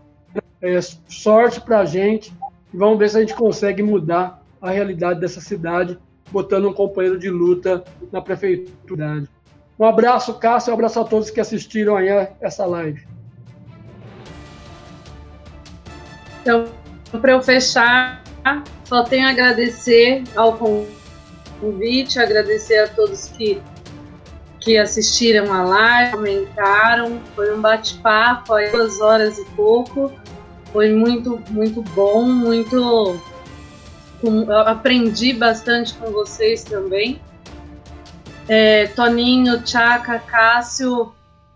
É, 0.59 0.79
sorte 1.07 1.61
para 1.61 1.81
a 1.81 1.85
gente 1.85 2.33
e 2.73 2.77
vamos 2.77 2.97
ver 2.97 3.09
se 3.09 3.17
a 3.17 3.19
gente 3.19 3.35
consegue 3.35 3.83
mudar 3.83 4.41
a 4.59 4.71
realidade 4.71 5.19
dessa 5.19 5.39
cidade, 5.39 5.99
botando 6.31 6.67
um 6.67 6.73
companheiro 6.73 7.19
de 7.19 7.29
luta 7.29 7.83
na 8.11 8.19
prefeitura. 8.19 9.23
Um 9.77 9.85
abraço, 9.85 10.33
Cássio, 10.39 10.71
um 10.71 10.73
abraço 10.73 10.99
a 10.99 11.03
todos 11.03 11.29
que 11.29 11.39
assistiram 11.39 11.95
aí 11.95 12.07
essa 12.41 12.65
live. 12.65 13.05
Então, 16.41 16.65
para 17.21 17.33
eu 17.33 17.41
fechar, 17.41 18.23
só 18.85 19.03
tenho 19.03 19.27
a 19.27 19.31
agradecer 19.31 20.23
ao 20.35 20.57
convite, 21.59 22.19
agradecer 22.19 22.77
a 22.79 22.87
todos 22.87 23.27
que, 23.29 23.61
que 24.59 24.77
assistiram 24.77 25.51
a 25.53 25.63
live, 25.63 26.11
comentaram. 26.11 27.21
Foi 27.35 27.53
um 27.53 27.61
bate-papo 27.61 28.53
aí, 28.53 28.71
duas 28.71 29.01
horas 29.01 29.37
e 29.37 29.45
pouco. 29.55 30.11
Foi 30.71 30.93
muito, 30.93 31.41
muito 31.49 31.81
bom, 31.81 32.23
muito. 32.23 33.19
Eu 34.23 34.57
aprendi 34.59 35.33
bastante 35.33 35.93
com 35.95 36.11
vocês 36.11 36.63
também. 36.63 37.21
É, 38.47 38.87
Toninho, 38.87 39.61
Tchaka, 39.63 40.19
Cássio, 40.19 41.13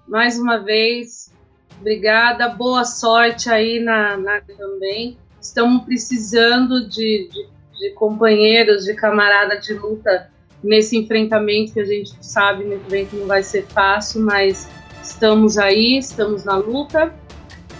mais 0.07 0.37
uma 0.37 0.57
vez, 0.57 1.31
obrigada. 1.79 2.49
Boa 2.49 2.83
sorte 2.83 3.49
aí 3.49 3.79
na, 3.79 4.17
na 4.17 4.41
também. 4.41 5.17
Estamos 5.41 5.83
precisando 5.85 6.87
de, 6.87 7.27
de, 7.31 7.49
de, 7.79 7.91
companheiros, 7.95 8.85
de 8.85 8.93
camarada 8.93 9.59
de 9.59 9.73
luta 9.73 10.29
nesse 10.63 10.95
enfrentamento 10.95 11.73
que 11.73 11.79
a 11.79 11.85
gente 11.85 12.15
sabe 12.21 12.63
muito 12.63 12.87
bem 12.89 13.07
que 13.07 13.15
não 13.15 13.25
vai 13.25 13.41
ser 13.41 13.65
fácil, 13.65 14.21
mas 14.21 14.69
estamos 15.01 15.57
aí, 15.57 15.97
estamos 15.97 16.45
na 16.45 16.57
luta. 16.57 17.11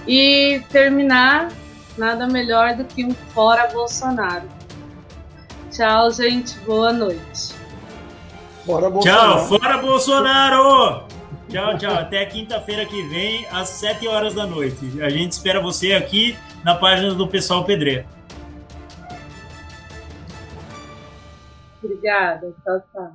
E 0.08 0.62
terminar, 0.72 1.52
nada 1.96 2.26
melhor 2.28 2.76
do 2.76 2.84
que 2.84 3.06
um 3.06 3.14
fora 3.14 3.68
Bolsonaro. 3.68 4.50
Tchau, 5.70 6.12
gente. 6.12 6.58
Boa 6.60 6.92
noite. 6.92 7.54
Bora, 8.66 8.90
Bolsonaro. 8.90 9.48
Tchau, 9.48 9.60
fora 9.60 9.78
Bolsonaro! 9.78 11.11
Tchau, 11.52 11.78
tchau. 11.78 11.94
Até 11.94 12.26
quinta-feira 12.26 12.86
que 12.86 13.02
vem, 13.10 13.46
às 13.52 13.68
7 13.68 14.08
horas 14.08 14.34
da 14.34 14.48
noite. 14.48 15.02
A 15.02 15.10
gente 15.10 15.34
espera 15.34 15.60
você 15.60 15.92
aqui 15.92 16.38
na 16.64 16.76
página 16.76 17.14
do 17.14 17.28
Pessoal 17.28 17.66
Pedreiro. 17.66 18.08
Obrigada. 21.84 22.54
Tchau, 22.64 22.82
tchau. 22.94 23.12